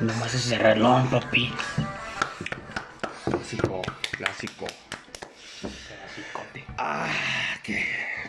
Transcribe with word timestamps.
Nomás 0.00 0.34
ese 0.34 0.58
reloj, 0.58 1.08
papi. 1.10 1.52
Clásico, 3.24 3.82
clásico. 4.16 4.66
Clasicote. 5.60 6.64
Ah, 6.78 7.08
que, 7.62 7.84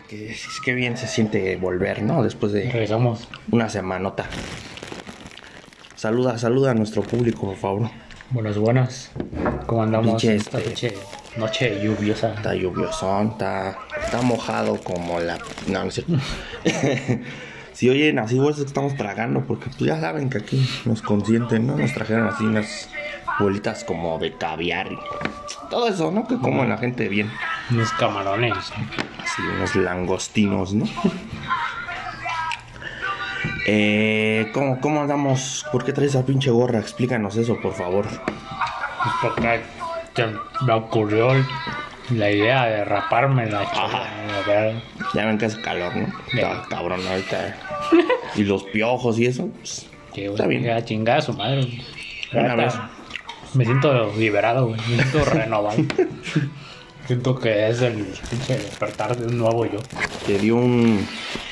que, 0.08 0.32
es 0.32 0.46
que 0.64 0.74
bien 0.74 0.96
se 0.96 1.06
siente 1.06 1.56
volver, 1.56 2.02
¿no? 2.02 2.22
Después 2.22 2.52
de 2.52 2.64
Regresamos. 2.70 3.28
una 3.50 3.68
semanota. 3.68 4.26
Saluda, 5.94 6.38
saluda 6.38 6.72
a 6.72 6.74
nuestro 6.74 7.02
público, 7.02 7.46
por 7.46 7.56
favor. 7.56 7.90
Buenas, 8.30 8.58
buenas. 8.58 9.10
¿Cómo 9.66 9.82
andamos 9.82 10.10
Pinche, 10.22 10.36
esta 10.36 10.58
este- 10.58 10.70
noche, 10.70 10.94
noche 11.36 11.80
lluviosa? 11.82 12.34
Está 12.34 12.54
lluviosón, 12.54 13.30
está, 13.32 13.78
está 14.02 14.22
mojado 14.22 14.80
como 14.80 15.20
la... 15.20 15.38
No, 15.66 15.84
no 15.84 15.88
es 15.88 15.94
cierto. 15.94 16.14
si 17.80 17.88
oyen 17.88 18.18
así, 18.18 18.38
es 18.46 18.56
que 18.56 18.62
estamos 18.62 18.94
tragando, 18.94 19.46
porque 19.46 19.70
pues 19.70 19.80
ya 19.80 19.98
saben 19.98 20.28
que 20.28 20.36
aquí 20.36 20.68
nos 20.84 21.00
consienten, 21.00 21.66
¿no? 21.66 21.76
Nos 21.76 21.94
trajeron 21.94 22.28
así 22.28 22.44
unas 22.44 22.90
bolitas 23.38 23.84
como 23.84 24.18
de 24.18 24.36
caviar 24.36 24.92
y 24.92 24.98
todo 25.70 25.88
eso, 25.88 26.10
¿no? 26.10 26.28
Que 26.28 26.36
como 26.36 26.62
la 26.66 26.76
gente 26.76 27.08
bien. 27.08 27.30
Unos 27.70 27.90
camarones. 27.92 28.52
Así, 28.52 29.40
unos 29.56 29.74
langostinos, 29.76 30.74
¿no? 30.74 30.84
Eh, 33.66 34.50
¿cómo, 34.52 34.78
¿Cómo 34.82 35.00
andamos? 35.00 35.64
¿Por 35.72 35.82
qué 35.82 35.94
traes 35.94 36.10
esa 36.14 36.26
pinche 36.26 36.50
gorra? 36.50 36.80
Explícanos 36.80 37.36
eso, 37.36 37.58
por 37.62 37.72
favor. 37.72 38.04
Pues 38.06 39.14
porque 39.22 39.60
me 40.66 40.72
ocurrió 40.74 41.32
la 42.10 42.30
idea 42.30 42.66
de 42.66 42.84
raparme 42.84 43.46
la 43.50 43.60
Ajá. 43.62 43.72
chica. 43.74 44.38
A 44.44 44.48
ver, 44.48 44.82
Ya 45.14 45.26
ven 45.26 45.38
que 45.38 45.46
hace 45.46 45.60
calor, 45.60 45.94
¿no? 45.96 46.06
Está 46.32 46.62
cabrón 46.68 47.00
ahorita. 47.06 47.56
Y 48.36 48.44
los 48.44 48.64
piojos 48.64 49.18
y 49.18 49.26
eso, 49.26 49.48
pues, 49.48 49.86
güey, 50.12 50.26
Está 50.26 50.46
bien. 50.46 50.62
que 50.62 50.72
a 50.72 50.84
chingar 50.84 51.18
a 51.18 51.22
su 51.22 51.32
madre. 51.32 51.68
Una 52.32 52.54
vez. 52.54 52.74
Me 53.54 53.64
siento 53.64 54.12
liberado, 54.16 54.68
güey. 54.68 54.80
Me 54.88 54.96
siento 55.02 55.24
renovado. 55.24 55.82
siento 57.06 57.34
que 57.38 57.68
es 57.68 57.82
el 57.82 58.04
pinche 58.30 58.54
despertar 58.58 59.16
de 59.16 59.26
un 59.26 59.38
nuevo 59.38 59.66
yo. 59.66 59.78
te 60.26 60.38
dio 60.38 60.56
un, 60.56 61.06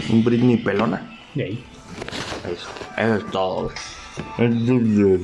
un 0.09 0.25
Britney 0.25 0.57
pelona. 0.59 1.19
De 1.35 1.45
ahí. 1.45 1.65
Eso, 2.53 2.69
eso 2.97 3.15
es 3.17 3.31
todo. 3.33 3.71
güey. 4.39 5.21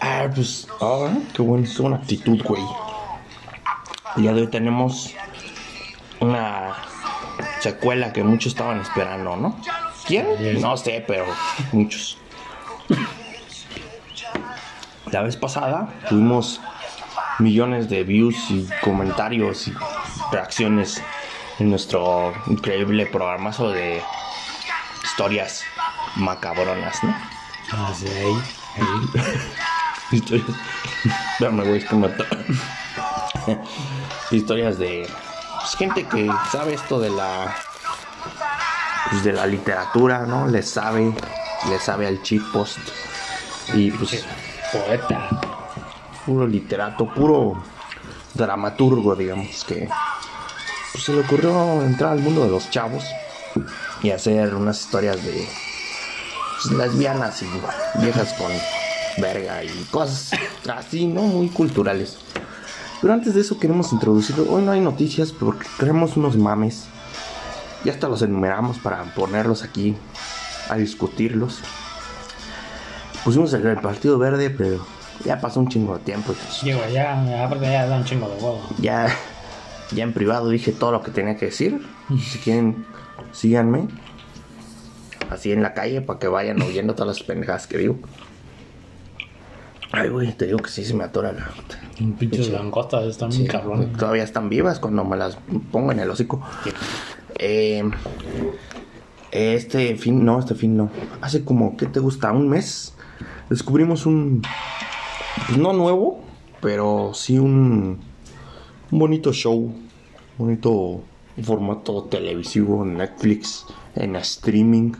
Ah, 0.00 0.28
pues, 0.32 0.68
ah, 0.80 1.12
qué, 1.34 1.42
buen, 1.42 1.64
qué 1.64 1.82
buena 1.82 1.96
actitud, 1.96 2.40
güey. 2.44 2.62
El 4.16 4.22
día 4.22 4.32
de 4.32 4.40
hoy 4.42 4.46
tenemos 4.48 5.14
una 6.20 6.74
secuela 7.60 8.12
que 8.12 8.24
muchos 8.24 8.52
estaban 8.52 8.80
esperando, 8.80 9.36
¿no? 9.36 9.60
¿Quién? 10.06 10.60
No 10.60 10.76
sé, 10.76 11.04
pero 11.06 11.26
muchos. 11.72 12.18
La 15.10 15.22
vez 15.22 15.36
pasada 15.36 15.88
tuvimos 16.08 16.60
millones 17.38 17.88
de 17.88 18.02
views 18.04 18.36
y 18.50 18.68
comentarios 18.82 19.68
y 19.68 19.74
reacciones 20.32 21.02
en 21.58 21.70
nuestro 21.70 22.34
increíble 22.46 23.06
programazo 23.06 23.70
de 23.70 24.02
historias 25.04 25.64
macabronas, 26.16 27.02
¿no? 27.02 27.14
Ah, 27.72 27.92
sí, 27.94 28.06
ahí. 28.08 28.34
Historias. 30.16 30.48
Espérame, 31.32 31.64
güey, 31.64 31.78
es 31.78 31.84
que 31.84 31.94
me. 31.96 32.08
Historias 34.30 34.78
de. 34.78 35.08
pues, 35.60 35.76
gente 35.76 36.06
que 36.06 36.30
sabe 36.50 36.74
esto 36.74 37.00
de 37.00 37.10
la. 37.10 37.54
Pues 39.10 39.24
de 39.24 39.32
la 39.32 39.46
literatura, 39.46 40.26
¿no? 40.26 40.46
Le 40.46 40.62
sabe. 40.62 41.12
Le 41.68 41.78
sabe 41.78 42.06
al 42.06 42.22
cheat 42.22 42.42
post. 42.52 42.78
Y 43.74 43.90
pues. 43.90 44.24
Poeta. 44.72 45.28
Puro 46.26 46.46
literato, 46.46 47.06
puro 47.12 47.62
dramaturgo, 48.34 49.14
digamos, 49.14 49.64
que. 49.64 49.88
Pues 50.92 51.04
se 51.04 51.12
le 51.12 51.20
ocurrió 51.20 51.82
entrar 51.82 52.12
al 52.12 52.20
mundo 52.20 52.44
de 52.44 52.50
los 52.50 52.70
chavos. 52.70 53.04
Y 54.02 54.10
hacer 54.10 54.54
unas 54.54 54.80
historias 54.80 55.22
de. 55.24 55.48
pues, 56.62 56.74
lesbianas 56.74 57.42
y 57.42 57.46
viejas 58.00 58.34
con 58.34 58.52
verga 59.20 59.64
y 59.64 59.86
cosas 59.90 60.30
así, 60.72 61.06
¿no? 61.06 61.22
Muy 61.22 61.48
culturales. 61.48 62.18
Pero 63.00 63.12
antes 63.14 63.34
de 63.34 63.40
eso 63.40 63.58
queremos 63.58 63.92
introducirlo. 63.92 64.50
Hoy 64.50 64.62
no 64.62 64.72
hay 64.72 64.80
noticias 64.80 65.32
porque 65.32 65.66
traemos 65.78 66.16
unos 66.16 66.36
mames. 66.36 66.86
Ya 67.84 67.92
hasta 67.92 68.08
los 68.08 68.22
enumeramos 68.22 68.78
para 68.78 69.04
ponerlos 69.14 69.62
aquí 69.62 69.96
a 70.68 70.76
discutirlos. 70.76 71.60
Pusimos 73.24 73.52
el, 73.52 73.64
el 73.66 73.78
Partido 73.78 74.18
Verde, 74.18 74.50
pero 74.50 74.84
ya 75.24 75.40
pasó 75.40 75.60
un 75.60 75.68
chingo 75.68 75.96
de 75.96 76.04
tiempo. 76.04 76.34
y 76.62 76.66
Digo, 76.66 76.80
ya, 76.92 77.44
aparte 77.44 77.66
ya 77.66 77.86
da 77.86 77.96
un 77.96 78.04
chingo 78.04 78.28
de 78.28 78.34
huevo. 78.34 78.60
ya, 78.78 79.08
ya 79.92 80.02
en 80.02 80.12
privado 80.12 80.48
dije 80.48 80.72
todo 80.72 80.92
lo 80.92 81.02
que 81.02 81.10
tenía 81.12 81.36
que 81.36 81.46
decir. 81.46 81.86
Si 82.20 82.38
quieren, 82.38 82.84
síganme. 83.32 83.86
Así 85.30 85.52
en 85.52 85.62
la 85.62 85.74
calle 85.74 86.00
para 86.00 86.18
que 86.18 86.26
vayan 86.26 86.60
oyendo 86.62 86.94
todas 86.94 87.18
las 87.18 87.26
pendejadas 87.26 87.66
que 87.66 87.78
digo. 87.78 87.98
Ay, 89.90 90.08
güey, 90.10 90.32
te 90.32 90.46
digo 90.46 90.58
que 90.58 90.68
sí 90.70 90.84
se 90.84 90.94
me 90.94 91.04
atora 91.04 91.32
la. 91.32 91.48
Pinches 92.18 92.50
langostas 92.50 93.04
están 93.06 93.32
Sí, 93.32 93.40
muy 93.40 93.48
cabrones. 93.48 93.92
todavía 93.96 94.22
están 94.22 94.48
vivas 94.48 94.78
cuando 94.78 95.04
me 95.04 95.16
las 95.16 95.38
pongo 95.72 95.92
en 95.92 96.00
el 96.00 96.10
hocico. 96.10 96.42
Eh, 97.38 97.82
este 99.30 99.96
fin, 99.96 100.24
no, 100.24 100.38
este 100.38 100.54
fin 100.54 100.76
no. 100.76 100.90
Hace 101.20 101.44
como, 101.44 101.76
¿qué 101.76 101.86
te 101.86 102.00
gusta? 102.00 102.32
Un 102.32 102.48
mes. 102.48 102.94
Descubrimos 103.50 104.06
un. 104.06 104.42
pues, 105.46 105.58
no 105.58 105.72
nuevo, 105.72 106.20
pero 106.60 107.12
sí 107.14 107.38
un. 107.38 107.98
Un 108.90 108.98
bonito 108.98 109.32
show. 109.32 109.72
Bonito 110.36 111.02
formato 111.42 112.04
televisivo 112.04 112.84
en 112.84 112.98
Netflix, 112.98 113.64
en 113.94 114.16
streaming. 114.16 114.92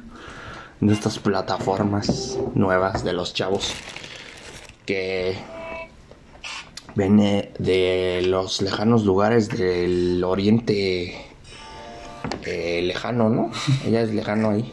En 0.80 0.90
estas 0.90 1.18
plataformas 1.18 2.38
nuevas 2.54 3.02
de 3.04 3.12
los 3.12 3.34
chavos. 3.34 3.74
Que 4.88 5.36
viene 6.94 7.52
de 7.58 8.22
los 8.24 8.62
lejanos 8.62 9.04
lugares 9.04 9.50
del 9.50 10.24
oriente 10.24 11.14
eh, 12.46 12.80
lejano, 12.82 13.28
¿no? 13.28 13.50
Ella 13.84 14.00
es 14.00 14.14
lejano 14.14 14.48
ahí. 14.48 14.72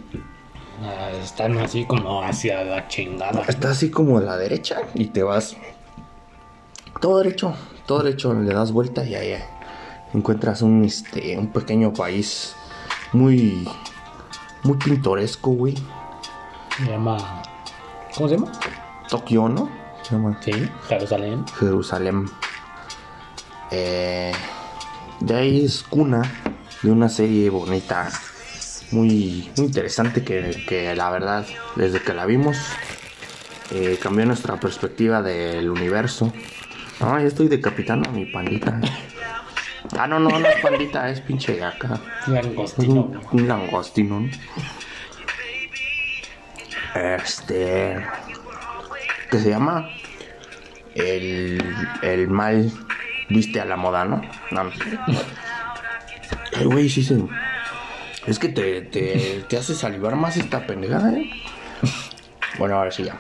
Ah, 0.82 1.10
están 1.22 1.58
así 1.58 1.84
como 1.84 2.24
hacia 2.24 2.64
la 2.64 2.88
chingada. 2.88 3.42
Está 3.46 3.72
así 3.72 3.92
como 3.92 4.18
a 4.18 4.22
la 4.22 4.38
derecha 4.38 4.84
y 4.94 5.08
te 5.08 5.22
vas 5.22 5.58
todo 7.02 7.18
derecho, 7.18 7.54
todo 7.86 8.02
derecho, 8.02 8.34
le 8.34 8.54
das 8.54 8.72
vuelta 8.72 9.04
y 9.04 9.16
ahí 9.16 9.36
encuentras 10.14 10.62
un 10.62 10.86
este 10.86 11.38
un 11.38 11.48
pequeño 11.48 11.92
país 11.92 12.56
muy 13.12 13.68
muy 14.64 14.78
pintoresco, 14.78 15.52
güey. 15.52 15.76
Se 16.78 16.86
llama. 16.86 17.18
¿Cómo 18.16 18.30
se 18.30 18.38
llama? 18.38 18.54
Tokio, 19.10 19.50
¿no? 19.50 19.85
Se 20.08 20.16
llama 20.16 20.38
Sí, 20.42 20.52
Jerusalén. 20.88 21.46
Jerusalén. 21.60 22.30
Eh, 23.72 24.32
ahí 25.34 25.66
es 25.66 25.82
cuna 25.84 26.22
de 26.84 26.92
una 26.92 27.10
serie 27.10 27.50
bonita, 27.50 28.10
muy, 28.92 29.52
muy 29.58 29.66
interesante 29.66 30.24
que, 30.24 30.64
que 30.68 30.96
la 30.96 31.10
verdad, 31.10 31.46
desde 31.76 32.02
que 32.02 32.14
la 32.14 32.26
vimos, 32.28 32.58
eh, 33.72 33.98
cambió 34.02 34.26
nuestra 34.28 34.60
perspectiva 34.60 35.24
del 35.24 35.70
universo. 35.70 36.32
No, 37.00 37.20
ya 37.20 37.26
estoy 37.26 37.48
decapitando 37.48 38.10
a 38.10 38.14
mi 38.14 38.26
pandita. 38.26 38.80
Ah, 39.98 40.08
no, 40.08 40.20
no, 40.20 40.30
no 40.30 40.48
es 40.48 40.62
pandita, 40.62 41.10
es 41.10 41.22
pinche 41.22 41.64
acá. 41.64 42.00
Langostino. 42.28 42.94
un, 42.94 43.22
un 43.42 43.48
langostino, 43.48 44.20
¿no? 44.20 44.30
Este. 46.96 48.06
Que 49.36 49.42
se 49.42 49.50
llama. 49.50 49.90
El, 50.94 51.62
el 52.04 52.30
mal 52.30 52.72
viste 53.28 53.60
a 53.60 53.66
la 53.66 53.76
moda, 53.76 54.06
¿no? 54.06 54.22
No, 54.52 54.64
no. 54.64 54.72
Ay, 56.56 56.64
güey, 56.64 56.88
sí 56.88 57.04
se. 57.04 57.22
Es 58.28 58.40
que 58.40 58.48
te, 58.48 58.84
te, 58.84 59.44
te 59.50 59.58
hace 59.58 59.76
salivar 59.76 60.16
más 60.16 60.38
esta 60.38 60.66
pendejada, 60.66 61.12
¿eh? 61.12 61.30
Bueno, 62.58 62.78
ahora 62.78 62.92
sí 62.92 63.04
ya. 63.04 63.18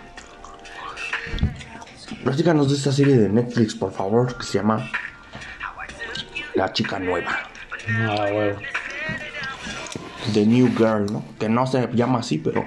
Platícanos 2.23 2.69
de 2.69 2.77
esta 2.77 2.93
serie 2.93 3.17
de 3.17 3.27
Netflix, 3.27 3.75
por 3.75 3.91
favor, 3.91 4.37
que 4.37 4.45
se 4.45 4.59
llama 4.59 4.89
La 6.53 6.71
Chica 6.71 6.97
Nueva. 6.97 7.39
Ah. 7.89 8.53
The 10.33 10.45
New 10.45 10.69
Girl, 10.77 11.07
¿no? 11.11 11.25
Que 11.37 11.49
no 11.49 11.67
se 11.67 11.89
llama 11.93 12.19
así, 12.19 12.37
pero 12.37 12.63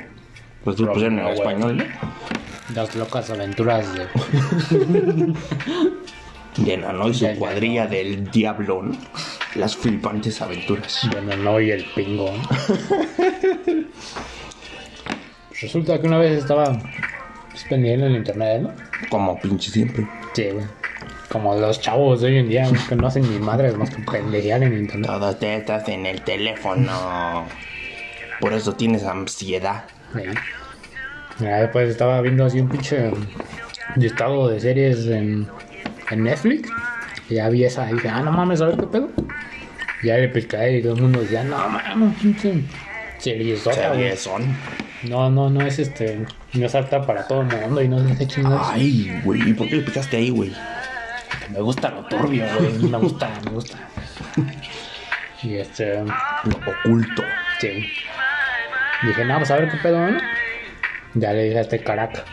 pues 0.65 0.79
lo 0.79 0.93
pusieron 0.93 1.19
en 1.21 1.29
español, 1.29 1.79
¿no? 1.79 2.38
Las 2.75 2.95
locas 2.95 3.31
aventuras 3.31 3.87
de. 3.95 4.07
De 6.59 6.77
Nano 6.77 7.09
y 7.09 7.15
su 7.15 7.27
cuadrilla 7.39 7.87
del 7.87 8.31
diablo, 8.33 8.83
¿no? 8.83 8.97
Las 9.55 9.77
flipantes 9.77 10.43
aventuras. 10.43 11.09
de 11.09 11.21
Nono 11.23 11.61
y 11.61 11.71
el 11.71 11.85
pingo. 11.95 12.33
¿no? 12.33 12.49
Pues 15.49 15.61
Resulta 15.63 16.01
que 16.01 16.07
una 16.09 16.19
vez 16.19 16.39
estaba 16.39 16.77
pendiente 17.69 18.07
en 18.07 18.13
el 18.13 18.17
internet, 18.17 18.63
¿no? 18.63 18.73
Como 19.09 19.39
pinche 19.41 19.71
siempre. 19.71 20.09
Sí, 20.33 20.51
güey. 20.51 20.67
Como 21.31 21.55
los 21.55 21.81
chavos 21.81 22.23
de 22.23 22.29
hoy 22.29 22.39
en 22.39 22.49
día, 22.49 22.69
que 22.89 22.97
no 22.97 23.07
hacen 23.07 23.31
ni 23.31 23.39
madres 23.39 23.77
más 23.77 23.91
que 23.91 24.03
pendejear 24.03 24.63
en 24.63 24.79
internet. 24.79 25.07
Todo 25.07 25.37
te 25.37 25.57
estás 25.57 25.89
en 25.89 26.07
el 26.07 26.23
teléfono. 26.23 27.47
Por 28.41 28.53
eso 28.53 28.73
tienes 28.75 29.05
ansiedad. 29.05 29.85
Sí. 30.15 30.23
Ya 31.41 31.61
después 31.61 31.89
estaba 31.89 32.21
viendo 32.21 32.45
así 32.45 32.61
un 32.61 32.69
pinche 32.69 33.11
listado 33.97 34.49
de 34.49 34.61
series 34.61 35.07
en, 35.07 35.47
en 36.11 36.23
Netflix. 36.23 36.69
Y 37.29 37.35
ya 37.35 37.49
vi 37.49 37.65
esa 37.65 37.91
y 37.91 37.95
dije, 37.95 38.09
ah, 38.09 38.23
no 38.23 38.33
mames, 38.33 38.61
a 38.61 38.67
ver 38.67 38.77
qué 38.77 38.87
pedo. 38.87 39.09
Ya 40.03 40.17
le 40.17 40.29
pescé 40.29 40.79
y 40.79 40.83
todo 40.83 40.95
el 40.95 41.03
mundo 41.03 41.21
decía, 41.21 41.45
no 41.45 41.57
mames, 41.69 42.19
pinche 42.21 42.63
series 43.19 43.61
Series 43.61 44.21
son. 44.21 44.57
No, 45.05 45.31
no, 45.31 45.49
no 45.49 45.65
es 45.65 45.79
este. 45.79 46.25
No 46.55 46.67
es 46.67 46.75
apta 46.75 47.03
para 47.03 47.27
todo 47.27 47.43
el 47.43 47.47
mundo 47.47 47.83
y 47.83 47.89
no 47.89 47.99
es 47.99 48.19
de 48.19 48.27
chingados. 48.27 48.69
Ay, 48.71 49.21
güey, 49.25 49.53
¿por 49.53 49.69
qué 49.69 49.77
le 49.77 49.83
picaste 49.83 50.17
ahí, 50.17 50.31
güey? 50.31 50.53
Me 51.53 51.61
gusta 51.61 51.91
lo 51.91 52.05
turbio, 52.07 52.45
güey. 52.59 52.79
Me 52.91 52.99
gusta, 52.99 53.31
me 53.45 53.51
gusta. 53.53 53.79
Y 55.41 55.55
este. 55.55 56.03
Lo 56.03 56.73
oculto. 56.81 57.23
Sí. 57.61 57.87
Dije, 59.05 59.25
no, 59.25 59.37
pues 59.37 59.51
a 59.53 59.57
ver 59.57 59.71
qué 59.71 59.77
pedo, 59.77 60.11
¿no? 60.11 60.19
Ya 61.15 61.33
le 61.33 61.45
dije 61.45 61.59
a 61.59 61.63
este 61.63 61.79
caraca. 61.83 62.25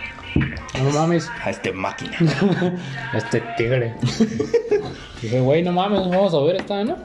No 0.83 0.89
mames, 0.91 1.29
A 1.43 1.49
este 1.49 1.71
máquina. 1.71 2.11
a 3.13 3.17
este 3.17 3.41
tigre. 3.57 3.93
Dije, 5.21 5.39
güey, 5.39 5.63
no 5.63 5.71
mames, 5.71 6.01
vamos 6.09 6.33
a 6.33 6.39
ver 6.41 6.57
esta, 6.57 6.83
¿no? 6.83 6.97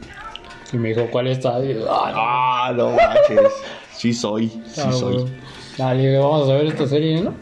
Y 0.72 0.76
me 0.78 0.88
dijo, 0.90 1.06
¿cuál 1.10 1.28
está? 1.28 1.64
Y 1.64 1.74
yo, 1.74 1.86
"Ah, 1.90 2.66
Ah, 2.68 2.72
no 2.72 2.90
manches. 2.90 3.52
Sí 3.92 4.12
soy, 4.12 4.48
sí 4.66 4.80
ah, 4.84 4.92
soy. 4.92 5.16
güey". 5.18 5.32
Ah, 5.78 5.94
le 5.94 6.02
dije, 6.02 6.18
vamos 6.18 6.48
a 6.48 6.54
ver 6.54 6.66
esta 6.66 6.86
serie, 6.86 7.20
¿no? 7.22 7.34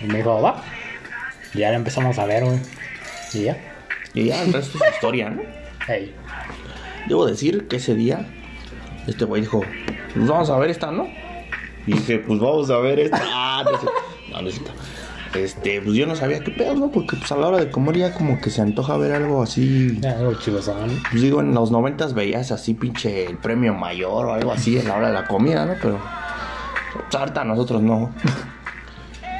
Y 0.00 0.04
me 0.04 0.18
dijo, 0.18 0.40
va. 0.40 0.62
Y 1.54 1.58
ya 1.58 1.70
la 1.70 1.76
empezamos 1.76 2.18
a 2.18 2.24
ver, 2.26 2.44
güey. 2.44 2.58
Y 3.34 3.42
ya. 3.44 3.56
Y 4.14 4.24
ya 4.26 4.42
el 4.42 4.52
resto 4.52 4.78
es 4.84 4.94
historia, 4.94 5.30
¿no? 5.30 5.42
Hey. 5.86 6.14
Debo 7.06 7.26
decir 7.26 7.68
que 7.68 7.76
ese 7.76 7.94
día, 7.94 8.26
este 9.06 9.24
güey 9.24 9.42
dijo, 9.42 9.60
pues 10.14 10.26
vamos 10.26 10.50
a 10.50 10.58
ver 10.58 10.70
esta, 10.70 10.90
¿no? 10.90 11.06
Y 11.86 11.92
dije, 11.92 12.18
pues 12.18 12.38
vamos 12.40 12.70
a 12.70 12.78
ver 12.78 13.00
esta. 13.00 13.20
Ah, 13.22 13.64
no, 14.32 14.42
no. 14.42 14.50
Este, 15.34 15.80
pues 15.80 15.94
yo 15.94 16.06
no 16.06 16.16
sabía 16.16 16.40
qué 16.40 16.50
pedo, 16.50 16.74
¿no? 16.74 16.90
Porque 16.90 17.16
pues 17.16 17.30
a 17.30 17.36
la 17.36 17.46
hora 17.46 17.58
de 17.58 17.70
comer 17.70 17.96
ya 17.96 18.14
como 18.14 18.40
que 18.40 18.50
se 18.50 18.62
antoja 18.62 18.96
ver 18.96 19.12
algo 19.12 19.42
así. 19.42 20.00
Algo 20.04 20.34
chivosón. 20.34 21.00
Pues 21.10 21.22
digo, 21.22 21.40
en 21.40 21.54
los 21.54 21.70
noventas 21.70 22.14
veías 22.14 22.50
así 22.50 22.74
pinche 22.74 23.26
el 23.26 23.36
premio 23.36 23.72
mayor 23.74 24.26
o 24.26 24.32
algo 24.34 24.50
así 24.52 24.76
en 24.78 24.88
la 24.88 24.96
hora 24.96 25.08
de 25.08 25.14
la 25.14 25.26
comida, 25.26 25.66
¿no? 25.66 25.74
Pero 25.80 26.00
pues 27.08 27.14
ahorita 27.14 27.44
nosotros 27.44 27.80
no. 27.82 28.12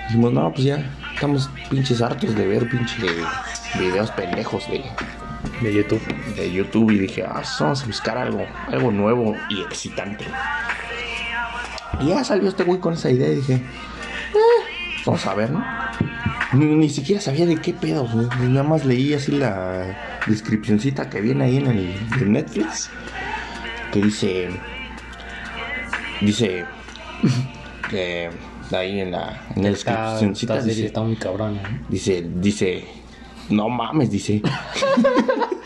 Dijimos, 0.06 0.32
no, 0.32 0.52
pues 0.52 0.64
ya 0.64 0.90
estamos 1.14 1.50
pinches 1.69 2.00
hartos 2.00 2.34
de 2.37 2.46
ver 2.46 2.69
pinche 2.70 2.96
videos 3.78 4.10
pendejos 4.12 4.69
de, 4.69 4.84
De 5.60 5.75
YouTube. 5.75 6.02
de 6.37 6.52
YouTube 6.52 6.90
y 6.92 6.98
dije, 6.98 7.25
ah, 7.25 7.34
pues 7.34 7.56
vamos 7.58 7.82
a 7.82 7.87
buscar 7.87 8.16
algo, 8.16 8.46
algo 8.69 8.92
nuevo 8.92 9.34
y 9.48 9.60
excitante. 9.62 10.25
Y 12.00 12.08
ya 12.08 12.25
salió 12.25 12.49
este 12.49 12.64
güey 12.64 12.81
con 12.81 12.94
esa 12.94 13.11
idea 13.11 13.29
y 13.29 13.37
dije, 13.37 13.55
eh, 13.55 14.64
vamos 15.05 15.26
a 15.26 15.35
ver, 15.35 15.50
¿no? 15.50 15.64
Ni, 16.52 16.67
ni 16.67 16.88
siquiera 16.88 17.20
sabía 17.20 17.47
de 17.47 17.56
qué 17.56 17.73
pedo, 17.73 18.06
güey. 18.06 18.26
nada 18.49 18.64
más 18.64 18.85
leí 18.85 19.14
así 19.14 19.32
la 19.32 19.97
descripcióncita 20.26 21.08
que 21.08 21.20
viene 21.20 21.44
ahí 21.44 21.56
en 21.58 21.67
el 21.67 21.94
en 22.20 22.32
Netflix, 22.32 22.91
que 23.93 24.02
dice, 24.02 24.50
dice, 26.20 26.64
que 27.91 28.31
ahí 28.73 29.00
en 29.00 29.12
la, 29.12 29.43
en 29.55 29.62
la 29.64 29.76
serie 30.19 30.62
dice, 30.64 30.87
está 30.87 31.02
muy 31.02 31.17
cabrona, 31.17 31.62
¿no? 31.62 31.87
Dice, 31.88 32.26
dice, 32.37 32.85
no 33.49 33.69
mames, 33.69 34.11
dice. 34.11 34.43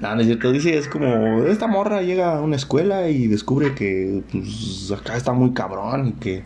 no, 0.00 0.14
no 0.14 0.20
es 0.20 0.26
cierto, 0.26 0.52
dice, 0.52 0.76
es 0.76 0.88
como, 0.88 1.44
esta 1.44 1.66
morra 1.66 2.02
llega 2.02 2.36
a 2.36 2.40
una 2.40 2.56
escuela 2.56 3.08
y 3.08 3.26
descubre 3.26 3.74
que 3.74 4.22
pues, 4.30 4.92
acá 4.92 5.16
está 5.16 5.32
muy 5.32 5.52
cabrón 5.52 6.08
y 6.08 6.12
que 6.12 6.44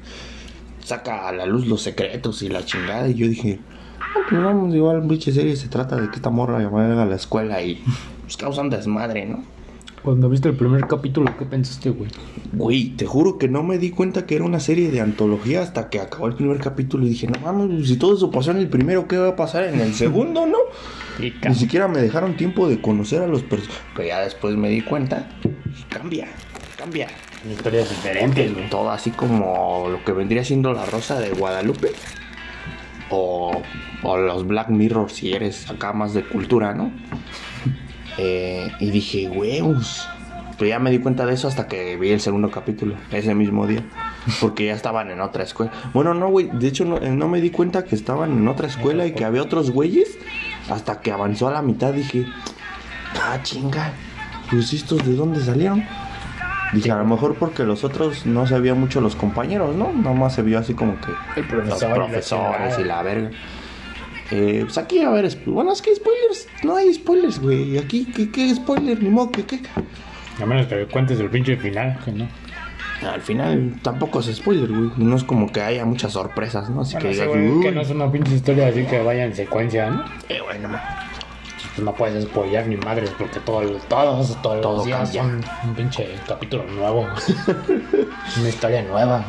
saca 0.81 1.29
a 1.29 1.33
la 1.33 1.47
luz 1.47 1.67
los 1.67 1.83
secretos 1.83 2.43
y 2.43 2.49
la 2.49 2.65
chingada. 2.65 3.09
Y 3.09 3.15
yo 3.15 3.29
dije, 3.29 3.59
no, 4.15 4.21
pues 4.29 4.43
vamos, 4.43 4.75
igual, 4.75 5.07
pinche 5.07 5.33
serie 5.33 5.57
se 5.57 5.69
trata 5.69 5.97
de 5.97 6.09
que 6.11 6.17
esta 6.17 6.31
morra 6.31 6.59
llega 6.59 7.03
a 7.03 7.07
la 7.07 7.17
escuela 7.17 7.63
y 7.63 7.83
pues 8.23 8.37
causan 8.37 8.71
desmadre, 8.71 9.27
¿no? 9.27 9.56
Cuando 10.07 10.29
viste 10.29 10.49
el 10.49 10.55
primer 10.55 10.87
capítulo, 10.87 11.37
¿qué 11.37 11.45
pensaste, 11.45 11.91
güey? 11.91 12.09
Güey, 12.53 12.91
te 12.91 13.07
juro 13.07 13.39
que 13.39 13.49
no 13.49 13.65
me 13.65 13.77
di 13.77 13.91
cuenta 13.91 14.25
que 14.25 14.37
era 14.37 14.45
una 14.45 14.61
serie 14.61 14.93
de 14.93 15.01
antología 15.01 15.63
hasta 15.63 15.91
que 15.91 15.99
acabó 15.99 16.29
el 16.29 16.37
primer 16.37 16.59
capítulo 16.59 17.05
y 17.05 17.09
dije, 17.09 17.27
no 17.27 17.41
mames, 17.41 17.89
si 17.89 17.97
todo 17.97 18.15
eso 18.15 18.31
pasó 18.31 18.53
en 18.53 18.59
el 18.59 18.69
primero, 18.69 19.09
¿qué 19.09 19.17
va 19.19 19.31
a 19.31 19.35
pasar 19.35 19.65
en 19.65 19.81
el 19.81 19.95
segundo, 19.95 20.47
no? 20.47 20.59
Ni 21.49 21.55
siquiera 21.57 21.89
me 21.89 22.01
dejaron 22.01 22.37
tiempo 22.37 22.69
de 22.69 22.81
conocer 22.81 23.21
a 23.21 23.27
los 23.27 23.43
personajes. 23.43 23.83
Pero 23.97 24.07
ya 24.07 24.21
después 24.21 24.55
me 24.55 24.69
di 24.69 24.81
cuenta, 24.81 25.29
cambia, 25.89 26.29
cambia. 26.79 27.09
Son 27.43 27.51
historias 27.51 27.91
diferentes, 27.91 28.55
güey. 28.55 28.71
Todo 28.71 28.93
así 28.93 29.11
como 29.11 29.89
lo 29.91 30.05
que 30.05 30.13
vendría 30.13 30.45
siendo 30.45 30.73
la 30.73 30.87
Rosa 30.87 31.19
de 31.19 31.31
Guadalupe. 31.31 31.91
O, 33.11 33.61
o 34.05 34.17
los 34.17 34.47
Black 34.47 34.69
Mirror 34.69 35.11
si 35.11 35.33
eres 35.33 35.69
acá 35.69 35.93
más 35.93 36.15
de 36.15 36.23
cultura, 36.23 36.75
¿no? 36.75 36.93
Eh, 38.19 38.71
y 38.81 38.91
dije, 38.91 39.29
huevos. 39.29 40.09
Pero 40.59 40.71
ya 40.71 40.79
me 40.79 40.91
di 40.91 41.01
cuenta 41.01 41.27
de 41.27 41.35
eso 41.35 41.49
hasta 41.49 41.69
que 41.69 41.97
vi 41.99 42.11
el 42.11 42.21
segundo 42.21 42.51
capítulo, 42.51 42.97
ese 43.11 43.35
mismo 43.35 43.67
día. 43.67 43.85
Porque 44.41 44.67
ya 44.67 44.73
estaban 44.73 45.11
en 45.11 45.21
otra 45.21 45.43
escuela. 45.43 45.71
Bueno, 45.93 46.15
no, 46.15 46.29
güey. 46.29 46.49
De 46.51 46.69
hecho, 46.69 46.85
no, 46.87 46.99
no 46.99 47.29
me 47.29 47.43
di 47.43 47.51
cuenta 47.51 47.85
que 47.85 47.95
estaban 47.95 48.33
en 48.33 48.49
otra 48.49 48.67
escuela 48.67 49.07
y 49.07 49.13
que 49.13 49.25
había 49.27 49.43
otros 49.43 49.71
güeyes. 49.71 50.17
Hasta 50.71 51.01
que 51.01 51.13
avanzó 51.13 51.49
a 51.49 51.53
la 51.53 51.63
mitad 51.63 51.93
dije, 51.93 52.25
ah, 53.23 53.39
chinga. 53.43 53.93
Pues 54.51 54.73
estos 54.73 55.05
de 55.05 55.15
dónde 55.15 55.41
salieron. 55.41 55.85
Dije, 56.73 56.91
a 56.91 56.97
lo 56.97 57.05
mejor 57.05 57.35
porque 57.37 57.65
los 57.65 57.85
otros 57.85 58.27
no 58.27 58.47
se 58.47 58.59
mucho 58.75 59.01
los 59.01 59.15
compañeros, 59.15 59.77
¿no? 59.77 59.93
Nomás 59.93 60.35
se 60.35 60.43
vio 60.43 60.59
así 60.59 60.75
como 60.75 60.97
que 61.01 61.13
El 61.41 61.47
los 61.47 61.79
profesor. 61.79 61.89
y 61.89 61.91
la 61.91 61.95
profesores 61.95 62.79
y 62.79 62.85
la 62.85 63.03
verga. 63.03 63.31
Eh, 64.31 64.61
pues 64.65 64.77
aquí, 64.79 65.03
a 65.03 65.11
ver, 65.11 65.29
bueno, 65.47 65.73
es 65.73 65.83
que 65.83 65.95
spoilers, 65.95 66.49
no 66.65 66.77
hay 66.77 66.93
spoilers, 66.95 67.39
güey. 67.41 67.79
Aquí, 67.79 68.07
¿qué, 68.07 68.31
qué 68.31 68.55
spoiler? 68.55 69.01
Ni 69.03 69.09
modo, 69.09 69.31
¿qué, 69.31 69.45
qué? 69.45 69.61
A 70.41 70.47
menos 70.47 70.67
que 70.67 70.87
cuentes 70.87 71.19
el 71.21 71.31
pinche 71.31 71.57
final, 71.57 71.99
que 72.05 72.13
no. 72.13 72.29
Al 73.09 73.21
final 73.21 73.75
tampoco 73.83 74.21
es 74.21 74.35
spoiler, 74.35 74.69
güey. 74.71 74.91
No 74.97 75.17
es 75.17 75.23
como 75.25 75.53
que 75.53 75.61
haya 75.61 75.85
muchas 75.85 76.13
sorpresas, 76.13 76.71
¿no? 76.71 76.81
Así 76.81 76.97
Bueno, 76.97 77.61
que 77.61 77.69
que 77.69 77.73
no 77.73 77.81
es 77.83 77.91
una 77.91 78.11
pinche 78.11 78.35
historia 78.35 78.69
así 78.69 78.85
que 78.85 79.01
vaya 79.03 79.25
en 79.25 79.35
secuencia, 79.37 79.91
¿no? 79.91 80.05
Eh, 80.29 80.41
bueno. 80.43 80.71
Pues 81.75 81.85
no 81.85 81.95
puedes 81.95 82.25
spoilear 82.25 82.67
ni 82.67 82.77
madres 82.79 83.11
porque 83.19 83.39
todo, 83.41 83.61
todos, 83.89 84.41
todos 84.41 84.61
Todo 84.63 84.77
los 84.79 84.87
días 84.87 85.11
cambia. 85.13 85.23
son 85.23 85.69
un 85.69 85.75
pinche 85.77 86.09
capítulo 86.27 86.65
nuevo. 86.65 87.07
una 88.39 88.49
historia 88.49 88.83
nueva. 88.83 89.25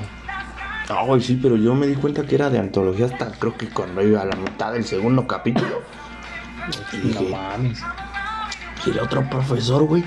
Güey, 1.06 1.22
sí, 1.22 1.38
pero 1.42 1.56
yo 1.58 1.76
me 1.76 1.86
di 1.88 1.96
cuenta 1.96 2.24
que 2.24 2.36
era 2.36 2.50
de 2.50 2.60
antología 2.60 3.08
hasta 3.08 3.32
creo 3.32 3.56
que 3.58 3.68
cuando 3.68 4.02
iba 4.02 4.22
a 4.22 4.26
la 4.26 4.36
mitad 4.36 4.72
del 4.74 4.86
segundo 4.86 5.28
capítulo. 5.28 5.82
Y 6.94 6.98
No 6.98 7.20
dije, 7.22 7.30
mames. 7.30 7.82
y 8.86 8.90
el 8.92 9.00
otro 9.00 9.30
profesor, 9.30 9.84
güey. 9.84 10.04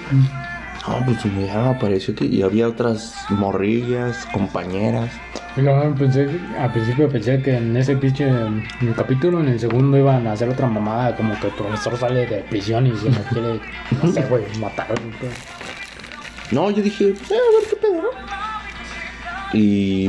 No, 0.89 1.05
pues 1.05 1.25
me 1.27 1.51
apareció 1.51 2.15
que 2.15 2.25
y 2.25 2.41
había 2.43 2.67
otras 2.67 3.15
morrillas, 3.29 4.27
compañeras. 4.33 5.11
Luego 5.57 5.95
pensé, 5.95 6.29
al 6.59 6.73
principio 6.73 7.09
pensé 7.11 7.43
que 7.43 7.57
en 7.57 7.77
ese 7.77 7.97
pinche 7.97 8.27
en 8.29 8.65
el 8.81 8.95
capítulo, 8.95 9.41
en 9.41 9.49
el 9.49 9.61
segundo 9.61 9.99
iban 9.99 10.27
a 10.27 10.33
hacer 10.33 10.49
otra 10.49 10.67
mamada, 10.69 11.15
como 11.17 11.39
que 11.39 11.49
el 11.49 11.53
profesor 11.55 11.97
sale 11.99 12.25
de 12.27 12.39
prisión 12.43 12.87
y 12.87 12.97
se 12.97 13.11
me 13.11 13.19
quiere, 13.31 13.61
no 14.03 14.11
sé, 14.13 14.23
güey, 14.23 14.45
matar. 14.59 14.87
No, 16.51 16.71
yo 16.71 16.83
dije, 16.83 17.09
eh, 17.11 17.15
a 17.29 17.29
ver 17.29 17.69
qué 17.69 17.77
pedo, 17.77 18.03
¿no? 18.03 18.09
Y 19.53 20.09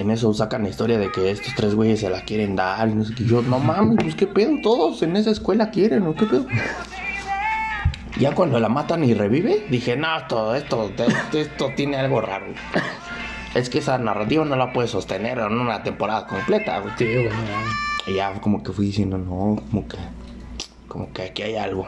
en 0.00 0.10
eso 0.10 0.32
sacan 0.32 0.62
la 0.62 0.70
historia 0.70 0.98
de 0.98 1.12
que 1.12 1.30
estos 1.30 1.54
tres 1.54 1.74
güeyes 1.74 2.00
se 2.00 2.08
la 2.08 2.22
quieren 2.22 2.56
dar 2.56 2.88
y 2.88 2.94
no 2.94 3.04
sé 3.04 3.14
qué. 3.14 3.24
Yo, 3.24 3.42
no 3.42 3.58
mames, 3.58 3.98
pues 4.00 4.14
qué 4.14 4.26
pedo, 4.26 4.52
todos 4.62 5.02
en 5.02 5.14
esa 5.14 5.30
escuela 5.30 5.70
quieren, 5.70 6.06
¿o 6.06 6.14
qué 6.14 6.24
pedo? 6.24 6.46
Ya 8.18 8.34
cuando 8.34 8.58
la 8.60 8.70
matan 8.70 9.04
y 9.04 9.12
revive, 9.12 9.66
dije, 9.68 9.96
no, 9.96 10.16
esto, 10.16 10.54
esto, 10.54 10.90
esto, 11.32 11.72
tiene 11.76 11.98
algo 11.98 12.20
raro. 12.22 12.46
Es 13.54 13.68
que 13.68 13.78
esa 13.78 13.98
narrativa 13.98 14.44
no 14.44 14.56
la 14.56 14.72
puedes 14.72 14.90
sostener 14.90 15.38
en 15.38 15.52
una 15.52 15.82
temporada 15.82 16.26
completa, 16.26 16.78
güey. 16.80 16.94
Sí. 16.96 17.06
Y 18.06 18.14
ya 18.14 18.40
como 18.40 18.62
que 18.62 18.72
fui 18.72 18.86
diciendo, 18.86 19.18
no, 19.18 19.60
como 19.70 19.88
que, 19.88 19.98
como 20.88 21.12
que 21.12 21.22
aquí 21.22 21.42
hay 21.42 21.56
algo. 21.56 21.86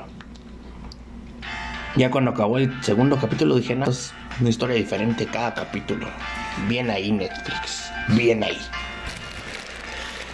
Ya 1.97 2.11
cuando 2.11 2.33
acabó 2.33 2.59
el 2.59 2.83
segundo 2.83 3.17
capítulo 3.17 3.57
dije, 3.57 3.75
no, 3.75 3.87
es 3.87 4.13
una 4.41 4.51
historia 4.51 4.77
diferente 4.77 5.27
cada 5.27 5.55
capítulo. 5.55 6.09
Bien 6.69 6.91
ahí 6.91 7.13
Netflix, 7.13 7.92
bien 8.09 8.43
ahí. 8.45 8.59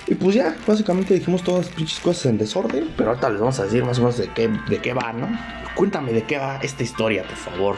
Y 0.07 0.15
pues 0.15 0.35
ya, 0.37 0.57
básicamente 0.67 1.15
dijimos 1.15 1.43
todas 1.43 1.67
las 1.67 1.75
pinches 1.75 2.01
cosas 2.01 2.27
en 2.27 2.39
desorden, 2.39 2.93
pero 2.97 3.11
ahorita 3.11 3.29
les 3.31 3.41
vamos 3.41 3.61
a 3.61 3.65
decir 3.65 3.85
más 3.85 3.99
o 3.99 4.03
menos 4.03 4.17
de 4.17 4.29
qué, 4.33 4.49
de 4.49 4.79
qué 4.81 4.95
va, 4.95 5.13
¿no? 5.13 5.29
Cuéntame 5.75 6.13
de 6.13 6.23
qué 6.25 6.39
va 6.39 6.59
esta 6.63 6.83
historia, 6.83 7.25
por 7.25 7.37
favor. 7.37 7.77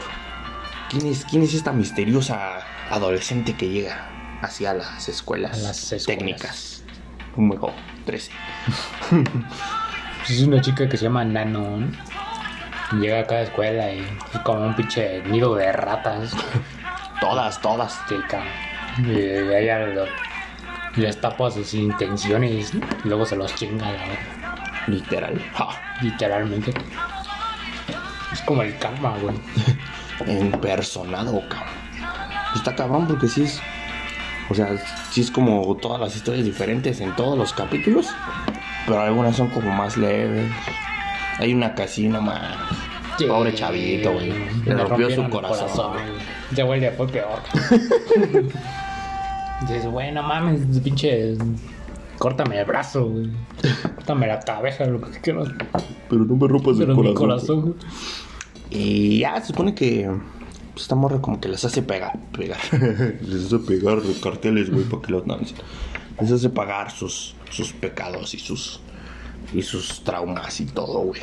¿Quién 0.89 1.07
es, 1.07 1.25
quién 1.25 1.43
es 1.43 1.53
esta 1.53 1.71
misteriosa 1.73 2.61
adolescente 2.89 3.53
que 3.55 3.69
llega? 3.69 4.07
hacia 4.41 4.73
las 4.73 5.07
escuelas, 5.07 5.53
A 5.59 5.61
las 5.67 5.77
escuelas. 5.91 6.05
técnicas. 6.05 6.83
Número 7.35 7.73
13. 8.05 8.31
Pues 10.21 10.39
es 10.39 10.43
una 10.43 10.61
chica 10.61 10.87
que 10.87 10.97
se 10.97 11.05
llama 11.05 11.25
Nano. 11.25 11.77
¿no? 11.77 12.99
Llega 12.99 13.21
a 13.21 13.25
cada 13.25 13.41
escuela 13.41 13.91
y 13.91 13.99
es 14.01 14.39
como 14.43 14.67
un 14.67 14.75
pinche 14.75 15.23
nido 15.23 15.55
de 15.55 15.71
ratas. 15.71 16.31
Todas, 17.19 17.59
todas. 17.59 17.99
Cabrón. 18.29 18.47
Y 18.99 19.11
ella 19.19 19.79
lo- 19.87 20.05
les 20.95 21.19
tapa 21.21 21.49
sus 21.51 21.73
intenciones 21.73 22.73
y 22.73 23.07
luego 23.07 23.25
se 23.25 23.35
los 23.35 23.53
chinga 23.55 23.85
la 23.85 23.91
verdad. 23.91 24.17
Literal. 24.87 25.41
Ja. 25.53 25.67
Literalmente. 26.01 26.73
Es 28.33 28.41
como 28.41 28.63
el 28.63 28.77
karma, 28.77 29.15
güey. 29.21 29.35
Empersonado, 30.27 31.41
cabrón. 31.47 31.73
Está 32.55 32.75
cabrón 32.75 33.07
porque 33.07 33.27
sí 33.27 33.43
es. 33.43 33.61
O 34.49 34.53
sea, 34.53 34.67
sí 35.11 35.21
es 35.21 35.31
como 35.31 35.75
todas 35.77 35.99
las 36.01 36.15
historias 36.15 36.43
diferentes 36.43 36.99
en 36.99 37.15
todos 37.15 37.37
los 37.37 37.53
capítulos. 37.53 38.07
Pero 38.85 38.99
algunas 39.01 39.35
son 39.35 39.47
como 39.49 39.71
más 39.71 39.95
leves. 39.95 40.51
Hay 41.39 41.53
una 41.53 41.73
casina 41.75 42.19
más. 42.19 42.57
Sí, 43.21 43.27
Pobre 43.27 43.53
chavito, 43.53 44.13
güey. 44.13 44.33
Le 44.65 44.75
rompió 44.75 45.09
su 45.11 45.21
el 45.21 45.29
corazón. 45.29 45.93
güey. 45.93 46.03
Ese 46.51 46.63
güey 46.63 46.79
le 46.79 46.91
fue 46.91 47.07
peor. 47.07 47.39
Dices, 49.61 49.85
güey, 49.85 50.11
no 50.11 50.23
mames, 50.23 50.79
pinche. 50.79 51.35
Córtame 52.17 52.59
el 52.59 52.65
brazo, 52.65 53.05
güey. 53.05 53.29
Córtame 53.95 54.27
la 54.27 54.39
cabeza, 54.39 54.85
lo 54.85 54.99
que 55.01 55.19
quieras. 55.21 55.49
Pero 56.09 56.25
no 56.25 56.35
me 56.35 56.47
rompas 56.47 56.77
Pero 56.77 56.95
mi 56.95 57.13
corazón, 57.13 57.61
güey. 57.61 57.73
Y 58.71 59.19
ya 59.19 59.39
se 59.41 59.47
supone 59.47 59.75
que 59.75 60.09
pues, 60.73 60.83
esta 60.83 60.95
morra 60.95 61.21
como 61.21 61.39
que 61.39 61.49
les 61.49 61.63
hace 61.63 61.81
pegar, 61.81 62.17
pegar. 62.31 62.59
les 63.21 63.45
hace 63.45 63.59
pegar 63.59 63.99
carteles, 64.23 64.71
güey, 64.71 64.85
para 64.85 65.01
que 65.01 65.11
los 65.11 65.27
lancen. 65.27 65.57
Les 66.19 66.31
hace 66.31 66.49
pagar 66.49 66.91
sus, 66.91 67.35
sus 67.49 67.73
pecados 67.73 68.33
y 68.33 68.39
sus 68.39 68.81
y 69.53 69.61
sus 69.61 70.03
traumas 70.03 70.59
y 70.61 70.65
todo, 70.65 70.99
güey. 70.99 71.21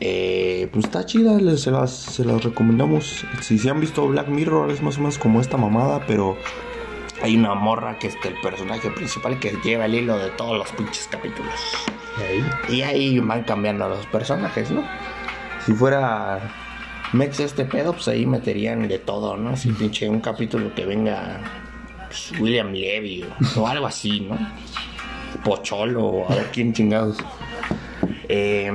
Eh, 0.00 0.68
pues 0.72 0.84
está 0.84 1.04
chida, 1.06 1.38
les- 1.38 1.60
se 1.62 1.70
las, 1.70 1.90
se 1.92 2.24
las 2.24 2.42
recomendamos. 2.44 3.24
Si 3.40 3.58
se 3.58 3.70
han 3.70 3.80
visto 3.80 4.06
Black 4.06 4.28
Mirror, 4.28 4.70
es 4.70 4.80
más 4.82 4.96
o 4.96 5.00
menos 5.00 5.18
como 5.18 5.40
esta 5.40 5.56
mamada, 5.56 6.04
pero 6.06 6.36
hay 7.22 7.36
una 7.36 7.54
morra 7.54 7.98
que 7.98 8.06
es 8.08 8.16
el 8.24 8.34
personaje 8.40 8.90
principal 8.90 9.38
que 9.40 9.56
lleva 9.64 9.86
el 9.86 9.94
hilo 9.94 10.16
de 10.18 10.30
todos 10.30 10.56
los 10.56 10.70
pinches 10.72 11.08
capítulos. 11.10 11.52
Ahí. 12.16 12.44
Y 12.76 12.82
ahí 12.82 13.18
van 13.18 13.42
cambiando 13.44 13.88
los 13.88 14.06
personajes, 14.06 14.70
¿no? 14.70 14.84
Si 15.66 15.72
fuera 15.72 16.40
Mex 17.12 17.40
este 17.40 17.64
pedo, 17.64 17.92
pues 17.92 18.06
ahí 18.08 18.24
meterían 18.26 18.86
de 18.86 18.98
todo, 18.98 19.36
¿no? 19.36 19.56
Si 19.56 19.72
pinche 19.72 20.08
un 20.08 20.20
capítulo 20.20 20.72
que 20.74 20.84
venga 20.86 21.40
pues, 22.06 22.32
William 22.40 22.72
Levy 22.72 23.24
o, 23.56 23.60
o 23.60 23.66
algo 23.66 23.86
así, 23.86 24.20
¿no? 24.20 24.36
Pocholo 25.44 26.04
o 26.06 26.32
a 26.32 26.34
ver 26.36 26.50
quién 26.52 26.72
chingados. 26.72 27.16
Eh, 28.28 28.70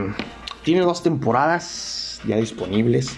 tiene 0.64 0.82
dos 0.82 1.04
temporadas 1.04 2.22
ya 2.26 2.38
disponibles. 2.38 3.16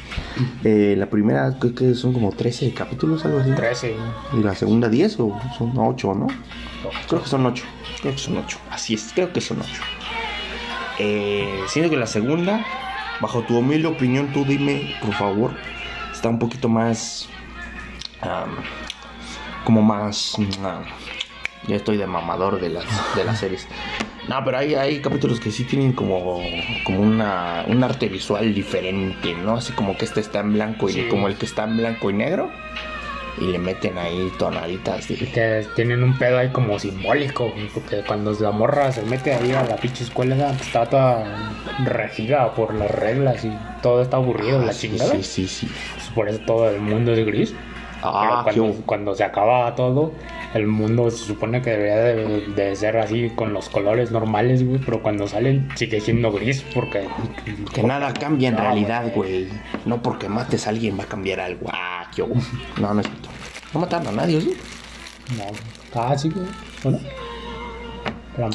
Eh, 0.64 0.96
la 0.98 1.10
primera 1.10 1.58
creo 1.60 1.76
que 1.76 1.94
son 1.94 2.14
como 2.14 2.32
13 2.32 2.74
capítulos, 2.74 3.26
algo 3.26 3.40
así. 3.40 3.52
13, 3.52 3.94
güey. 3.94 4.42
Y 4.42 4.44
la 4.44 4.56
segunda 4.56 4.90
10 4.90 5.20
o 5.20 5.40
son 5.58 5.74
8, 5.76 6.14
¿no? 6.16 6.28
Creo 7.08 7.22
que 7.22 7.30
son 7.30 7.46
8. 7.46 7.64
Creo 8.02 8.14
que 8.14 8.20
son 8.20 8.38
8. 8.38 8.58
Así 8.72 8.94
es, 8.96 9.12
creo 9.14 9.32
que 9.32 9.42
son 9.42 9.60
8. 9.60 9.70
Eh, 11.00 11.60
siento 11.68 11.90
que 11.92 11.98
la 11.98 12.08
segunda, 12.08 12.66
bajo 13.22 13.42
tu 13.44 13.58
humilde 13.58 13.88
opinión, 13.88 14.32
tú 14.34 14.46
dime, 14.46 14.96
por 15.02 15.14
favor, 15.14 15.52
está 16.12 16.30
un 16.30 16.40
poquito 16.40 16.70
más. 16.70 17.30
como 19.64 19.82
más. 19.82 20.36
am, 20.64 20.84
ya 21.68 21.76
estoy 21.76 21.98
de 21.98 22.06
mamador 22.06 22.60
de 22.60 22.70
las, 22.70 22.86
de 23.16 23.24
las 23.24 23.40
series. 23.40 23.68
No, 24.28 24.44
pero 24.44 24.58
hay, 24.58 24.74
hay 24.76 25.00
capítulos 25.02 25.40
que 25.40 25.52
sí 25.52 25.64
tienen 25.66 25.94
como, 25.94 26.42
como 26.84 27.00
una, 27.00 27.64
un 27.68 27.84
arte 27.84 28.08
visual 28.10 28.54
diferente, 28.56 29.34
¿no? 29.36 29.56
Así 29.58 29.72
como 29.74 29.96
que 29.98 30.06
este 30.06 30.20
está 30.20 30.40
en 30.40 30.54
blanco 30.54 30.90
y 30.90 30.94
Sí. 30.94 31.08
como 31.10 31.28
el 31.28 31.36
que 31.36 31.46
está 31.46 31.66
en 31.66 31.78
blanco 31.78 32.10
y 32.10 32.14
negro. 32.14 32.50
Y 33.38 33.48
le 33.52 33.60
meten 33.60 33.98
ahí 33.98 34.32
tonaditas 34.40 35.12
Y 35.12 35.16
de... 35.18 35.30
que 35.30 35.68
tienen 35.76 36.02
un 36.04 36.18
pedo 36.18 36.38
ahí 36.38 36.50
como 36.54 36.80
simbólico, 36.80 37.52
porque 37.74 37.98
cuando 38.08 38.32
la 38.40 38.52
morra 38.52 38.94
se 38.94 39.02
mete 39.02 39.34
ahí 39.34 39.52
a 39.52 39.64
la 39.66 39.76
pinche 39.76 40.06
escuela, 40.06 40.52
está 40.52 40.86
toda 40.86 41.52
regida 41.84 42.54
por 42.54 42.74
las 42.74 42.90
reglas 42.90 43.44
y 43.44 43.52
todo 43.82 44.02
está 44.02 44.16
aburrido, 44.18 44.62
Ah, 44.62 44.68
la 44.68 44.74
sí, 44.74 44.88
chingada. 44.90 45.12
sí, 45.16 45.24
sí, 45.24 45.48
sí. 45.50 45.68
Pues 45.96 46.08
por 46.16 46.30
eso 46.30 46.40
todo 46.48 46.70
el 46.70 46.80
mundo 46.80 47.12
es 47.12 47.26
gris. 47.26 47.54
Ah, 48.02 48.42
Pero 48.46 48.64
cuando, 48.66 48.82
cuando 48.86 49.16
se 49.16 49.24
acaba 49.26 49.76
todo, 49.76 50.14
el 50.56 50.68
mundo 50.68 51.12
se 51.12 51.18
supone 51.18 51.62
que 51.62 51.70
debería 51.72 51.98
de, 51.98 52.48
de 52.56 52.76
ser 52.76 52.98
así 52.98 53.30
con 53.36 53.54
los 53.54 53.70
colores 53.70 54.10
normales, 54.12 54.66
güey, 54.66 54.80
pero 54.80 55.04
cuando 55.04 55.28
salen 55.28 55.68
sigue 55.76 56.00
siendo 56.00 56.32
gris 56.32 56.64
porque... 56.74 57.08
Que 57.74 57.84
nada 57.84 58.14
cambia 58.14 58.50
en 58.50 58.56
No, 58.56 58.62
realidad, 58.62 59.12
güey. 59.14 59.50
No 59.86 60.02
porque 60.02 60.30
mates 60.30 60.66
a 60.66 60.70
alguien 60.70 60.98
va 60.98 61.04
a 61.04 61.08
cambiar 61.08 61.42
algo. 61.42 61.70
Ah, 61.72 62.08
No, 62.82 62.94
no 62.94 63.02
es 63.02 63.08
cierto. 63.08 63.30
No 63.74 63.80
mataron 63.82 64.08
a 64.08 64.12
nadie, 64.14 64.40
¿sí? 64.42 64.54
No. 65.38 65.44
Ah, 66.02 66.18
sí, 66.18 66.30
güey. 66.30 66.48
Bueno. 66.84 67.00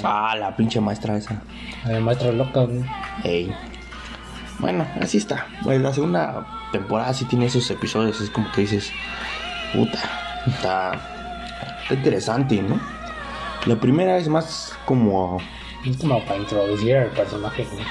Ah, 0.03 0.35
la 0.39 0.57
pinche 0.57 0.81
maestra 0.81 1.17
esa. 1.17 1.43
la 1.87 2.01
maestra 2.01 2.33
loca, 2.33 2.61
güey. 2.63 2.83
Ey. 3.25 3.55
Bueno, 4.59 4.87
así 5.01 5.19
está. 5.19 5.47
Bueno, 5.63 5.85
la 5.85 5.93
segunda 5.95 6.47
temporada 6.73 7.13
sí 7.15 7.25
tiene 7.27 7.47
esos 7.47 7.71
episodios. 7.71 8.21
Es 8.21 8.31
como 8.31 8.51
que 8.53 8.63
dices, 8.63 8.93
puta, 9.75 9.99
está, 10.47 11.20
está 11.91 11.95
interesante, 11.95 12.63
¿no? 12.63 12.81
La 13.67 13.77
primera 13.77 14.17
es 14.17 14.29
más 14.29 14.73
como. 14.85 15.39
Es 15.85 15.97
como 15.97 16.23
para 16.25 16.37
introducir 16.39 16.97
al 16.97 17.09
personaje, 17.11 17.67
güey. 17.73 17.85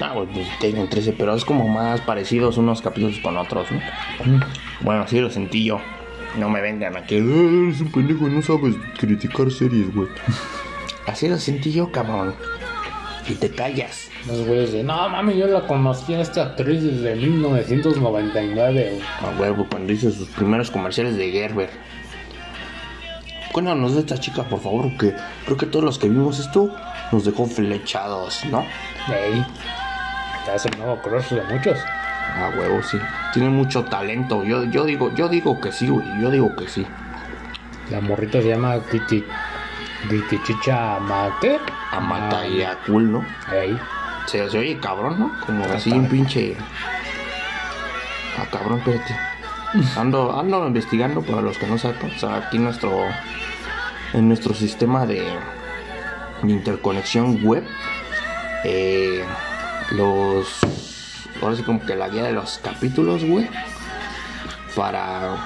Ah, 0.00 0.12
pues 0.14 0.28
tienen 0.60 0.88
13, 0.88 1.12
pero 1.14 1.34
es 1.34 1.44
como 1.44 1.66
más 1.66 2.00
parecidos 2.02 2.56
unos 2.56 2.82
capítulos 2.82 3.18
con 3.18 3.36
otros, 3.36 3.66
¿no? 3.72 3.78
Mm. 4.24 4.40
Bueno, 4.82 5.02
así 5.02 5.18
lo 5.20 5.30
sentí 5.30 5.64
yo. 5.64 5.80
No 6.36 6.48
me 6.48 6.60
vengan 6.60 6.96
a 6.96 7.04
que 7.04 7.16
"Ah, 7.16 7.64
eres 7.64 7.80
un 7.80 7.90
pendejo 7.90 8.28
y 8.28 8.30
no 8.30 8.42
sabes 8.42 8.76
criticar 8.98 9.50
series, 9.50 9.92
güey. 9.94 10.08
Así 11.06 11.26
lo 11.26 11.38
sentí 11.38 11.72
yo, 11.72 11.90
cabrón. 11.90 12.34
Y 13.28 13.34
te 13.34 13.50
callas. 13.50 14.10
Los 14.26 14.46
güeyes 14.46 14.72
de, 14.72 14.82
no 14.82 15.08
mami, 15.08 15.36
yo 15.38 15.46
la 15.46 15.66
conocí 15.66 16.12
a 16.14 16.20
esta 16.20 16.42
actriz 16.42 16.82
desde 16.82 17.14
1999. 17.16 18.90
güey". 18.92 19.02
A 19.34 19.40
huevo, 19.40 19.66
cuando 19.70 19.92
hizo 19.92 20.10
sus 20.10 20.28
primeros 20.28 20.70
comerciales 20.70 21.16
de 21.16 21.30
Gerber. 21.30 21.70
Cuéntanos 23.58 23.94
de 23.96 24.00
esta 24.02 24.16
chica, 24.16 24.44
por 24.44 24.60
favor, 24.60 24.96
que 24.96 25.16
creo 25.44 25.56
que 25.56 25.66
todos 25.66 25.84
los 25.84 25.98
que 25.98 26.08
vimos 26.08 26.38
esto 26.38 26.72
nos 27.10 27.24
dejó 27.24 27.44
flechados, 27.44 28.44
¿no? 28.52 28.64
Ya 30.46 30.54
es 30.54 30.64
el 30.64 30.78
nuevo 30.78 31.02
crush 31.02 31.30
de 31.30 31.42
muchos. 31.42 31.76
A 31.80 32.50
huevo, 32.56 32.80
sí. 32.84 32.96
Tiene 33.34 33.48
mucho 33.48 33.82
talento. 33.86 34.44
Yo, 34.44 34.62
yo 34.66 34.84
digo, 34.84 35.12
yo 35.16 35.28
digo 35.28 35.60
que 35.60 35.72
sí, 35.72 35.88
güey. 35.88 36.06
Yo 36.22 36.30
digo 36.30 36.54
que 36.54 36.68
sí. 36.68 36.86
La 37.90 38.00
morrita 38.00 38.40
se 38.40 38.46
llama 38.50 38.78
Titi. 38.78 39.24
Chicha 40.46 41.00
Mate. 41.00 41.58
Amata 41.90 42.46
y 42.46 42.62
a 42.62 42.78
cool, 42.86 43.10
¿no? 43.10 43.24
Ahí. 43.48 43.76
Se, 44.26 44.48
se 44.48 44.56
oye 44.56 44.78
cabrón, 44.78 45.18
¿no? 45.18 45.32
Como 45.44 45.64
Ah, 45.64 45.70
así 45.74 45.90
un 45.90 46.06
pinche. 46.08 46.56
Ah, 48.38 48.46
cabrón, 48.52 48.78
espérate. 48.78 49.16
Ando, 49.96 50.38
ando 50.38 50.66
investigando 50.66 51.22
para 51.22 51.42
los 51.42 51.58
que 51.58 51.66
no 51.66 51.78
sepan. 51.78 52.10
O 52.10 52.18
sea, 52.18 52.36
aquí 52.36 52.58
nuestro. 52.58 52.92
En 54.14 54.26
nuestro 54.28 54.54
sistema 54.54 55.04
de, 55.06 55.22
de 56.42 56.50
interconexión 56.52 57.44
web. 57.44 57.64
eh, 58.64 59.22
los. 59.90 60.58
Ahora 61.42 61.54
sí, 61.56 61.62
como 61.62 61.80
que 61.84 61.94
la 61.94 62.08
guía 62.08 62.22
de 62.24 62.32
los 62.32 62.58
capítulos, 62.58 63.24
güey. 63.24 63.48
Para 64.74 65.36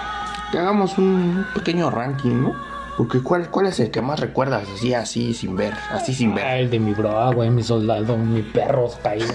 que 0.52 0.59
hagamos 0.59 0.99
un 0.99 1.47
pequeño 1.55 1.91
ranking, 1.91 2.43
¿no? 2.43 2.55
Porque 2.97 3.21
¿cuál, 3.21 3.49
cuál 3.50 3.67
es 3.67 3.81
el 3.81 3.91
que 3.91 4.02
más 4.02 4.21
recuerdas? 4.21 4.69
Así, 4.75 4.93
así, 4.95 5.33
sin 5.35 5.57
ver. 5.57 5.73
Así, 5.91 6.12
sin 6.14 6.35
ver. 6.35 6.45
Ah, 6.45 6.59
el 6.59 6.71
de 6.71 6.79
mi 6.79 6.93
bro, 6.93 7.33
güey, 7.33 7.50
mi 7.50 7.62
soldado, 7.62 8.17
mi 8.19 8.43
perro 8.43 8.91
caído. 9.02 9.26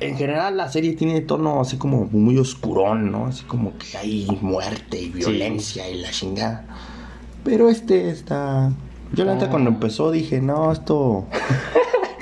En 0.00 0.16
general 0.16 0.56
la 0.56 0.68
serie 0.68 0.92
tiene 0.94 1.20
tono 1.22 1.60
así 1.60 1.76
como 1.76 2.04
muy 2.06 2.38
oscurón, 2.38 3.10
¿no? 3.10 3.26
Así 3.26 3.44
como 3.44 3.76
que 3.78 3.96
hay 3.96 4.26
muerte 4.40 5.00
y 5.00 5.08
violencia 5.08 5.88
y 5.90 6.00
la 6.00 6.10
chingada. 6.10 6.64
Pero 7.44 7.68
este 7.68 8.10
está... 8.10 8.72
Yo 9.12 9.24
la 9.24 9.34
neta 9.34 9.46
Ah. 9.46 9.50
cuando 9.50 9.70
empezó 9.70 10.10
dije, 10.10 10.40
no, 10.40 10.72
esto... 10.72 11.26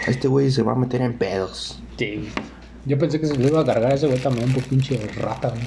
Este 0.07 0.29
güey 0.29 0.53
se 0.53 0.63
va 0.63 0.73
a 0.73 0.77
meter 0.77 1.03
en 1.03 1.19
pedos. 1.19 1.81
Sí. 1.99 2.29
Yo 2.85 2.97
pensé 2.97 3.21
que 3.21 3.27
se 3.27 3.37
le 3.37 3.49
iba 3.49 3.61
a 3.61 3.65
cargar 3.65 3.91
a 3.91 3.95
ese 3.97 4.07
güey 4.07 4.21
también 4.21 4.53
por 4.53 4.63
pinche 4.63 4.97
rata, 5.21 5.49
güey. 5.49 5.63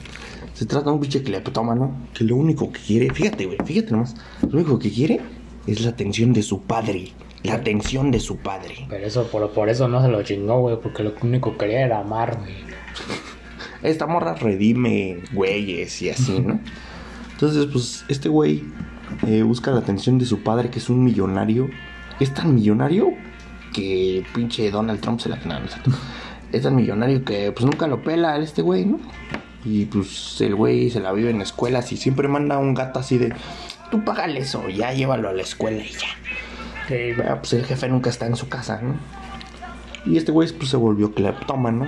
Se 0.54 0.66
trata 0.66 0.86
de 0.86 0.92
un 0.92 1.02
pinche 1.02 1.22
cleptómano 1.22 1.92
que 2.14 2.24
lo 2.24 2.38
único 2.38 2.72
que 2.72 2.80
quiere, 2.80 3.14
fíjate, 3.14 3.46
güey, 3.48 3.58
fíjate 3.66 3.92
nomás, 3.92 4.16
lo 4.50 4.60
único 4.60 4.80
que 4.80 4.90
quiere 4.92 5.20
es 5.68 5.82
la 5.82 5.90
atención 5.90 6.32
de 6.32 6.42
su 6.42 6.62
padre. 6.62 7.12
La 7.44 7.54
atención 7.54 8.12
de 8.12 8.20
su 8.20 8.38
padre. 8.38 8.86
Pero 8.90 9.06
eso, 9.06 9.28
por, 9.28 9.52
por 9.52 9.70
eso 9.70 9.88
no 9.88 10.02
se 10.02 10.10
lo 10.10 10.22
chingó, 10.24 10.60
güey, 10.60 10.78
porque 10.82 11.04
lo 11.04 11.14
único 11.22 11.54
que 11.54 11.58
quería 11.60 11.86
era 11.86 12.00
amar, 12.00 12.38
güey. 12.40 12.56
Esta 13.82 14.08
morra 14.08 14.36
redime 14.36 15.20
güeyes 15.32 16.02
y 16.02 16.10
así, 16.10 16.40
¿no? 16.40 16.60
Entonces, 17.32 17.68
pues, 17.72 18.04
este 18.10 18.28
güey 18.28 18.64
eh, 19.26 19.44
busca 19.44 19.72
la 19.72 19.80
atención 19.80 20.18
de 20.18 20.26
su 20.26 20.44
padre, 20.44 20.70
que 20.70 20.80
es 20.80 20.90
un 20.90 21.04
millonario. 21.04 21.70
Es 22.20 22.34
tan 22.34 22.54
millonario 22.54 23.14
que 23.74 24.26
pinche 24.34 24.70
Donald 24.72 25.00
Trump 25.00 25.20
se 25.20 25.30
la 25.30 25.38
no, 25.38 25.60
no 25.60 25.66
es. 25.66 25.76
Es 26.52 26.64
tan 26.64 26.76
millonario 26.76 27.24
que 27.24 27.52
pues 27.52 27.64
nunca 27.64 27.88
lo 27.88 28.02
pela 28.02 28.36
este 28.38 28.62
güey, 28.62 28.86
¿no? 28.86 29.00
Y 29.64 29.86
pues 29.86 30.42
el 30.42 30.56
güey 30.56 30.90
se 30.90 31.00
la 31.00 31.12
vive 31.12 31.30
en 31.30 31.42
escuelas 31.42 31.92
y 31.92 31.98
siempre 31.98 32.28
manda 32.28 32.58
un 32.58 32.74
gato 32.74 33.00
así 33.00 33.18
de, 33.18 33.34
tú 33.92 34.04
págale 34.04 34.40
eso, 34.40 34.68
ya 34.70 34.94
llévalo 34.94 35.30
a 35.30 35.34
la 35.34 35.44
escuela 35.44 35.84
y 35.84 35.90
ya. 35.90 36.08
Pero, 36.90 37.38
pues 37.38 37.54
el 37.54 37.66
jefe 37.66 37.88
nunca 37.88 38.10
está 38.10 38.26
en 38.26 38.36
su 38.36 38.50
casa, 38.50 38.82
¿no? 38.82 38.96
Y 40.06 40.18
este 40.18 40.32
güey 40.32 40.52
pues 40.52 40.72
se 40.72 40.78
volvió 40.78 41.14
cleptómano. 41.14 41.86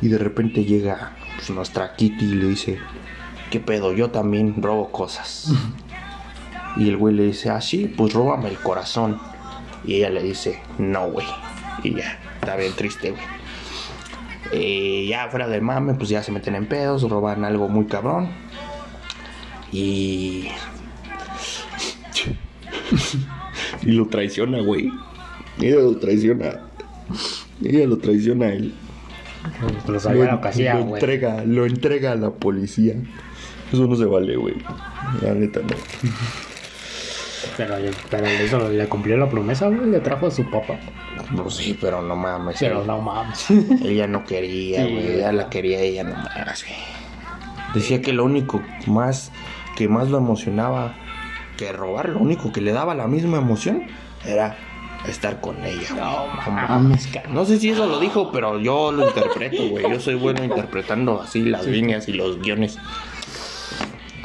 Y 0.00 0.08
de 0.08 0.16
repente 0.16 0.64
llega 0.64 1.16
pues, 1.36 1.50
nuestra 1.50 1.96
Kitty 1.96 2.24
y 2.24 2.34
le 2.34 2.46
dice, 2.48 2.78
¿qué 3.50 3.58
pedo? 3.58 3.92
Yo 3.92 4.10
también 4.10 4.62
robo 4.62 4.92
cosas. 4.92 5.52
y 6.76 6.88
el 6.88 6.96
güey 6.96 7.14
le 7.14 7.24
dice, 7.24 7.50
ah, 7.50 7.60
sí, 7.60 7.92
pues 7.94 8.14
róbame 8.14 8.48
el 8.48 8.58
corazón. 8.58 9.20
Y 9.84 9.96
ella 9.96 10.10
le 10.10 10.22
dice, 10.22 10.62
no, 10.78 11.10
güey. 11.10 11.26
Y 11.82 11.96
ya, 11.96 12.18
está 12.40 12.54
bien 12.56 12.72
triste, 12.74 13.10
güey. 13.10 13.22
Eh, 14.52 15.06
ya 15.08 15.28
fuera 15.30 15.48
del 15.48 15.62
mame, 15.62 15.94
pues 15.94 16.08
ya 16.08 16.22
se 16.22 16.32
meten 16.32 16.54
en 16.54 16.66
pedos, 16.66 17.02
roban 17.08 17.44
algo 17.44 17.68
muy 17.68 17.86
cabrón. 17.86 18.30
Y 19.72 20.48
y 23.82 23.92
lo 23.92 24.06
traiciona, 24.08 24.60
güey. 24.60 24.90
Ella 25.60 25.76
lo 25.76 25.96
traiciona. 25.96 26.60
Ella 27.64 27.86
lo 27.86 27.98
traiciona 27.98 28.46
a 28.46 28.52
él. 28.52 28.74
lo 29.86 30.00
sabía 30.00 30.32
lo 30.32 30.40
que 30.40 30.48
hacía, 30.48 30.74
lo 30.74 30.94
entrega, 30.94 31.44
lo 31.44 31.66
entrega 31.66 32.12
a 32.12 32.16
la 32.16 32.30
policía. 32.30 32.94
Eso 33.72 33.86
no 33.86 33.96
se 33.96 34.04
vale, 34.04 34.36
güey. 34.36 34.54
La 35.22 35.34
neta 35.34 35.60
no. 35.60 35.68
Pero, 37.56 37.74
pero 38.10 38.26
eso 38.26 38.68
le 38.70 38.86
cumplió 38.88 39.16
la 39.16 39.28
promesa, 39.28 39.68
güey. 39.68 39.90
Le 39.90 40.00
trajo 40.00 40.26
a 40.26 40.30
su 40.30 40.48
papá. 40.50 40.78
No, 41.32 41.48
sí, 41.50 41.76
pero 41.80 42.02
no 42.02 42.16
mames. 42.16 42.56
Pero 42.58 42.84
no 42.84 43.00
mames. 43.00 43.46
Ella 43.84 44.06
no 44.06 44.24
quería, 44.24 44.84
Sí, 44.84 44.90
güey. 44.92 45.02
güey. 45.04 45.14
ella 45.16 45.32
la 45.32 45.48
quería, 45.50 45.80
ella 45.80 46.04
no 46.04 46.12
güey. 46.14 46.76
Decía 47.74 48.02
que 48.02 48.12
lo 48.12 48.24
único 48.24 48.62
más 48.86 49.30
que 49.76 49.88
más 49.88 50.08
lo 50.10 50.18
emocionaba 50.18 50.94
que 51.66 51.72
robar, 51.72 52.08
lo 52.08 52.18
único 52.20 52.50
que 52.52 52.60
le 52.60 52.72
daba 52.72 52.94
la 52.94 53.06
misma 53.06 53.36
emoción 53.38 53.84
era 54.24 54.56
estar 55.06 55.40
con 55.40 55.64
ella. 55.64 55.88
güey. 55.90 56.00
No 56.00 56.52
mames. 56.52 57.08
No 57.30 57.44
sé 57.44 57.58
si 57.58 57.70
eso 57.70 57.86
lo 57.86 58.00
dijo, 58.00 58.30
pero 58.32 58.58
yo 58.58 58.90
lo 58.92 59.06
interpreto, 59.08 59.68
güey. 59.68 59.90
Yo 59.90 60.00
soy 60.00 60.14
bueno 60.14 60.42
interpretando 60.42 61.20
así 61.20 61.42
las 61.42 61.66
líneas 61.66 62.08
y 62.08 62.12
los 62.14 62.40
guiones. 62.40 62.78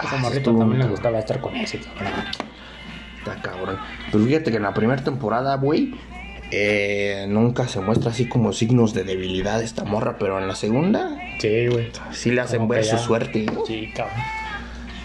Esa 0.02 0.16
Ah, 0.16 0.18
morrita 0.18 0.40
estuvo- 0.40 0.60
también 0.60 0.82
le 0.82 0.88
gustaba 0.88 1.20
estar 1.20 1.40
con 1.42 1.56
ese, 1.56 1.80
cabrón. 1.80 2.14
Está 3.20 3.42
cabrón. 3.42 3.78
Pero 4.12 4.24
fíjate 4.26 4.52
que 4.52 4.58
en 4.58 4.64
la 4.64 4.74
primera 4.74 5.04
temporada, 5.04 5.56
güey, 5.58 5.94
eh, 6.52 7.26
nunca 7.28 7.68
se 7.68 7.80
muestra 7.82 8.12
así 8.12 8.28
como 8.28 8.54
signos 8.54 8.94
de 8.94 9.04
debilidad 9.04 9.62
esta 9.64 9.84
morra, 9.84 10.18
pero 10.20 10.38
en 10.40 10.48
la 10.48 10.56
segunda 10.56 11.18
Sí, 11.40 11.68
güey. 11.68 11.90
sí 12.12 12.32
le 12.32 12.42
hacen 12.42 12.68
ver 12.68 12.84
su 12.86 12.98
suerte. 12.98 13.46
¿no? 13.52 13.66
Sí, 13.66 13.92
cabrón. 13.96 14.16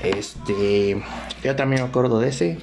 Este, 0.02 1.02
yo 1.45 1.57
también 1.57 1.83
me 1.83 1.88
acuerdo 1.88 2.19
de 2.21 2.28
ese. 2.28 2.59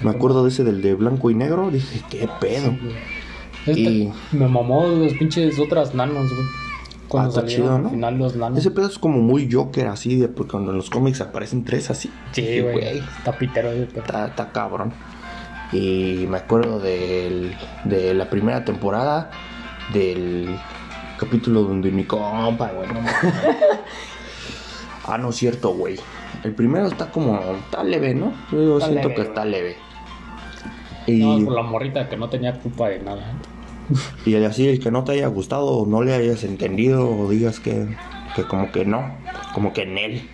Me 0.00 0.10
acuerdo 0.10 0.42
de 0.44 0.50
ese 0.50 0.64
del 0.64 0.82
de 0.82 0.94
blanco 0.94 1.30
y 1.30 1.34
negro. 1.34 1.70
Dije, 1.70 2.02
qué 2.10 2.28
pedo. 2.40 2.74
Este, 3.66 3.80
Y- 3.80 4.12
Me 4.32 4.48
mamó 4.48 4.86
los 4.88 5.12
pinches 5.14 5.58
otras 5.58 5.94
nanos, 5.94 6.28
güey. 6.34 6.46
Cuando 7.08 7.28
Ah, 7.28 7.30
está 7.30 7.40
salieron 7.42 7.66
chido, 7.66 7.76
al 7.76 7.82
¿no? 7.84 7.90
final 7.90 8.18
los 8.18 8.36
nanos. 8.36 8.58
Ese 8.58 8.70
pedo 8.72 8.86
es 8.88 8.98
como 8.98 9.20
muy 9.20 9.50
Joker, 9.50 9.86
así, 9.86 10.16
de, 10.16 10.26
porque 10.28 10.52
cuando 10.52 10.72
en 10.72 10.78
los 10.78 10.90
cómics 10.90 11.20
aparecen 11.20 11.64
tres 11.64 11.90
así. 11.90 12.10
Sí, 12.32 12.60
güey. 12.60 12.98
Está 12.98 13.38
pitero 13.38 13.70
ese 13.70 13.86
pedo. 13.86 14.00
Está, 14.00 14.26
está 14.26 14.50
cabrón. 14.52 14.92
Y 15.72 16.26
me 16.28 16.38
acuerdo 16.38 16.80
del, 16.80 17.56
de 17.84 18.14
la 18.14 18.28
primera 18.30 18.64
temporada 18.64 19.30
del 19.92 20.56
capítulo 21.18 21.62
donde 21.62 21.90
mi 21.90 22.04
compa, 22.04 22.70
güey, 22.72 22.88
no. 22.88 23.00
Ah, 25.06 25.18
no 25.18 25.30
es 25.30 25.36
cierto, 25.36 25.74
güey. 25.74 25.96
El 26.42 26.52
primero 26.54 26.86
está 26.86 27.10
como, 27.10 27.38
está 27.64 27.82
leve, 27.84 28.14
¿no? 28.14 28.32
Yo 28.50 28.78
Está 28.78 28.88
siento 28.90 29.08
leve, 29.08 29.14
que 29.22 29.28
está 29.28 29.44
leve. 29.44 29.76
Y, 31.06 31.18
No, 31.18 31.44
por 31.44 31.54
la 31.54 31.62
morrita 31.62 32.08
que 32.08 32.16
no 32.16 32.28
tenía 32.28 32.54
culpa 32.54 32.88
de 32.88 33.00
nada. 33.00 33.22
y 34.26 34.34
así, 34.36 34.68
el 34.68 34.80
que 34.80 34.90
no 34.90 35.04
te 35.04 35.12
haya 35.12 35.26
gustado 35.28 35.66
o 35.66 35.86
no 35.86 36.02
le 36.02 36.14
hayas 36.14 36.44
entendido 36.44 37.08
o 37.08 37.28
digas 37.28 37.60
que, 37.60 37.86
que 38.34 38.44
como 38.44 38.72
que 38.72 38.84
no, 38.84 39.16
como 39.52 39.72
que 39.72 39.82
en 39.82 39.98
él. 39.98 40.30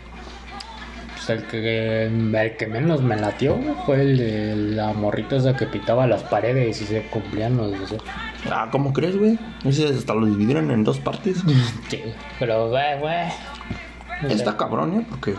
Pues 1.14 1.30
el 1.30 1.46
que, 1.48 2.04
el 2.06 2.56
que 2.56 2.66
menos 2.66 3.02
me 3.02 3.16
latió 3.16 3.58
fue 3.84 4.00
el 4.00 4.16
de 4.16 4.56
la 4.56 4.92
morrita 4.94 5.36
esa 5.36 5.54
que 5.54 5.66
pitaba 5.66 6.06
las 6.06 6.22
paredes 6.22 6.80
y 6.80 6.86
se 6.86 7.02
cumplían 7.02 7.56
los 7.56 7.78
deseos. 7.78 8.02
Ah, 8.50 8.68
¿cómo 8.72 8.92
crees, 8.92 9.18
güey? 9.18 9.38
Ese 9.64 9.86
hasta 9.86 10.14
lo 10.14 10.24
dividieron 10.24 10.70
en 10.70 10.84
dos 10.84 10.98
partes. 10.98 11.42
Sí, 11.90 12.02
pero, 12.38 12.70
güey, 12.70 12.98
güey. 13.00 13.28
Está 14.30 14.56
cabrón, 14.56 15.00
¿eh? 15.00 15.06
Porque, 15.08 15.34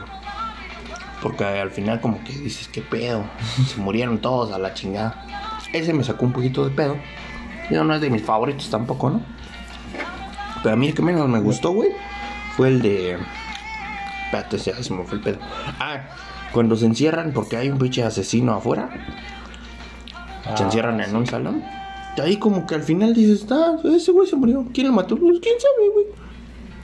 porque 1.21 1.43
al 1.45 1.71
final 1.71 2.01
como 2.01 2.23
que 2.23 2.33
dices, 2.33 2.67
¿qué 2.67 2.81
pedo? 2.81 3.23
Se 3.67 3.79
murieron 3.79 4.19
todos 4.19 4.51
a 4.51 4.57
la 4.59 4.73
chingada. 4.73 5.25
Ese 5.73 5.93
me 5.93 6.03
sacó 6.03 6.25
un 6.25 6.33
poquito 6.33 6.65
de 6.67 6.71
pedo. 6.71 6.97
Pero 7.69 7.83
no 7.83 7.93
es 7.95 8.01
de 8.01 8.09
mis 8.09 8.21
favoritos 8.23 8.69
tampoco, 8.69 9.09
¿no? 9.09 9.21
Pero 10.63 10.73
a 10.73 10.77
mí 10.77 10.87
el 10.89 10.93
que 10.93 11.01
menos 11.01 11.27
me 11.29 11.39
gustó, 11.39 11.71
güey, 11.71 11.89
fue 12.57 12.67
el 12.67 12.81
de... 12.81 13.17
Espérate, 14.25 14.57
ya 14.57 14.81
se 14.83 14.93
me 14.93 15.03
fue 15.03 15.17
el 15.17 15.23
pedo. 15.23 15.39
Ah, 15.79 16.01
cuando 16.51 16.75
se 16.75 16.85
encierran 16.85 17.31
porque 17.33 17.57
hay 17.57 17.69
un 17.69 17.77
pinche 17.77 18.03
asesino 18.03 18.53
afuera. 18.53 18.89
se 20.55 20.63
Ah, 20.63 20.65
encierran 20.65 20.99
en 21.01 21.15
un 21.15 21.25
salón. 21.25 21.63
Y 22.17 22.21
ahí 22.21 22.37
como 22.37 22.67
que 22.67 22.75
al 22.75 22.83
final 22.83 23.13
dices, 23.13 23.45
ah, 23.51 23.77
ese 23.85 24.11
güey 24.11 24.27
se 24.27 24.35
murió. 24.35 24.65
¿Quién 24.73 24.87
lo 24.87 24.93
mató? 24.93 25.15
Pues 25.17 25.39
quién 25.41 25.55
sabe, 25.59 25.89
güey. 25.93 26.05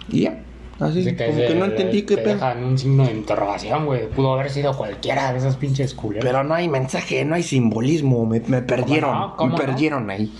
Y 0.10 0.21
ya. 0.23 0.39
Así, 0.80 1.00
Dice 1.02 1.16
como 1.26 1.38
que 1.40 1.56
no 1.56 1.66
entendí 1.66 2.04
qué 2.04 2.18
pedo. 2.18 2.36
dejan 2.36 2.63
un 2.63 2.78
signo 2.78 3.06
de 3.06 3.12
interrogación, 3.12 3.86
güey. 3.86 4.08
Pudo 4.10 4.34
haber 4.34 4.50
sido 4.52 4.74
cualquiera 4.78 5.32
de 5.32 5.40
esas 5.40 5.58
pinches 5.58 5.94
culeras. 5.94 6.24
Pero 6.24 6.44
no 6.44 6.54
hay 6.54 6.70
mensaje, 6.70 7.26
no 7.26 7.36
hay 7.36 7.44
simbolismo. 7.44 8.26
Me, 8.26 8.42
me 8.42 8.62
perdieron. 8.62 9.12
no? 9.18 9.36
¿Cómo 9.36 9.54
me 9.56 9.60
no? 9.60 9.66
perdieron 9.66 10.10
ahí. 10.10 10.32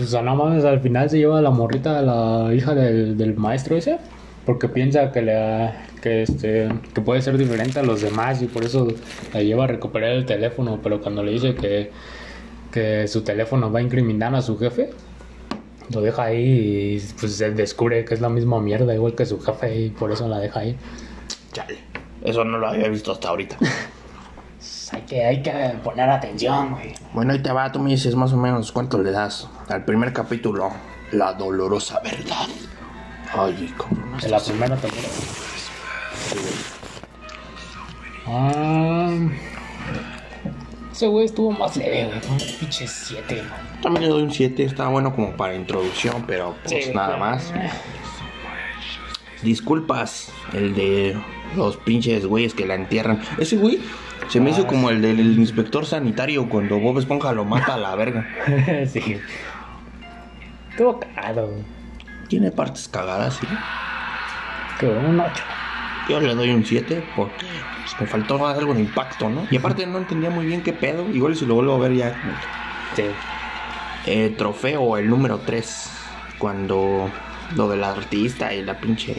O 0.00 0.04
sea, 0.04 0.22
no 0.22 0.34
mames, 0.36 0.64
al 0.64 0.80
final 0.80 1.08
se 1.10 1.18
lleva 1.18 1.40
la 1.40 1.50
morrita 1.50 1.98
a 1.98 2.02
la 2.02 2.54
hija 2.54 2.74
del, 2.74 3.16
del 3.16 3.36
maestro 3.36 3.76
ese. 3.76 3.98
Porque 4.46 4.68
piensa 4.68 5.12
que 5.12 5.22
le 5.22 5.70
que 6.00 6.22
este 6.22 6.68
que 6.94 7.00
puede 7.00 7.20
ser 7.20 7.36
diferente 7.36 7.80
a 7.80 7.82
los 7.82 8.00
demás 8.00 8.40
y 8.40 8.46
por 8.46 8.64
eso 8.64 8.88
la 9.34 9.42
lleva 9.42 9.64
a 9.64 9.66
recuperar 9.66 10.10
el 10.12 10.24
teléfono. 10.24 10.80
Pero 10.82 11.00
cuando 11.00 11.22
le 11.22 11.32
dice 11.32 11.54
que, 11.54 11.90
que 12.72 13.06
su 13.08 13.22
teléfono 13.22 13.70
va 13.70 13.80
a 13.80 13.82
incriminar 13.82 14.34
a 14.34 14.40
su 14.42 14.56
jefe, 14.58 14.90
lo 15.90 16.00
deja 16.00 16.24
ahí 16.24 16.96
y 16.96 17.14
pues 17.18 17.36
se 17.36 17.50
descubre 17.50 18.04
que 18.04 18.14
es 18.14 18.20
la 18.20 18.28
misma 18.28 18.60
mierda, 18.60 18.94
igual 18.94 19.14
que 19.14 19.26
su 19.26 19.40
jefe, 19.40 19.74
y 19.76 19.90
por 19.90 20.12
eso 20.12 20.28
la 20.28 20.38
deja 20.38 20.60
ahí. 20.60 20.76
Chale. 21.52 21.78
Eso 22.22 22.44
no 22.44 22.58
lo 22.58 22.68
había 22.68 22.88
visto 22.88 23.12
hasta 23.12 23.28
ahorita. 23.28 23.56
Pues 23.58 24.92
hay 24.92 25.02
que, 25.02 25.24
hay 25.24 25.42
que 25.42 25.52
poner 25.84 26.10
atención, 26.10 26.72
güey. 26.72 26.94
bueno, 27.12 27.32
ahí 27.32 27.40
te 27.40 27.52
va. 27.52 27.70
Tú 27.70 27.78
me 27.78 27.90
dices 27.90 28.14
más 28.14 28.32
o 28.32 28.36
menos 28.36 28.72
cuánto 28.72 28.98
le 28.98 29.12
das 29.12 29.48
al 29.68 29.84
primer 29.84 30.12
capítulo. 30.12 30.70
La 31.12 31.32
dolorosa 31.32 32.00
verdad. 32.00 32.46
Ay, 33.32 33.72
cabrón. 33.78 34.18
De 34.20 34.28
la 34.28 34.40
primera 34.40 34.76
temporada. 34.76 35.08
Ah, 38.26 39.10
ese 40.92 41.06
güey 41.06 41.26
estuvo 41.26 41.50
más 41.52 41.76
leve, 41.76 42.06
güey. 42.06 42.18
Un 42.30 42.58
pinche 42.58 42.86
7, 42.86 43.42
También 43.82 44.04
le 44.04 44.08
doy 44.08 44.22
un 44.22 44.32
7. 44.32 44.64
Está 44.64 44.88
bueno 44.88 45.14
como 45.14 45.32
para 45.36 45.54
introducción, 45.54 46.24
pero 46.26 46.56
pues 46.64 46.94
nada 46.94 47.16
más. 47.16 47.52
Disculpas, 49.42 50.32
el 50.52 50.74
de 50.74 51.16
los 51.56 51.76
pinches 51.76 52.26
güeyes 52.26 52.54
que 52.54 52.66
la 52.66 52.74
entierran. 52.74 53.20
Ese 53.38 53.56
güey 53.56 53.80
se 54.28 54.40
me 54.40 54.50
Ah, 54.50 54.54
hizo 54.54 54.66
como 54.66 54.90
el 54.90 55.00
del 55.00 55.20
inspector 55.20 55.86
sanitario 55.86 56.48
cuando 56.48 56.78
Bob 56.78 56.98
Esponja 56.98 57.32
lo 57.32 57.44
mata 57.44 57.74
a 57.74 57.78
la 57.78 57.94
verga. 57.94 58.26
sí. 58.92 59.18
Estuvo 60.70 61.00
cagado. 61.00 61.50
Tiene 62.28 62.50
partes 62.50 62.88
cagadas, 62.88 63.34
sí. 63.34 63.46
Que 64.78 64.86
un 64.86 65.18
8. 65.18 65.32
Yo 66.08 66.20
le 66.20 66.34
doy 66.34 66.50
un 66.50 66.64
7 66.64 67.04
porque 67.16 67.46
pues, 67.82 68.00
me 68.00 68.06
faltó 68.06 68.46
algo 68.46 68.74
de 68.74 68.80
impacto, 68.80 69.28
¿no? 69.28 69.46
Y 69.50 69.56
aparte 69.56 69.86
no 69.86 69.98
entendía 69.98 70.30
muy 70.30 70.46
bien 70.46 70.62
qué 70.62 70.72
pedo. 70.72 71.08
Igual 71.10 71.36
si 71.36 71.46
lo 71.46 71.54
vuelvo 71.54 71.74
a 71.74 71.78
ver 71.78 71.94
ya. 71.94 72.14
Sí. 72.94 73.04
Eh, 74.06 74.34
trofeo, 74.36 74.96
el 74.96 75.08
número 75.08 75.38
3. 75.38 75.90
Cuando 76.38 77.10
lo 77.56 77.68
del 77.68 77.82
artista 77.84 78.52
y 78.54 78.62
la 78.62 78.78
pinche. 78.78 79.16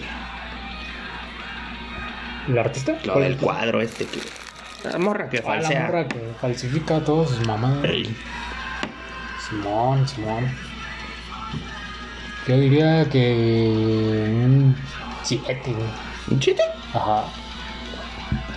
¿El 2.48 2.58
artista? 2.58 2.94
Lo 3.04 3.14
¿Cuál 3.14 3.24
del 3.26 3.34
es? 3.34 3.40
cuadro 3.40 3.82
este 3.82 4.06
que. 4.06 4.20
La 4.90 4.98
morra 4.98 5.30
que 5.30 5.40
Ah, 5.40 5.42
la 5.42 5.62
falsea. 5.62 5.86
morra 5.88 6.08
que 6.08 6.20
falsifica 6.40 7.04
todas 7.04 7.30
sus 7.32 7.46
mamadas. 7.46 7.84
Ey. 7.86 8.16
Simón, 9.48 10.08
Simón. 10.08 10.46
Yo 12.48 12.58
diría 12.58 13.08
que 13.10 14.32
un 14.34 14.76
7, 15.24 15.62
güey. 15.74 15.86
¿Un 16.32 16.42
7? 16.42 16.62
Ajá. 16.94 17.26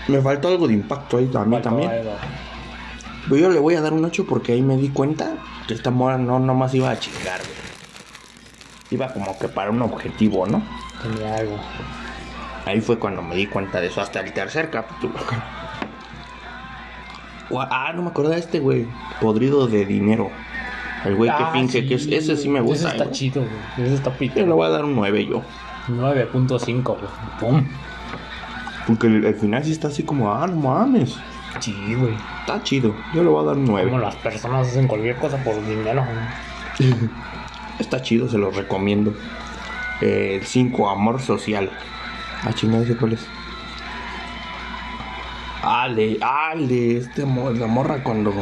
Me 0.09 0.21
faltó 0.23 0.49
algo 0.49 0.67
de 0.69 0.75
impacto 0.75 1.19
ahí 1.19 1.25
a 1.35 1.45
mí 1.45 1.53
Faltó 1.53 1.69
también. 1.69 1.91
algo. 1.91 2.13
Pero 3.25 3.37
yo 3.37 3.51
le 3.51 3.59
voy 3.59 3.75
a 3.75 3.81
dar 3.81 3.93
un 3.93 4.05
8 4.05 4.25
porque 4.29 4.53
ahí 4.53 4.63
me 4.63 4.77
di 4.77 4.89
cuenta 4.91 5.35
que 5.67 5.75
esta 5.75 5.91
mora 5.91 6.19
no 6.19 6.39
nomás 6.39 6.75
iba 6.75 6.91
a 6.91 6.99
chingar, 6.99 7.39
güey. 7.41 7.73
Iba 8.91 9.13
como 9.13 9.39
que 9.39 9.49
para 9.49 9.71
un 9.71 9.81
objetivo, 9.83 10.47
¿no? 10.47 10.63
Tenía 11.03 11.37
algo. 11.37 11.59
Ahí 12.67 12.81
fue 12.81 12.99
cuando 12.99 13.23
me 13.23 13.35
di 13.37 13.47
cuenta 13.47 13.81
de 13.81 13.87
eso, 13.89 14.01
hasta 14.01 14.21
el 14.21 14.33
tercer 14.33 14.71
capítulo. 14.71 15.15
Ah, 17.55 17.93
no 17.95 18.03
me 18.03 18.09
acuerdo 18.09 18.31
de 18.31 18.39
este, 18.39 18.61
güey. 18.61 18.87
Podrido 19.21 19.67
de 19.67 19.85
dinero. 19.85 20.31
El 21.05 21.17
güey 21.17 21.31
que 21.31 21.43
Ah, 21.43 21.51
finge 21.53 21.87
que 21.87 21.95
es. 21.95 22.07
Ese 22.07 22.37
sí 22.37 22.49
me 22.49 22.61
gusta. 22.61 22.89
Ese 22.89 22.97
está 22.97 23.05
güey. 23.05 23.17
chido, 23.17 23.43
güey. 23.43 23.87
Ese 23.87 23.95
está 23.97 24.11
Yo 24.11 24.17
pito. 24.19 24.41
le 24.41 24.53
voy 24.53 24.67
a 24.67 24.71
dar 24.71 24.85
un 24.85 24.95
9 24.95 25.27
yo. 25.27 25.43
9.5, 25.89 26.83
güey. 26.85 26.99
Pum. 27.41 27.67
Porque 28.87 29.07
el, 29.09 29.25
el 29.25 29.35
final 29.35 29.65
sí 29.65 29.73
está 29.73 29.89
así 29.89 30.03
como, 30.03 30.33
ah, 30.33 30.47
no 30.47 30.57
mames. 30.57 31.17
Sí, 31.61 31.95
güey. 31.95 32.15
Está 32.41 32.63
chido. 32.63 32.95
Yo 33.15 33.23
le 33.23 33.29
voy 33.29 33.43
a 33.43 33.47
dar 33.49 33.57
9. 33.57 33.91
Como 33.91 34.01
las 34.03 34.15
personas 34.17 34.69
hacen 34.69 34.87
cualquier 34.89 35.17
cosa 35.17 35.37
por 35.45 35.55
dinero. 35.67 36.05
Está 37.79 38.03
chido, 38.03 38.29
se 38.29 38.39
lo 38.39 38.51
recomiendo. 38.51 39.15
Eh, 40.01 40.39
el 40.41 40.47
5, 40.47 40.89
amor 40.91 41.21
social. 41.21 41.71
Ah, 42.45 42.53
chingada, 42.53 42.85
¿ese 42.85 42.97
cuál 42.97 43.13
es? 43.15 43.27
Ale, 45.63 46.19
ale, 46.21 46.97
este 46.99 47.25
mo- 47.25 47.51
la 47.51 47.67
morra 47.69 48.03
cuando, 48.03 48.33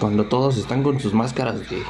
cuando 0.00 0.26
todos 0.26 0.56
están 0.58 0.82
con 0.82 0.98
sus 0.98 1.14
máscaras 1.14 1.60
de, 1.70 1.82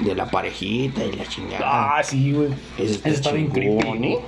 de 0.00 0.14
la 0.14 0.26
parejita 0.26 1.04
y 1.04 1.12
la 1.12 1.26
chingada. 1.26 1.96
Ah, 1.98 2.02
sí, 2.02 2.32
güey. 2.32 2.50
Ese 2.78 3.08
está 3.08 3.32
bien 3.32 3.48
creepy. 3.48 4.04
¿eh? 4.04 4.20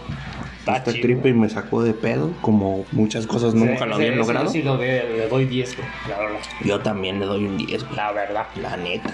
Está 0.64 0.76
Está 0.78 0.92
chido. 0.92 1.02
creepy 1.04 1.28
y 1.28 1.32
me 1.34 1.48
sacó 1.50 1.82
de 1.82 1.92
pedo, 1.92 2.30
como 2.40 2.86
muchas 2.92 3.26
cosas 3.26 3.52
nunca 3.54 3.80
Sí, 3.80 3.84
lo 3.86 3.94
habían 3.96 4.12
sí, 4.14 4.18
logrado. 4.18 4.48
Sí, 4.50 4.62
lo 4.62 4.78
de- 4.78 5.04
le 5.18 5.28
doy 5.28 5.44
10, 5.44 5.76
güey. 5.76 5.88
La 6.08 6.18
verdad. 6.18 6.38
Yo 6.64 6.80
también 6.80 7.20
le 7.20 7.26
doy 7.26 7.44
un 7.44 7.58
10, 7.58 7.84
güey. 7.84 7.96
La 7.96 8.12
verdad. 8.12 8.46
La 8.62 8.76
neta, 8.78 9.10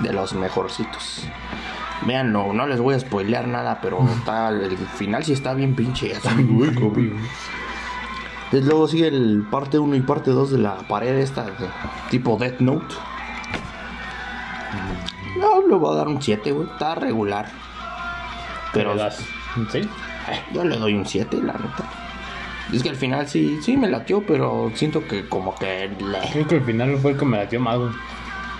de 0.00 0.12
los 0.12 0.32
mejorcitos. 0.34 1.28
Véanlo, 2.06 2.52
no 2.52 2.66
les 2.66 2.80
voy 2.80 2.94
a 2.96 2.98
spoilear 3.00 3.46
nada, 3.46 3.78
pero 3.80 4.00
está, 4.18 4.48
el 4.48 4.76
final 4.76 5.22
sí 5.22 5.32
está 5.32 5.54
bien 5.54 5.76
pinche. 5.76 6.12
así, 6.14 6.28
uy, 6.42 6.74
cabrón. 6.74 7.16
Entonces, 8.46 8.68
Luego 8.68 8.88
sigue 8.88 9.06
el 9.06 9.46
parte 9.48 9.78
1 9.78 9.94
y 9.94 10.00
parte 10.00 10.32
2 10.32 10.50
de 10.50 10.58
la 10.58 10.74
pared 10.88 11.16
esta, 11.18 11.44
de 11.44 11.52
tipo 12.10 12.36
Death 12.36 12.58
Note. 12.58 12.96
No, 15.38 15.66
le 15.68 15.74
voy 15.76 15.94
a 15.94 15.98
dar 15.98 16.08
un 16.08 16.20
7, 16.20 16.50
güey. 16.50 16.68
Está 16.68 16.96
regular. 16.96 17.46
Pero. 18.72 18.94
¿Sí? 19.70 19.88
Yo 20.52 20.64
le 20.64 20.76
doy 20.76 20.94
un 20.94 21.06
7, 21.06 21.36
la 21.42 21.52
neta. 21.54 21.84
Es 22.72 22.82
que 22.82 22.90
al 22.90 22.96
final 22.96 23.26
sí, 23.28 23.58
sí 23.62 23.76
me 23.76 23.88
latió, 23.88 24.22
pero 24.24 24.70
siento 24.74 25.06
que 25.06 25.28
como 25.28 25.54
que... 25.56 25.88
le- 25.88 26.30
Creo 26.32 26.46
que 26.46 26.54
el 26.56 26.62
final 26.64 26.96
fue 26.98 27.12
el 27.12 27.16
que 27.18 27.24
me 27.24 27.36
latió 27.38 27.58
más, 27.60 27.78
güey. 27.78 27.90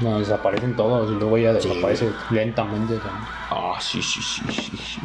No, 0.00 0.18
desaparecen 0.18 0.74
todos 0.74 1.10
y 1.12 1.14
luego 1.14 1.38
ya 1.38 1.52
desaparece 1.52 2.10
lentamente. 2.30 2.94
güey. 2.94 3.06
Ah, 3.50 3.74
sí, 3.80 4.02
sí, 4.02 4.20
sí, 4.22 4.42
sí, 4.52 4.76
sí. 4.76 5.00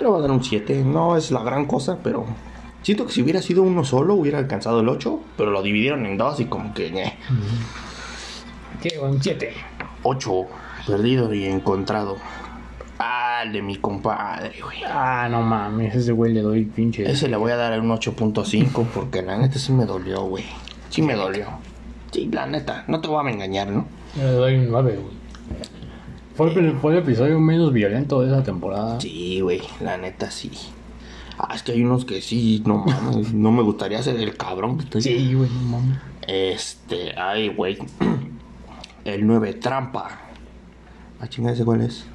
Le 0.00 0.06
voy 0.06 0.18
a 0.18 0.22
dar 0.22 0.30
un 0.30 0.42
7. 0.42 0.82
No 0.84 1.16
es 1.16 1.30
la 1.30 1.42
gran 1.42 1.66
cosa, 1.66 1.98
pero... 2.02 2.24
Siento 2.82 3.04
que 3.06 3.12
si 3.12 3.20
hubiera 3.20 3.42
sido 3.42 3.64
uno 3.64 3.84
solo, 3.84 4.14
hubiera 4.14 4.38
alcanzado 4.38 4.80
el 4.80 4.88
8, 4.88 5.18
pero 5.36 5.50
lo 5.50 5.60
dividieron 5.60 6.06
en 6.06 6.16
dos 6.16 6.38
y 6.40 6.44
como 6.46 6.72
que... 6.72 6.86
eh, 6.86 7.18
¿Qué? 8.80 8.98
Un 9.00 9.20
7. 9.22 9.52
8, 10.04 10.32
perdido 10.86 11.34
y 11.34 11.46
encontrado. 11.46 12.16
Ah, 12.98 13.42
el 13.44 13.52
de 13.52 13.62
mi 13.62 13.76
compadre, 13.76 14.52
güey. 14.62 14.78
Ah, 14.86 15.28
no 15.30 15.42
mames, 15.42 15.94
ese 15.94 16.12
güey 16.12 16.32
le 16.32 16.40
doy 16.40 16.64
pinche. 16.64 17.08
Ese 17.10 17.28
le 17.28 17.36
voy 17.36 17.52
a 17.52 17.56
dar 17.56 17.78
un 17.78 17.88
8.5 17.90 18.86
porque 18.86 19.22
la 19.22 19.36
neta 19.36 19.58
sí 19.58 19.72
me 19.72 19.84
dolió, 19.84 20.22
güey. 20.22 20.44
Sí 20.88 21.02
me 21.02 21.14
dolió. 21.14 21.46
Sí, 22.10 22.30
la 22.32 22.46
neta, 22.46 22.84
no 22.88 23.00
te 23.00 23.08
voy 23.08 23.26
a 23.26 23.30
engañar, 23.30 23.68
¿no? 23.68 23.86
Yo 24.16 24.22
le 24.22 24.30
doy 24.30 24.54
un 24.56 24.70
9, 24.70 24.98
güey. 25.02 25.16
Fue 26.34 26.52
el, 26.52 26.76
fue 26.78 26.92
el 26.92 26.98
episodio 26.98 27.38
menos 27.40 27.72
violento 27.72 28.22
de 28.22 28.28
esa 28.28 28.42
temporada. 28.42 29.00
Sí, 29.00 29.40
güey, 29.40 29.60
la 29.80 29.98
neta 29.98 30.30
sí. 30.30 30.50
Ah, 31.38 31.52
es 31.54 31.62
que 31.62 31.72
hay 31.72 31.82
unos 31.82 32.06
que 32.06 32.22
sí, 32.22 32.62
no 32.66 32.84
mames, 32.86 33.34
no 33.34 33.52
me 33.52 33.62
gustaría 33.62 34.02
ser 34.02 34.16
el 34.16 34.36
cabrón 34.36 34.78
que 34.78 34.84
estoy. 34.84 35.02
Sí, 35.02 35.34
güey, 35.34 35.50
no 35.50 35.60
mames. 35.60 35.98
Este, 36.26 37.18
ay, 37.18 37.48
güey. 37.48 37.78
El 39.04 39.24
9, 39.24 39.54
trampa. 39.54 40.08
Ah, 41.20 41.28
chingada, 41.28 41.54
¿ese 41.54 41.64
cuál 41.64 41.82
es? 41.82 42.06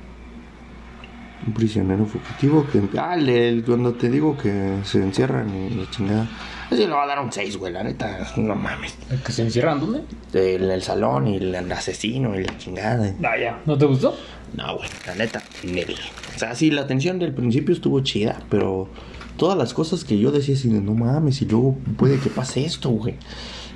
Un 1.45 1.53
prisionero 1.53 2.05
fugitivo 2.05 2.65
que. 2.71 2.81
Ah, 2.99 3.15
el- 3.15 3.63
cuando 3.65 3.93
te 3.93 4.09
digo 4.09 4.37
que 4.37 4.77
se 4.83 4.99
encierran 4.99 5.49
y 5.55 5.69
la 5.71 5.89
chingada. 5.89 6.27
Ese 6.69 6.87
le 6.87 6.93
va 6.93 7.03
a 7.03 7.07
dar 7.07 7.19
un 7.19 7.31
6, 7.31 7.57
güey, 7.57 7.73
la 7.73 7.83
neta, 7.83 8.31
no 8.37 8.55
mames. 8.55 8.95
¿El 9.09 9.19
que 9.21 9.31
se 9.31 9.41
encierran 9.41 9.79
dónde? 9.79 10.03
En 10.33 10.69
el 10.71 10.81
salón 10.83 11.27
y 11.27 11.35
el, 11.37 11.53
el 11.53 11.71
asesino 11.71 12.39
y 12.39 12.43
la 12.45 12.57
chingada. 12.57 13.13
Ah, 13.23 13.37
ya. 13.37 13.59
¿No 13.65 13.77
te 13.77 13.85
gustó? 13.85 14.15
No, 14.55 14.77
güey, 14.77 14.89
la 15.07 15.15
neta, 15.15 15.41
nel. 15.63 15.95
O 16.35 16.39
sea, 16.39 16.55
sí, 16.55 16.71
la 16.71 16.87
tensión 16.87 17.19
del 17.19 17.33
principio 17.33 17.73
estuvo 17.73 17.99
chida, 18.01 18.39
pero 18.49 18.87
todas 19.35 19.57
las 19.57 19.73
cosas 19.73 20.03
que 20.05 20.17
yo 20.19 20.31
decía 20.31 20.55
así 20.55 20.69
de 20.69 20.79
no 20.79 20.93
mames, 20.93 21.41
y 21.41 21.45
luego 21.45 21.75
puede 21.97 22.19
que 22.19 22.29
pase 22.29 22.63
esto, 22.63 22.89
güey. 22.89 23.15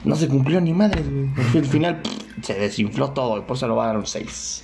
No 0.05 0.15
se 0.15 0.27
cumplió 0.27 0.61
ni 0.61 0.73
madre, 0.73 1.01
güey. 1.01 1.29
Al 1.57 1.65
final 1.65 2.01
pff, 2.01 2.45
se 2.45 2.53
desinfló 2.53 3.09
todo, 3.11 3.37
y 3.39 3.41
por 3.41 3.57
eso 3.57 3.67
le 3.67 3.73
va 3.73 3.85
a 3.85 3.87
dar 3.87 3.97
un 3.97 4.05
6. 4.05 4.63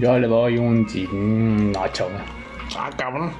Yo 0.00 0.18
le 0.18 0.26
doy 0.26 0.58
un, 0.58 0.88
sí, 0.88 1.06
un 1.10 1.72
8, 1.76 2.08
güey. 2.10 2.22
Ah, 2.76 2.90
cabrón. 2.96 3.30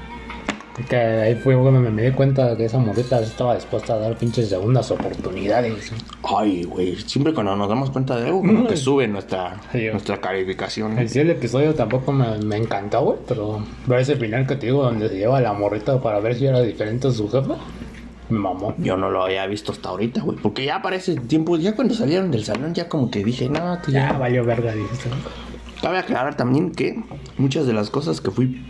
Es 0.79 0.87
que 0.87 0.97
ahí 0.97 1.35
fue 1.35 1.57
cuando 1.57 1.81
me 1.81 2.03
di 2.03 2.13
cuenta 2.13 2.57
que 2.57 2.65
esa 2.65 2.79
morrita 2.79 3.21
estaba 3.21 3.57
dispuesta 3.57 3.95
a 3.95 3.99
dar 3.99 4.17
pinches 4.17 4.49
segundas 4.49 4.91
oportunidades. 4.93 5.93
Ay, 6.23 6.63
güey, 6.65 6.95
siempre 6.95 7.35
cuando 7.35 7.57
nos 7.57 7.69
damos 7.69 7.91
cuenta 7.91 8.17
de 8.17 8.27
algo, 8.27 8.41
como 8.41 8.69
que 8.69 8.77
sube 8.77 9.09
nuestra, 9.09 9.61
nuestra 9.73 10.21
calificación. 10.21 10.97
En 10.97 11.09
sí, 11.09 11.19
el 11.19 11.31
episodio 11.31 11.75
tampoco 11.75 12.13
me, 12.13 12.39
me 12.39 12.57
encantó, 12.57 13.03
güey, 13.03 13.19
pero 13.27 13.61
ver 13.87 14.01
ese 14.01 14.15
final 14.15 14.47
que 14.47 14.55
te 14.55 14.67
digo 14.67 14.85
donde 14.85 15.09
se 15.09 15.17
lleva 15.17 15.39
a 15.39 15.41
la 15.41 15.53
morrita 15.53 16.01
para 16.01 16.21
ver 16.21 16.37
si 16.37 16.47
era 16.47 16.61
diferente 16.63 17.09
a 17.09 17.11
su 17.11 17.29
jefe, 17.29 17.55
me 18.29 18.39
mamó. 18.39 18.75
Yo 18.79 18.97
no 18.97 19.11
lo 19.11 19.25
había 19.25 19.47
visto 19.47 19.73
hasta 19.73 19.89
ahorita, 19.89 20.21
güey. 20.21 20.39
Porque 20.39 20.65
ya 20.65 20.81
parece 20.81 21.17
tiempo, 21.17 21.57
ya 21.57 21.75
cuando 21.75 21.95
salieron 21.95 22.31
del 22.31 22.45
salón, 22.45 22.73
ya 22.73 22.89
como 22.89 23.11
que 23.11 23.25
dije, 23.25 23.49
no, 23.49 23.79
tú 23.85 23.91
ya. 23.91 24.13
Ya 24.13 24.19
valió 24.19 24.45
verga, 24.45 24.73
dijiste. 24.73 25.09
Cabe 25.83 25.99
aclarar 25.99 26.37
también 26.37 26.73
que 26.73 27.03
muchas 27.37 27.67
de 27.67 27.73
las 27.73 27.91
cosas 27.91 28.21
que 28.21 28.31
fui 28.31 28.65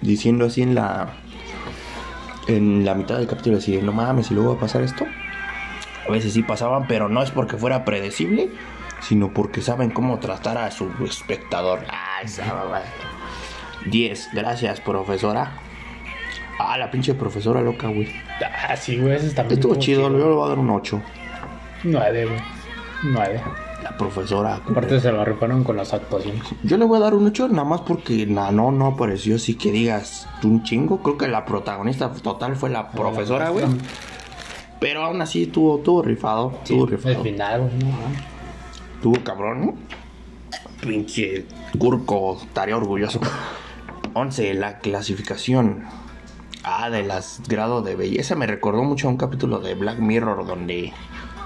diciendo 0.00 0.46
así 0.46 0.62
en 0.62 0.74
la 0.74 1.14
en 2.46 2.84
la 2.84 2.94
mitad 2.94 3.18
del 3.18 3.26
capítulo 3.26 3.58
así 3.58 3.74
de 3.74 3.82
no 3.82 3.92
mames 3.92 4.30
y 4.30 4.34
luego 4.34 4.50
va 4.50 4.56
a 4.56 4.60
pasar 4.60 4.82
esto 4.82 5.04
a 6.06 6.12
veces 6.12 6.32
sí 6.32 6.42
pasaban 6.42 6.86
pero 6.86 7.08
no 7.08 7.22
es 7.22 7.30
porque 7.30 7.56
fuera 7.56 7.84
predecible 7.84 8.50
sino 9.00 9.32
porque 9.32 9.60
saben 9.60 9.90
cómo 9.90 10.18
tratar 10.18 10.58
a 10.58 10.70
su 10.70 10.90
espectador. 11.04 11.80
Esa 12.22 12.46
mamá. 12.46 12.80
10 13.86 14.30
gracias 14.32 14.80
profesora. 14.80 15.52
Ah 16.58 16.78
la 16.78 16.90
pinche 16.90 17.14
profesora 17.14 17.60
loca 17.60 17.88
güey. 17.88 18.08
Ah, 18.68 18.76
sí, 18.76 18.98
güey, 18.98 19.16
ese 19.16 19.30
también. 19.30 19.58
estuvo 19.58 19.76
chido 19.76 20.02
yo 20.02 20.10
le 20.10 20.24
voy 20.24 20.44
a 20.44 20.48
dar 20.48 20.58
un 20.58 20.70
8 20.70 21.02
Nueve, 21.84 22.26
güey. 22.26 22.40
Nueve. 23.04 23.42
La 23.90 23.96
profesora 23.96 24.56
Aparte 24.56 25.00
se 25.00 25.12
lo 25.12 25.24
rifaron 25.24 25.62
con 25.64 25.76
las 25.76 25.92
actuaciones. 25.94 26.42
Yo 26.62 26.76
le 26.76 26.84
voy 26.84 26.98
a 26.98 27.00
dar 27.00 27.14
un 27.14 27.26
8 27.26 27.48
nada 27.48 27.64
más 27.64 27.82
porque 27.82 28.26
Nano 28.26 28.72
no 28.72 28.86
apareció 28.86 29.36
así 29.36 29.54
que 29.54 29.70
digas 29.70 30.28
un 30.42 30.62
chingo. 30.62 31.02
Creo 31.02 31.16
que 31.16 31.28
la 31.28 31.44
protagonista 31.44 32.10
total 32.12 32.56
fue 32.56 32.70
la 32.70 32.90
profesora, 32.90 33.50
güey. 33.50 33.64
Pero 34.80 35.04
aún 35.04 35.22
así 35.22 35.44
estuvo, 35.44 35.78
estuvo 35.78 36.02
rifado. 36.02 36.52
Estuvo 36.62 36.84
El 36.84 36.90
rifado. 36.90 37.22
final, 37.22 37.60
güey, 37.62 37.78
no. 37.78 37.96
Estuvo 38.96 39.24
cabrón, 39.24 39.66
¿no? 39.66 39.74
Pinche 40.80 41.46
Curco, 41.78 42.38
estaría 42.42 42.76
orgulloso. 42.76 43.20
11. 44.14 44.54
La 44.54 44.78
clasificación. 44.78 45.84
Ah, 46.64 46.90
de 46.90 47.04
las 47.04 47.40
grados 47.46 47.84
de 47.84 47.94
belleza. 47.94 48.34
Me 48.34 48.46
recordó 48.46 48.82
mucho 48.82 49.06
a 49.06 49.10
un 49.10 49.16
capítulo 49.16 49.60
de 49.60 49.74
Black 49.74 49.98
Mirror 49.98 50.44
donde 50.46 50.92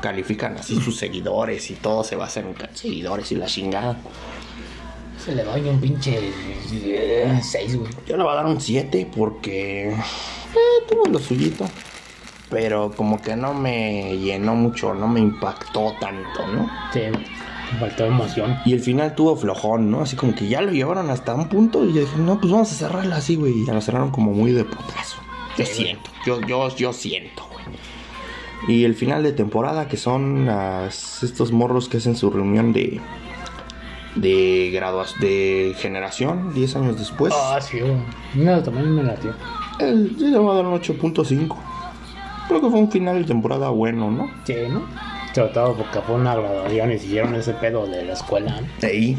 califican 0.00 0.56
así 0.56 0.80
sus 0.80 0.96
seguidores 0.96 1.70
y 1.70 1.74
todo 1.74 2.04
se 2.04 2.16
basa 2.16 2.40
en 2.40 2.54
seguidores 2.74 3.30
y 3.32 3.36
la 3.36 3.46
chingada. 3.46 3.96
Se 5.24 5.34
le 5.34 5.44
doy 5.44 5.60
un 5.68 5.80
pinche 5.80 6.32
6, 7.42 7.76
güey. 7.76 7.92
Yo 8.06 8.16
le 8.16 8.22
voy 8.22 8.32
a 8.32 8.36
dar 8.36 8.46
un 8.46 8.60
7 8.60 9.10
porque 9.14 9.90
eh, 9.90 9.96
tuvo 10.88 11.04
lo 11.06 11.18
suyito. 11.18 11.66
Pero 12.48 12.90
como 12.96 13.20
que 13.22 13.36
no 13.36 13.54
me 13.54 14.16
llenó 14.18 14.56
mucho, 14.56 14.92
no 14.94 15.06
me 15.06 15.20
impactó 15.20 15.94
tanto, 16.00 16.46
¿no? 16.48 16.68
Sí, 16.92 17.00
me 17.72 17.78
faltó 17.78 18.06
emoción. 18.06 18.58
Y 18.64 18.72
el 18.72 18.80
final 18.80 19.14
tuvo 19.14 19.36
flojón, 19.36 19.88
¿no? 19.90 20.00
Así 20.00 20.16
como 20.16 20.34
que 20.34 20.48
ya 20.48 20.60
lo 20.60 20.72
llevaron 20.72 21.10
hasta 21.10 21.32
un 21.34 21.48
punto 21.48 21.84
y 21.84 21.92
yo 21.92 22.00
dije, 22.00 22.16
no, 22.16 22.40
pues 22.40 22.50
vamos 22.50 22.72
a 22.72 22.74
cerrarla 22.74 23.16
así, 23.16 23.36
güey. 23.36 23.52
Y 23.52 23.66
ya 23.66 23.72
lo 23.72 23.80
cerraron 23.80 24.10
como 24.10 24.32
muy 24.32 24.50
de 24.50 24.64
putazo. 24.64 25.18
Yo 25.56 25.64
Sí, 25.64 25.84
siento, 25.84 26.10
yo, 26.26 26.40
yo, 26.40 26.74
yo 26.74 26.92
siento. 26.92 27.44
Y 28.68 28.84
el 28.84 28.94
final 28.94 29.22
de 29.22 29.32
temporada, 29.32 29.88
que 29.88 29.96
son 29.96 30.46
las- 30.46 31.22
estos 31.22 31.50
morros 31.52 31.88
que 31.88 31.96
hacen 31.98 32.16
su 32.16 32.30
reunión 32.30 32.72
de 32.72 33.00
de 34.16 34.70
graduas 34.74 35.14
de 35.20 35.72
generación 35.78 36.52
10 36.52 36.74
años 36.76 36.98
después. 36.98 37.32
Ah, 37.36 37.58
sí, 37.60 37.78
güey. 37.78 37.94
No, 38.34 38.60
también 38.62 38.92
me 38.94 39.02
latió. 39.04 39.32
El, 39.78 40.16
yo 40.16 40.26
le 40.26 40.38
voy 40.38 40.50
a 40.52 40.54
dar 40.56 40.66
un 40.66 40.74
8.5. 40.74 41.56
Creo 42.48 42.60
que 42.60 42.68
fue 42.70 42.80
un 42.80 42.90
final 42.90 43.18
de 43.20 43.24
temporada 43.24 43.68
bueno, 43.70 44.10
¿no? 44.10 44.28
Sí, 44.44 44.54
¿no? 44.68 44.82
Sobre 45.32 45.50
todo 45.52 45.74
porque 45.74 46.00
fue 46.00 46.16
una 46.16 46.34
graduación 46.34 46.90
y 46.90 46.98
siguieron 46.98 47.34
ese 47.36 47.52
pedo 47.54 47.86
de 47.86 48.04
la 48.04 48.14
escuela. 48.14 48.60
¿no? 48.60 48.66
Ahí. 48.88 49.16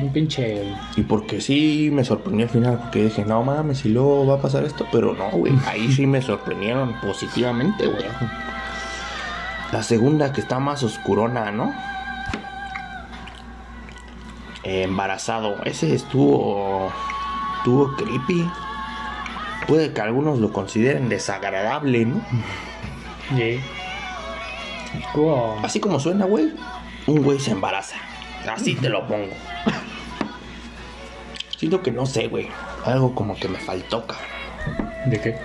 Un 0.00 0.12
pinche. 0.12 0.72
Y 0.96 1.02
porque 1.02 1.40
sí 1.40 1.90
me 1.92 2.04
sorprendió 2.04 2.46
al 2.46 2.50
final, 2.50 2.78
porque 2.78 3.04
dije, 3.04 3.24
no 3.24 3.42
mames, 3.42 3.78
si 3.78 3.88
luego 3.88 4.26
va 4.26 4.36
a 4.36 4.42
pasar 4.42 4.64
esto, 4.64 4.86
pero 4.92 5.14
no, 5.14 5.30
güey. 5.30 5.52
Ahí 5.66 5.90
sí 5.92 6.06
me 6.06 6.22
sorprendieron 6.22 6.94
positivamente, 7.00 7.86
güey. 7.86 8.04
La 9.72 9.82
segunda 9.82 10.32
que 10.32 10.40
está 10.40 10.60
más 10.60 10.82
oscurona, 10.82 11.50
¿no? 11.50 11.74
Eh, 14.62 14.84
embarazado. 14.84 15.56
Ese 15.64 15.94
estuvo. 15.94 16.92
Estuvo 17.58 17.94
creepy. 17.96 18.48
Puede 19.66 19.92
que 19.92 20.00
algunos 20.00 20.38
lo 20.38 20.52
consideren 20.52 21.08
desagradable, 21.08 22.06
¿no? 22.06 22.20
Sí. 23.36 23.60
Así 25.62 25.80
como 25.80 26.00
suena, 26.00 26.24
güey. 26.24 26.52
Un 27.06 27.22
güey 27.22 27.38
se 27.38 27.50
embaraza. 27.50 27.96
Así 28.48 28.74
te 28.74 28.88
lo 28.88 29.06
pongo. 29.06 29.34
Siento 31.56 31.82
que 31.82 31.90
no 31.90 32.06
sé, 32.06 32.28
güey. 32.28 32.48
Algo 32.84 33.14
como 33.14 33.36
que 33.36 33.48
me 33.48 33.58
faltó, 33.58 34.06
cabrón. 34.06 34.90
¿De 35.06 35.20
qué? 35.20 35.36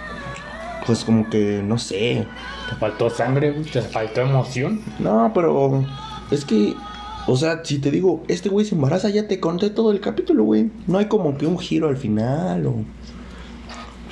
Pues 0.86 1.04
como 1.04 1.30
que 1.30 1.62
no 1.64 1.78
sé. 1.78 2.26
¿Te 2.70 2.76
faltó 2.76 3.10
sangre? 3.10 3.52
güey? 3.52 3.66
¿Te 3.66 3.82
faltó 3.82 4.22
emoción? 4.22 4.82
No, 5.00 5.32
pero 5.34 5.84
es 6.30 6.46
que, 6.46 6.76
o 7.28 7.36
sea, 7.36 7.64
si 7.64 7.80
te 7.80 7.90
digo, 7.90 8.24
este 8.28 8.50
güey 8.50 8.66
se 8.66 8.76
embaraza, 8.76 9.10
ya 9.10 9.28
te 9.28 9.40
conté 9.40 9.70
todo 9.70 9.92
el 9.92 10.00
capítulo, 10.02 10.44
güey. 10.44 10.70
No 10.88 10.98
hay 10.98 11.06
como 11.08 11.38
que 11.38 11.46
un 11.46 11.58
giro 11.58 11.88
al 11.88 11.98
final 11.98 12.68
o... 12.68 12.76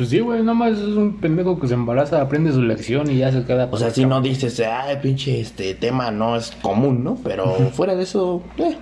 Pues 0.01 0.09
sí, 0.09 0.19
güey, 0.19 0.41
nomás 0.41 0.79
es 0.79 0.97
un 0.97 1.17
pendejo 1.17 1.59
que 1.59 1.67
se 1.67 1.75
embaraza, 1.75 2.21
aprende 2.21 2.51
su 2.51 2.63
lección 2.63 3.11
y 3.11 3.17
ya 3.17 3.31
se 3.31 3.43
queda. 3.45 3.69
O 3.69 3.77
sea, 3.77 3.91
si 3.91 4.03
no 4.03 4.19
dices, 4.19 4.59
ay, 4.59 4.97
pinche, 4.99 5.39
este 5.39 5.75
tema 5.75 6.09
no 6.09 6.35
es 6.35 6.49
común, 6.59 7.03
¿no? 7.03 7.19
Pero 7.23 7.53
fuera 7.71 7.93
de 7.93 8.01
eso, 8.01 8.41
eh. 8.57 8.75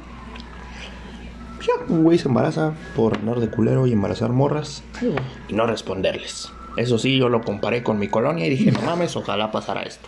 Ya, 1.59 1.93
un 1.93 2.05
güey 2.05 2.17
se 2.17 2.29
embaraza 2.29 2.71
por 2.95 3.17
andar 3.17 3.41
de 3.41 3.49
culero 3.49 3.85
y 3.85 3.91
embarazar 3.91 4.29
morras 4.29 4.81
Sí, 4.97 5.13
y 5.49 5.53
no 5.53 5.67
responderles. 5.67 6.53
Eso 6.77 6.97
sí, 6.97 7.17
yo 7.17 7.27
lo 7.27 7.41
comparé 7.41 7.83
con 7.83 7.99
mi 7.99 8.07
colonia 8.07 8.47
y 8.47 8.51
dije, 8.51 8.71
no 8.71 8.79
mames, 8.79 9.17
ojalá 9.17 9.51
pasara 9.51 9.83
esto. 9.83 10.07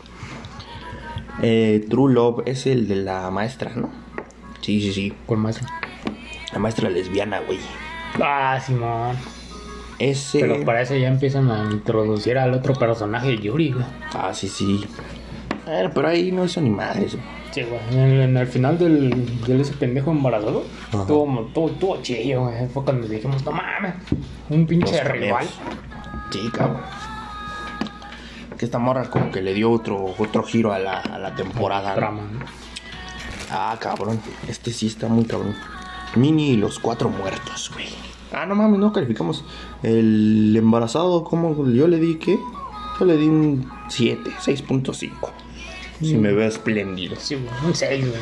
Eh, 1.41 1.85
True 1.89 2.13
Love 2.13 2.43
es 2.45 2.65
el 2.67 2.87
de 2.87 2.95
la 2.95 3.29
maestra, 3.31 3.73
¿no? 3.75 3.89
Sí, 4.61 4.79
sí, 4.79 4.93
sí. 4.93 5.13
Con 5.25 5.39
más. 5.39 5.59
La 6.53 6.59
maestra 6.59 6.89
lesbiana, 6.89 7.41
güey. 7.41 7.59
Ah, 8.17 8.57
Simón. 8.65 9.40
Ese. 10.09 10.39
Pero 10.39 10.63
para 10.65 10.81
eso 10.81 10.95
ya 10.95 11.07
empiezan 11.07 11.49
a 11.51 11.69
introducir 11.71 12.37
al 12.37 12.53
otro 12.53 12.73
personaje, 12.73 13.37
Yuri, 13.37 13.71
güey. 13.73 13.85
Ah, 14.13 14.33
sí, 14.33 14.47
sí. 14.49 14.83
Pero 15.65 16.07
ahí 16.07 16.31
no 16.31 16.45
hizo 16.45 16.59
ni 16.61 16.69
madres, 16.69 17.13
güey. 17.15 17.25
Sí, 17.51 17.63
güey. 17.63 17.79
En, 17.91 17.99
el- 17.99 18.21
en 18.21 18.37
el 18.37 18.47
final 18.47 18.77
del, 18.79 19.43
del 19.45 19.61
ese 19.61 19.73
pendejo 19.73 20.11
embarazado, 20.11 20.63
Ajá. 20.89 21.01
estuvo, 21.01 21.45
estuvo, 21.47 21.69
estuvo 21.69 22.01
chillo, 22.01 22.41
güey. 22.45 22.67
Fue 22.69 22.83
cuando 22.83 23.07
dijimos, 23.07 23.43
no 23.45 23.51
mames, 23.51 23.93
un 24.49 24.65
pinche 24.65 25.03
Los 25.03 25.11
rival. 25.13 25.47
Sí, 26.31 26.49
cabrón. 26.53 26.81
Que 28.57 28.65
esta 28.65 28.79
morra 28.79 29.09
como 29.09 29.31
que 29.31 29.41
le 29.41 29.53
dio 29.53 29.71
otro, 29.71 30.13
otro 30.17 30.43
giro 30.43 30.71
a 30.73 30.79
la, 30.79 30.99
a 30.99 31.19
la 31.19 31.35
temporada. 31.35 31.93
Trama, 31.95 32.21
¿no? 32.31 32.39
Ah, 33.51 33.75
cabrón. 33.79 34.19
Este 34.47 34.71
sí 34.71 34.87
está 34.87 35.07
muy 35.07 35.25
cabrón. 35.25 35.55
Mini 36.15 36.51
y 36.51 36.57
los 36.57 36.79
cuatro 36.79 37.09
muertos, 37.09 37.69
güey. 37.73 37.87
Ah, 38.33 38.45
no 38.45 38.55
mames, 38.55 38.79
no 38.79 38.93
calificamos. 38.93 39.43
El 39.83 40.55
embarazado, 40.55 41.23
¿cómo? 41.23 41.67
Yo 41.69 41.87
le 41.87 41.99
di, 41.99 42.15
¿qué? 42.15 42.39
Yo 42.99 43.05
le 43.05 43.17
di 43.17 43.27
un 43.27 43.69
7, 43.89 44.29
6.5. 44.39 45.11
Si 46.01 46.15
me 46.15 46.31
veo 46.31 46.47
espléndido. 46.47 47.15
Sí. 47.17 47.37
Un 47.65 47.75
6, 47.75 48.07
güey. 48.07 48.21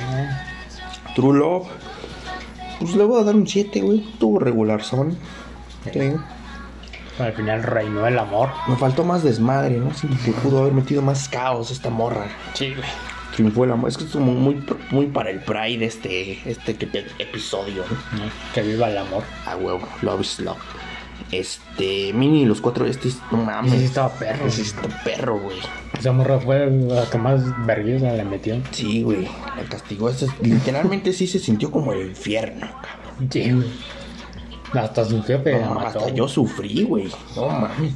True 1.15 1.37
Love. 1.37 1.67
Pues 2.79 2.95
le 2.95 3.03
voy 3.03 3.21
a 3.21 3.23
dar 3.23 3.35
un 3.35 3.47
7, 3.47 3.81
güey. 3.81 4.05
Tuvo 4.19 4.39
regular 4.39 4.83
son. 4.83 5.17
Sí. 5.91 5.99
Al 7.19 7.33
final 7.33 7.63
reinó 7.63 8.07
el 8.07 8.17
amor. 8.17 8.49
Me 8.67 8.77
faltó 8.77 9.03
más 9.03 9.23
desmadre, 9.23 9.77
¿no? 9.77 9.93
Siento 9.93 10.17
que 10.23 10.31
pudo 10.31 10.59
haber 10.59 10.73
metido 10.73 11.01
más 11.01 11.27
caos 11.27 11.71
esta 11.71 11.89
morra. 11.89 12.27
Sí, 12.53 12.73
güey. 12.73 12.87
Amor. 13.45 13.89
Es 13.89 13.97
que 13.97 14.03
es 14.05 14.11
como 14.11 14.31
muy, 14.33 14.63
muy 14.91 15.07
para 15.07 15.29
el 15.29 15.39
Pride 15.39 15.85
este, 15.85 16.39
este 16.49 16.71
episodio. 17.19 17.83
Que 18.53 18.61
viva 18.61 18.89
el 18.89 18.97
amor. 18.97 19.23
A 19.45 19.55
huevo, 19.55 19.81
love 20.01 20.21
is 20.21 20.39
love. 20.39 20.57
Este, 21.31 22.11
Mini 22.13 22.41
y 22.41 22.45
los 22.45 22.59
cuatro, 22.61 22.85
este, 22.85 23.09
es- 23.09 23.19
no 23.31 23.37
mames. 23.37 23.71
Sí 23.73 23.83
estaba 23.85 24.09
perro. 24.09 24.47
Ese 24.47 24.63
está 24.63 24.81
perro, 25.03 25.39
güey. 25.39 25.57
Esa 25.97 26.11
morra 26.11 26.39
fue 26.39 26.69
la 26.71 27.07
que 27.09 27.17
más 27.17 27.41
vergüenza 27.65 28.11
le 28.13 28.23
metió. 28.25 28.59
Sí, 28.71 29.03
güey. 29.03 29.27
Me 29.55 29.63
castigó. 29.69 30.09
Este, 30.09 30.27
literalmente 30.41 31.13
sí 31.13 31.27
se 31.27 31.37
sintió 31.39 31.69
como 31.71 31.93
el 31.93 32.07
infierno, 32.09 32.67
cabrón. 32.81 33.29
Sí, 33.31 33.51
güey. 33.51 33.67
Hasta 34.73 35.03
su 35.05 35.21
jefe 35.23 35.51
la 35.59 35.65
No, 35.67 35.73
mató. 35.75 35.99
hasta 35.99 36.09
yo 36.13 36.27
sufrí, 36.27 36.83
güey. 36.83 37.09
No 37.35 37.47
mames. 37.49 37.93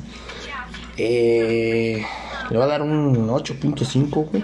Eh, 0.97 2.03
le 2.49 2.55
voy 2.57 2.65
a 2.65 2.67
dar 2.67 2.81
un 2.81 3.29
8.5, 3.29 4.29
güey. 4.29 4.43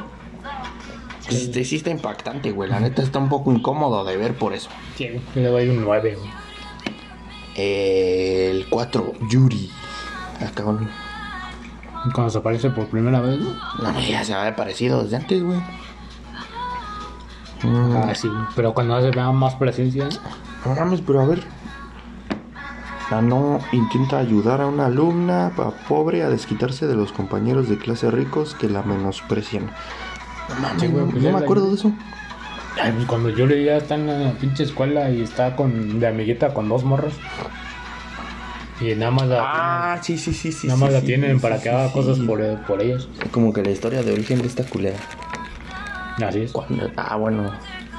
Este 1.29 1.63
sí 1.63 1.75
está 1.77 1.89
impactante, 1.89 2.51
güey. 2.51 2.69
La 2.69 2.79
neta 2.79 3.01
está 3.01 3.19
un 3.19 3.29
poco 3.29 3.51
incómodo 3.51 4.03
de 4.05 4.17
ver 4.17 4.35
por 4.35 4.53
eso. 4.53 4.69
Sí, 4.95 5.09
le 5.35 5.43
doy 5.47 5.69
un 5.69 5.83
9, 5.83 6.15
güey. 6.15 6.29
Eh, 7.55 8.49
el 8.51 8.67
4, 8.69 9.13
Yuri. 9.29 9.69
Acá 10.45 10.65
un... 10.65 10.89
Cuando 12.13 12.29
se 12.29 12.37
aparece 12.37 12.69
por 12.69 12.87
primera 12.87 13.19
vez, 13.19 13.39
¿no? 13.39 13.53
No, 13.91 13.99
ya 13.99 14.23
se 14.23 14.33
había 14.33 14.55
parecido 14.55 15.03
desde 15.03 15.17
antes, 15.17 15.43
güey. 15.43 15.59
Mm, 17.63 17.95
Ah, 17.97 18.15
sí. 18.15 18.29
Pero 18.55 18.73
cuando 18.73 19.01
se 19.01 19.11
vea 19.11 19.31
más 19.31 19.55
presencia, 19.55 20.07
No 20.65 20.75
mames, 20.75 21.01
pero 21.01 21.21
a 21.21 21.25
ver. 21.25 21.43
La 23.11 23.21
no 23.21 23.59
intenta 23.71 24.19
ayudar 24.19 24.61
a 24.61 24.67
una 24.67 24.85
alumna 24.85 25.51
pobre 25.87 26.21
a 26.23 26.29
desquitarse 26.29 26.85
de 26.85 26.95
los 26.95 27.11
compañeros 27.11 27.67
de 27.67 27.77
clase 27.77 28.11
ricos 28.11 28.53
que 28.53 28.69
la 28.69 28.83
menosprecian. 28.83 29.71
No 30.55 30.61
mames, 30.61 30.91
güey, 30.91 31.05
pues 31.05 31.23
no 31.23 31.31
me 31.31 31.39
la- 31.39 31.45
acuerdo 31.45 31.69
de 31.69 31.75
eso. 31.75 31.91
Ay, 32.81 32.91
pues 32.93 33.05
cuando 33.07 33.29
yo 33.29 33.45
leía 33.45 33.77
está 33.77 33.95
en 33.95 34.07
la 34.07 34.31
pinche 34.33 34.63
escuela 34.63 35.09
y 35.11 35.21
está 35.21 35.55
con 35.55 35.99
de 35.99 36.07
amiguita 36.07 36.53
con 36.53 36.69
dos 36.69 36.83
morros. 36.83 37.13
Y 38.81 38.95
nada 38.95 39.11
más 39.11 39.27
la, 39.27 39.41
Ah, 39.93 39.99
sí, 40.01 40.17
sí, 40.17 40.33
sí, 40.33 40.51
sí. 40.53 40.67
nada 40.67 40.79
más 40.79 40.89
sí, 40.89 40.93
la 40.95 40.99
sí, 41.01 41.05
tienen 41.07 41.35
sí, 41.37 41.41
para 41.41 41.57
sí, 41.57 41.63
que 41.63 41.69
haga 41.69 41.87
sí. 41.87 41.93
cosas 41.93 42.19
por, 42.19 42.41
por 42.65 42.81
ellos. 42.81 43.09
Como 43.31 43.51
que 43.51 43.61
la 43.61 43.71
historia 43.71 44.01
de 44.03 44.13
origen 44.13 44.41
de 44.41 44.47
esta 44.47 44.63
culera. 44.63 44.97
Así 46.25 46.39
es. 46.41 46.51
Cuando- 46.53 46.89
Ah, 46.95 47.15
bueno. 47.17 47.51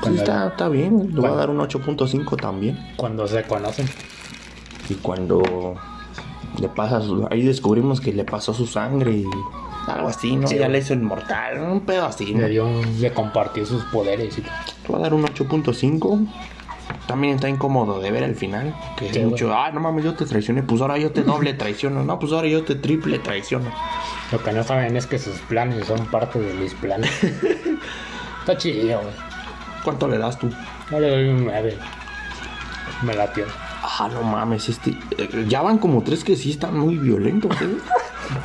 Sí, 0.02 0.14
está, 0.16 0.48
está 0.48 0.68
bien. 0.70 1.10
Le 1.14 1.20
voy 1.20 1.28
a 1.30 1.34
dar 1.34 1.50
un 1.50 1.58
8.5 1.60 2.36
también. 2.38 2.78
Cuando 2.96 3.26
se 3.28 3.42
conocen. 3.42 3.86
Y 4.88 4.94
cuando 4.94 5.74
le 6.58 6.68
pasa 6.70 7.02
su... 7.02 7.28
Ahí 7.30 7.42
descubrimos 7.42 8.00
que 8.00 8.14
le 8.14 8.24
pasó 8.24 8.54
su 8.54 8.66
sangre 8.66 9.12
y 9.12 9.24
algo 9.86 10.08
así, 10.08 10.36
¿no? 10.36 10.46
Sí, 10.46 10.56
ya 10.58 10.68
le 10.68 10.78
hizo 10.78 10.94
inmortal, 10.94 11.60
un 11.60 11.80
pedo 11.80 12.06
así, 12.06 12.34
¿no? 12.34 12.42
Le 12.42 12.48
dio, 12.48 12.68
le 12.98 13.12
compartió 13.12 13.64
sus 13.66 13.82
poderes 13.84 14.38
y 14.38 14.42
Le 14.42 14.48
voy 14.88 14.98
a 14.98 15.02
dar 15.02 15.14
un 15.14 15.24
8.5. 15.24 16.26
También 17.06 17.34
está 17.36 17.48
incómodo 17.48 18.00
de 18.00 18.10
ver 18.10 18.24
al 18.24 18.34
final. 18.34 18.74
Que 18.96 19.12
Sí, 19.12 19.20
es 19.20 19.26
mucho, 19.26 19.52
ah, 19.54 19.70
no 19.72 19.80
mames, 19.80 20.04
yo 20.04 20.14
te 20.14 20.26
traicioné, 20.26 20.62
pues 20.62 20.80
ahora 20.80 20.98
yo 20.98 21.10
te 21.12 21.22
doble 21.22 21.54
traiciono. 21.54 22.04
No, 22.04 22.18
pues 22.18 22.32
ahora 22.32 22.48
yo 22.48 22.62
te 22.64 22.74
triple 22.76 23.18
traiciono. 23.18 23.70
Lo 24.32 24.42
que 24.42 24.52
no 24.52 24.62
saben 24.62 24.96
es 24.96 25.06
que 25.06 25.18
sus 25.18 25.38
planes 25.40 25.86
son 25.86 26.06
parte 26.06 26.38
de 26.38 26.52
mis 26.54 26.74
planes. 26.74 27.10
Está 28.40 28.56
chido, 28.56 29.00
güey. 29.00 29.14
¿Cuánto 29.84 30.08
le 30.08 30.18
das 30.18 30.38
tú? 30.38 30.50
Yo 30.90 31.00
le 31.00 31.10
doy 31.10 31.28
un 31.28 31.44
9. 31.46 31.76
Me 33.02 33.14
latió. 33.14 33.44
Ah, 33.82 34.08
no 34.12 34.22
mames, 34.22 34.68
este. 34.68 34.90
eh, 35.18 35.46
Ya 35.48 35.62
van 35.62 35.78
como 35.78 36.02
tres 36.02 36.22
que 36.22 36.36
sí 36.36 36.50
están 36.50 36.78
muy 36.78 36.96
violentos, 36.96 37.50
¿eh? 37.62 37.76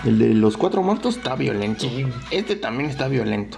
El 0.04 0.19
de 0.19 0.34
los 0.34 0.58
cuatro 0.58 0.82
muertos 0.84 1.17
está 1.17 1.36
violento. 1.36 1.88
Sí. 1.88 2.06
Este 2.32 2.56
también 2.56 2.89
está 2.89 3.08
violento. 3.08 3.58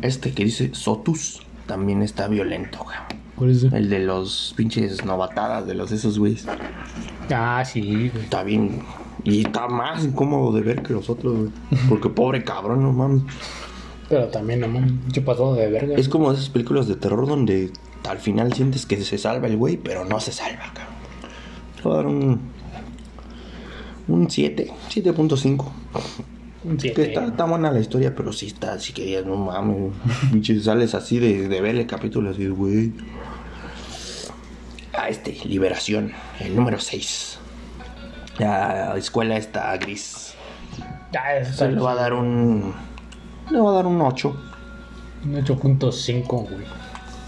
Este 0.00 0.32
que 0.32 0.44
dice 0.44 0.70
Sotus 0.74 1.42
también 1.66 2.02
está 2.02 2.28
violento, 2.28 2.78
güey. 2.84 2.96
¿Cuál 3.36 3.50
es 3.50 3.64
ese? 3.64 3.76
El 3.76 3.88
de 3.90 4.00
los 4.00 4.54
pinches 4.56 5.04
novatadas 5.04 5.66
de 5.66 5.74
los 5.74 5.92
esos 5.92 6.18
güeyes. 6.18 6.46
Ah, 7.30 7.64
sí, 7.64 8.10
güey. 8.12 8.24
Está 8.24 8.42
bien. 8.42 8.82
Y 9.24 9.44
está 9.46 9.68
más 9.68 10.04
incómodo 10.04 10.52
de 10.52 10.62
ver 10.62 10.82
que 10.82 10.92
los 10.92 11.08
otros, 11.08 11.36
güey. 11.36 11.50
Porque 11.88 12.08
pobre 12.08 12.44
cabrón, 12.44 12.82
no 12.82 12.92
mames. 12.92 13.22
Pero 14.08 14.28
también, 14.28 14.60
no 14.60 14.68
mames, 14.68 14.92
mucho 14.92 15.24
pasado 15.24 15.54
de 15.54 15.70
verga. 15.70 15.94
Es 15.96 16.08
como 16.08 16.32
esas 16.32 16.48
películas 16.48 16.86
de 16.88 16.96
terror 16.96 17.26
donde 17.26 17.72
al 18.08 18.18
final 18.18 18.52
sientes 18.52 18.84
que 18.84 19.02
se 19.02 19.16
salva 19.16 19.46
el 19.46 19.56
güey, 19.56 19.76
pero 19.76 20.04
no 20.04 20.20
se 20.20 20.32
salva, 20.32 20.72
cabrón. 20.74 20.94
Le 21.76 21.82
voy 21.82 21.92
a 21.92 21.96
dar 21.96 22.06
un. 22.06 22.51
Un 24.08 24.30
7, 24.30 24.72
7.5. 24.90 25.66
Un 26.64 26.76
Que 26.76 26.88
está, 26.88 27.26
está 27.26 27.44
buena 27.44 27.70
la 27.70 27.80
historia, 27.80 28.14
pero 28.14 28.32
sí 28.32 28.46
está, 28.46 28.78
si 28.78 28.92
querías, 28.92 29.24
no 29.26 29.36
mames. 29.36 29.92
Sales 30.64 30.94
así 30.94 31.18
de, 31.18 31.48
de 31.48 31.60
ver 31.60 31.76
el 31.76 31.86
capítulo 31.86 32.30
así, 32.30 32.46
güey. 32.48 32.92
Ah, 34.94 35.08
este, 35.08 35.36
Liberación, 35.44 36.12
el 36.38 36.54
número 36.54 36.78
6. 36.78 37.38
La 38.38 38.96
escuela 38.96 39.36
está 39.36 39.76
gris. 39.76 40.34
Ya, 41.12 41.36
eso 41.36 41.52
Se 41.54 41.70
le 41.70 41.80
va 41.80 41.92
a 41.92 41.94
dar 41.94 42.12
un. 42.12 42.74
Le 43.50 43.58
va 43.58 43.70
a 43.70 43.74
dar 43.74 43.86
un 43.86 44.00
8. 44.00 44.36
un 45.24 45.34
8.5, 45.34 46.26
güey. 46.26 46.64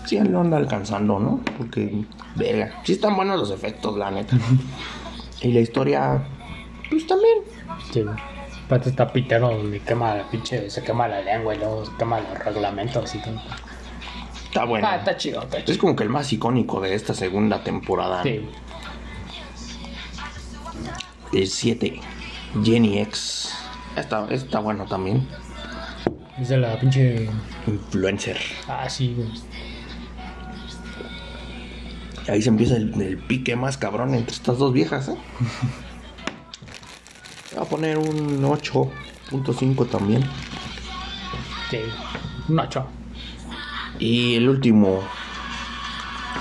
Sí, 0.06 0.16
él 0.16 0.30
lo 0.30 0.40
anda 0.40 0.56
alcanzando, 0.56 1.18
¿no? 1.18 1.40
Porque, 1.56 2.04
verga, 2.36 2.80
sí 2.84 2.92
están 2.92 3.16
buenos 3.16 3.38
los 3.38 3.50
efectos, 3.50 3.96
la 3.96 4.10
neta. 4.10 4.36
y 5.42 5.52
la 5.52 5.60
historia, 5.60 6.22
pues 6.94 7.06
también. 7.06 7.38
Sí. 7.92 8.04
Aparte 8.66 8.88
está 8.88 9.12
pitero 9.12 9.50
donde 9.50 9.80
quema 9.80 10.14
la 10.14 10.30
pinche, 10.30 10.70
se 10.70 10.82
quema 10.82 11.06
la 11.06 11.20
lengua 11.20 11.54
y 11.54 11.58
luego 11.58 11.84
se 11.84 11.92
quema 11.96 12.20
los 12.20 12.38
reglamentos 12.38 13.14
y 13.14 13.18
todo. 13.18 13.40
Está 14.46 14.64
bueno. 14.64 14.86
Ah, 14.88 14.96
está 14.96 15.16
chido, 15.16 15.42
está 15.42 15.58
chido. 15.58 15.72
Es 15.72 15.78
como 15.78 15.96
que 15.96 16.04
el 16.04 16.08
más 16.08 16.32
icónico 16.32 16.80
de 16.80 16.94
esta 16.94 17.12
segunda 17.12 17.62
temporada. 17.62 18.22
Sí. 18.22 18.48
El 21.32 21.48
7, 21.48 22.00
Jenny 22.62 23.00
X. 23.00 23.52
Está, 23.96 24.26
está 24.30 24.60
bueno 24.60 24.86
también. 24.86 25.28
Es 26.38 26.48
de 26.48 26.56
la 26.56 26.78
pinche. 26.78 27.28
Influencer. 27.66 28.38
Ah, 28.68 28.88
sí, 28.88 29.14
güey. 29.14 29.28
Ahí 32.28 32.40
se 32.40 32.48
empieza 32.48 32.76
el, 32.76 32.98
el 33.00 33.18
pique 33.18 33.56
más 33.56 33.76
cabrón 33.76 34.14
entre 34.14 34.34
estas 34.34 34.56
dos 34.58 34.72
viejas, 34.72 35.08
¿eh? 35.08 35.16
Voy 37.54 37.64
a 37.64 37.68
poner 37.68 37.98
un 37.98 38.42
8.5 38.42 39.88
también. 39.88 40.28
Sí. 41.70 41.78
Un 42.48 42.58
8. 42.58 42.86
Y 44.00 44.34
el 44.34 44.48
último. 44.48 45.00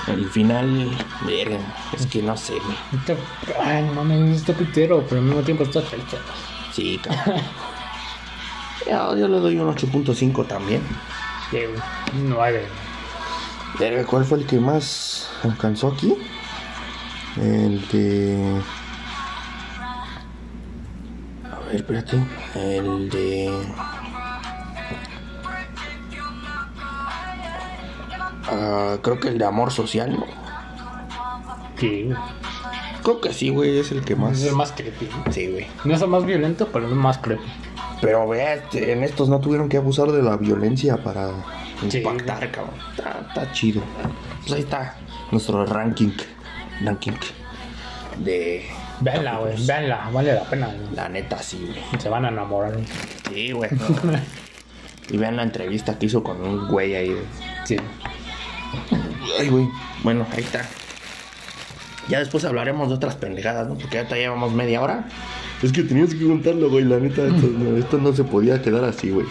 El 0.07 0.27
final. 0.29 0.89
Verga, 1.25 1.59
es 1.93 2.07
que 2.07 2.23
no 2.23 2.35
sé, 2.35 2.53
güey. 2.53 3.17
Ay, 3.61 3.83
no 3.83 3.93
mames, 3.93 4.37
está 4.37 4.53
pitero, 4.53 5.05
pero 5.07 5.21
al 5.21 5.27
mismo 5.27 5.41
tiempo 5.41 5.63
está 5.63 5.81
triste. 5.81 6.17
Sí, 6.73 6.99
cabrón. 7.01 7.41
yo, 8.89 9.17
yo 9.17 9.27
le 9.27 9.39
doy 9.39 9.59
un 9.59 9.73
8.5 9.73 10.47
también. 10.47 10.81
Sí, 11.51 11.57
güey. 11.57 12.27
9. 12.27 12.67
Verga, 13.79 14.05
¿cuál 14.05 14.25
fue 14.25 14.39
el 14.39 14.47
que 14.47 14.59
más 14.59 15.29
alcanzó 15.43 15.89
aquí? 15.89 16.15
El 17.37 17.87
de. 17.89 18.61
Ver, 21.73 21.81
espérate. 21.81 22.17
El 22.53 23.09
de. 23.09 23.51
Ah, 28.45 28.97
creo 29.01 29.19
que 29.19 29.29
el 29.29 29.39
de 29.39 29.45
amor 29.45 29.71
social, 29.71 30.11
¿no? 30.19 30.25
Sí, 31.79 32.03
güey. 32.03 32.17
Creo 33.01 33.19
que 33.21 33.33
sí, 33.33 33.49
güey, 33.49 33.79
es 33.79 33.91
el 33.91 34.03
que 34.05 34.15
más. 34.15 34.37
Es 34.39 34.49
el 34.49 34.55
más 34.55 34.71
creepy. 34.71 35.09
¿no? 35.25 35.31
Sí, 35.33 35.47
güey. 35.51 35.67
No 35.83 35.95
es 35.95 36.01
el 36.03 36.09
más 36.09 36.25
violento, 36.25 36.69
pero 36.71 36.85
es 36.85 36.91
el 36.91 36.97
más 36.97 37.17
creepy. 37.17 37.43
Pero 38.01 38.27
vea, 38.27 38.53
este, 38.53 38.91
en 38.91 39.03
estos 39.03 39.27
no 39.29 39.39
tuvieron 39.39 39.67
que 39.67 39.77
abusar 39.77 40.11
de 40.11 40.21
la 40.21 40.37
violencia 40.37 40.97
para 41.03 41.31
Sí. 41.89 41.97
impactar, 41.97 42.51
cabrón. 42.51 42.75
Está, 42.95 43.25
está 43.27 43.51
chido. 43.51 43.81
Pues 44.41 44.53
ahí 44.53 44.59
está 44.61 44.95
nuestro 45.31 45.65
ranking. 45.65 46.11
Ranking 46.83 47.13
de. 48.19 48.63
Véanla, 49.01 49.37
güey. 49.37 49.65
Véanla. 49.65 50.09
Vale 50.11 50.33
la 50.33 50.43
pena. 50.43 50.67
güey. 50.67 50.95
La 50.95 51.09
neta, 51.09 51.37
sí, 51.41 51.65
güey. 51.67 52.01
Se 52.01 52.09
van 52.09 52.25
a 52.25 52.29
enamorar. 52.29 52.73
güey. 52.73 52.85
Sí, 53.33 53.51
güey. 53.51 53.69
y 55.09 55.17
vean 55.17 55.35
la 55.35 55.43
entrevista 55.43 55.97
que 55.97 56.05
hizo 56.05 56.23
con 56.23 56.41
un 56.41 56.67
güey 56.67 56.95
ahí. 56.95 57.15
Sí. 57.65 57.77
Ay, 59.39 59.49
güey. 59.49 59.67
Bueno, 60.03 60.25
ahí 60.31 60.39
está. 60.43 60.65
Ya 62.09 62.19
después 62.19 62.43
hablaremos 62.45 62.89
de 62.89 62.95
otras 62.95 63.15
pendejadas, 63.15 63.67
¿no? 63.67 63.75
Porque 63.75 63.95
ya 63.95 64.07
te 64.07 64.15
llevamos 64.15 64.53
media 64.53 64.81
hora. 64.81 65.05
Es 65.61 65.71
que 65.71 65.83
tenías 65.83 66.13
que 66.13 66.25
contarlo, 66.27 66.69
güey. 66.69 66.83
La 66.83 66.97
neta, 66.99 67.23
esto, 67.25 67.47
no, 67.47 67.77
esto 67.77 67.97
no 67.97 68.13
se 68.13 68.23
podía 68.25 68.61
quedar 68.61 68.83
así, 68.83 69.09
güey. 69.09 69.25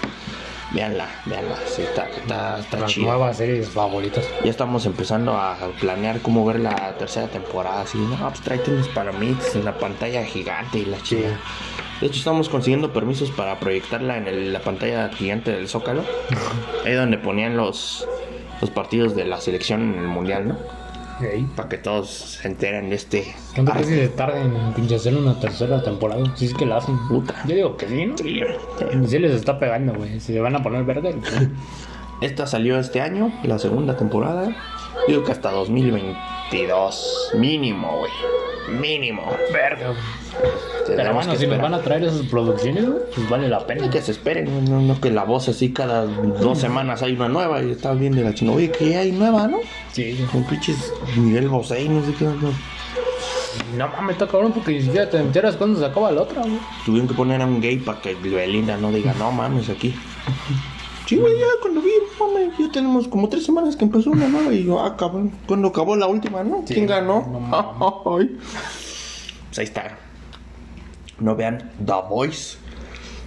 Véanla, 0.74 1.06
véanla. 1.26 1.56
Sí, 1.66 1.82
está, 1.82 2.08
está, 2.08 2.58
está 2.58 2.80
Las 2.80 2.90
chido. 2.90 3.08
nuevas 3.08 3.36
series 3.36 3.68
favoritas. 3.68 4.26
Ya 4.42 4.50
estamos 4.50 4.86
empezando 4.86 5.34
a 5.34 5.56
planear 5.80 6.20
cómo 6.20 6.46
ver 6.46 6.60
la 6.60 6.94
tercera 6.96 7.28
temporada. 7.28 7.82
Así, 7.82 7.98
no, 7.98 8.16
pues 8.28 8.40
tráete 8.40 8.70
unos 8.70 8.88
palomitas 8.88 9.54
en 9.54 9.64
la 9.66 9.76
pantalla 9.76 10.24
gigante 10.24 10.78
y 10.78 10.84
la 10.86 10.98
chica. 11.02 11.38
De 12.00 12.06
hecho, 12.06 12.18
estamos 12.18 12.48
consiguiendo 12.48 12.92
permisos 12.92 13.30
para 13.30 13.60
proyectarla 13.60 14.16
en 14.16 14.26
el- 14.28 14.52
la 14.52 14.60
pantalla 14.60 15.10
gigante 15.10 15.52
del 15.52 15.68
Zócalo. 15.68 16.02
Ahí 16.86 16.94
donde 16.94 17.18
ponían 17.18 17.56
los, 17.56 18.08
los 18.60 18.70
partidos 18.70 19.14
de 19.14 19.24
la 19.26 19.40
selección 19.40 19.82
en 19.94 19.98
el 20.00 20.08
mundial, 20.08 20.48
¿no? 20.48 20.56
Ey. 21.20 21.46
Para 21.56 21.68
que 21.68 21.78
todos 21.78 22.08
se 22.10 22.48
enteren 22.48 22.90
de 22.90 22.96
este. 22.96 23.34
¿Cuánto 23.54 23.72
crees 23.72 23.86
que 23.88 23.94
se 23.94 24.08
tarden 24.08 24.56
en 24.56 24.72
pinche 24.72 24.96
hacer 24.96 25.16
una 25.16 25.38
tercera 25.38 25.82
temporada? 25.82 26.24
Si 26.36 26.46
es 26.46 26.54
que 26.54 26.66
la 26.66 26.78
hacen. 26.78 26.96
Puta. 27.08 27.34
Yo 27.46 27.54
digo 27.54 27.76
que 27.76 27.88
sí, 27.88 28.06
¿no? 28.06 28.16
Sí, 28.18 28.40
Sí 29.06 29.18
les 29.18 29.32
está 29.32 29.58
pegando, 29.58 29.94
güey. 29.94 30.20
Se 30.20 30.38
van 30.40 30.56
a 30.56 30.62
poner 30.62 30.84
verde. 30.84 31.14
Esta 32.20 32.46
salió 32.46 32.78
este 32.78 33.00
año, 33.00 33.32
la 33.42 33.58
segunda 33.58 33.96
temporada. 33.96 34.54
Digo 35.08 35.24
que 35.24 35.32
hasta 35.32 35.50
2022. 35.50 37.32
Mínimo, 37.34 37.98
güey. 37.98 38.78
Mínimo. 38.78 39.22
Verga. 39.52 39.94
Pero 40.86 41.14
bueno, 41.14 41.36
si 41.36 41.46
nos 41.46 41.60
van 41.60 41.74
a 41.74 41.80
traer 41.80 42.04
esas 42.04 42.26
producciones, 42.26 42.84
pues 43.14 43.28
vale 43.28 43.48
la 43.48 43.60
Y 43.60 43.64
pena. 43.64 43.90
que 43.90 44.02
se 44.02 44.12
esperen, 44.12 44.64
no, 44.70 44.80
no 44.80 45.00
que 45.00 45.10
la 45.10 45.24
voz 45.24 45.48
así 45.48 45.72
cada 45.72 46.04
dos 46.04 46.58
semanas 46.58 47.02
hay 47.02 47.12
una 47.14 47.28
nueva 47.28 47.62
y 47.62 47.70
está 47.70 47.92
bien 47.94 48.14
de 48.14 48.22
la 48.24 48.34
chino. 48.34 48.52
Oye, 48.54 48.70
que 48.70 48.96
hay 48.96 49.12
nueva, 49.12 49.46
¿no? 49.48 49.58
Sí. 49.92 50.18
Con 50.32 50.44
pinches 50.44 50.92
Miguel 51.16 51.48
Bosé 51.48 51.82
y 51.82 51.88
no 51.88 52.04
sé 52.04 52.12
qué. 52.14 52.24
No. 52.24 52.52
No 53.76 53.88
mames, 53.88 54.14
está 54.14 54.26
cabrón 54.26 54.52
porque 54.52 54.72
ni 54.72 54.82
siquiera 54.82 55.08
te 55.08 55.18
enteras 55.18 55.56
cuando 55.56 55.78
se 55.78 55.84
acaba 55.84 56.10
la 56.10 56.22
otra, 56.22 56.40
güey. 56.42 56.58
Tuvieron 56.84 57.06
que 57.08 57.14
poner 57.14 57.40
a 57.42 57.46
un 57.46 57.60
gay 57.60 57.76
para 57.76 58.00
que 58.00 58.14
Belinda 58.14 58.76
no 58.76 58.90
diga, 58.90 59.14
no 59.18 59.30
mames, 59.30 59.68
aquí. 59.68 59.94
Sí, 61.06 61.16
güey, 61.16 61.38
ya 61.38 61.46
cuando 61.60 61.82
vi, 61.82 61.90
mames, 62.18 62.56
ya 62.58 62.70
tenemos 62.72 63.08
como 63.08 63.28
tres 63.28 63.44
semanas 63.44 63.76
que 63.76 63.84
empezó 63.84 64.10
una 64.10 64.28
nueva 64.28 64.52
y 64.54 64.64
yo, 64.64 64.80
ah, 64.80 64.96
cabrón, 64.96 65.32
cuando 65.46 65.68
acabó 65.68 65.96
la 65.96 66.06
última, 66.06 66.42
¿no? 66.42 66.62
Sí, 66.66 66.74
¿Quién 66.74 66.86
ganó? 66.86 67.26
no. 67.50 68.02
Pues 69.52 69.58
ahí 69.58 69.64
está. 69.64 69.98
No 71.22 71.36
vean 71.36 71.70
The 71.84 71.92
Voice. 72.08 72.58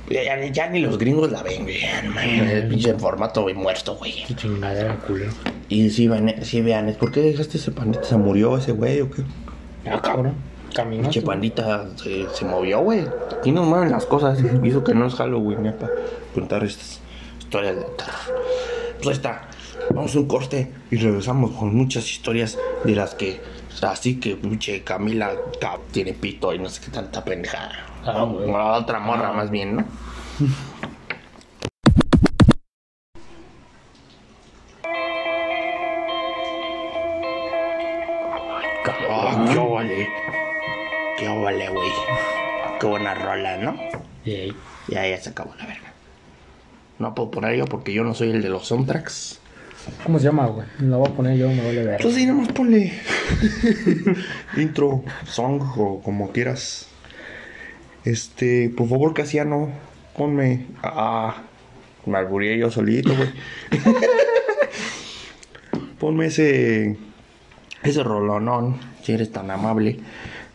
Ya, 0.10 0.68
ni 0.68 0.82
los 0.82 1.00
gringos 1.00 1.32
la 1.32 1.42
ven, 1.42 1.64
güey. 1.64 1.80
El 2.24 2.68
pinche 2.68 2.94
formato, 2.94 3.42
güey, 3.42 3.56
muerto, 3.56 3.96
güey. 3.96 4.24
Qué 4.28 4.36
chingadera, 4.36 4.98
culero. 4.98 5.32
Y 5.68 5.90
sí, 5.90 6.08
vean, 6.08 6.36
sí 6.44 6.62
vean, 6.62 6.96
¿por 7.00 7.12
qué 7.12 7.22
dejaste 7.22 7.58
ese 7.58 7.72
pandita? 7.72 8.04
¿Se 8.04 8.16
murió 8.18 8.58
ese 8.58 8.72
güey 8.72 9.02
o 9.02 9.10
qué? 9.10 9.24
Ah, 9.90 10.00
cabrón. 10.02 10.36
Caminó. 10.76 11.04
Pinche 11.04 11.22
pandita 11.22 11.88
se, 11.96 12.28
se 12.30 12.46
movió, 12.46 12.82
güey. 12.82 13.06
Aquí 13.36 13.52
no 13.52 13.64
mueven 13.64 13.92
las 13.92 14.06
cosas. 14.06 14.38
Eso 14.64 14.84
que 14.84 14.94
no 14.94 15.08
es 15.08 15.16
Halloween, 15.16 15.64
ya 15.64 15.78
para 15.78 15.94
contar 16.34 16.64
estas 16.64 17.00
historias 17.40 17.76
de 17.78 17.84
terror. 17.84 18.44
Pues 19.02 19.18
está. 19.18 19.48
Vamos 19.92 20.16
a 20.16 20.20
un 20.20 20.28
corte 20.28 20.72
y 20.92 20.98
regresamos 20.98 21.52
con 21.52 21.74
muchas 21.74 22.10
historias 22.12 22.60
de 22.84 22.96
las 22.96 23.16
que. 23.16 23.40
Así 23.82 24.20
que, 24.20 24.36
pinche 24.36 24.84
Camila 24.84 25.32
ca- 25.60 25.80
tiene 25.92 26.14
pito 26.14 26.54
y 26.54 26.60
no 26.60 26.70
sé 26.70 26.82
qué 26.82 26.92
tanta 26.92 27.24
pendejada. 27.24 27.86
Ah, 28.06 28.24
güey. 28.24 28.50
La 28.52 28.74
otra 28.74 29.00
morra, 29.00 29.32
más 29.34 29.50
bien, 29.52 29.76
¿no? 29.78 29.86
Ah, 39.10 39.46
qué 39.52 39.60
vale. 39.60 40.08
Qué 41.18 41.28
vale, 41.28 41.70
güey. 41.70 41.90
Qué 42.80 42.86
buena 42.88 43.14
rola, 43.16 43.58
¿no? 43.58 43.76
Ey. 44.26 44.56
Ya, 44.88 45.08
ya 45.08 45.18
se 45.20 45.30
acabó 45.30 45.54
la 45.56 45.66
verga. 45.66 45.94
No 47.00 47.14
puedo 47.16 47.32
poner 47.32 47.56
yo 47.56 47.66
porque 47.66 47.94
yo 47.94 48.04
no 48.04 48.14
soy 48.14 48.32
el 48.32 48.42
de 48.42 48.50
los 48.50 48.68
soundtracks. 48.68 49.40
¿Cómo 50.04 50.19
se 50.19 50.26
llama, 50.26 50.48
güey? 50.48 50.67
Lo 50.80 51.00
voy 51.00 51.10
a 51.10 51.13
poner 51.13 51.38
yo, 51.38 51.48
me 51.50 51.58
vale 51.63 51.84
ver. 51.84 51.95
Entonces 51.95 52.19
ahí 52.21 52.26
nomás 52.26 52.50
ponle 52.50 52.93
intro, 54.57 55.03
song 55.26 55.62
o 55.78 56.01
como 56.01 56.32
quieras. 56.32 56.88
Este, 58.03 58.70
por 58.70 58.88
favor, 58.88 59.14
Casiano, 59.14 59.70
ponme. 60.18 60.66
Ah, 60.84 61.43
me 62.05 62.18
albureé 62.18 62.57
yo 62.60 62.70
solito, 62.72 63.16
güey. 63.16 63.30
ponme 65.99 66.28
ese. 66.28 66.97
Ese 67.84 68.03
rolonón, 68.03 68.78
si 69.03 69.14
eres 69.14 69.32
tan 69.32 69.51
amable. 69.51 69.99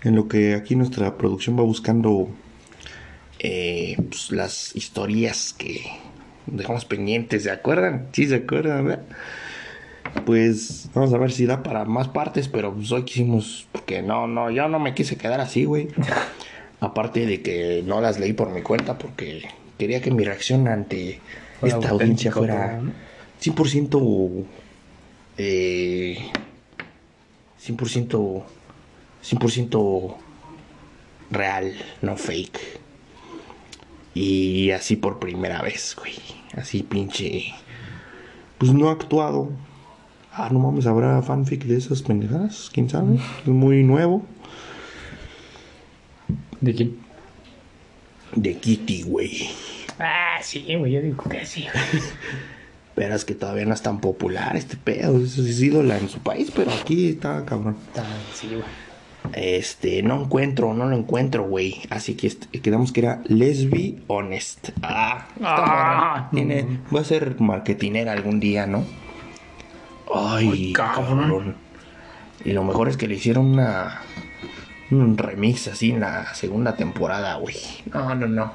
En 0.02 0.16
lo 0.16 0.26
que 0.28 0.54
aquí 0.54 0.74
nuestra 0.76 1.16
producción 1.16 1.58
va 1.58 1.62
buscando. 1.62 2.28
eh, 3.38 3.96
pues, 4.08 4.32
las 4.32 4.74
historias 4.76 5.54
que 5.56 5.82
dejamos 6.50 6.84
pendientes, 6.84 7.44
¿se 7.44 7.50
acuerdan? 7.50 8.08
Sí, 8.12 8.26
se 8.26 8.36
acuerdan, 8.36 8.86
¿verdad? 8.86 9.04
Pues 10.24 10.90
vamos 10.94 11.12
a 11.14 11.18
ver 11.18 11.30
si 11.30 11.46
da 11.46 11.62
para 11.62 11.84
más 11.84 12.08
partes, 12.08 12.48
pero 12.48 12.74
pues 12.74 12.90
hoy 12.92 13.04
quisimos, 13.04 13.66
porque 13.72 14.02
no, 14.02 14.26
no, 14.26 14.50
yo 14.50 14.68
no 14.68 14.78
me 14.78 14.94
quise 14.94 15.16
quedar 15.16 15.40
así, 15.40 15.64
güey. 15.64 15.88
Aparte 16.80 17.26
de 17.26 17.42
que 17.42 17.82
no 17.86 18.00
las 18.00 18.18
leí 18.18 18.32
por 18.32 18.50
mi 18.50 18.62
cuenta, 18.62 18.98
porque 18.98 19.44
quería 19.78 20.00
que 20.00 20.10
mi 20.10 20.24
reacción 20.24 20.66
ante 20.66 21.20
esta 21.62 21.90
audiencia 21.90 22.32
fuera 22.32 22.78
¿no? 22.78 22.92
100%, 23.42 24.44
eh, 25.38 26.18
100%, 27.66 28.42
100% 29.22 30.16
real, 31.30 31.74
no 32.02 32.16
fake. 32.16 32.58
Y 34.14 34.70
así 34.72 34.96
por 34.96 35.18
primera 35.18 35.62
vez, 35.62 35.96
güey. 35.98 36.39
Así 36.56 36.82
pinche. 36.82 37.54
Pues 38.58 38.72
no 38.72 38.88
ha 38.88 38.92
actuado. 38.92 39.50
Ah, 40.32 40.48
no 40.52 40.58
mames, 40.58 40.86
habrá 40.86 41.20
fanfic 41.22 41.64
de 41.64 41.76
esas 41.76 42.02
pendejadas, 42.02 42.70
quién 42.72 42.88
sabe. 42.88 43.16
Es 43.42 43.48
muy 43.48 43.82
nuevo. 43.82 44.24
¿De 46.60 46.74
quién? 46.74 46.98
De 48.34 48.56
Kitty, 48.56 49.02
güey. 49.02 49.48
Ah, 49.98 50.38
sí, 50.42 50.64
güey, 50.76 50.92
yo 50.92 51.02
digo 51.02 51.24
que 51.24 51.44
sí. 51.44 51.66
Pero 52.94 53.14
es 53.14 53.24
que 53.24 53.34
todavía 53.34 53.64
no 53.64 53.74
es 53.74 53.82
tan 53.82 54.00
popular 54.00 54.56
este 54.56 54.76
pedo. 54.76 55.18
Es 55.18 55.38
ídola 55.38 55.98
en 55.98 56.08
su 56.08 56.18
país, 56.18 56.50
pero 56.54 56.70
aquí 56.70 57.10
está 57.10 57.44
cabrón. 57.46 57.76
Está, 57.88 58.04
sí, 58.34 58.48
güey. 58.48 58.89
Este, 59.34 60.02
no 60.02 60.22
encuentro, 60.24 60.74
no 60.74 60.86
lo 60.86 60.96
encuentro, 60.96 61.44
güey. 61.44 61.82
Así 61.90 62.14
que 62.14 62.26
este- 62.26 62.60
quedamos 62.60 62.92
que 62.92 63.00
era 63.00 63.22
Lesbi 63.26 64.02
Honest. 64.08 64.70
Ah, 64.82 65.26
Ah, 65.42 66.30
va 66.94 67.00
a 67.00 67.04
ser 67.04 67.40
marketinera 67.40 68.12
algún 68.12 68.40
día, 68.40 68.66
¿no? 68.66 68.84
Ay, 70.14 70.72
cabrón. 70.72 71.20
cabrón. 71.20 71.56
Y 72.44 72.52
lo 72.52 72.64
mejor 72.64 72.88
es 72.88 72.96
que 72.96 73.06
le 73.06 73.14
hicieron 73.14 73.46
una 73.46 74.00
un 74.90 75.16
remix 75.16 75.68
así 75.68 75.90
en 75.92 76.00
la 76.00 76.34
segunda 76.34 76.74
temporada, 76.74 77.36
güey. 77.36 77.54
No, 77.92 78.12
no, 78.16 78.26
no. 78.26 78.54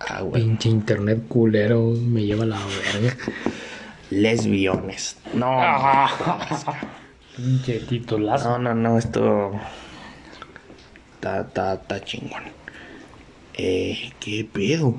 Ah, 0.00 0.20
güey. 0.22 0.42
Pinche 0.42 0.68
internet 0.68 1.26
culero 1.28 1.92
me 1.96 2.24
lleva 2.24 2.44
la 2.44 2.58
verga. 2.92 3.16
Lesbi 4.10 4.66
Honest. 4.68 5.24
No, 5.34 5.46
Ah, 5.60 6.10
pinche 7.36 7.80
titulazo. 7.80 8.58
No, 8.58 8.58
no, 8.58 8.74
no, 8.74 8.98
esto. 8.98 9.52
Está, 11.14 11.40
está, 11.42 11.74
está 11.74 12.04
chingón. 12.04 12.42
Eh, 13.54 14.12
¿qué 14.20 14.48
pedo? 14.50 14.94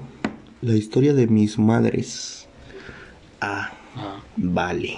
La 0.61 0.73
historia 0.73 1.13
de 1.13 1.27
mis 1.27 1.57
madres. 1.57 2.47
Ah, 3.41 3.71
Ah, 3.99 4.21
vale. 4.35 4.97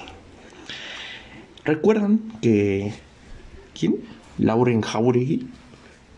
¿Recuerdan 1.63 2.19
que. 2.41 2.93
¿Quién? 3.77 3.95
Lauren 4.37 4.81
Jauregui. 4.81 5.47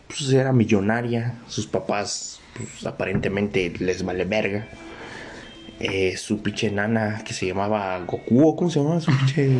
Pues 0.08 0.32
era 0.32 0.52
millonaria. 0.52 1.38
Sus 1.46 1.66
papás, 1.66 2.40
pues 2.56 2.84
aparentemente 2.84 3.72
les 3.78 4.04
vale 4.04 4.24
verga. 4.24 4.66
Eh, 5.78 6.16
su 6.16 6.42
pinche 6.42 6.70
nana 6.70 7.22
que 7.24 7.32
se 7.34 7.46
llamaba 7.46 7.98
Goku, 8.04 8.48
¿o 8.48 8.56
¿cómo 8.56 8.70
se 8.70 8.80
llamaba 8.80 9.00
su 9.00 9.10
pinche? 9.16 9.50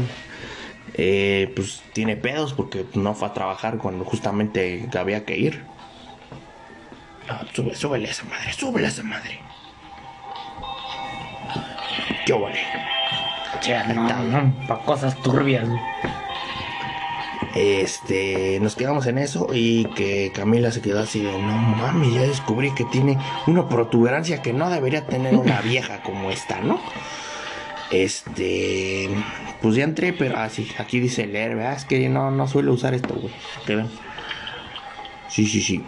Eh, 0.94 1.52
pues 1.56 1.82
tiene 1.92 2.16
pedos 2.16 2.52
porque 2.52 2.84
no 2.94 3.14
fue 3.14 3.28
a 3.28 3.32
trabajar 3.32 3.78
cuando 3.78 4.04
justamente 4.04 4.88
había 4.98 5.24
que 5.24 5.36
ir. 5.38 5.64
Ah, 7.28 7.44
sube, 7.52 7.74
súbele 7.74 8.08
a 8.08 8.10
esa 8.10 8.24
madre, 8.24 8.52
súbele 8.52 8.86
a 8.86 8.90
esa 8.90 9.02
madre. 9.02 9.40
¿Qué 12.26 12.32
vale? 12.32 12.60
che, 13.62 13.74
no, 13.94 14.02
no, 14.04 14.66
pa' 14.66 14.78
cosas 14.84 15.14
turbias. 15.22 15.68
Este, 17.54 18.58
nos 18.60 18.74
quedamos 18.76 19.06
en 19.06 19.18
eso 19.18 19.48
y 19.52 19.84
que 19.94 20.32
Camila 20.34 20.70
se 20.70 20.80
quedó 20.80 21.00
así 21.00 21.20
de, 21.20 21.32
no 21.32 21.52
mami, 21.52 22.14
ya 22.14 22.22
descubrí 22.22 22.72
que 22.74 22.84
tiene 22.84 23.18
una 23.46 23.68
protuberancia 23.68 24.40
que 24.40 24.52
no 24.52 24.70
debería 24.70 25.06
tener 25.06 25.36
una 25.36 25.60
vieja 25.70 26.02
como 26.02 26.30
esta, 26.30 26.60
¿no? 26.60 26.80
Este, 27.92 29.10
pues 29.60 29.74
ya 29.74 29.84
entré, 29.84 30.14
pero 30.14 30.38
así, 30.38 30.66
aquí 30.78 30.98
dice 30.98 31.26
leer, 31.26 31.56
¿verdad? 31.56 31.74
Es 31.74 31.84
que 31.84 32.08
no, 32.08 32.30
no 32.30 32.48
suelo 32.48 32.72
usar 32.72 32.94
esto, 32.94 33.14
güey. 33.14 33.32
¿Qué 33.66 33.76
ven? 33.76 33.88
Sí, 35.28 35.46
sí, 35.46 35.60
sí. 35.60 35.84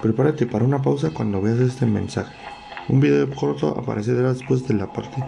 Prepárate 0.00 0.46
para 0.46 0.64
una 0.64 0.80
pausa 0.80 1.10
cuando 1.10 1.42
veas 1.42 1.58
este 1.58 1.84
mensaje. 1.84 2.34
Un 2.88 3.00
video 3.00 3.28
corto 3.30 3.68
aparecerá 3.78 4.32
después 4.32 4.66
de 4.66 4.74
la 4.74 4.90
parte. 4.90 5.22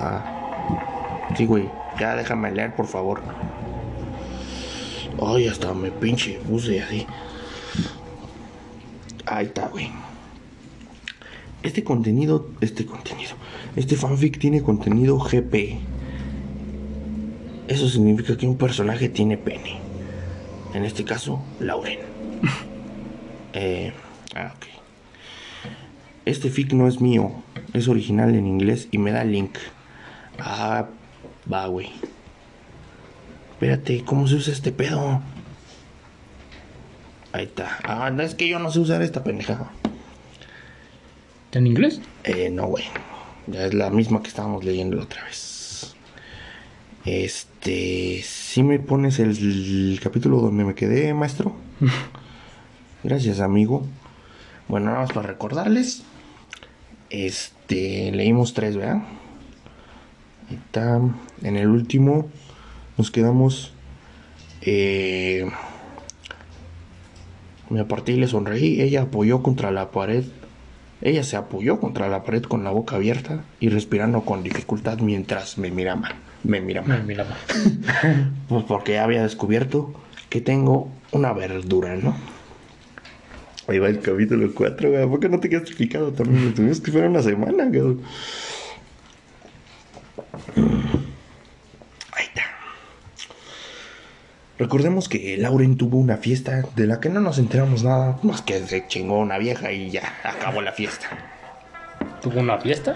Ah. 0.00 1.32
Sí, 1.36 1.46
güey. 1.46 1.68
Ya 1.98 2.14
déjame 2.14 2.52
leer, 2.52 2.76
por 2.76 2.86
favor. 2.86 3.20
Ay, 5.20 5.48
hasta 5.48 5.74
me 5.74 5.90
pinche 5.90 6.38
puse 6.48 6.82
así. 6.82 7.06
Ahí 9.26 9.46
está, 9.46 9.68
güey. 9.68 9.90
Este 11.64 11.82
contenido, 11.82 12.50
este 12.60 12.84
contenido, 12.84 13.32
este 13.74 13.96
fanfic 13.96 14.38
tiene 14.38 14.62
contenido 14.62 15.18
GP. 15.18 15.78
Eso 17.68 17.88
significa 17.88 18.36
que 18.36 18.46
un 18.46 18.58
personaje 18.58 19.08
tiene 19.08 19.38
pene. 19.38 19.78
En 20.74 20.84
este 20.84 21.04
caso, 21.04 21.42
Lauren. 21.60 22.00
eh, 23.54 23.94
ah, 24.36 24.52
ok. 24.54 24.66
Este 26.26 26.50
fic 26.50 26.74
no 26.74 26.86
es 26.86 27.00
mío, 27.00 27.32
es 27.72 27.88
original 27.88 28.34
en 28.34 28.46
inglés 28.46 28.88
y 28.90 28.98
me 28.98 29.10
da 29.10 29.22
el 29.22 29.32
link. 29.32 29.56
Ah, 30.38 30.86
va, 31.50 31.66
güey. 31.66 31.88
Espérate, 33.52 34.04
¿cómo 34.04 34.28
se 34.28 34.34
usa 34.34 34.52
este 34.52 34.70
pedo? 34.70 35.22
Ahí 37.32 37.44
está. 37.44 37.78
Ah, 37.84 38.10
no, 38.10 38.22
es 38.22 38.34
que 38.34 38.48
yo 38.48 38.58
no 38.58 38.70
sé 38.70 38.80
usar 38.80 39.00
esta 39.00 39.24
pendeja. 39.24 39.70
¿Está 41.54 41.60
en 41.60 41.68
inglés? 41.68 42.00
Eh, 42.24 42.50
no, 42.50 42.66
güey. 42.66 42.82
Ya 43.46 43.66
es 43.66 43.74
la 43.74 43.88
misma 43.88 44.20
que 44.20 44.26
estábamos 44.26 44.64
leyendo 44.64 44.96
la 44.96 45.04
otra 45.04 45.22
vez. 45.22 45.94
Este. 47.04 48.22
Si 48.24 48.64
me 48.64 48.80
pones 48.80 49.20
el, 49.20 49.30
el 49.92 50.00
capítulo 50.02 50.40
donde 50.40 50.64
me 50.64 50.74
quedé, 50.74 51.14
maestro. 51.14 51.54
Gracias, 53.04 53.38
amigo. 53.38 53.86
Bueno, 54.66 54.86
nada 54.86 54.98
más 55.02 55.12
para 55.12 55.28
recordarles. 55.28 56.02
Este. 57.08 58.10
Leímos 58.10 58.52
tres, 58.52 58.76
¿verdad? 58.76 59.04
Ahí 60.50 60.56
está. 60.56 61.00
En 61.42 61.56
el 61.56 61.68
último 61.68 62.30
nos 62.98 63.12
quedamos. 63.12 63.72
Eh, 64.60 65.48
me 67.70 67.78
aparté 67.78 68.10
y 68.10 68.16
le 68.16 68.26
sonreí. 68.26 68.80
Ella 68.80 69.02
apoyó 69.02 69.40
contra 69.40 69.70
la 69.70 69.92
pared. 69.92 70.24
Ella 71.04 71.22
se 71.22 71.36
apoyó 71.36 71.80
contra 71.80 72.08
la 72.08 72.24
pared 72.24 72.42
con 72.42 72.64
la 72.64 72.70
boca 72.70 72.96
abierta 72.96 73.44
y 73.60 73.68
respirando 73.68 74.22
con 74.22 74.42
dificultad 74.42 74.98
mientras 75.00 75.58
me 75.58 75.70
miraba. 75.70 76.08
Me 76.42 76.62
miraba. 76.62 76.94
Ay, 76.94 77.02
mira, 77.06 77.24
pa. 77.24 77.36
Pues 78.48 78.64
porque 78.64 78.98
había 78.98 79.22
descubierto 79.22 79.92
que 80.30 80.40
tengo 80.40 80.88
una 81.12 81.34
verdura, 81.34 81.94
¿no? 81.96 82.16
Ahí 83.68 83.78
va 83.78 83.88
el 83.88 84.00
capítulo 84.00 84.50
4, 84.54 84.90
güey. 84.90 85.06
¿Por 85.06 85.20
qué 85.20 85.28
no 85.28 85.40
te 85.40 85.50
quedaste 85.50 85.70
explicado 85.70 86.12
también? 86.12 86.46
Lo 86.46 86.54
tuvimos 86.54 86.80
que 86.80 86.90
esperar 86.90 87.10
una 87.10 87.22
semana, 87.22 87.66
güey. 87.66 87.98
Ahí 92.12 92.24
está. 92.24 92.42
Recordemos 94.58 95.08
que 95.08 95.36
Lauren 95.36 95.76
tuvo 95.76 95.98
una 95.98 96.16
fiesta 96.16 96.62
de 96.76 96.86
la 96.86 97.00
que 97.00 97.08
no 97.08 97.20
nos 97.20 97.38
enteramos 97.38 97.82
nada, 97.82 98.18
más 98.22 98.40
que 98.42 98.60
se 98.66 98.86
chingó 98.86 99.18
una 99.18 99.36
vieja 99.38 99.72
y 99.72 99.90
ya 99.90 100.14
acabó 100.22 100.62
la 100.62 100.70
fiesta. 100.72 101.08
Tuvo 102.22 102.40
una 102.40 102.58
fiesta 102.58 102.94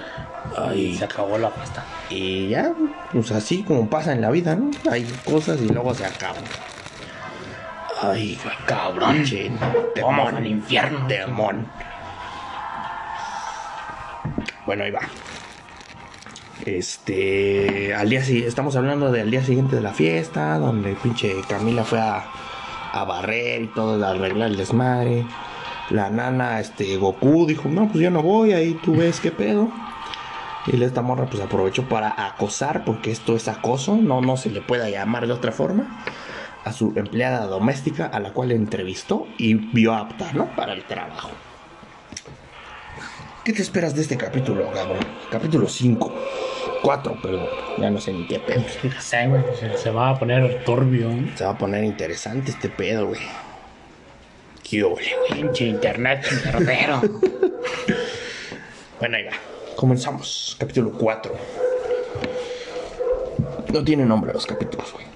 y 0.74 0.90
Ay, 0.90 0.94
se 0.96 1.04
acabó 1.04 1.36
la 1.36 1.50
fiesta. 1.50 1.84
y 2.11 2.48
ya, 2.48 2.72
pues 3.12 3.32
así 3.32 3.62
como 3.64 3.90
pasa 3.90 4.12
en 4.12 4.20
la 4.20 4.30
vida, 4.30 4.54
¿no? 4.54 4.70
Hay 4.90 5.04
cosas 5.24 5.61
y 5.61 5.68
luego 5.68 5.92
se 5.94 6.04
acaban. 6.06 6.44
Ay, 8.00 8.38
Cabrón. 8.64 9.24
Vamos 10.00 10.32
al 10.32 10.46
infierno. 10.46 11.09
Demon. 11.09 11.66
Bueno, 14.64 14.84
ahí 14.84 14.90
va. 14.92 15.00
Este, 16.66 17.94
al 17.94 18.11
día 18.11 18.20
estamos 18.20 18.76
hablando 18.76 19.12
del 19.12 19.30
día 19.30 19.44
siguiente 19.44 19.76
de 19.76 19.82
la 19.82 19.92
fiesta, 19.92 20.59
donde 20.59 20.94
pinche 20.94 21.34
Camila 21.48 21.84
fue 21.84 22.00
a, 22.00 22.24
a 22.92 23.04
barrer 23.04 23.62
y 23.62 23.66
todo, 23.68 24.04
a 24.04 24.11
arreglar 24.11 24.50
el 24.50 24.56
desmadre. 24.56 25.24
La 25.90 26.11
nana, 26.11 26.61
este, 26.61 26.96
Goku 26.96 27.46
dijo, 27.46 27.68
no, 27.68 27.88
pues 27.88 28.02
yo 28.02 28.11
no 28.11 28.22
voy, 28.22 28.52
ahí 28.52 28.78
tú 28.82 28.96
ves 28.96 29.20
qué 29.20 29.30
pedo. 29.30 29.70
Y 30.66 30.82
esta 30.82 31.00
morra 31.00 31.26
pues 31.26 31.42
aprovechó 31.42 31.88
para 31.88 32.26
acosar, 32.26 32.84
porque 32.84 33.11
esto 33.11 33.36
es 33.36 33.48
acoso, 33.48 33.96
no, 33.96 34.20
no 34.20 34.36
se 34.36 34.50
le 34.50 34.61
pueda 34.61 34.90
llamar 34.90 35.26
de 35.26 35.32
otra 35.32 35.52
forma, 35.52 36.04
a 36.64 36.72
su 36.72 36.92
empleada 36.96 37.46
doméstica 37.46 38.06
a 38.06 38.20
la 38.20 38.32
cual 38.32 38.52
entrevistó 38.52 39.26
y 39.38 39.54
vio 39.54 39.94
apta, 39.94 40.30
¿no? 40.34 40.54
Para 40.54 40.74
el 40.74 40.84
trabajo. 40.84 41.30
¿Qué 43.49 43.55
te 43.55 43.62
esperas 43.62 43.94
de 43.94 44.03
este 44.03 44.18
capítulo, 44.18 44.70
cabrón? 44.72 44.99
Capítulo 45.30 45.66
5. 45.66 46.14
4, 46.82 47.22
perdón. 47.22 47.46
Ya 47.78 47.88
no 47.88 47.99
sé 47.99 48.12
ni 48.12 48.26
qué 48.26 48.38
pedo. 48.40 48.62
Sé, 49.01 49.26
güey. 49.26 49.42
Se, 49.59 49.74
se 49.78 49.90
va 49.90 50.11
a 50.11 50.18
poner 50.18 50.62
turbio. 50.64 51.11
¿eh? 51.11 51.32
Se 51.34 51.44
va 51.44 51.53
a 51.53 51.57
poner 51.57 51.82
interesante 51.82 52.51
este 52.51 52.68
pedo, 52.68 53.07
güey. 53.07 53.22
Qué 54.62 54.84
ole, 54.84 54.96
güey. 55.30 55.40
Pinche 55.40 55.64
internet 55.64 56.26
verdadero. 56.44 57.01
Bueno, 59.01 59.16
ahí 59.16 59.24
va. 59.24 59.32
Comenzamos. 59.76 60.55
Capítulo 60.61 60.92
4. 60.92 61.32
No 63.72 63.82
tiene 63.82 64.05
nombre 64.05 64.34
los 64.34 64.44
capítulos, 64.44 64.92
güey. 64.92 65.07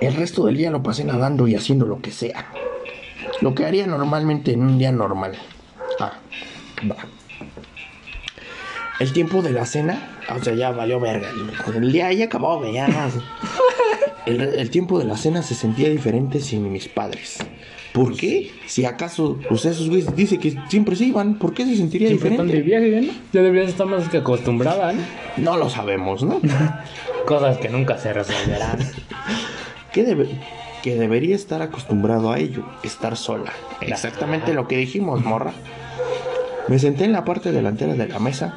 El 0.00 0.14
resto 0.14 0.46
del 0.46 0.56
día 0.56 0.70
lo 0.70 0.84
pasé 0.84 1.02
nadando 1.02 1.48
y 1.48 1.56
haciendo 1.56 1.84
lo 1.84 2.00
que 2.00 2.12
sea. 2.12 2.46
Lo 3.40 3.56
que 3.56 3.66
haría 3.66 3.88
normalmente 3.88 4.52
en 4.52 4.62
un 4.62 4.78
día 4.78 4.92
normal. 4.92 5.36
Ah, 5.98 6.12
va. 6.88 6.96
El 8.98 9.12
tiempo 9.12 9.40
de 9.40 9.50
la 9.52 9.64
cena, 9.64 10.18
o 10.34 10.42
sea, 10.44 10.54
ya 10.54 10.70
valió 10.72 11.00
verga. 11.00 11.28
El 11.74 11.90
día 11.90 12.12
ya 12.12 12.26
acabó, 12.26 12.62
ya. 12.70 13.08
El, 14.26 14.40
el 14.42 14.70
tiempo 14.70 14.98
de 14.98 15.06
la 15.06 15.16
cena 15.16 15.42
se 15.42 15.54
sentía 15.54 15.88
diferente 15.88 16.40
sin 16.40 16.70
mis 16.70 16.86
padres. 16.88 17.38
¿Por 17.94 18.14
qué? 18.14 18.52
Si 18.66 18.84
acaso, 18.84 19.38
pues 19.48 19.64
esos 19.64 19.88
güeyes 19.88 20.14
dice 20.14 20.38
que 20.38 20.54
siempre 20.68 20.94
se 20.96 21.06
iban, 21.06 21.36
¿por 21.38 21.54
qué 21.54 21.64
se 21.64 21.76
sentiría 21.76 22.08
Siempre 22.08 22.30
están 22.32 22.46
de 22.46 22.60
diferente? 22.60 22.90
viaje, 22.90 23.06
¿no? 23.06 23.12
Ya 23.32 23.42
deberías 23.42 23.70
estar 23.70 23.86
más 23.86 24.08
que 24.08 24.18
acostumbrada, 24.18 24.92
¿no? 24.92 25.02
No 25.38 25.56
lo 25.56 25.70
sabemos, 25.70 26.22
¿no? 26.22 26.40
Cosas 27.26 27.56
que 27.58 27.68
nunca 27.70 27.98
se 27.98 28.12
resolverán. 28.12 28.78
que, 29.92 30.04
debe- 30.06 30.28
que 30.82 30.94
debería 30.94 31.34
estar 31.34 31.62
acostumbrado 31.62 32.30
a 32.30 32.38
ello, 32.38 32.64
estar 32.84 33.16
sola. 33.16 33.52
Exactamente 33.80 34.52
lo 34.54 34.68
que 34.68 34.76
dijimos, 34.76 35.24
morra. 35.24 35.52
Me 36.70 36.78
senté 36.78 37.04
en 37.04 37.12
la 37.12 37.24
parte 37.24 37.52
delantera 37.52 37.92
de 37.94 38.08
la 38.08 38.18
mesa, 38.18 38.54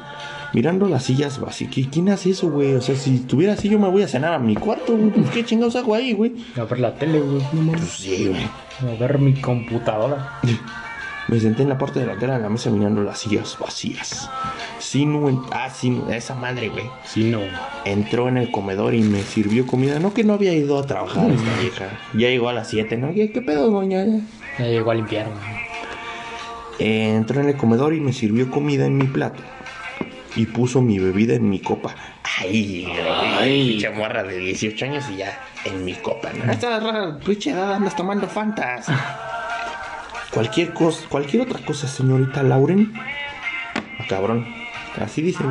mirando 0.54 0.88
las 0.88 1.02
sillas 1.02 1.38
vacías. 1.40 1.70
¿Qui- 1.70 1.90
¿Quién 1.90 2.08
hace 2.08 2.30
eso, 2.30 2.48
güey? 2.48 2.74
O 2.74 2.80
sea, 2.80 2.94
si 2.94 3.16
estuviera 3.16 3.52
así, 3.54 3.68
yo 3.68 3.78
me 3.78 3.88
voy 3.88 4.02
a 4.02 4.08
cenar 4.08 4.32
a 4.32 4.38
mi 4.38 4.54
cuarto, 4.54 4.96
güey. 4.96 5.10
Pues, 5.10 5.30
¿Qué 5.30 5.44
chingados 5.44 5.74
hago 5.76 5.94
ahí, 5.94 6.12
güey? 6.12 6.32
A 6.56 6.62
ver 6.64 6.78
la 6.78 6.94
tele, 6.94 7.20
güey. 7.20 7.42
Pues 7.66 7.82
sí, 7.82 8.28
güey. 8.28 8.46
A 8.94 8.98
ver 8.98 9.18
mi 9.18 9.34
computadora. 9.34 10.38
Me 11.26 11.40
senté 11.40 11.62
en 11.62 11.70
la 11.70 11.78
parte 11.78 12.00
delantera 12.00 12.34
de 12.36 12.42
la 12.42 12.50
mesa 12.50 12.70
mirando 12.70 13.02
las 13.02 13.18
sillas 13.18 13.56
vacías. 13.58 14.30
Sinu, 14.78 15.28
en- 15.28 15.40
ah, 15.52 15.70
Sinu, 15.70 16.10
esa 16.10 16.34
madre, 16.34 16.68
güey. 16.68 16.84
Sí, 17.04 17.24
no. 17.30 17.40
Entró 17.84 18.28
en 18.28 18.36
el 18.36 18.50
comedor 18.50 18.94
y 18.94 19.00
me 19.00 19.22
sirvió 19.22 19.66
comida. 19.66 19.98
No 19.98 20.12
que 20.14 20.22
no 20.22 20.34
había 20.34 20.52
ido 20.52 20.78
a 20.78 20.86
trabajar 20.86 21.30
esta 21.30 21.60
vieja. 21.60 21.86
Ya 22.12 22.28
llegó 22.28 22.48
a 22.48 22.52
las 22.52 22.68
7, 22.68 22.96
¿no? 22.98 23.12
¿Qué, 23.14 23.32
qué 23.32 23.40
pedo, 23.42 23.70
doña? 23.70 24.04
Ya 24.58 24.66
llegó 24.66 24.90
a 24.90 24.94
limpiar, 24.94 25.26
güey. 25.30 25.53
Eh, 26.78 27.14
entró 27.14 27.40
en 27.40 27.48
el 27.48 27.56
comedor 27.56 27.94
y 27.94 28.00
me 28.00 28.12
sirvió 28.12 28.50
comida 28.50 28.86
en 28.86 28.96
mi 28.96 29.06
plato. 29.06 29.42
Y 30.36 30.46
puso 30.46 30.82
mi 30.82 30.98
bebida 30.98 31.34
en 31.34 31.48
mi 31.48 31.60
copa. 31.60 31.94
Ay, 32.40 32.88
ay, 33.38 33.68
pinche 33.68 33.90
morra 33.90 34.24
de 34.24 34.38
18 34.38 34.84
años 34.86 35.04
y 35.10 35.18
ya 35.18 35.38
en 35.64 35.84
mi 35.84 35.94
copa, 35.94 36.30
¿no? 36.32 36.50
Esta 36.50 36.80
rara, 36.80 37.18
pinche 37.18 37.50
edad 37.50 37.74
andas 37.74 37.94
tomando 37.94 38.26
fantas. 38.26 38.86
Cualquier 40.32 40.74
cosa, 40.74 41.06
cualquier 41.08 41.42
otra 41.42 41.60
cosa, 41.64 41.86
señorita 41.86 42.42
Lauren. 42.42 42.92
Ah, 42.96 44.04
cabrón. 44.08 44.44
Así 45.00 45.22
dice. 45.22 45.44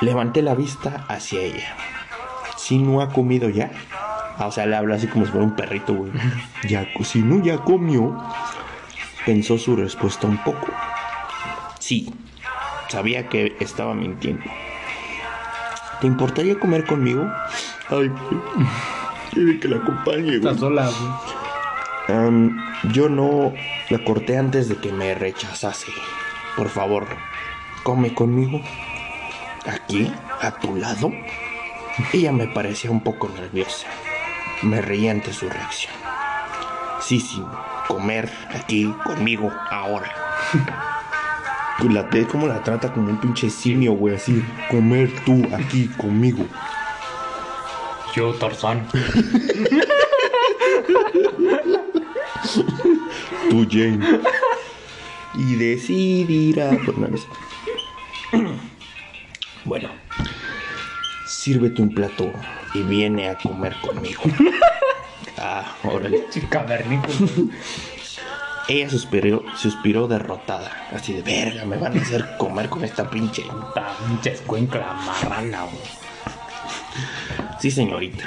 Levanté 0.00 0.42
la 0.42 0.56
vista 0.56 1.06
hacia 1.08 1.40
ella. 1.40 1.76
Si 2.56 2.78
no 2.78 3.00
ha 3.00 3.10
comido 3.10 3.48
ya. 3.48 3.70
Ah, 4.38 4.48
o 4.48 4.52
sea, 4.52 4.66
le 4.66 4.74
habla 4.74 4.96
así 4.96 5.06
como 5.06 5.24
si 5.24 5.30
fuera 5.30 5.46
un 5.46 5.54
perrito, 5.54 5.94
güey. 5.94 6.10
Ya, 6.68 6.88
si 7.04 7.20
no 7.20 7.42
ya 7.42 7.58
comió. 7.58 8.20
Pensó 9.26 9.58
su 9.58 9.76
respuesta 9.76 10.26
un 10.26 10.38
poco. 10.44 10.68
Sí, 11.80 12.12
sabía 12.88 13.28
que 13.28 13.56
estaba 13.60 13.92
mintiendo. 13.94 14.44
¿Te 16.00 16.06
importaría 16.06 16.58
comer 16.58 16.86
conmigo? 16.86 17.28
Ay, 17.88 18.10
quiere 19.32 19.58
que 19.60 19.68
la 19.68 19.76
acompañe, 19.78 20.36
Está 20.36 20.50
güey. 20.50 20.58
sola, 20.60 20.88
güey. 22.08 22.50
Yo 22.92 23.08
no 23.08 23.52
la 23.90 24.04
corté 24.04 24.38
antes 24.38 24.68
de 24.68 24.76
que 24.76 24.92
me 24.92 25.14
rechazase. 25.14 25.90
Por 26.56 26.68
favor, 26.68 27.06
come 27.82 28.14
conmigo. 28.14 28.60
Aquí, 29.66 30.12
a 30.40 30.52
tu 30.52 30.76
lado. 30.76 31.10
Ella 32.12 32.30
me 32.30 32.46
parecía 32.46 32.90
un 32.90 33.00
poco 33.00 33.28
nerviosa. 33.28 33.88
Me 34.62 34.80
reí 34.80 35.08
ante 35.08 35.32
su 35.32 35.48
reacción. 35.48 35.92
Sí, 37.00 37.18
sí, 37.20 37.42
comer 37.86 38.30
aquí 38.54 38.92
conmigo 39.04 39.52
ahora. 39.70 40.12
Pues 41.78 41.92
La 41.92 42.08
T 42.08 42.26
como 42.26 42.46
la 42.46 42.62
trata 42.62 42.92
como 42.92 43.10
un 43.10 43.20
pinche 43.20 43.50
simio, 43.50 43.92
güey, 43.92 44.16
así. 44.16 44.42
Comer 44.70 45.10
tú 45.24 45.46
aquí 45.54 45.88
conmigo. 45.88 46.46
Yo, 48.14 48.32
Tarzán. 48.34 48.86
Tú, 53.50 53.66
Jane. 53.70 54.20
Y 55.34 55.54
decidirá. 55.56 56.70
Pues. 56.84 57.26
Bueno, 59.64 59.88
sírvete 61.26 61.82
un 61.82 61.92
plato 61.92 62.32
y 62.72 62.82
viene 62.82 63.28
a 63.28 63.36
comer 63.36 63.74
conmigo. 63.80 64.22
Ah, 65.38 65.64
órale. 65.84 66.24
Cavernícola. 66.50 67.14
Ella 68.68 68.90
suspiró, 68.90 69.44
suspiró 69.56 70.08
derrotada. 70.08 70.70
Así 70.92 71.12
de 71.12 71.22
verga, 71.22 71.64
me 71.64 71.76
van 71.76 71.96
a 71.96 72.00
hacer 72.02 72.36
comer 72.36 72.68
con 72.68 72.84
esta 72.84 73.08
pinche. 73.08 73.42
Puta, 73.42 73.86
pinche 74.06 74.32
escuincla 74.32 74.92
marrana, 74.94 75.62
güey. 75.64 75.84
Sí, 77.60 77.70
señorita. 77.70 78.24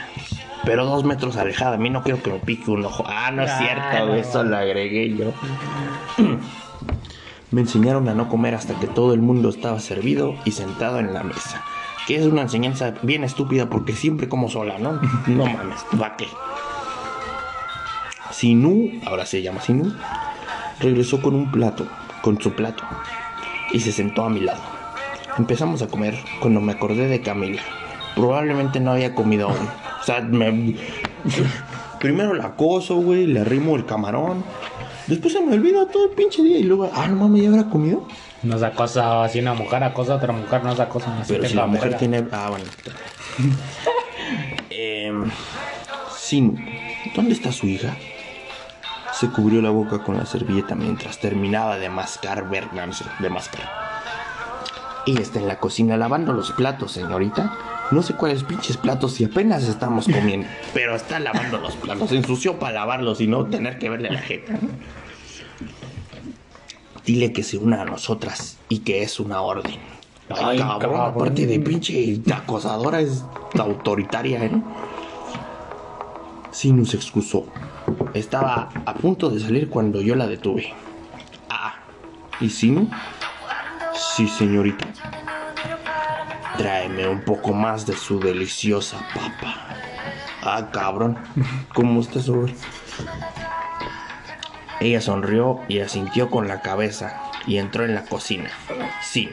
Pero 0.63 0.85
dos 0.85 1.03
metros 1.03 1.35
alejada, 1.37 1.75
a 1.75 1.77
mí 1.77 1.89
no 1.89 2.03
quiero 2.03 2.21
que 2.21 2.31
me 2.31 2.39
pique 2.39 2.69
un 2.71 2.85
ojo. 2.85 3.03
Ah, 3.07 3.31
no 3.31 3.43
es 3.43 3.51
Ah, 3.51 3.57
cierto, 3.59 4.05
no, 4.07 4.15
eso 4.15 4.43
no. 4.43 4.51
lo 4.51 4.57
agregué 4.57 5.15
yo. 5.15 5.33
Me 7.51 7.61
enseñaron 7.61 8.07
a 8.09 8.13
no 8.13 8.29
comer 8.29 8.53
hasta 8.53 8.75
que 8.79 8.85
todo 8.85 9.13
el 9.15 9.21
mundo 9.21 9.49
estaba 9.49 9.79
servido 9.79 10.35
y 10.45 10.51
sentado 10.51 10.99
en 10.99 11.13
la 11.13 11.23
mesa. 11.23 11.63
Que 12.07 12.15
es 12.17 12.25
una 12.25 12.43
enseñanza 12.43 12.93
bien 13.01 13.23
estúpida 13.23 13.69
porque 13.69 13.93
siempre 13.93 14.29
como 14.29 14.49
sola, 14.49 14.77
¿no? 14.77 14.99
No 15.27 15.45
mames, 15.47 15.83
¿va 15.99 16.15
qué? 16.15 16.27
Sinu, 18.39 19.01
ahora 19.05 19.25
se 19.25 19.41
llama 19.41 19.59
Sinu, 19.59 19.93
regresó 20.79 21.21
con 21.21 21.35
un 21.35 21.51
plato, 21.51 21.85
con 22.21 22.39
su 22.39 22.53
plato, 22.53 22.85
y 23.73 23.81
se 23.81 23.91
sentó 23.91 24.23
a 24.23 24.29
mi 24.29 24.39
lado. 24.39 24.61
Empezamos 25.37 25.81
a 25.81 25.87
comer 25.87 26.17
cuando 26.39 26.61
me 26.61 26.71
acordé 26.71 27.09
de 27.09 27.19
Camila. 27.19 27.61
Probablemente 28.15 28.79
no 28.79 28.91
había 28.91 29.13
comido 29.13 29.49
aún. 29.49 29.67
O 29.99 30.03
sea, 30.05 30.21
me... 30.21 30.73
primero 31.99 32.33
la 32.33 32.45
acoso, 32.45 32.95
güey, 32.95 33.25
le 33.25 33.41
arrimo 33.41 33.75
el 33.75 33.85
camarón. 33.85 34.45
Después 35.07 35.33
se 35.33 35.41
me 35.41 35.55
olvida 35.55 35.89
todo 35.89 36.05
el 36.05 36.11
pinche 36.11 36.41
día 36.41 36.59
y 36.59 36.63
luego, 36.63 36.89
ah, 36.93 37.09
no 37.09 37.17
mames, 37.17 37.41
¿ya 37.41 37.49
habrá 37.49 37.69
comido? 37.69 38.07
No 38.43 38.57
se 38.57 38.65
acosa 38.65 39.25
así 39.25 39.39
una 39.39 39.53
mujer, 39.53 39.83
acosa 39.83 40.13
a 40.13 40.15
otra 40.15 40.31
mujer, 40.31 40.63
no 40.63 40.73
se 40.77 40.81
acosa 40.81 41.19
así. 41.19 41.33
Pero 41.33 41.45
si 41.45 41.55
la 41.55 41.67
mujer 41.67 41.97
tiene. 41.97 42.25
Ah, 42.31 42.51
bueno. 42.51 42.63
Em, 44.69 45.29
Sinu, 46.17 46.55
¿dónde 47.13 47.33
está 47.33 47.51
su 47.51 47.67
hija? 47.67 47.97
Se 49.19 49.27
cubrió 49.27 49.61
la 49.61 49.69
boca 49.69 49.99
con 49.99 50.15
la 50.15 50.25
servilleta 50.25 50.75
mientras 50.75 51.19
terminaba 51.19 51.77
de 51.77 51.89
mascar 51.89 52.49
sé, 52.49 53.05
de 53.19 53.29
mascar. 53.29 53.69
Ella 55.05 55.19
está 55.19 55.39
en 55.39 55.47
la 55.49 55.59
cocina 55.59 55.97
lavando 55.97 56.31
los 56.31 56.53
platos, 56.53 56.93
señorita. 56.93 57.53
No 57.91 58.01
sé 58.01 58.13
cuáles 58.13 58.43
pinches 58.43 58.77
platos 58.77 59.19
y 59.19 59.25
apenas 59.25 59.63
estamos 59.63 60.05
comiendo. 60.05 60.47
Pero 60.73 60.95
está 60.95 61.19
lavando 61.19 61.57
los 61.57 61.75
platos. 61.75 62.09
Se 62.09 62.15
ensució 62.15 62.59
para 62.59 62.75
lavarlos 62.75 63.19
y 63.19 63.27
no 63.27 63.45
tener 63.47 63.77
que 63.77 63.89
verle 63.89 64.09
la 64.09 64.21
jeta. 64.21 64.53
¿no? 64.53 64.69
Dile 67.05 67.33
que 67.33 67.43
se 67.43 67.57
una 67.57 67.81
a 67.81 67.85
nosotras 67.85 68.57
y 68.69 68.79
que 68.79 69.03
es 69.03 69.19
una 69.19 69.41
orden. 69.41 69.79
Ay, 70.29 70.45
Ay, 70.45 70.59
cabrón, 70.59 70.79
cabrón. 70.79 71.01
aparte 71.01 71.45
de 71.45 71.59
pinche 71.59 72.21
acosadora 72.33 73.01
es 73.01 73.25
autoritaria, 73.57 74.45
¿eh? 74.45 74.61
Sinu 76.51 76.85
se 76.85 76.95
excusó. 76.95 77.47
Estaba 78.13 78.69
a 78.85 78.93
punto 78.93 79.29
de 79.29 79.39
salir 79.39 79.69
cuando 79.69 80.01
yo 80.01 80.15
la 80.15 80.27
detuve. 80.27 80.73
Ah, 81.49 81.75
¿y 82.39 82.49
Sinu? 82.49 82.89
Sí, 83.93 84.27
señorita. 84.27 84.87
Tráeme 86.57 87.07
un 87.07 87.21
poco 87.21 87.53
más 87.53 87.85
de 87.85 87.95
su 87.95 88.19
deliciosa 88.19 88.97
papa. 89.13 89.55
Ah, 90.41 90.69
cabrón. 90.71 91.17
¿Cómo 91.73 92.01
está 92.01 92.21
sobre? 92.21 92.53
Ella 94.79 95.01
sonrió 95.01 95.59
y 95.67 95.79
asintió 95.79 96.29
con 96.29 96.47
la 96.47 96.61
cabeza 96.61 97.21
y 97.45 97.57
entró 97.57 97.85
en 97.85 97.95
la 97.95 98.05
cocina. 98.05 98.49
Sí. 99.01 99.29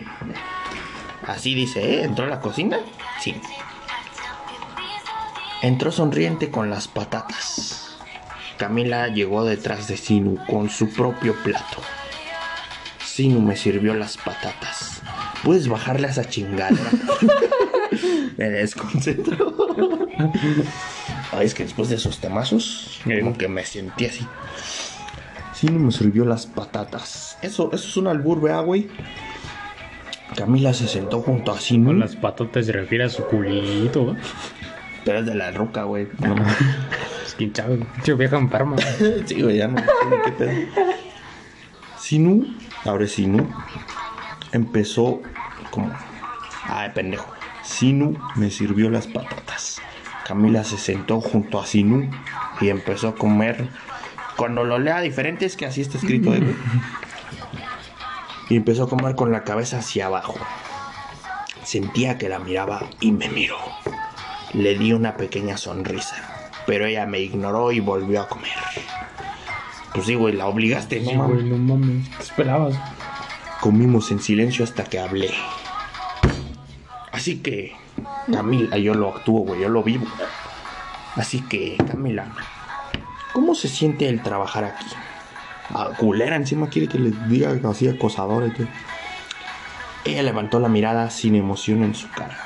Así 1.26 1.54
dice, 1.54 1.82
¿eh? 1.82 2.04
¿Entró 2.04 2.24
en 2.24 2.30
la 2.30 2.40
cocina? 2.40 2.78
Sí. 3.20 3.40
Entró 5.62 5.90
sonriente 5.90 6.50
con 6.50 6.70
las 6.70 6.86
patatas. 6.88 7.75
Camila 8.58 9.08
llegó 9.08 9.44
detrás 9.44 9.88
de 9.88 9.96
Sinu 9.96 10.38
con 10.46 10.70
su 10.70 10.90
propio 10.92 11.34
plato. 11.42 11.82
Sinu 13.04 13.40
me 13.40 13.56
sirvió 13.56 13.94
las 13.94 14.16
patatas. 14.16 15.02
¿Puedes 15.44 15.68
bajarle 15.68 16.06
a 16.06 16.10
esa 16.10 16.24
chingadera? 16.24 16.90
me 18.36 18.48
desconcentró. 18.48 19.54
Ay, 21.32 21.46
es 21.46 21.54
que 21.54 21.64
después 21.64 21.88
de 21.88 21.96
esos 21.96 22.18
temazos, 22.18 23.00
como 23.04 23.36
que 23.36 23.48
me 23.48 23.64
sentí 23.64 24.06
así. 24.06 24.26
Sinu 25.52 25.78
me 25.78 25.92
sirvió 25.92 26.24
las 26.24 26.46
patatas. 26.46 27.38
Eso, 27.42 27.70
eso 27.72 27.88
es 27.88 27.96
un 27.96 28.06
albur, 28.08 28.40
vea, 28.40 28.60
güey. 28.60 28.88
Camila 30.34 30.74
se 30.74 30.88
sentó 30.88 31.20
junto 31.20 31.52
a 31.52 31.60
Sinu. 31.60 31.86
Con 31.86 32.00
las 32.00 32.16
patotas 32.16 32.66
se 32.66 32.72
refiere 32.72 33.04
a 33.04 33.08
su 33.08 33.24
culito. 33.24 34.16
Pero 35.04 35.20
es 35.20 35.26
de 35.26 35.34
la 35.34 35.52
ruca, 35.52 35.84
güey. 35.84 36.08
No, 36.18 36.34
quién 37.34 37.54
sabe, 37.54 37.76
pinche 37.76 38.14
vieja 38.14 38.36
enferma. 38.36 38.76
sí, 39.26 39.42
güey, 39.42 39.58
ya 39.58 39.68
no 39.68 39.82
qué 40.24 40.32
pedo. 40.32 40.52
Sinu, 41.98 42.46
ahora 42.84 43.06
Sinu, 43.06 43.48
empezó 44.52 45.20
como. 45.70 45.92
Ay, 46.64 46.90
pendejo. 46.94 47.32
Sinu 47.62 48.16
me 48.36 48.50
sirvió 48.50 48.90
las 48.90 49.06
patatas. 49.06 49.80
Camila 50.26 50.64
se 50.64 50.78
sentó 50.78 51.20
junto 51.20 51.60
a 51.60 51.66
Sinu 51.66 52.10
y 52.60 52.68
empezó 52.68 53.08
a 53.08 53.14
comer. 53.14 53.68
Cuando 54.36 54.64
lo 54.64 54.78
lea 54.78 55.00
diferente 55.00 55.46
es 55.46 55.56
que 55.56 55.66
así 55.66 55.80
está 55.80 55.98
escrito, 55.98 56.34
¿eh? 56.34 56.42
Y 58.50 58.56
empezó 58.56 58.84
a 58.84 58.88
comer 58.88 59.16
con 59.16 59.32
la 59.32 59.44
cabeza 59.44 59.78
hacia 59.78 60.06
abajo. 60.06 60.36
Sentía 61.64 62.18
que 62.18 62.28
la 62.28 62.38
miraba 62.38 62.88
y 63.00 63.10
me 63.10 63.28
miró. 63.28 63.58
Le 64.52 64.78
di 64.78 64.92
una 64.92 65.16
pequeña 65.16 65.56
sonrisa, 65.56 66.35
pero 66.66 66.86
ella 66.86 67.06
me 67.06 67.20
ignoró 67.20 67.72
y 67.72 67.80
volvió 67.80 68.22
a 68.22 68.28
comer. 68.28 68.52
Pues 69.94 70.06
sí, 70.06 70.14
güey, 70.14 70.34
la 70.34 70.46
obligaste, 70.46 71.00
no 71.00 71.10
Sí, 71.10 71.16
güey, 71.16 71.44
no 71.44 71.56
mames. 71.56 72.08
¿Qué 72.08 72.22
esperabas? 72.22 72.78
Comimos 73.60 74.10
en 74.10 74.20
silencio 74.20 74.64
hasta 74.64 74.84
que 74.84 74.98
hablé. 74.98 75.30
Así 77.12 77.38
que, 77.38 77.74
Camila, 78.30 78.76
yo 78.76 78.94
lo 78.94 79.14
actúo, 79.14 79.40
güey, 79.40 79.62
yo 79.62 79.68
lo 79.68 79.82
vivo. 79.82 80.06
Así 81.14 81.40
que, 81.40 81.78
Camila, 81.90 82.26
¿cómo 83.32 83.54
se 83.54 83.68
siente 83.68 84.08
el 84.08 84.22
trabajar 84.22 84.64
aquí? 84.64 84.84
Ah, 85.70 85.90
culera, 85.96 86.36
encima 86.36 86.68
quiere 86.68 86.88
que 86.88 86.98
le 86.98 87.10
diga 87.28 87.58
así 87.68 87.88
acosador 87.88 88.46
y 88.46 88.50
todo. 88.50 88.68
Ella 90.04 90.22
levantó 90.22 90.60
la 90.60 90.68
mirada 90.68 91.10
sin 91.10 91.34
emoción 91.34 91.82
en 91.82 91.94
su 91.94 92.08
cara. 92.10 92.38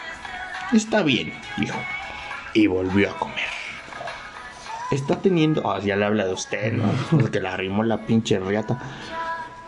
Está 0.72 1.02
bien, 1.02 1.32
dijo. 1.58 1.78
Y 2.54 2.68
volvió 2.68 3.10
a 3.10 3.18
comer. 3.18 3.59
Está 4.90 5.16
teniendo. 5.16 5.70
Ah, 5.70 5.78
ya 5.80 5.96
le 5.96 6.04
habla 6.04 6.26
de 6.26 6.32
usted, 6.32 6.72
¿no? 6.72 6.84
Porque 7.10 7.40
la 7.40 7.54
arrimó 7.54 7.84
la 7.84 7.98
pinche 8.06 8.38
riata. 8.38 8.78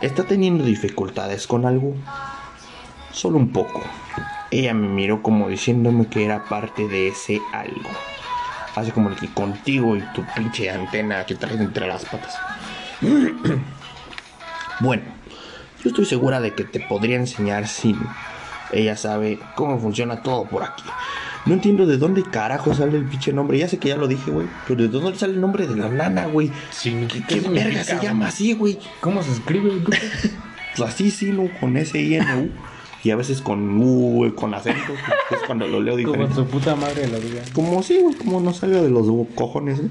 ¿Está 0.01 0.23
teniendo 0.23 0.65
dificultades 0.65 1.47
con 1.47 1.65
algo? 1.65 1.95
Solo 3.11 3.37
un 3.37 3.53
poco. 3.53 3.81
Ella 4.51 4.73
me 4.73 4.87
miró 4.87 5.21
como 5.21 5.47
diciéndome 5.47 6.07
que 6.07 6.25
era 6.25 6.43
parte 6.45 6.87
de 6.87 7.07
ese 7.07 7.39
algo. 7.53 7.89
Así 8.75 8.91
como 8.91 9.15
que 9.15 9.33
contigo 9.33 9.95
y 9.95 10.01
tu 10.13 10.25
pinche 10.35 10.69
antena 10.69 11.25
que 11.25 11.35
traes 11.35 11.59
entre 11.59 11.87
las 11.87 12.03
patas. 12.05 12.37
bueno, 14.79 15.03
yo 15.83 15.89
estoy 15.89 16.05
segura 16.05 16.41
de 16.41 16.53
que 16.53 16.65
te 16.65 16.81
podría 16.81 17.15
enseñar 17.15 17.67
sin. 17.67 17.97
Ella 18.71 18.97
sabe 18.97 19.39
cómo 19.55 19.79
funciona 19.79 20.21
todo 20.21 20.45
por 20.45 20.63
aquí. 20.63 20.83
No 21.45 21.53
entiendo 21.53 21.85
de 21.85 21.97
dónde 21.97 22.23
carajo 22.23 22.73
sale 22.73 22.97
el 22.97 23.05
pinche 23.05 23.33
nombre. 23.33 23.57
Ya 23.57 23.67
sé 23.67 23.77
que 23.77 23.89
ya 23.89 23.97
lo 23.97 24.07
dije, 24.07 24.31
güey. 24.31 24.47
Pero 24.67 24.81
de 24.83 24.87
dónde 24.87 25.17
sale 25.19 25.33
el 25.33 25.41
nombre 25.41 25.67
de 25.67 25.75
la 25.75 25.89
nana, 25.89 26.27
güey. 26.27 26.51
Sí, 26.71 27.07
¿Qué, 27.11 27.41
qué 27.41 27.49
verga 27.49 27.83
se 27.83 27.99
llama 28.01 28.27
así, 28.27 28.53
güey? 28.53 28.79
¿Cómo 29.01 29.21
se 29.23 29.31
escribe? 29.33 29.69
güey? 29.69 29.83
Pues 29.83 30.79
así, 30.89 31.11
sí, 31.11 31.31
¿no? 31.31 31.49
Con 31.59 31.75
S-I-N-U. 31.75 32.49
Y 33.03 33.11
a 33.11 33.17
veces 33.17 33.41
con 33.41 33.81
U, 33.81 34.13
güey, 34.15 34.31
con 34.31 34.53
acento. 34.53 34.93
es 35.31 35.39
cuando 35.45 35.67
lo 35.67 35.81
leo 35.81 35.95
Como 35.95 36.07
diferente. 36.07 36.35
su 36.35 36.45
puta 36.45 36.75
madre 36.77 37.05
la 37.09 37.17
vida. 37.17 37.41
Como 37.51 37.83
sí, 37.83 37.99
güey, 38.01 38.15
como 38.15 38.39
no 38.39 38.53
salga 38.53 38.81
de 38.81 38.89
los 38.89 39.05
cojones, 39.35 39.79
¿eh? 39.79 39.89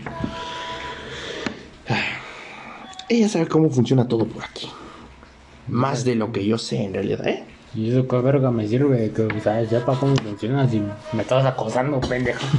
Ella 3.10 3.28
sabe 3.28 3.46
cómo 3.46 3.68
funciona 3.70 4.08
todo 4.08 4.24
por 4.26 4.42
aquí. 4.42 4.68
Más 5.68 6.04
de 6.06 6.14
lo 6.14 6.32
que 6.32 6.46
yo 6.46 6.56
sé, 6.56 6.82
en 6.84 6.94
realidad, 6.94 7.26
¿eh? 7.28 7.44
Y 7.74 7.90
eso 7.90 8.06
qué 8.06 8.16
verga 8.18 8.50
me 8.50 8.68
sirve 8.68 8.98
de 8.98 9.12
que, 9.12 9.40
¿sabes? 9.40 9.70
Sepa 9.70 9.98
cómo 9.98 10.14
funciona 10.16 10.68
si 10.68 10.82
me 11.12 11.22
estabas 11.22 11.46
acosando, 11.46 12.00
pendejo. 12.00 12.44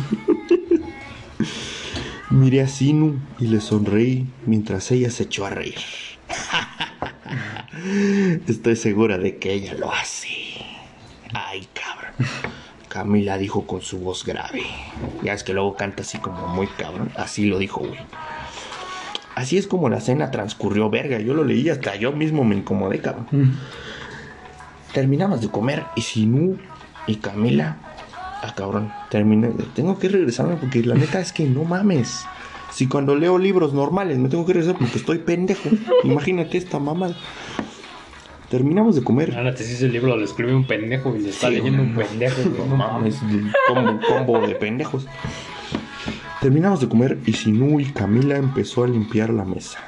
Miré 2.31 2.61
a 2.61 2.67
Sinu 2.67 3.19
y 3.37 3.47
le 3.47 3.61
sonreí 3.61 4.27
mientras 4.47 4.89
ella 4.91 5.11
se 5.11 5.23
echó 5.23 5.45
a 5.45 5.51
reír. 5.51 5.75
Estoy 8.47 8.75
segura 8.75 9.19
de 9.19 9.37
que 9.37 9.53
ella 9.53 9.75
lo 9.75 9.91
hace. 9.91 10.29
Ay, 11.31 11.67
cabrón. 11.73 12.13
Camila 12.87 13.37
dijo 13.37 13.67
con 13.67 13.81
su 13.81 13.99
voz 13.99 14.25
grave. 14.25 14.63
Ya 15.21 15.33
es 15.33 15.43
que 15.43 15.53
luego 15.53 15.75
canta 15.75 16.01
así 16.01 16.17
como 16.17 16.47
muy 16.47 16.65
cabrón. 16.67 17.11
Así 17.15 17.45
lo 17.45 17.59
dijo, 17.59 17.81
güey. 17.81 17.99
Así 19.35 19.57
es 19.57 19.67
como 19.67 19.89
la 19.89 19.99
cena 19.99 20.31
transcurrió, 20.31 20.89
verga. 20.89 21.19
Yo 21.19 21.35
lo 21.35 21.43
leí 21.43 21.69
hasta 21.69 21.95
yo 21.95 22.13
mismo 22.13 22.43
me 22.43 22.55
incomodé, 22.55 22.99
cabrón. 22.99 23.27
Terminamos 24.93 25.41
de 25.41 25.49
comer 25.49 25.85
y 25.95 26.01
Sinu 26.01 26.57
y 27.07 27.15
Camila. 27.17 27.77
Ah, 28.41 28.53
cabrón. 28.55 28.91
Terminé. 29.09 29.51
Tengo 29.75 29.97
que 29.97 30.09
regresarme 30.09 30.55
porque 30.55 30.83
la 30.83 30.95
neta 30.95 31.19
es 31.19 31.31
que 31.33 31.45
no 31.45 31.63
mames. 31.63 32.25
Si 32.71 32.87
cuando 32.87 33.15
leo 33.15 33.37
libros 33.37 33.73
normales 33.73 34.17
me 34.17 34.29
tengo 34.29 34.45
que 34.45 34.53
regresar 34.53 34.77
porque 34.77 34.97
estoy 34.97 35.19
pendejo. 35.19 35.69
Imagínate 36.03 36.57
esta 36.57 36.79
mamada. 36.79 37.15
Terminamos 38.49 38.95
de 38.95 39.03
comer. 39.03 39.35
Ahora 39.35 39.55
te 39.55 39.63
ese 39.63 39.87
libro 39.89 40.15
lo 40.15 40.23
escribe 40.23 40.53
un 40.53 40.67
pendejo 40.67 41.15
y 41.15 41.19
le 41.19 41.29
está 41.29 41.47
Sí, 41.47 41.55
leyendo 41.55 41.81
un 41.81 41.95
pendejo. 41.95 42.41
güey. 42.49 42.69
No 42.69 42.75
mames, 42.77 43.17
combo, 43.67 43.99
combo 44.07 44.45
de 44.45 44.53
pendejos. 44.55 45.07
Terminamos 46.39 46.81
de 46.81 46.89
comer 46.89 47.17
y 47.25 47.33
Sinu 47.33 47.79
y 47.79 47.85
Camila 47.85 48.35
empezó 48.37 48.83
a 48.83 48.87
limpiar 48.87 49.31
la 49.31 49.45
mesa. 49.45 49.79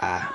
Ah. 0.00 0.32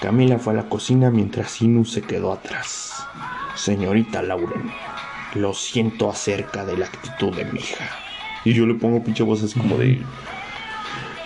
Camila 0.00 0.38
fue 0.38 0.52
a 0.52 0.56
la 0.56 0.68
cocina 0.68 1.10
mientras 1.10 1.52
Sinu 1.52 1.84
se 1.84 2.02
quedó 2.02 2.32
atrás. 2.32 3.06
Señorita 3.54 4.22
Lauren, 4.22 4.70
lo 5.34 5.54
siento 5.54 6.10
acerca 6.10 6.64
de 6.64 6.76
la 6.76 6.86
actitud 6.86 7.34
de 7.34 7.46
mi 7.46 7.60
hija. 7.60 7.88
Y 8.44 8.52
yo 8.52 8.66
le 8.66 8.74
pongo 8.74 9.02
pinche 9.02 9.22
voces 9.22 9.54
como 9.54 9.78
de... 9.78 10.02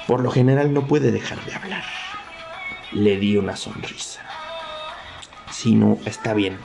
Por 0.06 0.22
lo 0.22 0.30
general 0.30 0.72
no 0.72 0.86
puede 0.86 1.10
dejar 1.10 1.44
de 1.44 1.54
hablar. 1.54 1.84
Le 2.92 3.16
di 3.16 3.36
una 3.36 3.56
sonrisa. 3.56 4.20
Sinu, 5.50 6.00
está 6.06 6.32
bien. 6.32 6.56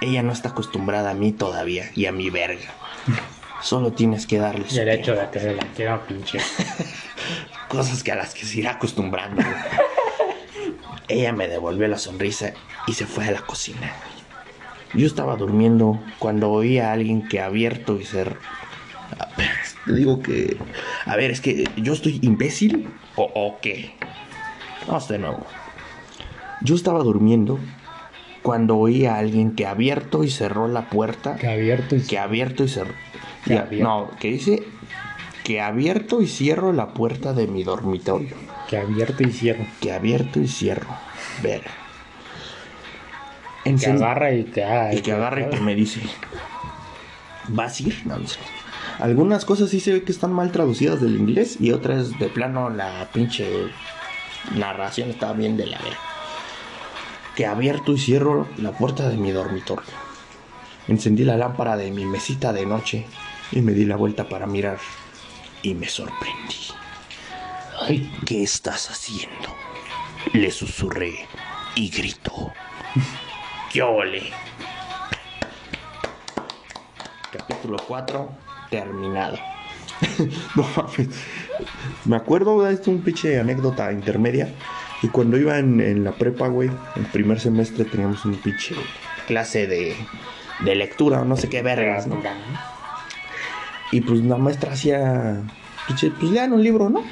Ella 0.00 0.22
no 0.22 0.32
está 0.32 0.50
acostumbrada 0.50 1.10
a 1.10 1.14
mí 1.14 1.32
todavía 1.32 1.90
y 1.94 2.06
a 2.06 2.12
mi 2.12 2.30
verga. 2.30 2.70
Solo 3.62 3.92
tienes 3.92 4.26
que 4.26 4.38
darle 4.38 4.68
su 4.68 4.80
hecho 4.80 5.14
tiempo. 5.14 5.20
de 5.20 5.30
que 5.30 5.40
se 5.40 5.54
la 5.54 5.62
quiera 5.74 6.06
pinche. 6.06 6.38
cosas 7.68 8.02
que 8.02 8.12
a 8.12 8.16
las 8.16 8.34
que 8.34 8.44
se 8.44 8.58
irá 8.58 8.72
acostumbrando. 8.72 9.42
Ella 11.08 11.32
me 11.32 11.48
devolvió 11.48 11.86
la 11.88 11.98
sonrisa 11.98 12.52
y 12.86 12.94
se 12.94 13.06
fue 13.06 13.26
a 13.26 13.30
la 13.30 13.40
cocina. 13.40 13.92
Yo 14.94 15.06
estaba 15.06 15.36
durmiendo 15.36 16.00
cuando 16.18 16.50
oí 16.50 16.78
a 16.78 16.92
alguien 16.92 17.26
que 17.28 17.40
abierto 17.40 17.98
y 17.98 18.04
cerró. 18.04 18.36
Te 19.84 19.92
digo 19.92 20.20
que. 20.22 20.56
A 21.04 21.16
ver, 21.16 21.30
es 21.30 21.40
que 21.40 21.68
yo 21.76 21.92
estoy 21.92 22.18
imbécil 22.22 22.88
o, 23.14 23.30
o 23.34 23.58
qué. 23.60 23.92
Vamos 24.86 25.08
de 25.08 25.18
nuevo. 25.18 25.46
Yo 26.62 26.74
estaba 26.74 27.00
durmiendo 27.00 27.58
cuando 28.42 28.76
oí 28.76 29.06
a 29.06 29.16
alguien 29.16 29.54
que 29.54 29.66
abierto 29.66 30.24
y 30.24 30.30
cerró 30.30 30.68
la 30.68 30.88
puerta 30.88 31.34
Que 31.36 31.48
abierto 31.48 31.96
y 31.96 32.00
que 32.00 32.18
abierto 32.18 32.64
y 32.64 32.68
cerró. 32.68 32.94
Que 33.44 33.54
Ya, 33.54 33.62
abierto. 33.62 33.88
No, 33.88 34.10
que 34.18 34.28
dice 34.28 34.62
que 35.44 35.60
abierto 35.60 36.22
y 36.22 36.26
cierro 36.26 36.72
la 36.72 36.88
puerta 36.88 37.32
de 37.32 37.46
mi 37.46 37.62
dormitorio. 37.62 38.34
Que 38.68 38.76
abierto 38.76 39.22
y 39.22 39.32
cierro. 39.32 39.66
Que 39.80 39.92
abierto 39.92 40.40
y 40.40 40.48
cierro. 40.48 40.88
Ver. 41.42 41.62
Que 43.64 43.86
agarra 43.86 44.32
y 44.32 44.44
que 44.44 44.64
haga. 44.64 44.94
y 44.94 45.00
que 45.00 45.12
agarra 45.12 45.40
y 45.42 45.50
que 45.50 45.60
me 45.60 45.74
dice. 45.74 46.00
¿Vas 47.48 47.80
a 47.80 47.82
ir? 47.82 48.02
No, 48.04 48.18
no 48.18 48.26
sé. 48.26 48.38
Algunas 48.98 49.44
cosas 49.44 49.70
sí 49.70 49.80
se 49.80 49.92
ve 49.92 50.02
que 50.04 50.12
están 50.12 50.32
mal 50.32 50.52
traducidas 50.52 51.00
del 51.00 51.16
inglés 51.16 51.58
y 51.60 51.72
otras 51.72 52.18
de 52.18 52.28
plano 52.28 52.70
la 52.70 53.08
pinche 53.12 53.46
narración 54.54 55.10
está 55.10 55.32
bien 55.32 55.56
de 55.56 55.66
la 55.66 55.78
verga. 55.78 55.98
Que 57.34 57.46
abierto 57.46 57.92
y 57.92 57.98
cierro 57.98 58.48
la 58.56 58.72
puerta 58.72 59.08
de 59.08 59.16
mi 59.16 59.32
dormitorio. 59.32 59.90
Encendí 60.88 61.24
la 61.24 61.36
lámpara 61.36 61.76
de 61.76 61.90
mi 61.90 62.06
mesita 62.06 62.52
de 62.52 62.64
noche 62.64 63.04
y 63.52 63.60
me 63.60 63.72
di 63.72 63.84
la 63.84 63.96
vuelta 63.96 64.28
para 64.28 64.46
mirar 64.46 64.78
y 65.62 65.74
me 65.74 65.88
sorprendí. 65.88 66.54
Ay, 67.78 68.10
¿Qué 68.24 68.42
estás 68.42 68.90
haciendo? 68.90 69.54
Le 70.32 70.50
susurré 70.50 71.26
y 71.74 71.90
gritó. 71.90 72.52
¡Qué 73.70 73.82
ole! 73.82 74.22
Capítulo 77.30 77.76
4, 77.86 78.30
terminado. 78.70 79.38
no 80.56 80.66
mames. 80.76 81.08
Me 82.06 82.16
acuerdo 82.16 82.62
de 82.62 82.72
esto, 82.72 82.90
un 82.90 83.02
pinche 83.02 83.38
anécdota 83.38 83.92
intermedia. 83.92 84.48
Y 85.02 85.08
cuando 85.08 85.36
iba 85.36 85.58
en, 85.58 85.80
en 85.80 86.04
la 86.04 86.12
prepa, 86.12 86.48
güey, 86.48 86.70
el 86.96 87.06
primer 87.06 87.40
semestre 87.40 87.84
teníamos 87.84 88.24
un 88.24 88.36
pinche 88.36 88.74
clase 89.26 89.66
de, 89.66 89.94
de 90.60 90.74
lectura 90.74 91.20
o 91.20 91.24
no 91.24 91.36
sé 91.36 91.48
qué 91.48 91.62
vergas, 91.62 92.06
¿no? 92.06 92.22
Y 93.92 94.00
pues 94.00 94.20
la 94.20 94.36
maestra 94.36 94.72
hacía, 94.72 95.42
pinche, 95.86 96.10
pues 96.10 96.32
lean 96.32 96.52
un 96.52 96.62
libro, 96.62 96.88
¿no? 96.88 97.04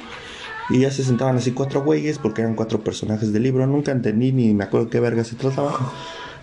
Y 0.69 0.79
ya 0.79 0.91
se 0.91 1.03
sentaban 1.03 1.37
así 1.37 1.51
cuatro 1.51 1.83
güeyes 1.83 2.17
porque 2.17 2.41
eran 2.41 2.55
cuatro 2.55 2.83
personajes 2.83 3.31
del 3.31 3.43
libro. 3.43 3.67
Nunca 3.67 3.91
entendí 3.91 4.31
ni 4.31 4.53
me 4.53 4.63
acuerdo 4.63 4.89
qué 4.89 4.99
verga 4.99 5.23
se 5.23 5.35
trataba. 5.35 5.93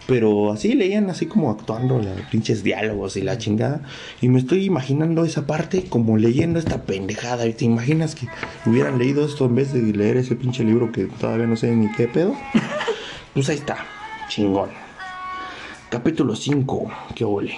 Pero 0.06 0.50
así 0.52 0.74
leían 0.74 1.10
así 1.10 1.26
como 1.26 1.50
actuando 1.50 1.98
los 1.98 2.20
pinches 2.30 2.64
diálogos 2.64 3.16
y 3.16 3.22
la 3.22 3.38
chingada. 3.38 3.82
Y 4.20 4.28
me 4.28 4.38
estoy 4.38 4.64
imaginando 4.64 5.24
esa 5.24 5.46
parte 5.46 5.84
como 5.84 6.16
leyendo 6.16 6.58
esta 6.58 6.82
pendejada. 6.82 7.46
¿Y 7.46 7.52
te 7.52 7.64
imaginas 7.64 8.14
que 8.14 8.26
hubieran 8.66 8.98
leído 8.98 9.24
esto 9.24 9.46
en 9.46 9.54
vez 9.54 9.72
de 9.72 9.80
leer 9.80 10.16
ese 10.16 10.34
pinche 10.34 10.64
libro 10.64 10.90
que 10.92 11.04
todavía 11.04 11.46
no 11.46 11.56
sé 11.56 11.74
ni 11.74 11.90
qué 11.92 12.08
pedo? 12.08 12.34
Pues 13.34 13.48
ahí 13.48 13.56
está, 13.56 13.78
chingón. 14.28 14.68
Capítulo 15.88 16.36
5, 16.36 16.90
qué 17.14 17.24
ole. 17.24 17.54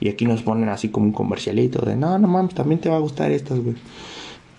Y 0.00 0.08
aquí 0.08 0.24
nos 0.24 0.42
ponen 0.42 0.68
así 0.68 0.88
como 0.88 1.06
un 1.06 1.12
comercialito 1.12 1.84
de, 1.84 1.96
no, 1.96 2.18
no 2.18 2.28
mames, 2.28 2.54
también 2.54 2.80
te 2.80 2.88
va 2.88 2.96
a 2.96 3.00
gustar 3.00 3.32
estas, 3.32 3.58
güey. 3.58 3.76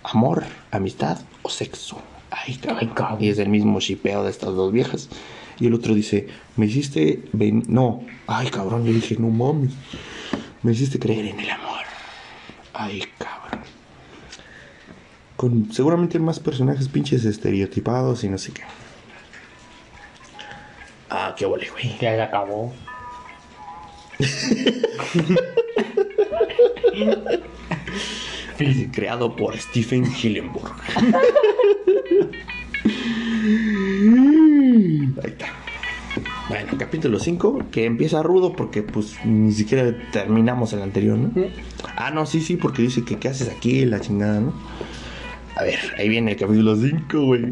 Amor, 0.04 0.43
amistad 0.72 1.20
o 1.43 1.49
sexo. 1.49 2.02
Ay, 2.32 2.56
cabrón. 2.58 3.18
Y 3.24 3.30
es 3.30 3.39
el 3.39 3.49
mismo 3.49 3.80
shipeo 3.80 4.24
de 4.24 4.32
estas 4.32 4.56
dos 4.56 4.72
viejas. 4.72 5.10
Y 5.60 5.68
el 5.68 5.74
otro 5.74 5.93
dice, 5.93 6.28
me 6.56 6.66
hiciste... 6.66 7.24
ven- 7.34 7.66
No, 7.68 8.04
ay, 8.28 8.49
cabrón. 8.49 8.86
Yo 8.86 8.93
dije, 8.93 9.18
no 9.20 9.30
mames. 9.30 9.74
Me 10.64 10.72
hiciste 10.72 10.97
creer 10.97 11.26
en 11.28 11.39
el 11.39 11.49
amor. 11.49 11.82
Ay, 12.74 13.04
cabrón. 13.18 13.60
Con 15.36 15.72
seguramente 15.74 16.20
más 16.20 16.39
personajes 16.39 16.88
pinches 16.88 17.26
estereotipados 17.26 18.24
y 18.24 18.30
no 18.30 18.38
sé 18.38 18.54
qué. 18.54 18.62
Ah, 21.10 21.36
qué 21.38 21.45
vole, 21.45 21.70
güey. 21.70 21.89
Ya 21.99 22.16
se 22.16 22.22
acabó. 22.22 22.74
Creado 28.91 29.36
por 29.36 29.57
Stephen 29.57 30.05
Hillenburg. 30.05 30.72
Ahí 35.24 35.30
está. 35.30 35.47
Bueno, 36.49 36.74
capítulo 36.78 37.20
5, 37.20 37.59
que 37.72 37.86
empieza 37.86 38.22
rudo 38.24 38.53
porque 38.53 38.84
pues 38.84 39.16
ni 39.26 39.51
siquiera 39.53 39.95
terminamos 40.12 40.74
el 40.74 40.82
anterior, 40.82 41.18
¿no? 41.18 41.32
Ah, 41.95 42.12
no, 42.12 42.26
sí, 42.26 42.41
sí, 42.41 42.57
porque 42.57 42.82
dice 42.82 43.03
que 43.05 43.18
qué 43.18 43.30
haces 43.30 43.49
aquí, 43.49 43.86
la 43.86 44.01
chingada, 44.01 44.39
¿no? 44.41 44.53
A 45.55 45.64
ver, 45.64 45.80
ahí 45.97 46.09
viene 46.09 46.32
el 46.32 46.38
capítulo 46.38 46.76
5, 46.76 47.22
güey. 47.26 47.45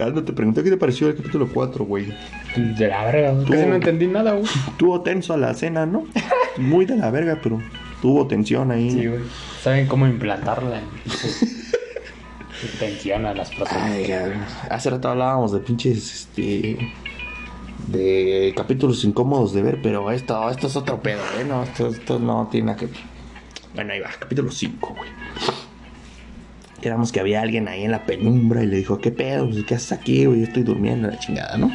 Aldo 0.00 0.24
te 0.24 0.32
pregunté 0.32 0.62
qué 0.62 0.70
te 0.70 0.76
pareció 0.78 1.08
el 1.08 1.16
capítulo 1.16 1.48
4, 1.52 1.84
güey. 1.84 2.06
De 2.56 2.88
la 2.88 3.04
verga. 3.04 3.44
Tú- 3.44 3.52
Casi 3.52 3.66
no 3.66 3.74
entendí 3.74 4.06
nada, 4.06 4.32
güey. 4.32 4.46
Tuvo 4.78 5.02
tenso 5.02 5.34
a 5.34 5.36
la 5.36 5.52
cena, 5.52 5.84
¿no? 5.84 6.04
Muy 6.56 6.86
de 6.86 6.96
la 6.96 7.10
verga, 7.10 7.38
pero 7.42 7.60
tuvo 8.02 8.26
tensión 8.26 8.72
ahí. 8.72 8.90
Sí, 8.90 9.06
güey. 9.06 9.20
Saben 9.62 9.86
cómo 9.86 10.06
implantarla 10.06 10.82
tensión 12.78 13.24
a 13.24 13.32
las 13.32 13.50
personas. 13.50 13.92
Ay. 13.92 14.12
Hace 14.68 14.90
rato 14.90 15.08
hablábamos 15.08 15.52
de 15.52 15.60
pinches, 15.60 16.12
este... 16.14 16.92
De 17.86 18.52
capítulos 18.56 19.02
incómodos 19.04 19.52
de 19.52 19.62
ver, 19.62 19.80
pero 19.82 20.12
esto, 20.12 20.48
esto 20.50 20.68
es 20.68 20.76
otro 20.76 21.02
pedo, 21.02 21.20
¿eh? 21.40 21.44
No, 21.44 21.64
esto, 21.64 21.88
esto 21.88 22.20
no 22.20 22.48
tiene 22.50 22.66
nada 22.66 22.78
que 22.78 22.86
ver. 22.86 22.96
Bueno, 23.74 23.92
ahí 23.92 24.00
va, 24.00 24.10
capítulo 24.18 24.52
5, 24.52 24.94
güey. 24.96 25.10
Quedamos 26.80 27.10
que 27.10 27.18
había 27.18 27.42
alguien 27.42 27.66
ahí 27.66 27.82
en 27.82 27.90
la 27.90 28.04
penumbra 28.06 28.62
y 28.62 28.66
le 28.66 28.76
dijo, 28.76 29.00
¿qué 29.00 29.10
pedo? 29.10 29.48
Pues, 29.48 29.64
¿Qué 29.64 29.74
haces 29.74 29.92
aquí, 29.92 30.26
güey? 30.26 30.40
Yo 30.40 30.46
estoy 30.46 30.62
durmiendo, 30.62 31.08
la 31.08 31.18
chingada, 31.18 31.56
¿no? 31.56 31.72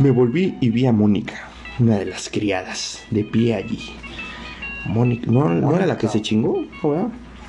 Me 0.00 0.10
volví 0.10 0.56
y 0.60 0.70
vi 0.70 0.86
a 0.86 0.92
Mónica, 0.92 1.48
una 1.78 1.96
de 1.96 2.06
las 2.06 2.28
criadas, 2.28 3.04
de 3.10 3.22
pie 3.22 3.54
allí. 3.54 3.94
Mónica, 4.86 5.30
¿no, 5.30 5.48
¿no 5.48 5.74
era 5.76 5.86
la 5.86 5.96
que 5.98 6.08
se 6.08 6.22
chingó? 6.22 6.64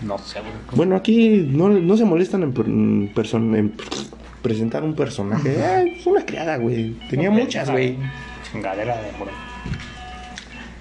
No 0.01 0.17
sé. 0.17 0.39
Bueno, 0.75 0.95
aquí 0.95 1.47
no, 1.49 1.69
no 1.69 1.95
se 1.97 2.05
molestan 2.05 2.43
en, 2.43 2.53
per- 2.53 2.65
en 2.65 3.13
person- 3.13 3.55
en 3.55 3.73
presentar 4.41 4.83
un 4.83 4.95
personaje. 4.95 5.63
Ah, 5.63 5.81
es 5.83 6.05
una 6.07 6.25
criada, 6.25 6.57
güey. 6.57 6.91
Tenía 7.09 7.29
muchas, 7.31 7.69
güey. 7.69 7.97
Chingadera 8.51 8.95
de 9.01 9.09
por 9.17 9.27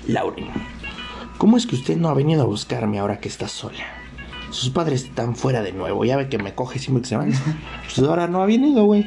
Lauren, 0.09 0.46
¿cómo 1.38 1.57
es 1.57 1.66
que 1.66 1.76
usted 1.76 1.96
no 1.96 2.09
ha 2.09 2.14
venido 2.14 2.42
a 2.42 2.46
buscarme 2.46 2.98
ahora 2.98 3.18
que 3.20 3.28
está 3.28 3.46
sola? 3.48 3.84
Sus 4.51 4.70
padres 4.70 5.05
están 5.05 5.36
fuera 5.36 5.62
de 5.62 5.72
nuevo. 5.72 6.05
Ya 6.05 6.16
ve 6.16 6.28
que 6.28 6.38
me 6.38 6.55
coge 6.55 6.78
siempre 6.78 7.03
que 7.03 7.09
se 7.09 7.16
van. 7.16 7.32
Pues 7.94 7.98
ahora 8.09 8.26
no 8.26 8.42
ha 8.42 8.46
venido, 8.46 8.84
güey. 8.84 9.07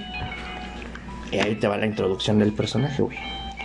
Y 1.32 1.38
ahí 1.40 1.56
te 1.56 1.68
va 1.68 1.78
la 1.78 1.86
introducción 1.88 2.38
del 2.40 2.52
personaje, 2.54 3.02
güey. 3.02 3.18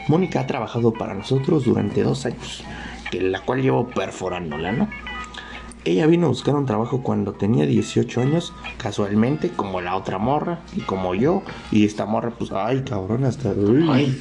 Mónica 0.09 0.41
ha 0.41 0.47
trabajado 0.47 0.93
para 0.93 1.13
nosotros 1.15 1.65
durante 1.65 2.03
dos 2.03 2.25
años, 2.25 2.65
que 3.11 3.21
la 3.21 3.41
cual 3.41 3.63
llevo 3.63 3.89
perforándola, 3.89 4.73
¿no? 4.73 4.89
Ella 5.85 6.07
vino 6.07 6.27
a 6.27 6.29
buscar 6.29 6.55
un 6.55 6.67
trabajo 6.67 7.03
cuando 7.03 7.33
tenía 7.33 7.65
18 7.65 8.21
años, 8.21 8.53
casualmente, 8.77 9.51
como 9.51 9.81
la 9.81 9.97
otra 9.97 10.19
morra, 10.19 10.61
y 10.77 10.81
como 10.81 11.15
yo, 11.15 11.43
y 11.71 11.87
esta 11.87 12.05
morra, 12.05 12.31
pues, 12.31 12.53
ay, 12.53 12.83
cabrón, 12.83 13.25
hasta... 13.25 13.55
Ay. 13.91 14.21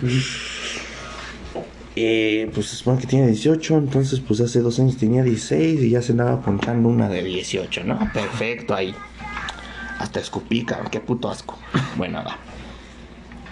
Eh, 1.99 2.51
pues 2.53 2.67
se 2.67 2.75
supone 2.75 2.99
que 2.99 3.07
tiene 3.07 3.25
18, 3.25 3.75
entonces 3.75 4.19
pues 4.19 4.39
hace 4.39 4.59
dos 4.59 4.79
años 4.79 4.97
tenía 4.97 5.23
16 5.23 5.81
y 5.81 5.89
ya 5.89 6.03
se 6.03 6.11
andaba 6.11 6.39
ponchando 6.41 6.89
una 6.89 7.09
de 7.09 7.23
18, 7.23 7.83
¿no? 7.85 7.97
Perfecto 8.13 8.75
ahí. 8.75 8.93
Hasta 9.97 10.19
escupí, 10.19 10.63
cabrón, 10.63 10.89
qué 10.91 10.99
puto 10.99 11.27
asco. 11.27 11.57
Bueno, 11.97 12.23
va. 12.23 12.37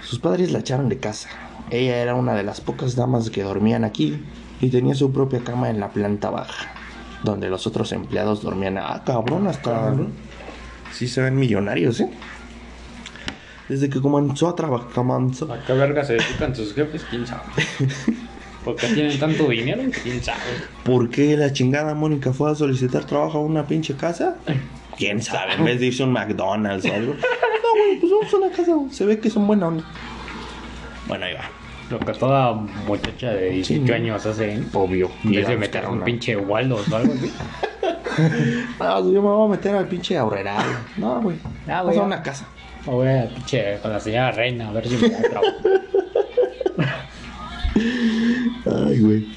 Sus 0.04 0.20
padres 0.20 0.52
la 0.52 0.60
echaron 0.60 0.90
de 0.90 1.00
casa. 1.00 1.30
Ella 1.72 1.98
era 1.98 2.14
una 2.14 2.36
de 2.36 2.44
las 2.44 2.62
pocas 2.62 2.96
damas 2.96 3.32
que 3.32 3.42
dormían 3.42 3.84
aquí 3.84 4.22
y 4.62 4.70
tenía 4.70 4.96
su 4.96 5.12
propia 5.12 5.40
cama 5.40 5.70
en 5.70 5.80
la 5.80 5.90
planta 5.90 6.30
baja, 6.30 6.74
donde 7.24 7.50
los 7.50 7.68
otros 7.68 7.92
empleados 7.92 8.42
dormían. 8.42 8.78
Ah, 8.78 9.04
cabrón, 9.06 9.48
hasta... 9.48 9.94
Sí 10.92 11.08
se 11.08 11.22
ven 11.22 11.36
millonarios, 11.36 12.00
¿eh? 12.00 12.10
Desde 13.68 13.90
que 13.90 14.00
comenzó 14.00 14.48
a 14.48 14.56
trabajar, 14.56 14.90
comenzó, 14.94 15.52
¿A 15.52 15.60
qué 15.66 15.74
verga 15.74 16.04
se 16.06 16.14
dedican 16.14 16.56
sus 16.56 16.74
jefes? 16.74 17.04
¿Quién 17.10 17.26
sabe? 17.26 17.42
¿Por 18.64 18.76
qué 18.76 18.88
tienen 18.88 19.20
tanto 19.20 19.48
dinero? 19.50 19.84
¿Quién 20.04 20.24
sabe? 20.24 20.40
¿Por 20.84 21.10
qué 21.10 21.36
la 21.36 21.52
chingada 21.52 21.94
Mónica 21.94 22.32
fue 22.32 22.52
a 22.52 22.56
solicitar 22.56 23.06
trabajo 23.06 23.40
a 23.40 23.42
una 23.42 23.68
pinche 23.68 23.96
casa? 23.96 24.38
¿Quién 24.98 25.22
sabe? 25.24 25.54
En 25.54 25.66
vez 25.66 25.80
de 25.80 25.88
irse 25.88 26.04
a 26.04 26.06
un 26.06 26.14
McDonald's 26.14 26.86
o 26.86 26.94
algo. 26.94 27.16
No, 27.66 27.84
güey, 27.84 28.00
pues 28.00 28.12
vamos 28.12 28.34
a 28.34 28.38
una 28.38 28.56
casa. 28.56 28.96
Se 28.96 29.06
ve 29.06 29.20
que 29.20 29.30
son 29.30 29.48
buena 29.48 29.68
onda. 29.68 29.84
Bueno, 31.08 31.26
ahí 31.26 31.34
va. 31.34 31.50
Lo 31.90 32.00
que 32.00 32.14
toda 32.14 32.54
muchacha 32.54 33.32
de 33.32 33.50
18 33.52 33.66
Sí, 33.68 33.80
¿no? 33.80 33.94
años 33.96 34.26
hace, 34.26 34.56
¿eh? 34.56 34.64
Obvio. 34.74 35.10
En 35.24 35.32
vez 35.32 35.48
Ir 35.50 35.56
a 35.56 35.58
meter 35.60 35.88
un 35.88 36.02
pinche 36.04 36.36
Waldos 36.36 36.88
o 36.90 36.96
algo 36.96 37.14
así. 37.14 37.32
No, 38.80 39.00
yo 39.12 39.22
me 39.22 39.28
voy 39.30 39.48
a 39.48 39.52
meter 39.52 39.76
al 39.76 39.88
pinche 39.88 40.18
ahorreral. 40.18 40.66
No, 40.98 41.22
güey. 41.22 41.38
Ah, 41.68 41.84
Vamos 41.84 41.98
a 41.98 42.02
una 42.04 42.24
casa. 42.24 42.48
O 42.88 42.94
voy 42.94 43.08
a 43.10 43.28
pinche 43.30 43.78
con 43.82 43.92
la 43.92 44.00
señora 44.00 44.32
reina 44.32 44.70
a 44.70 44.72
ver 44.72 44.88
si 44.88 44.98
me 44.98 45.10
da 45.10 45.22
trabajo. 45.22 45.54
Ay, 48.88 49.00
güey. 49.00 49.28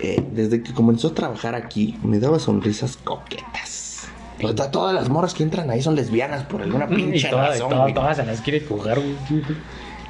Eh, 0.00 0.22
desde 0.32 0.62
que 0.62 0.72
comenzó 0.72 1.08
a 1.08 1.14
trabajar 1.14 1.54
aquí, 1.54 1.96
me 2.02 2.18
daba 2.18 2.38
sonrisas 2.38 2.96
coquetas. 2.96 4.08
O 4.42 4.48
sea, 4.56 4.70
todas 4.72 4.92
las 4.94 5.08
morras 5.08 5.34
que 5.34 5.44
entran 5.44 5.70
ahí 5.70 5.80
son 5.82 5.94
lesbianas 5.94 6.42
por 6.44 6.62
alguna 6.62 6.86
Y 6.90 6.94
pinche 6.96 7.28
todas, 7.28 7.50
razón, 7.50 7.68
todas, 7.70 7.82
güey. 7.84 7.94
todas 7.94 8.16
se 8.16 8.26
las 8.26 8.40
quiere 8.40 8.64
coger, 8.64 8.98
güey. 8.98 9.14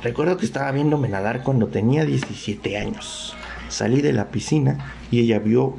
Recuerdo 0.03 0.37
que 0.37 0.45
estaba 0.45 0.73
viéndome 0.73 1.09
nadar 1.09 1.45
cuando 1.45 1.69
tenía 1.69 2.05
17 2.05 2.77
años. 2.77 3.37
Salí 3.69 4.03
de 4.03 4.13
la 4.13 4.31
piscina 4.31 4.93
y 5.13 5.21
ella 5.21 5.39
vio. 5.39 5.77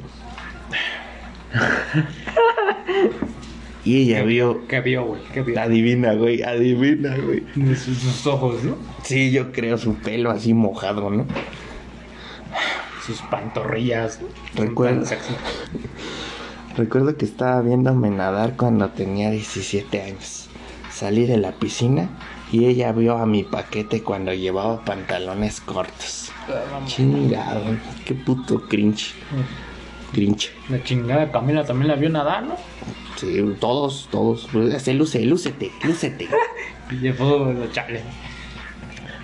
y 3.84 4.02
ella 4.02 4.22
vio. 4.22 4.66
¿Qué 4.66 4.80
vio, 4.80 5.04
güey? 5.04 5.20
¿Qué 5.34 5.42
vio? 5.42 5.60
Adivina, 5.60 6.14
güey, 6.14 6.42
adivina, 6.42 7.14
güey. 7.18 7.44
De 7.54 7.76
sus, 7.76 7.98
sus 7.98 8.26
ojos, 8.26 8.64
¿no? 8.64 8.78
Sí, 9.02 9.30
yo 9.30 9.52
creo 9.52 9.76
su 9.76 9.94
pelo 9.96 10.30
así 10.30 10.54
mojado, 10.54 11.10
¿no? 11.10 11.26
Sus 13.04 13.20
pantorrillas. 13.20 14.20
Sexy. 14.56 15.34
Recuerdo 16.78 17.18
que 17.18 17.26
estaba 17.26 17.60
viéndome 17.60 18.08
nadar 18.08 18.56
cuando 18.56 18.88
tenía 18.88 19.30
17 19.30 20.00
años. 20.00 20.48
Salí 20.90 21.26
de 21.26 21.36
la 21.36 21.52
piscina 21.52 22.08
y 22.54 22.66
ella 22.66 22.92
vio 22.92 23.16
a 23.16 23.26
mi 23.26 23.42
paquete 23.42 24.02
cuando 24.04 24.32
llevaba 24.32 24.84
pantalones 24.84 25.60
cortos. 25.60 26.30
Chingado, 26.86 27.64
qué 28.04 28.14
puto 28.14 28.68
cringe. 28.68 29.12
Cringe. 30.12 30.52
La 30.68 30.80
chingada 30.84 31.32
Camila 31.32 31.64
también 31.64 31.88
la 31.88 31.96
vio 31.96 32.08
nadar, 32.10 32.44
¿no? 32.44 32.56
Sí, 33.16 33.42
todos, 33.58 34.08
todos. 34.12 34.48
Se 34.78 34.94
luce, 34.94 35.24
lúcete, 35.24 35.72
lúcete. 35.82 36.28
Y 36.90 36.96
llevó 36.96 37.50
los 37.52 37.72
chale. 37.72 38.02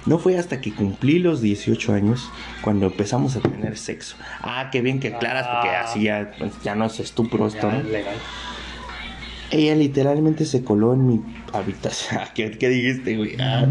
No 0.06 0.18
fue 0.18 0.36
hasta 0.38 0.60
que 0.62 0.72
cumplí 0.74 1.18
los 1.18 1.40
18 1.42 1.92
años 1.92 2.30
cuando 2.62 2.86
empezamos 2.86 3.36
a 3.36 3.40
tener 3.40 3.76
sexo. 3.76 4.16
Ah, 4.40 4.70
qué 4.72 4.80
bien 4.80 4.98
que 4.98 5.08
aclaras, 5.14 5.46
porque 5.46 5.68
Ah. 5.68 5.82
así 5.84 6.02
ya, 6.04 6.32
ya 6.64 6.74
no 6.74 6.86
es 6.86 6.98
estupro 6.98 7.46
esto, 7.46 7.70
¿no? 7.70 7.78
es 7.78 7.84
legal. 7.84 8.14
Ella 9.50 9.74
literalmente 9.74 10.44
se 10.44 10.62
coló 10.62 10.94
en 10.94 11.06
mi 11.06 11.20
habitación. 11.52 12.20
¿Qué, 12.34 12.50
qué 12.52 12.68
dijiste, 12.68 13.16
güey? 13.16 13.36
Ah, 13.40 13.66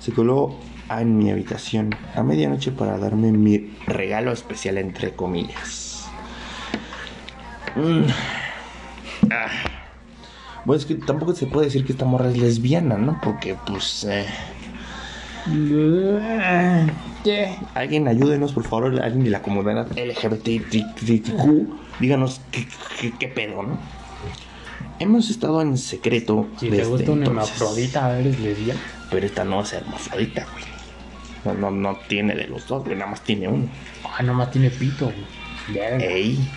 se 0.00 0.12
coló 0.12 0.56
en 0.90 1.18
mi 1.18 1.30
habitación 1.30 1.94
a 2.14 2.22
medianoche 2.22 2.70
para 2.70 2.98
darme 2.98 3.32
mi 3.32 3.72
regalo 3.86 4.32
especial, 4.32 4.78
entre 4.78 5.12
comillas. 5.12 6.06
Mm. 7.74 8.04
Ah. 9.30 9.48
Bueno, 10.64 10.80
es 10.80 10.86
que 10.86 10.94
tampoco 10.94 11.34
se 11.34 11.46
puede 11.46 11.66
decir 11.66 11.84
que 11.84 11.92
esta 11.92 12.04
morra 12.04 12.30
es 12.30 12.38
lesbiana, 12.38 12.96
¿no? 12.96 13.20
Porque, 13.22 13.56
pues, 13.66 14.04
eh, 14.04 14.26
Yeah. 17.24 17.56
Alguien 17.74 18.08
ayúdenos, 18.08 18.52
por 18.52 18.64
favor, 18.64 19.00
alguien 19.00 19.24
de 19.24 19.30
la 19.30 19.42
comunidad 19.42 19.86
LGBTQ, 19.96 21.68
díganos 22.00 22.40
qué, 22.50 22.66
qué, 23.00 23.12
qué 23.18 23.28
pedo, 23.28 23.62
¿no? 23.62 23.78
Hemos 24.98 25.28
estado 25.30 25.60
en 25.60 25.76
secreto 25.76 26.48
Si 26.58 26.70
te 26.70 26.76
desde 26.76 26.90
gusta 26.90 27.12
un 27.12 27.22
entonces, 27.24 27.52
hermafrodita, 27.60 28.18
eres 28.18 28.40
lesbiana. 28.40 28.80
pero 29.10 29.26
esta 29.26 29.44
no 29.44 29.60
es 29.60 29.72
hermafrodita, 29.72 30.46
güey. 30.52 30.64
No, 31.44 31.54
no, 31.54 31.70
no 31.70 31.98
tiene 32.08 32.34
de 32.34 32.48
los 32.48 32.66
dos, 32.66 32.84
güey, 32.84 32.96
nada 32.96 33.10
más 33.10 33.20
tiene 33.22 33.46
uno. 33.48 33.68
Ah, 34.04 34.22
nomás 34.22 34.50
tiene 34.50 34.70
pito, 34.70 35.04
güey. 35.06 35.96
Ey, 36.02 36.48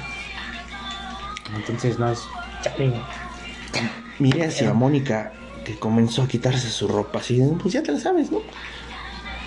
Entonces 1.55 1.99
no 1.99 2.09
es. 2.11 2.21
Chale, 2.61 2.89
güey. 2.89 3.01
miré 4.19 4.45
hacia 4.45 4.73
Mónica, 4.73 5.33
que 5.65 5.75
comenzó 5.75 6.23
a 6.23 6.27
quitarse 6.27 6.69
su 6.69 6.87
ropa 6.87 7.19
así, 7.19 7.41
pues 7.61 7.73
ya 7.73 7.83
te 7.83 7.91
la 7.91 7.99
sabes, 7.99 8.31
¿no? 8.31 8.39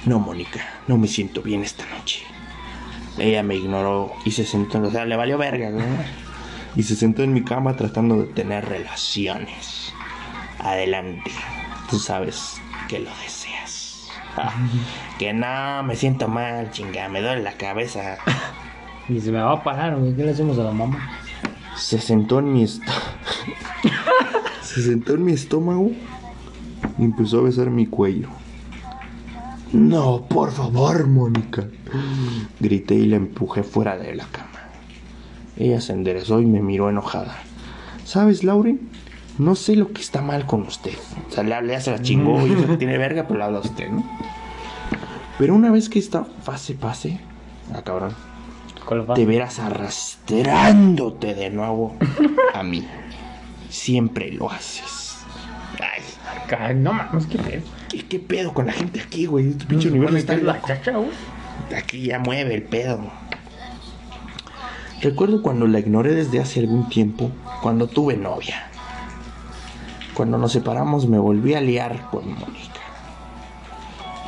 No, 0.05 0.19
Mónica, 0.19 0.61
no 0.89 0.99
me 0.99 1.07
siento 1.09 1.43
bien 1.43 1.63
esta 1.63 1.85
noche. 1.87 2.23
Ella 3.19 3.43
me 3.43 3.57
ignoró 3.57 4.13
y 4.25 4.31
se 4.33 4.45
sentó, 4.45 4.81
o 4.81 4.91
sea, 4.91 5.05
le 5.05 5.17
valió 5.17 5.39
verga, 5.39 5.71
¿no? 5.71 5.83
Y 6.77 6.83
se 6.85 6.97
sentó 6.97 7.23
en 7.23 7.33
mi 7.35 7.43
cama 7.45 7.77
tratando 7.77 8.17
de 8.23 8.25
tener 8.33 8.65
relaciones. 8.67 9.93
Adelante, 10.59 11.31
tú 11.91 11.99
sabes 11.99 12.55
que 12.89 12.99
lo 13.01 13.11
deseas. 13.23 14.09
Ah, 14.37 14.53
que 15.19 15.33
no, 15.35 15.83
me 15.83 15.97
siento 15.97 16.29
mal, 16.29 16.71
chinga, 16.71 17.09
me 17.09 17.21
duele 17.21 17.43
la 17.43 17.53
cabeza. 17.53 18.17
Y 19.09 19.21
se 19.21 19.33
me 19.33 19.41
va 19.41 19.53
a 19.53 19.63
parar, 19.65 19.97
güey. 19.97 20.15
¿Qué 20.17 20.25
le 20.25 20.31
hacemos 20.31 20.59
a 20.59 20.63
la 20.65 20.73
mamá? 20.73 21.11
Se 21.77 21.99
sentó 22.01 22.39
en 22.39 22.53
mi 22.53 22.63
est- 22.65 22.83
Se 24.63 24.83
sentó 24.83 25.15
en 25.15 25.25
mi 25.25 25.33
estómago 25.33 25.91
y 26.99 27.05
empezó 27.05 27.41
a 27.41 27.43
besar 27.43 27.69
mi 27.69 27.87
cuello. 27.87 28.29
No, 29.73 30.25
por 30.29 30.53
favor, 30.53 31.07
Mónica. 31.07 31.65
Grité 32.61 32.95
y 32.95 33.07
la 33.07 33.17
empujé 33.17 33.63
fuera 33.63 33.97
de 33.99 34.15
la 34.15 34.25
cama. 34.27 34.49
Ella 35.57 35.81
se 35.81 35.93
enderezó 35.93 36.41
y 36.41 36.47
me 36.47 36.61
miró 36.63 36.89
enojada. 36.89 37.37
¿Sabes, 38.05 38.45
Lauren? 38.45 38.81
No 39.39 39.55
sé 39.55 39.77
lo 39.77 39.93
que 39.93 40.03
está 40.03 40.21
mal 40.21 40.47
con 40.47 40.63
usted. 40.63 40.95
O 41.29 41.33
sea, 41.33 41.43
le 41.43 41.55
hablé, 41.55 41.81
se 41.81 41.91
la 41.91 42.03
chingó 42.03 42.47
y 42.47 42.53
eso 42.53 42.77
tiene 42.79 42.99
verga, 42.99 43.27
pero 43.27 43.39
le 43.39 43.45
habla 43.45 43.59
a 43.59 43.63
usted, 43.63 43.89
¿no? 43.89 44.05
Pero 45.39 45.55
una 45.55 45.71
vez 45.71 45.89
que 45.89 45.99
esta 45.99 46.25
fase 46.25 46.75
pase, 46.75 47.21
ah, 47.75 47.83
cabrón, 47.83 48.15
te 49.15 49.25
verás 49.25 49.59
arrastrándote 49.59 51.35
de 51.35 51.51
nuevo 51.51 51.97
a 52.55 52.63
mí. 52.63 52.87
Siempre 53.71 54.31
lo 54.33 54.51
haces. 54.51 55.19
Ay, 55.81 56.75
No 56.75 56.93
mames, 56.93 57.27
qué 57.27 57.39
pedo. 57.39 57.63
¿qué, 57.89 58.07
qué 58.07 58.19
pedo 58.19 58.53
con 58.53 58.67
la 58.67 58.73
gente 58.73 59.01
aquí, 59.01 59.27
güey? 59.27 59.49
Este 59.51 59.65
pinche 59.65 59.89
universo 59.89 60.19
supone 60.19 60.21
está 60.21 60.35
que 60.35 60.73
es 60.73 60.87
la 60.87 60.93
güey. 60.93 61.11
Aquí 61.77 62.03
ya 62.03 62.19
mueve 62.19 62.55
el 62.55 62.63
pedo. 62.63 63.22
Recuerdo 65.03 65.43
cuando 65.43 65.67
la 65.67 65.81
ignoré 65.81 66.15
desde 66.15 66.39
hace 66.39 66.61
algún 66.61 66.89
tiempo, 66.89 67.33
cuando 67.61 67.89
tuve 67.89 68.17
novia. 68.17 68.71
Cuando 70.15 70.39
nos 70.39 70.53
separamos 70.53 71.09
me 71.09 71.19
volví 71.19 71.55
a 71.55 71.61
liar 71.61 72.09
con 72.13 72.29
Mónica. 72.29 72.81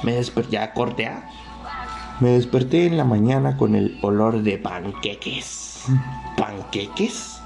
Me 0.02 0.14
desperté, 0.14 0.50
ya 0.50 0.74
corte 0.74 1.06
A. 1.06 1.30
Me 2.18 2.30
desperté 2.30 2.86
en 2.86 2.96
la 2.96 3.04
mañana 3.04 3.56
con 3.56 3.76
el 3.76 4.00
olor 4.02 4.42
de 4.42 4.58
panqueques. 4.58 5.84
¿Panqueques? 6.36 7.40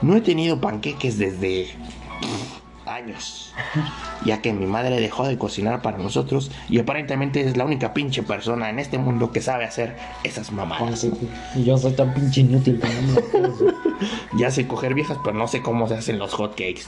No 0.00 0.16
he 0.16 0.22
tenido 0.22 0.58
panqueques 0.58 1.18
desde 1.18 1.66
años. 2.94 3.52
Ya 4.24 4.40
que 4.40 4.52
mi 4.52 4.66
madre 4.66 5.00
dejó 5.00 5.26
de 5.26 5.38
cocinar 5.38 5.82
para 5.82 5.98
nosotros 5.98 6.50
y 6.68 6.78
aparentemente 6.78 7.40
es 7.40 7.56
la 7.56 7.64
única 7.64 7.92
pinche 7.94 8.22
persona 8.22 8.70
en 8.70 8.78
este 8.78 8.98
mundo 8.98 9.32
que 9.32 9.40
sabe 9.40 9.64
hacer 9.64 9.96
esas 10.24 10.52
mamadas. 10.52 11.06
Y 11.54 11.64
yo 11.64 11.76
soy 11.78 11.92
tan 11.92 12.14
pinche 12.14 12.42
inútil 12.42 12.80
no. 12.80 13.72
Ya 14.38 14.50
sé 14.50 14.66
coger 14.66 14.94
viejas, 14.94 15.18
pero 15.22 15.36
no 15.36 15.46
sé 15.46 15.62
cómo 15.62 15.88
se 15.88 15.94
hacen 15.94 16.18
los 16.18 16.34
hotcakes. 16.34 16.84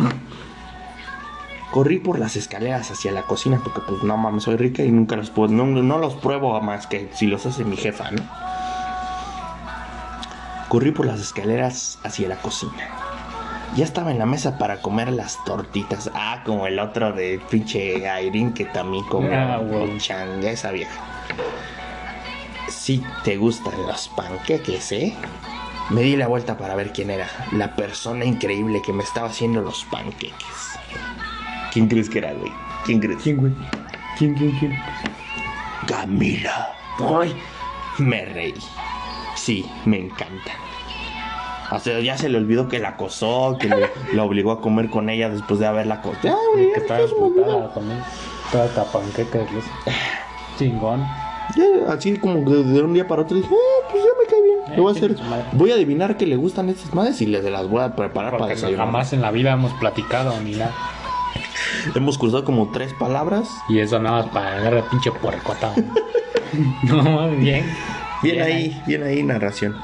Corrí 1.71 1.99
por 1.99 2.19
las 2.19 2.37
escaleras 2.37 2.91
hacia 2.91 3.11
la 3.11 3.23
cocina 3.23 3.61
porque 3.63 3.81
pues 3.81 4.03
no 4.03 4.17
mames, 4.17 4.45
soy 4.45 4.57
rica 4.57 4.85
y 4.85 4.93
nunca 4.93 5.17
los 5.17 5.31
puedo, 5.31 5.53
no, 5.53 5.67
no 5.67 5.99
los 5.99 6.15
pruebo 6.15 6.61
más 6.61 6.87
que 6.87 7.09
si 7.15 7.27
los 7.27 7.47
hace 7.47 7.65
mi 7.65 7.77
jefa, 7.77 8.11
¿no? 8.13 8.23
Corrí 10.69 10.93
por 10.93 11.07
las 11.07 11.21
escaleras 11.21 11.99
hacia 12.05 12.29
la 12.29 12.37
cocina. 12.37 13.04
Ya 13.77 13.85
estaba 13.85 14.11
en 14.13 14.19
la 14.19 14.27
mesa 14.27 14.57
para 14.57 14.81
comer 14.81 15.11
las 15.13 15.43
tortitas. 15.45 16.11
Ah, 16.15 16.43
como 16.45 16.67
el 16.67 16.79
otro 16.79 17.13
de 17.13 17.41
pinche 17.51 18.09
Airin 18.09 18.53
que 18.55 18.67
también 18.67 19.05
comió 19.07 19.35
Ah, 19.37 19.57
güey. 19.59 19.99
changa 19.99 20.51
esa 20.51 20.71
vieja. 20.71 21.01
Si 22.69 23.03
te 23.25 23.37
gustan 23.37 23.75
los 23.87 24.09
panqueques, 24.09 24.93
¿eh? 24.93 25.15
Me 25.91 26.03
di 26.03 26.17
la 26.17 26.29
vuelta 26.29 26.57
para 26.57 26.75
ver 26.77 26.93
quién 26.93 27.11
era 27.11 27.29
la 27.53 27.75
persona 27.75 28.25
increíble 28.25 28.81
que 28.81 28.93
me 28.93 29.03
estaba 29.03 29.29
haciendo 29.29 29.61
los 29.61 29.85
panqueques. 29.85 30.79
¿Quién 31.73 31.89
crees 31.89 32.09
que 32.09 32.19
era, 32.19 32.33
güey? 32.33 32.53
¿Quién 32.85 33.01
crees? 33.01 33.23
¿Quién, 33.23 33.37
güey? 33.39 33.53
¿Quién, 34.17 34.35
quién, 34.35 34.53
quién? 34.59 34.79
Camila. 35.87 36.73
Ay, 37.21 37.35
Me 37.99 38.25
reí. 38.25 38.55
Sí, 39.37 39.67
me 39.85 39.99
encanta. 39.99 40.53
O 41.71 41.79
sea, 41.79 41.99
ya 42.01 42.17
se 42.19 42.29
le 42.29 42.39
olvidó 42.39 42.69
que 42.69 42.79
la 42.79 42.91
acosó, 42.91 43.57
que 43.59 43.69
le, 43.69 43.91
la 44.13 44.23
obligó 44.25 44.53
a 44.53 44.61
comer 44.61 44.91
con 44.91 45.09
ella 45.09 45.29
después 45.31 45.59
de 45.61 45.67
haberla 45.67 45.97
acostado. 45.97 46.35
Ah, 46.37 46.41
güey, 46.55 46.73
que 46.73 46.81
estaba 46.81 47.01
explotada 47.01 47.73
también. 47.75 47.99
Toda 48.53 48.69
tapanqueca, 48.69 49.39
Luis. 49.51 49.65
Chingón. 50.59 51.05
Ya, 51.57 51.93
así 51.93 52.17
como 52.19 52.49
de, 52.51 52.65
de 52.65 52.83
un 52.83 52.95
día 52.95 53.07
para 53.07 53.23
otro 53.23 53.37
dije, 53.37 53.49
"Eh, 53.49 53.85
pues 53.91 54.03
ya 54.03 54.11
me 54.21 54.27
cae 54.31 54.43
bien. 54.43 54.77
Le 54.77 54.81
voy 54.81 54.95
a 54.95 54.97
hacer, 54.97 55.17
voy 55.53 55.71
a 55.71 55.75
adivinar 55.75 56.17
que 56.17 56.27
le 56.27 56.37
gustan 56.37 56.69
estas 56.69 56.95
madres 56.95 57.21
y 57.21 57.27
les 57.27 57.45
las 57.45 57.69
voy 57.69 57.83
a 57.83 57.95
preparar 57.97 58.31
para 58.33 58.39
Porque 58.41 58.55
desayunar. 58.55 58.87
jamás 58.87 59.13
en 59.13 59.21
la 59.23 59.31
vida 59.31 59.53
hemos 59.53 59.73
platicado 59.75 60.39
ni 60.41 60.53
nada. 60.53 60.73
Hemos 61.95 62.17
cruzado 62.19 62.45
como 62.45 62.71
tres 62.73 62.93
palabras. 62.95 63.49
Y 63.69 63.79
eso 63.79 63.99
nada 63.99 64.23
más 64.23 64.33
para 64.33 64.57
agarrar 64.57 64.85
pinche 64.91 65.11
puercota. 65.13 65.73
no, 66.85 67.31
bien. 67.31 67.65
Bien 68.23 68.41
ahí, 68.43 68.83
bien 68.87 69.03
ahí 69.03 69.23
narración. 69.23 69.77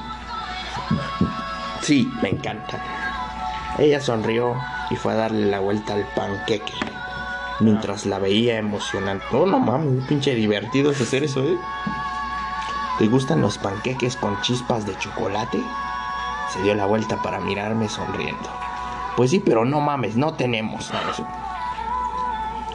Sí, 1.81 2.11
me 2.21 2.29
encanta. 2.29 2.79
Ella 3.77 3.99
sonrió 3.99 4.55
y 4.89 4.95
fue 4.95 5.13
a 5.13 5.15
darle 5.15 5.47
la 5.47 5.59
vuelta 5.59 5.93
al 5.93 6.05
panqueque. 6.15 6.73
Mientras 7.59 8.05
la 8.05 8.19
veía 8.19 8.57
emocionante. 8.57 9.25
Oh, 9.31 9.45
no 9.45 9.59
mames, 9.59 10.03
pinche 10.05 10.35
divertido 10.35 10.91
es 10.91 11.01
hacer 11.01 11.23
eso, 11.23 11.41
¿eh? 11.43 11.57
¿Te 12.97 13.07
gustan 13.07 13.41
los 13.41 13.57
panqueques 13.57 14.15
con 14.15 14.39
chispas 14.41 14.85
de 14.85 14.97
chocolate? 14.97 15.59
Se 16.53 16.61
dio 16.61 16.75
la 16.75 16.85
vuelta 16.85 17.21
para 17.21 17.39
mirarme 17.39 17.87
sonriendo. 17.89 18.49
Pues 19.15 19.31
sí, 19.31 19.41
pero 19.43 19.65
no 19.65 19.79
mames, 19.79 20.15
no 20.15 20.33
tenemos. 20.33 20.91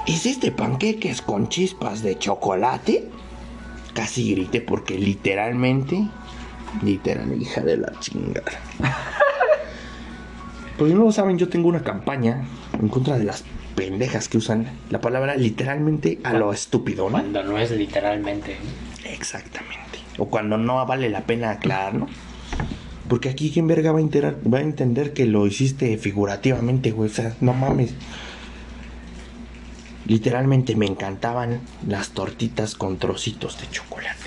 ¿Hiciste 0.07 0.52
panqueques 0.52 1.22
con 1.22 1.48
chispas 1.48 2.02
de 2.02 2.18
chocolate? 2.18 3.09
Casi 3.92 4.34
grité 4.34 4.61
porque 4.61 4.98
literalmente, 4.98 6.09
literal, 6.83 7.41
hija 7.41 7.61
de 7.62 7.77
la 7.79 7.93
chingada. 8.01 8.53
Pues 10.79 10.93
no 10.93 11.05
lo 11.05 11.11
saben, 11.12 11.39
yo 11.39 11.49
tengo 11.49 11.69
una 11.69 11.83
campaña 11.83 12.45
en 12.79 12.89
contra 12.89 13.17
de 13.17 13.25
las 13.25 13.45
pendejas 13.75 14.29
que 14.29 14.37
usan 14.37 14.69
la 14.91 15.01
palabra 15.01 15.35
literalmente 15.35 16.19
a 16.23 16.35
lo 16.35 16.53
estúpido, 16.53 17.05
¿no? 17.07 17.12
Cuando 17.12 17.43
no 17.45 17.57
es 17.57 17.71
literalmente. 17.71 18.57
Exactamente. 19.11 20.01
O 20.19 20.27
cuando 20.27 20.59
no 20.59 20.85
vale 20.85 21.09
la 21.09 21.23
pena 21.23 21.51
aclarar, 21.53 21.95
¿no? 21.95 22.09
Porque 23.09 23.31
aquí 23.31 23.51
quién 23.51 23.67
verga 23.67 23.91
va 23.93 24.01
a, 24.01 24.03
enterar- 24.03 24.37
va 24.53 24.59
a 24.59 24.62
entender 24.62 25.14
que 25.14 25.25
lo 25.25 25.47
hiciste 25.47 25.97
figurativamente, 25.97 26.91
güey. 26.91 27.09
O 27.09 27.12
sea, 27.14 27.35
no 27.41 27.55
mames. 27.55 27.95
Literalmente 30.07 30.77
me 30.77 30.85
encantaban 30.85 31.61
las 31.89 32.11
tortitas 32.11 32.75
con 32.75 32.99
trocitos 32.99 33.59
de 33.61 33.71
chocolate. 33.71 34.26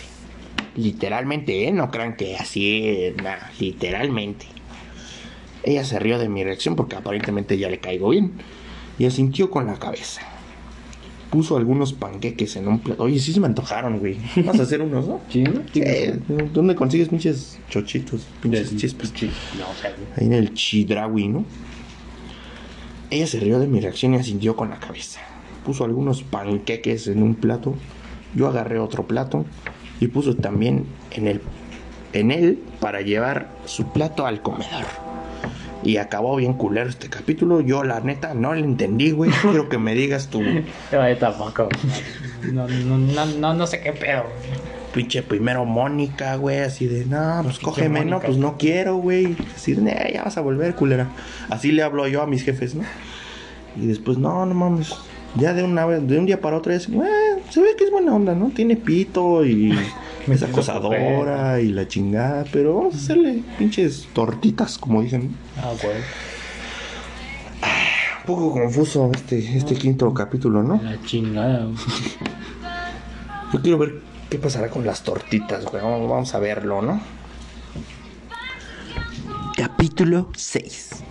Literalmente, 0.80 1.68
¿eh? 1.68 1.74
No 1.74 1.92
crean 1.92 2.16
que 2.16 2.38
así, 2.38 3.14
nada, 3.22 3.52
literalmente. 3.60 4.46
Ella 5.64 5.84
se 5.84 6.00
rió 6.00 6.18
de 6.18 6.30
mi 6.30 6.44
reacción 6.44 6.78
porque 6.78 6.96
aparentemente 6.96 7.58
ya 7.58 7.70
le 7.70 7.80
caigo 7.80 8.10
bien. 8.10 8.32
Y 8.98 9.06
asintió 9.06 9.50
con 9.50 9.68
la 9.68 9.78
cabeza. 9.78 10.22
Puso 11.32 11.58
algunos 11.58 11.92
panqueques 11.92 12.56
en 12.56 12.70
un 12.70 12.80
plato. 12.80 13.04
Oye, 13.04 13.20
sí 13.20 13.34
se 13.34 13.42
me 13.42 13.48
antojaron, 13.48 14.00
güey. 14.00 14.18
Vamos 14.38 14.60
a 14.60 14.64
hacer 14.64 14.82
unos, 14.82 15.08
¿no? 15.08 15.20
¿Sí? 15.30 15.44
Eh, 15.76 16.18
¿Dónde 16.54 16.76
consigues 16.76 17.10
pinches 17.10 17.60
chochitos? 17.70 18.26
Pinches 18.42 18.76
chispas. 18.78 19.14
No, 19.58 19.70
o 19.70 19.74
sea. 19.82 19.94
Ahí 20.16 20.28
en 20.28 20.34
el 20.34 20.54
Chidrawi, 20.54 21.28
¿no? 21.28 21.44
Ella 23.10 23.28
se 23.28 23.40
rió 23.42 23.60
de 23.60 23.68
mi 23.68 23.82
reacción 23.82 24.14
y 24.14 24.18
asintió 24.18 24.56
con 24.56 24.70
la 24.70 24.80
cabeza. 24.80 25.20
Puso 25.66 25.84
algunos 25.84 26.24
panqueques 26.24 27.08
en 27.08 27.22
un 27.22 27.36
plato. 27.36 27.76
Yo 28.34 28.48
agarré 28.48 28.80
otro 28.80 29.08
plato 29.08 29.46
y 30.00 30.08
puso 30.08 30.36
también 30.36 30.86
en 31.12 31.28
el 31.28 31.42
en 32.14 32.32
él 32.32 32.60
para 32.80 33.02
llevar 33.02 33.50
su 33.66 33.92
plato 33.94 34.26
al 34.26 34.42
comedor. 34.42 34.86
Y 35.84 35.98
acabó 35.98 36.36
bien 36.36 36.54
culero 36.54 36.90
este 36.90 37.08
capítulo. 37.08 37.62
Yo 37.62 37.84
la 37.84 38.00
neta 38.02 38.34
no 38.34 38.54
le 38.54 38.62
entendí, 38.66 39.12
güey. 39.12 39.32
Quiero 39.42 39.70
que 39.70 39.78
me 39.78 39.94
digas 39.94 40.28
tú. 40.30 40.42
Ay, 40.92 41.16
tampoco. 41.18 41.70
No, 42.52 42.68
no, 42.68 42.98
no, 42.98 43.26
no, 43.26 43.54
no 43.54 43.68
sé 43.68 43.80
qué 43.80 43.94
pedo. 43.94 44.24
pinche 44.94 45.22
primero 45.22 45.64
Mónica, 45.66 46.36
güey, 46.36 46.60
así 46.60 46.88
de, 46.88 47.06
no, 47.06 47.42
pues 47.44 47.60
cógeme, 47.60 48.04
no, 48.04 48.20
pues 48.20 48.38
no 48.38 48.58
quiero, 48.58 48.96
güey. 48.98 49.38
Así 49.56 49.74
de, 49.76 49.82
"Nah, 49.84 50.12
ya 50.12 50.24
vas 50.24 50.36
a 50.38 50.42
volver, 50.42 50.74
culera. 50.76 51.08
Así 51.50 51.72
le 51.72 51.84
hablo 51.84 52.08
yo 52.08 52.24
a 52.24 52.28
mis 52.28 52.44
jefes, 52.44 52.74
¿no? 52.76 52.84
Y 53.80 53.86
después, 53.86 54.18
no, 54.18 54.46
no 54.48 54.56
mames. 54.56 54.94
Ya 55.36 55.54
de 55.54 55.64
una 55.64 55.86
vez, 55.86 56.08
de 56.08 56.18
un 56.18 56.26
día 56.26 56.42
para 56.42 56.58
otro, 56.58 56.74
es, 56.74 56.84
se 56.84 57.62
ve 57.62 57.76
que 57.78 57.84
es 57.86 57.92
buena 57.92 58.16
onda, 58.16 58.34
¿no? 58.34 58.50
Tiene 58.50 58.76
pito 58.76 59.46
y 59.46 59.78
es 60.28 60.44
acosadora 60.44 61.62
y 61.62 61.70
la 61.70 61.88
chingada, 61.88 62.46
pero 62.52 62.76
vamos 62.76 62.96
a 62.96 62.98
hacerle 62.98 63.44
pinches 63.58 64.08
tortitas, 64.14 64.78
como 64.78 65.02
dicen. 65.02 65.36
Ah, 65.58 65.72
güey. 65.82 65.98
Un 68.20 68.26
poco 68.26 68.52
confuso 68.52 69.10
este, 69.14 69.58
este 69.58 69.76
quinto 69.76 70.14
capítulo, 70.14 70.64
¿no? 70.64 70.82
La 70.84 71.02
chingada, 71.04 71.66
güey. 71.66 71.78
Yo 73.54 73.62
quiero 73.62 73.78
ver 73.80 74.02
qué 74.30 74.38
pasará 74.38 74.70
con 74.70 74.86
las 74.86 75.04
tortitas, 75.04 75.66
güey. 75.66 75.82
Vamos, 75.84 76.10
vamos 76.10 76.36
a 76.36 76.40
verlo, 76.40 76.82
¿no? 76.82 77.02
Capítulo 79.56 80.30
6. 80.36 81.04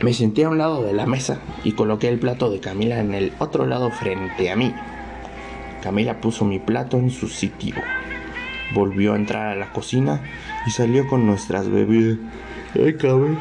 Me 0.00 0.12
senté 0.12 0.44
a 0.44 0.48
un 0.48 0.58
lado 0.58 0.84
de 0.84 0.92
la 0.92 1.06
mesa 1.06 1.40
y 1.64 1.72
coloqué 1.72 2.08
el 2.08 2.20
plato 2.20 2.50
de 2.50 2.60
Camila 2.60 3.00
en 3.00 3.14
el 3.14 3.32
otro 3.38 3.66
lado 3.66 3.90
frente 3.90 4.48
a 4.50 4.54
mí. 4.54 4.72
Camila 5.82 6.20
puso 6.20 6.44
mi 6.44 6.60
plato 6.60 6.98
en 6.98 7.10
su 7.10 7.28
sitio. 7.28 7.74
Volvió 8.74 9.14
a 9.14 9.16
entrar 9.16 9.48
a 9.48 9.56
la 9.56 9.72
cocina 9.72 10.20
y 10.66 10.70
salió 10.70 11.08
con 11.08 11.26
nuestras 11.26 11.68
bebidas. 11.68 12.18
Ay, 12.74 12.94
cabrón. 12.94 13.40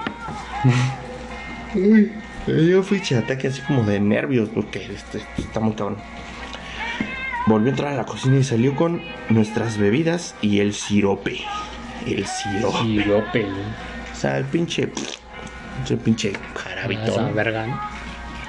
Yo 2.47 2.81
fui 2.81 3.01
ataque 3.15 3.49
así 3.49 3.61
como 3.61 3.83
de 3.83 3.99
nervios 3.99 4.49
porque 4.49 4.83
este, 4.85 5.21
está 5.37 5.59
muy 5.59 5.73
cabrón. 5.73 5.97
Volvió 7.45 7.67
a 7.67 7.71
entrar 7.71 7.93
a 7.93 7.97
la 7.97 8.05
cocina 8.05 8.37
y 8.37 8.43
salió 8.43 8.75
con 8.75 9.01
nuestras 9.29 9.77
bebidas 9.77 10.33
y 10.41 10.59
el 10.59 10.73
sirope. 10.73 11.37
El 12.07 12.25
sirope. 12.25 12.79
Sirope. 12.79 13.45
O 13.45 14.15
sea, 14.15 14.37
el 14.37 14.45
pinche. 14.45 14.89
Ese 15.83 15.97
pinche 15.97 16.33
jarabito. 16.55 17.21
¿no? 17.21 17.33
verga, 17.33 17.67
¿no? 17.67 17.79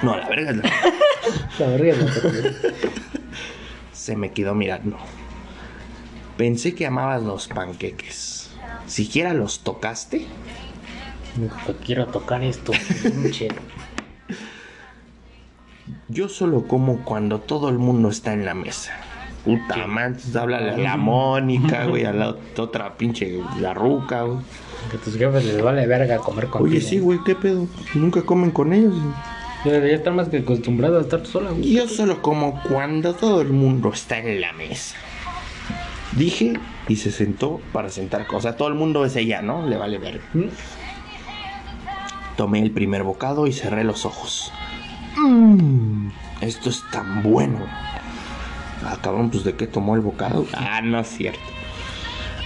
No, 0.03 0.17
la 0.17 0.29
verga 0.29 0.51
es 0.51 0.57
la- 0.57 0.63
La 1.59 1.67
verga 1.67 1.91
es 1.93 1.99
la 1.99 2.13
Se 3.93 4.17
me 4.17 4.33
quedó 4.33 4.55
mirando. 4.55 4.97
Pensé 6.37 6.75
que 6.75 6.87
amabas 6.87 7.23
los 7.23 7.49
panqueques. 7.49 8.51
¿Siquiera 8.87 9.35
los 9.35 9.61
tocaste? 9.65 10.27
Nunca 11.37 11.57
quiero 11.85 12.07
tocar 12.07 12.43
esto, 12.43 12.73
pinche. 13.03 13.49
Yo 16.09 16.29
solo 16.29 16.67
como 16.67 17.05
cuando 17.05 17.41
todo 17.41 17.69
el 17.69 17.79
mundo 17.79 18.09
está 18.09 18.33
en 18.33 18.45
la 18.45 18.55
mesa. 18.55 18.93
Puta 19.49 19.87
madre, 19.87 20.09
entonces 20.09 20.37
háblale 20.37 20.71
a 20.73 20.77
la 20.77 20.97
Mónica, 20.99 21.87
güey, 21.87 22.05
a 22.05 22.13
la 22.13 22.37
otra 22.59 22.99
pinche 22.99 23.41
la 23.59 23.73
ruca, 23.73 24.23
güey. 24.23 24.41
Que 24.91 24.99
a 24.99 25.01
tus 25.01 25.17
jefes 25.17 25.43
les 25.43 25.63
vale 25.63 25.87
verga 25.87 26.19
comer 26.19 26.49
contigo. 26.49 26.71
Oye, 26.71 26.83
sí, 26.83 26.99
güey, 26.99 27.19
¿qué 27.25 27.35
pedo? 27.35 27.67
Nunca 27.95 28.21
comen 28.23 28.51
con 28.51 28.75
ellos. 28.75 28.95
Debería 29.65 29.97
estar 29.97 30.13
más 30.13 30.29
que 30.29 30.39
acostumbrado 30.39 30.99
a 30.99 31.01
estar 31.01 31.25
sola, 31.27 31.51
güey. 31.51 31.73
Yo 31.73 31.89
solo 31.89 32.21
como 32.21 32.63
cuando 32.63 33.15
todo 33.15 33.41
el 33.41 33.49
mundo 33.49 33.91
está 33.91 34.19
en 34.19 34.39
la 34.43 34.53
mesa. 34.53 34.97
Dije 36.13 36.55
y 36.87 36.97
se 36.97 37.11
sentó 37.11 37.61
para 37.73 37.89
sentar. 37.89 38.27
O 38.31 38.41
sea, 38.43 38.55
todo 38.57 38.69
el 38.69 38.75
mundo 38.75 39.07
es 39.07 39.17
ella, 39.17 39.41
¿no? 39.41 39.67
Le 39.67 39.79
vale 39.79 39.97
ver. 39.97 40.21
¿Mm? 40.35 40.49
Tomé 42.37 42.61
el 42.61 42.71
primer 42.71 43.03
bocado 43.03 43.47
y 43.47 43.53
cerré 43.53 43.83
los 43.83 44.05
ojos. 44.05 44.53
Mmm, 45.17 46.11
esto 46.43 46.69
es 46.69 46.83
tan 46.93 47.23
bueno. 47.23 47.67
Ah, 48.85 48.97
cabrón, 49.03 49.31
pues 49.31 49.45
de 49.45 49.55
qué 49.55 49.67
tomó 49.67 49.95
el 49.95 50.01
bocado. 50.01 50.47
Ah, 50.55 50.81
no 50.83 50.99
es 51.01 51.09
cierto. 51.09 51.41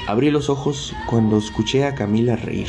Abrí 0.09 0.31
los 0.31 0.51
ojos 0.51 0.95
cuando 1.07 1.39
escuché 1.39 1.85
a 1.87 1.95
Camila 1.95 2.37
reír. 2.37 2.69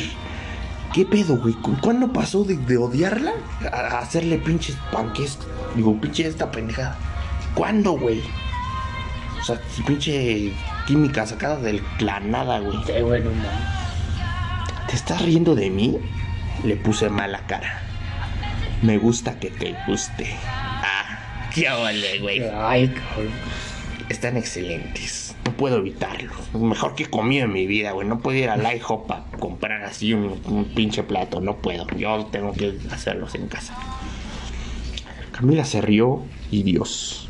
¿Qué 0.92 1.04
pedo, 1.04 1.38
güey? 1.38 1.54
¿Cu- 1.54 1.76
¿Cuándo 1.80 2.12
pasó 2.12 2.44
de, 2.44 2.56
de 2.56 2.76
odiarla 2.76 3.32
a, 3.72 3.76
a 3.76 3.98
hacerle 3.98 4.38
pinches 4.38 4.76
panques? 4.92 5.38
Digo, 5.74 6.00
pinche 6.00 6.26
esta 6.28 6.50
pendejada. 6.52 6.96
¿Cuándo, 7.54 7.92
güey? 7.98 8.22
O 9.40 9.44
sea, 9.44 9.60
pinche 9.86 10.52
química 10.86 11.26
sacada 11.26 11.56
del 11.56 11.82
la 11.98 12.20
nada, 12.20 12.60
güey. 12.60 12.78
Sí, 12.86 12.92
güey, 13.02 13.22
no 13.24 13.30
mames. 13.30 13.50
¿Te 14.88 14.94
estás 14.94 15.20
riendo 15.22 15.56
de 15.56 15.70
mí? 15.70 15.98
Le 16.62 16.76
puse 16.76 17.10
mala 17.10 17.40
cara. 17.48 17.80
Me 18.82 18.96
gusta 18.98 19.38
que 19.40 19.50
te 19.50 19.74
guste. 19.88 20.36
Qué 21.60 21.70
ole, 21.70 22.18
güey. 22.18 22.42
Ay, 22.52 22.88
cabrón. 22.88 23.32
Están 24.08 24.36
excelentes. 24.36 25.34
No 25.44 25.52
puedo 25.52 25.78
evitarlo. 25.78 26.32
Es 26.52 26.60
mejor 26.60 26.94
que 26.94 27.04
he 27.04 27.06
comido 27.06 27.44
en 27.44 27.52
mi 27.52 27.66
vida, 27.66 27.92
güey. 27.92 28.06
No 28.06 28.20
puedo 28.20 28.36
ir 28.36 28.50
al 28.50 28.60
IHOP 28.60 29.10
a 29.10 29.24
comprar 29.38 29.82
así 29.82 30.12
un, 30.12 30.40
un 30.46 30.64
pinche 30.74 31.02
plato. 31.02 31.40
No 31.40 31.56
puedo. 31.56 31.86
Yo 31.96 32.26
tengo 32.26 32.52
que 32.52 32.78
hacerlos 32.90 33.34
en 33.34 33.48
casa. 33.48 33.74
Camila 35.32 35.64
se 35.64 35.80
rió 35.80 36.22
y 36.50 36.62
Dios. 36.62 37.28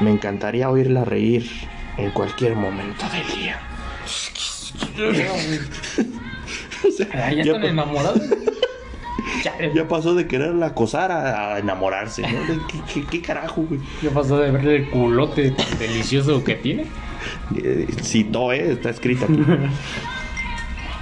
Me 0.00 0.10
encantaría 0.10 0.68
oírla 0.68 1.04
reír 1.04 1.48
en 1.96 2.10
cualquier 2.10 2.56
momento 2.56 3.04
del 3.10 3.26
día. 3.40 3.60
O 6.84 6.90
sea, 6.90 7.06
Ay, 7.12 7.36
ya 7.36 7.42
están 7.52 7.64
enamorados. 7.64 8.20
Ya, 9.44 9.54
ya 9.74 9.88
pasó 9.88 10.14
de 10.14 10.26
quererla 10.26 10.66
acosar 10.66 11.10
a, 11.12 11.54
a 11.54 11.58
enamorarse, 11.58 12.22
¿no? 12.22 12.40
De- 12.44 12.60
¿Qué, 12.68 12.80
qué- 12.92 13.06
qué 13.06 13.22
carajo, 13.22 13.62
güey? 13.62 13.80
¿Qué 14.00 14.10
pasó 14.10 14.38
de 14.38 14.50
verle 14.50 14.76
el 14.76 14.90
culote 14.90 15.50
tan 15.52 15.78
delicioso 15.78 16.42
que 16.44 16.54
tiene? 16.56 16.86
Eh, 17.56 17.86
Citó, 18.02 18.52
¿eh? 18.52 18.72
Está 18.72 18.90
escrito 18.90 19.24
aquí. 19.24 19.42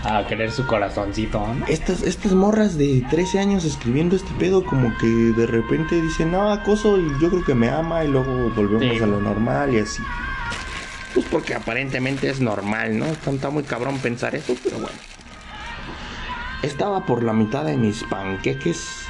A 0.02 0.26
querer 0.26 0.50
su 0.50 0.66
corazoncito, 0.66 1.38
¿no? 1.40 1.66
Estas, 1.66 2.02
estas 2.02 2.32
morras 2.32 2.78
de 2.78 3.04
13 3.10 3.38
años 3.38 3.66
escribiendo 3.66 4.16
este 4.16 4.30
pedo, 4.38 4.64
como 4.64 4.96
que 4.96 5.06
de 5.06 5.46
repente 5.46 6.00
dicen, 6.00 6.30
no, 6.32 6.50
acoso 6.50 6.96
y 6.98 7.06
yo 7.20 7.28
creo 7.28 7.44
que 7.44 7.54
me 7.54 7.68
ama 7.68 8.02
y 8.02 8.08
luego 8.08 8.48
volvemos 8.56 8.96
Sí. 8.96 9.02
a 9.02 9.06
lo 9.06 9.20
normal 9.20 9.74
y 9.74 9.78
así. 9.80 10.02
Pues 11.12 11.26
porque 11.30 11.54
aparentemente 11.54 12.30
es 12.30 12.40
normal, 12.40 12.98
¿no? 12.98 13.04
Está, 13.06 13.30
está 13.30 13.50
muy 13.50 13.62
cabrón 13.64 13.98
pensar 13.98 14.34
eso, 14.34 14.54
pero 14.64 14.76
bueno. 14.78 14.96
Estaba 16.62 17.06
por 17.06 17.22
la 17.22 17.32
mitad 17.32 17.64
de 17.64 17.78
mis 17.78 18.04
panqueques 18.04 19.06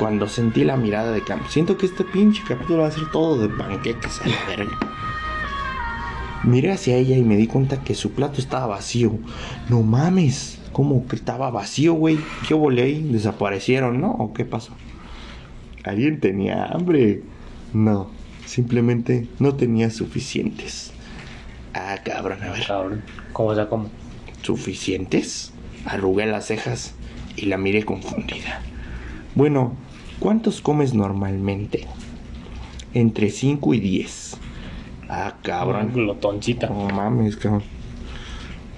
cuando 0.00 0.28
sentí 0.28 0.64
la 0.64 0.76
mirada 0.76 1.12
de 1.12 1.22
Cam. 1.22 1.40
Siento 1.48 1.78
que 1.78 1.86
este 1.86 2.02
pinche 2.02 2.42
capítulo 2.46 2.82
va 2.82 2.88
a 2.88 2.90
ser 2.90 3.08
todo 3.12 3.38
de 3.38 3.48
panqueques 3.48 4.20
a 4.20 4.28
la 4.28 4.44
verga. 4.48 4.78
Miré 6.42 6.72
hacia 6.72 6.96
ella 6.96 7.16
y 7.16 7.22
me 7.22 7.36
di 7.36 7.46
cuenta 7.46 7.84
que 7.84 7.94
su 7.94 8.12
plato 8.12 8.40
estaba 8.40 8.66
vacío. 8.66 9.16
No 9.68 9.82
mames, 9.82 10.58
¿cómo 10.72 11.06
que 11.06 11.14
estaba 11.14 11.50
vacío, 11.50 11.94
güey? 11.94 12.18
¿Qué 12.48 12.54
volé? 12.54 13.00
¿Desaparecieron, 13.00 14.00
no? 14.00 14.10
¿O 14.10 14.32
qué 14.32 14.44
pasó? 14.44 14.72
¿Alguien 15.84 16.18
tenía 16.18 16.64
hambre? 16.64 17.22
No, 17.72 18.10
simplemente 18.44 19.28
no 19.38 19.54
tenía 19.54 19.90
suficientes. 19.90 20.90
Ah, 21.74 21.98
cabrón, 22.04 22.42
a 22.42 22.50
ver. 22.50 22.66
Cabrón. 22.66 23.04
¿Cómo 23.32 23.50
o 23.50 23.54
sea, 23.54 23.68
cómo? 23.68 23.88
¿Suficientes? 24.42 25.52
Arrugué 25.84 26.26
las 26.26 26.46
cejas 26.46 26.94
y 27.36 27.46
la 27.46 27.56
miré 27.56 27.84
confundida. 27.84 28.60
Bueno, 29.34 29.74
¿cuántos 30.18 30.60
comes 30.60 30.94
normalmente? 30.94 31.86
Entre 32.94 33.30
5 33.30 33.74
y 33.74 33.80
10. 33.80 34.36
Ah, 35.08 35.36
cabrón. 35.42 35.92
Glotoncita. 35.92 36.68
No 36.68 36.88
mames, 36.88 37.36
cabrón. 37.36 37.62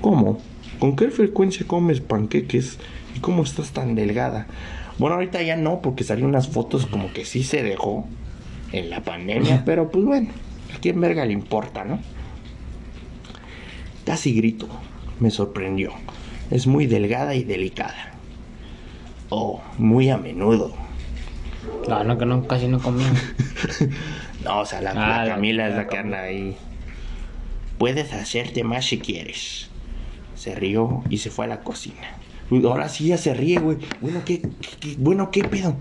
¿Cómo? 0.00 0.38
¿Con 0.78 0.96
qué 0.96 1.10
frecuencia 1.10 1.66
comes 1.66 2.00
panqueques? 2.00 2.78
¿Y 3.16 3.20
cómo 3.20 3.42
estás 3.42 3.72
tan 3.72 3.94
delgada? 3.94 4.46
Bueno, 4.98 5.16
ahorita 5.16 5.42
ya 5.42 5.56
no, 5.56 5.80
porque 5.80 6.04
salieron 6.04 6.30
unas 6.30 6.48
fotos 6.48 6.86
como 6.86 7.12
que 7.12 7.24
sí 7.24 7.42
se 7.42 7.62
dejó 7.62 8.06
en 8.72 8.90
la 8.90 9.02
pandemia, 9.02 9.62
pero 9.66 9.90
pues 9.90 10.04
bueno, 10.04 10.30
a 10.74 10.78
quién 10.78 11.00
verga 11.00 11.24
le 11.24 11.32
importa, 11.32 11.84
¿no? 11.84 11.98
Casi 14.04 14.34
grito, 14.34 14.68
me 15.20 15.30
sorprendió. 15.30 15.92
Es 16.50 16.66
muy 16.66 16.86
delgada 16.86 17.34
y 17.34 17.44
delicada. 17.44 18.14
Oh, 19.28 19.62
muy 19.78 20.10
a 20.10 20.16
menudo. 20.18 20.74
No, 21.86 22.02
no, 22.04 22.18
que 22.18 22.26
no, 22.26 22.46
casi 22.46 22.68
no 22.68 22.80
comí. 22.80 23.04
No, 24.44 24.60
o 24.60 24.64
sea, 24.66 24.80
la, 24.80 24.92
Ah, 24.92 24.94
la 25.18 25.24
la- 25.26 25.34
Camila 25.34 25.68
es 25.68 25.74
la 25.74 25.82
la 25.82 25.88
que 25.88 25.98
anda 25.98 26.22
ahí. 26.22 26.56
Puedes 27.78 28.10
hacerte 28.14 28.64
más 28.64 28.86
si 28.86 28.98
quieres. 28.98 29.68
Se 30.34 30.54
rió 30.54 31.02
y 31.10 31.18
se 31.18 31.30
fue 31.30 31.44
a 31.44 31.48
la 31.48 31.60
cocina. 31.60 32.00
Uy, 32.48 32.64
ahora 32.64 32.88
sí 32.88 33.08
ya 33.08 33.18
se 33.18 33.34
ríe, 33.34 33.58
güey. 33.58 33.76
Bueno, 34.00 34.22
¿qué, 34.24 34.40
qué- 34.80 34.96
bueno, 34.98 35.30
¿qué 35.30 35.44
pedo? 35.44 35.76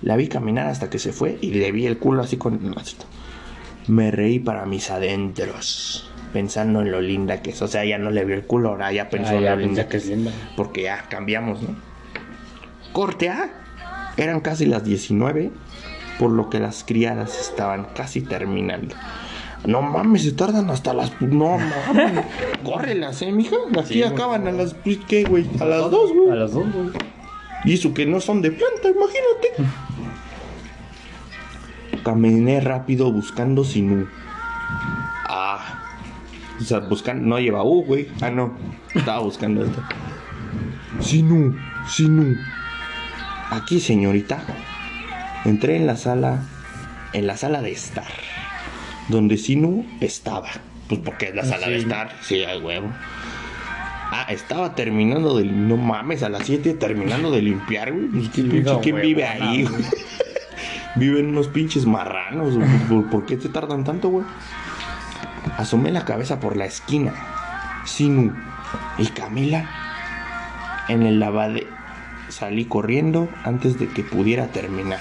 La 0.00 0.16
vi 0.16 0.26
caminar 0.28 0.66
hasta 0.68 0.88
que 0.90 0.98
se 0.98 1.12
fue 1.12 1.38
y 1.42 1.52
le 1.52 1.70
vi 1.70 1.86
el 1.86 1.98
culo 1.98 2.22
así 2.22 2.38
con. 2.38 2.74
Me 3.88 4.10
reí 4.10 4.38
para 4.38 4.64
mis 4.64 4.90
adentros, 4.90 6.10
pensando 6.32 6.80
en 6.80 6.90
lo 6.90 7.00
linda 7.00 7.42
que 7.42 7.50
es. 7.50 7.62
O 7.62 7.68
sea, 7.68 7.84
ya 7.84 7.98
no 7.98 8.10
le 8.10 8.24
vio 8.24 8.34
el 8.34 8.44
culo, 8.46 8.70
ahora 8.70 8.92
ya 8.92 9.08
pensó 9.10 9.32
Ah, 9.32 9.36
en 9.36 9.42
ya 9.42 9.50
lo 9.54 9.60
linda 9.62 9.88
que 9.88 9.96
es 9.98 10.06
linda. 10.06 10.30
porque 10.56 10.82
ya 10.82 11.04
cambiamos, 11.08 11.62
¿no? 11.62 11.74
Corte 12.92 13.28
A. 13.30 13.50
Eran 14.16 14.40
casi 14.40 14.66
las 14.66 14.84
19 14.84 15.50
por 16.18 16.30
lo 16.30 16.50
que 16.50 16.58
las 16.60 16.84
criadas 16.84 17.40
estaban 17.40 17.86
casi 17.94 18.20
terminando. 18.20 18.94
No 19.64 19.80
mames, 19.80 20.22
se 20.24 20.32
tardan 20.32 20.68
hasta 20.70 20.92
las. 20.92 21.12
No 21.20 21.56
mames. 21.58 22.24
Córrelas, 22.64 23.22
eh, 23.22 23.32
mija. 23.32 23.56
Aquí 23.78 23.94
Sí, 23.94 24.02
acaban 24.02 24.46
a 24.48 24.52
las. 24.52 24.74
¿Qué, 25.08 25.24
güey? 25.24 25.46
A 25.60 25.64
las 25.64 25.90
dos, 25.90 26.12
güey. 26.12 26.30
A 26.30 26.34
las 26.34 26.52
dos, 26.52 26.64
güey. 26.72 26.90
Y 27.64 27.74
eso 27.74 27.94
que 27.94 28.04
no 28.04 28.20
son 28.20 28.42
de 28.42 28.50
planta, 28.50 28.88
imagínate. 28.88 29.70
Caminé 32.04 32.60
rápido 32.60 33.10
buscando 33.12 33.62
Sinú. 33.64 34.06
Ah. 35.28 35.78
O 36.62 36.64
sea, 36.64 36.78
buscando. 36.78 37.26
No 37.26 37.38
lleva 37.40 37.64
U, 37.64 37.84
güey. 37.84 38.08
Ah, 38.20 38.30
no. 38.30 38.54
Estaba 38.94 39.20
buscando 39.20 39.64
esto. 39.64 39.82
Sinú, 41.00 41.56
Sinú. 41.88 42.36
Aquí, 43.50 43.80
señorita. 43.80 44.38
Entré 45.44 45.76
en 45.76 45.86
la 45.86 45.96
sala. 45.96 46.42
En 47.12 47.26
la 47.26 47.36
sala 47.36 47.60
de 47.62 47.72
estar. 47.72 48.06
Donde 49.08 49.36
Sinú 49.36 49.84
estaba. 50.00 50.48
Pues 50.88 51.00
porque 51.00 51.26
es 51.28 51.34
la 51.34 51.44
sala 51.44 51.68
de 51.68 51.78
estar. 51.78 52.12
Sí, 52.22 52.44
hay 52.44 52.60
huevo. 52.60 52.88
Ah, 54.14 54.26
estaba 54.28 54.74
terminando 54.74 55.38
de... 55.38 55.44
No 55.44 55.78
mames, 55.78 56.22
a 56.22 56.28
las 56.28 56.44
7 56.46 56.74
terminando 56.74 57.30
de 57.30 57.40
limpiar, 57.40 57.92
güey. 57.92 58.08
Pues, 58.08 58.28
¿Quién, 58.28 59.00
vive 59.00 59.24
ahí, 59.26 59.64
güey. 59.64 59.82
Viven 60.96 61.28
unos 61.28 61.48
pinches 61.48 61.86
marranos. 61.86 62.54
güey. 62.54 62.68
¿Por, 62.90 63.10
por 63.10 63.26
qué 63.26 63.38
te 63.38 63.48
tardan 63.48 63.84
tanto, 63.84 64.10
güey? 64.10 64.26
Asomé 65.58 65.90
la 65.92 66.04
cabeza 66.04 66.40
por 66.40 66.56
la 66.56 66.64
esquina. 66.64 67.12
Sinu 67.84 68.32
y 68.98 69.06
Camila 69.06 69.68
en 70.88 71.02
el 71.02 71.18
lavade. 71.20 71.66
Salí 72.28 72.64
corriendo 72.64 73.28
antes 73.44 73.78
de 73.78 73.88
que 73.88 74.02
pudiera 74.02 74.46
terminar. 74.48 75.00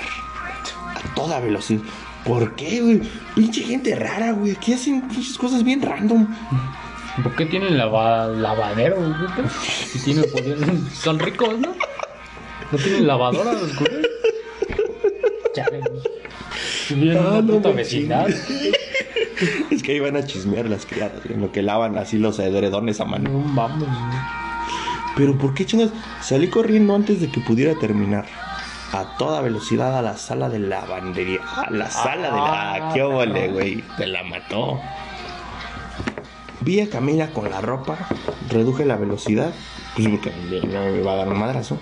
A 0.95 1.15
toda 1.15 1.39
velocidad. 1.39 1.81
¿Por 2.25 2.55
qué, 2.55 2.81
güey? 2.81 3.01
Pinche 3.35 3.63
gente 3.63 3.95
rara, 3.95 4.31
güey. 4.33 4.51
Aquí 4.51 4.73
hacen 4.73 5.01
pinches 5.07 5.37
cosas 5.37 5.63
bien 5.63 5.81
random. 5.81 6.27
¿Por 7.23 7.35
qué 7.35 7.45
tienen 7.45 7.77
lava- 7.77 8.27
lavadero, 8.27 8.97
güey? 8.97 9.13
Si 9.87 9.99
tienen 10.03 10.25
poder. 10.31 10.57
Son 10.93 11.17
ricos, 11.19 11.57
¿no? 11.59 11.73
No 12.71 12.77
tienen 12.77 13.07
lavadora 13.07 13.53
los 13.53 13.75
güeyes. 13.77 14.07
Chale, 15.55 15.79
güey. 15.79 17.09
Una 17.09 17.41
no 17.41 17.47
puta 17.53 17.71
vecindad. 17.71 18.27
Es 19.71 19.83
que 19.83 19.93
ahí 19.93 19.99
van 19.99 20.15
a 20.15 20.25
chismear 20.25 20.69
las 20.69 20.85
criadas, 20.85 21.25
en 21.29 21.41
lo 21.41 21.51
que 21.51 21.61
lavan 21.61 21.97
así 21.97 22.17
los 22.17 22.39
edredones 22.39 22.99
a 22.99 23.05
mano. 23.05 23.29
No 23.29 23.39
mames. 23.39 23.87
Pero 25.15 25.37
¿por 25.37 25.53
qué 25.53 25.65
chingas? 25.65 25.91
Salí 26.21 26.49
corriendo 26.49 26.95
antes 26.95 27.19
de 27.21 27.29
que 27.29 27.41
pudiera 27.41 27.75
terminar. 27.75 28.25
A 28.93 29.17
toda 29.17 29.41
velocidad 29.41 29.97
a 29.97 30.01
la 30.01 30.17
sala 30.17 30.49
de 30.49 30.59
lavandería. 30.59 31.41
A 31.43 31.69
la 31.69 31.89
sala 31.89 32.29
de 32.29 32.37
la... 32.37 32.73
Ah, 32.73 32.93
¡Qué 32.93 33.01
óvole, 33.01 33.47
güey! 33.49 33.83
Te 33.97 34.05
la 34.05 34.23
mató. 34.23 34.79
Vi 36.61 36.81
a 36.81 36.89
Camila 36.89 37.31
con 37.31 37.49
la 37.49 37.61
ropa. 37.61 37.97
Reduje 38.49 38.85
la 38.85 38.97
velocidad. 38.97 39.53
Pues 39.95 40.07
porque 40.09 40.31
no 40.67 40.83
me 40.83 41.01
va 41.01 41.13
a 41.13 41.15
dar 41.15 41.29
un 41.29 41.39
madrazo. 41.39 41.79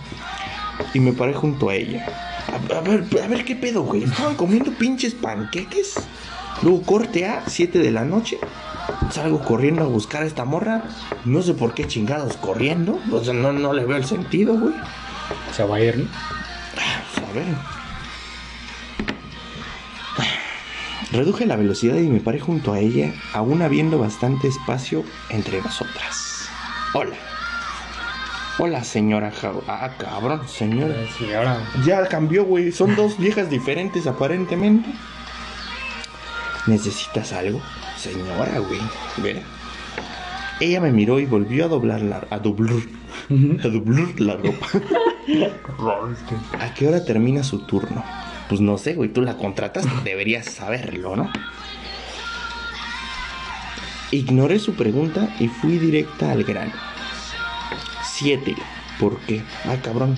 Y 0.93 0.99
me 0.99 1.13
paré 1.13 1.33
junto 1.33 1.69
a 1.69 1.75
ella. 1.75 2.05
A, 2.47 2.77
a 2.77 2.81
ver, 2.81 3.05
a 3.23 3.27
ver 3.27 3.43
qué 3.43 3.55
pedo, 3.55 3.83
güey. 3.83 4.03
Estaban 4.03 4.35
comiendo 4.35 4.71
pinches 4.71 5.15
panqueques. 5.15 5.95
Luego 6.61 6.81
corte 6.83 7.25
a 7.25 7.43
7 7.47 7.79
de 7.79 7.91
la 7.91 8.05
noche. 8.05 8.37
Salgo 9.11 9.39
corriendo 9.39 9.83
a 9.83 9.87
buscar 9.87 10.23
a 10.23 10.25
esta 10.25 10.45
morra. 10.45 10.83
No 11.25 11.41
sé 11.41 11.53
por 11.53 11.73
qué 11.73 11.87
chingados 11.87 12.37
corriendo. 12.37 12.99
O 13.11 13.23
sea, 13.23 13.33
no, 13.33 13.53
no 13.53 13.73
le 13.73 13.85
veo 13.85 13.97
el 13.97 14.05
sentido, 14.05 14.57
güey. 14.57 14.73
Se 15.55 15.63
va 15.63 15.77
a 15.77 15.81
ir, 15.81 15.97
¿no? 15.97 16.05
Pues, 16.73 17.29
a 17.29 17.33
ver. 17.33 17.45
Reduje 21.11 21.45
la 21.47 21.55
velocidad 21.55 21.95
y 21.95 22.07
me 22.07 22.19
paré 22.19 22.39
junto 22.39 22.71
a 22.71 22.79
ella, 22.79 23.11
aún 23.33 23.63
habiendo 23.63 23.97
bastante 23.97 24.47
espacio 24.47 25.03
entre 25.29 25.59
nosotras. 25.59 26.47
Hola. 26.93 27.15
Hola, 28.59 28.83
señora 28.83 29.31
Ah, 29.67 29.89
cabrón, 29.97 30.41
señora. 30.47 30.93
Sí, 31.17 31.33
ahora. 31.33 31.63
Ya 31.83 32.05
cambió, 32.07 32.43
güey. 32.43 32.71
Son 32.71 32.95
dos 32.95 33.17
viejas 33.17 33.49
diferentes 33.49 34.05
aparentemente. 34.05 34.89
¿Necesitas 36.69 37.33
algo? 37.33 37.61
Señora, 37.97 38.59
güey. 38.59 38.79
Ve. 39.17 39.41
Ella 40.59 40.79
me 40.79 40.91
miró 40.91 41.19
y 41.19 41.25
volvió 41.25 41.65
a 41.65 41.67
doblar 41.67 42.01
la... 42.01 42.27
A 42.29 42.37
doblar... 42.37 42.83
A 43.63 43.67
doblar 43.67 44.19
la 44.19 44.35
ropa. 44.35 44.67
¿A 46.59 46.73
qué 46.75 46.87
hora 46.87 47.03
termina 47.03 47.43
su 47.43 47.59
turno? 47.65 48.03
Pues 48.47 48.61
no 48.61 48.77
sé, 48.77 48.93
güey. 48.93 49.09
Tú 49.09 49.21
la 49.21 49.35
contratas, 49.37 49.85
deberías 50.03 50.45
saberlo, 50.45 51.15
¿no? 51.15 51.31
Ignoré 54.11 54.59
su 54.59 54.75
pregunta 54.75 55.35
y 55.39 55.47
fui 55.47 55.79
directa 55.79 56.31
al 56.31 56.43
grano. 56.43 56.73
Siete. 58.03 58.55
¿Por 58.99 59.17
qué? 59.21 59.41
Ah, 59.65 59.77
cabrón. 59.81 60.17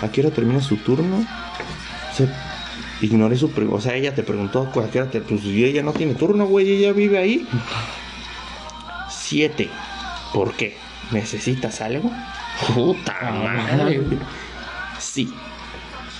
¿A 0.00 0.08
qué 0.10 0.22
hora 0.22 0.30
termina 0.30 0.60
su 0.60 0.78
turno? 0.78 1.26
O 2.10 2.14
sea, 2.14 2.51
ignoré 3.02 3.36
su 3.36 3.50
pregunta. 3.50 3.76
O 3.76 3.80
sea, 3.80 3.94
ella 3.96 4.14
te 4.14 4.22
preguntó 4.22 4.62
a 4.74 4.90
qué 4.90 5.00
hora 5.00 5.10
te... 5.10 5.20
Pues 5.20 5.44
y 5.44 5.64
ella 5.64 5.82
no 5.82 5.92
tiene 5.92 6.14
turno, 6.14 6.46
güey. 6.46 6.70
Ella 6.70 6.92
vive 6.92 7.18
ahí. 7.18 7.46
Siete. 9.10 9.68
¿Por 10.32 10.54
qué? 10.54 10.76
¿Necesitas 11.10 11.80
algo? 11.80 12.10
Puta 12.74 13.14
madre, 13.30 13.98
güey. 13.98 14.18
Sí. 14.98 15.32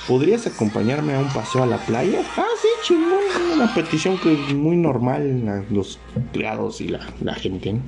¿Podrías 0.09 0.47
acompañarme 0.47 1.15
a 1.15 1.21
un 1.21 1.29
paseo 1.33 1.63
a 1.63 1.67
la 1.67 1.79
playa? 1.79 2.21
Ah, 2.37 2.45
sí, 2.61 2.69
chingón. 2.83 3.21
Una 3.55 3.73
petición 3.73 4.19
que 4.19 4.33
es 4.33 4.55
muy 4.55 4.77
normal 4.77 5.23
en 5.23 5.47
la- 5.47 5.65
los 5.71 5.99
criados 6.33 6.81
y 6.81 6.89
la, 6.89 7.01
la 7.21 7.35
gente. 7.35 7.75
¿no? 7.75 7.81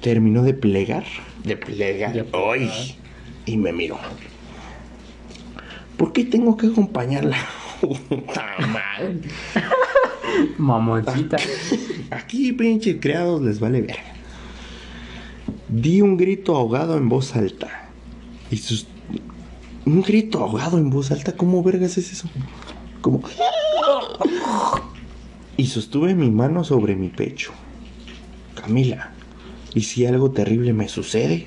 Terminó 0.00 0.42
de 0.42 0.54
plegar. 0.54 1.04
De 1.44 1.56
plegar. 1.56 2.14
De 2.14 2.24
plegar. 2.24 2.50
Ay. 2.54 2.96
Y 3.44 3.56
me 3.58 3.72
miró. 3.72 3.98
¿Por 6.00 6.14
qué 6.14 6.24
tengo 6.24 6.56
que 6.56 6.68
acompañarla? 6.68 7.36
Puta 7.82 8.56
madre. 8.72 9.20
Mamoncita. 10.56 11.36
Aquí, 12.10 12.52
pinche 12.52 12.98
criados, 12.98 13.42
les 13.42 13.60
vale 13.60 13.82
ver. 13.82 13.98
Di 15.68 16.00
un 16.00 16.16
grito 16.16 16.56
ahogado 16.56 16.96
en 16.96 17.10
voz 17.10 17.36
alta. 17.36 17.90
Y 18.50 18.56
sus. 18.56 18.86
Un 19.84 20.00
grito 20.00 20.38
ahogado 20.38 20.78
en 20.78 20.88
voz 20.88 21.10
alta, 21.10 21.36
¿cómo 21.36 21.62
vergas 21.62 21.98
es 21.98 22.10
eso? 22.12 22.30
Como. 23.02 23.20
Y 25.58 25.66
sostuve 25.66 26.14
mi 26.14 26.30
mano 26.30 26.64
sobre 26.64 26.96
mi 26.96 27.10
pecho. 27.10 27.52
Camila, 28.54 29.12
¿y 29.74 29.82
si 29.82 30.06
algo 30.06 30.30
terrible 30.30 30.72
me 30.72 30.88
sucede? 30.88 31.46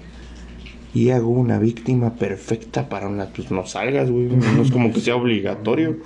Y 0.94 1.10
hago 1.10 1.30
una 1.30 1.57
víctima 1.57 2.14
perfecta 2.14 2.88
para 2.90 3.07
una. 3.07 3.26
Pues 3.28 3.49
no 3.52 3.65
salgas, 3.65 4.11
güey. 4.11 4.26
No 4.28 4.61
es 4.61 4.72
como 4.72 4.91
que 4.94 4.99
sea 5.02 5.15
obligatorio. 5.15 5.98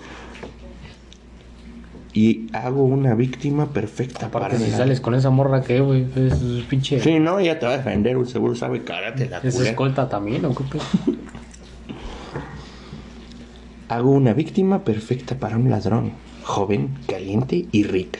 Y 2.13 2.47
hago 2.53 2.83
una 2.83 3.13
víctima 3.13 3.67
perfecta 3.73 4.27
Aparte, 4.27 4.55
para 4.55 4.59
si 4.65 4.71
la- 4.71 4.77
sales 4.77 5.01
con 5.01 5.13
esa 5.13 5.29
morra, 5.29 5.61
¿qué, 5.61 5.81
güey? 5.81 6.07
Es, 6.15 6.41
es 6.41 6.63
pinche. 6.63 6.99
Sí, 6.99 7.19
no, 7.19 7.37
ella 7.37 7.59
te 7.59 7.65
va 7.67 7.73
a 7.73 7.77
defender, 7.77 8.15
güey, 8.17 8.27
seguro 8.27 8.55
sabe 8.55 8.83
karate 8.83 9.29
la 9.29 9.37
¿Es 9.39 9.53
culera. 9.53 9.71
escolta 9.71 10.09
también 10.09 10.43
o 10.45 10.55
qué? 10.55 10.79
Hago 13.89 14.11
una 14.11 14.33
víctima 14.33 14.83
perfecta 14.83 15.35
para 15.37 15.57
un 15.57 15.69
ladrón, 15.69 16.11
joven, 16.43 16.97
caliente 17.07 17.67
y 17.71 17.83
rica. 17.83 18.19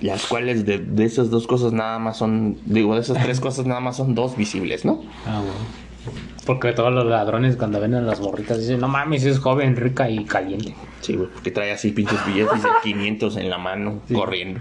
Las 0.00 0.26
cuales 0.26 0.64
de, 0.64 0.78
de 0.78 1.04
esas 1.04 1.30
dos 1.30 1.46
cosas 1.46 1.72
nada 1.72 1.98
más 1.98 2.16
son, 2.18 2.56
digo, 2.66 2.94
de 2.94 3.00
esas 3.00 3.22
tres 3.22 3.40
cosas 3.40 3.66
nada 3.66 3.80
más 3.80 3.96
son 3.96 4.14
dos 4.14 4.36
visibles, 4.36 4.84
¿no? 4.84 5.02
Ah, 5.26 5.40
güey. 5.40 6.14
Porque 6.46 6.72
todos 6.72 6.92
los 6.92 7.04
ladrones 7.04 7.56
cuando 7.56 7.80
ven 7.80 7.94
a 7.94 8.00
las 8.00 8.20
morritas 8.20 8.58
dicen, 8.60 8.80
no 8.80 8.88
mames, 8.88 9.24
es 9.24 9.38
joven, 9.38 9.76
rica 9.76 10.08
y 10.08 10.24
caliente. 10.24 10.74
Sí, 11.00 11.14
güey, 11.14 11.28
porque 11.28 11.50
trae 11.50 11.72
así 11.72 11.90
pinches 11.90 12.24
billetes 12.26 12.62
de 12.62 12.68
500 12.82 13.36
en 13.36 13.50
la 13.50 13.58
mano, 13.58 14.00
corriendo. 14.14 14.60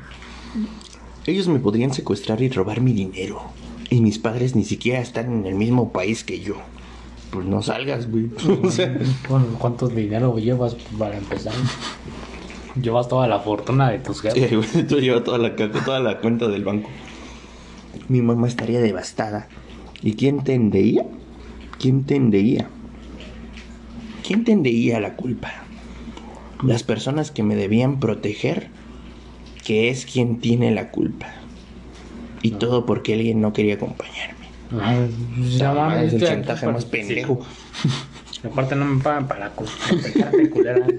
Ellos 1.25 1.47
me 1.47 1.59
podrían 1.59 1.93
secuestrar 1.93 2.41
y 2.41 2.49
robar 2.49 2.81
mi 2.81 2.93
dinero. 2.93 3.41
Y 3.89 4.01
mis 4.01 4.19
padres 4.19 4.55
ni 4.55 4.65
siquiera 4.65 4.99
están 4.99 5.31
en 5.31 5.45
el 5.45 5.55
mismo 5.55 5.93
país 5.93 6.23
que 6.23 6.41
yo. 6.41 6.55
Pues 7.31 7.45
no 7.45 7.61
salgas, 7.61 8.09
güey. 8.09 8.29
O 8.63 8.69
sea, 8.71 8.97
Bueno, 9.29 9.45
¿cuántos 9.59 9.95
dinero 9.95 10.37
llevas 10.39 10.75
para 10.97 11.17
empezar? 11.17 11.53
Llevas 12.81 13.07
toda 13.07 13.27
la 13.27 13.39
fortuna 13.39 13.89
de 13.89 13.99
tus 13.99 14.21
jefes. 14.21 14.49
Sí, 14.49 14.55
güey, 14.55 14.87
tú 14.87 14.99
llevas 14.99 15.23
toda 15.23 15.37
la, 15.37 15.55
caca, 15.55 15.83
toda 15.83 15.99
la 15.99 16.19
cuenta 16.19 16.47
del 16.47 16.63
banco. 16.63 16.89
Mi 18.07 18.21
mamá 18.21 18.47
estaría 18.47 18.79
devastada. 18.79 19.47
¿Y 20.01 20.13
quién 20.13 20.43
tendería? 20.43 21.05
¿Quién 21.79 22.03
tendería? 22.05 22.67
¿Quién 24.25 24.43
tendería 24.43 24.99
la 24.99 25.15
culpa? 25.15 25.51
Las 26.63 26.83
personas 26.83 27.31
que 27.31 27.43
me 27.43 27.55
debían 27.55 27.99
proteger, 27.99 28.69
que 29.65 29.89
es 29.89 30.05
quien 30.05 30.39
tiene 30.39 30.71
la 30.71 30.89
culpa. 30.91 31.27
Y 32.41 32.51
todo 32.51 32.85
porque 32.85 33.13
alguien 33.13 33.41
no 33.41 33.53
quería 33.53 33.75
acompañarme. 33.75 34.47
Ah, 34.79 34.95
ya 35.41 35.55
Esa 35.55 35.73
madre 35.73 36.07
es 36.07 36.13
el 36.13 36.21
estoy 36.21 36.27
aquí 36.27 36.35
chantaje 36.35 36.61
para- 36.65 36.73
más 36.73 36.85
pendejo. 36.85 37.39
Sí. 38.31 38.39
Aparte 38.43 38.75
no 38.75 38.85
me 38.85 39.01
pagan 39.01 39.27
para 39.27 39.51
protejarte, 39.51 40.49
culera. 40.49 40.85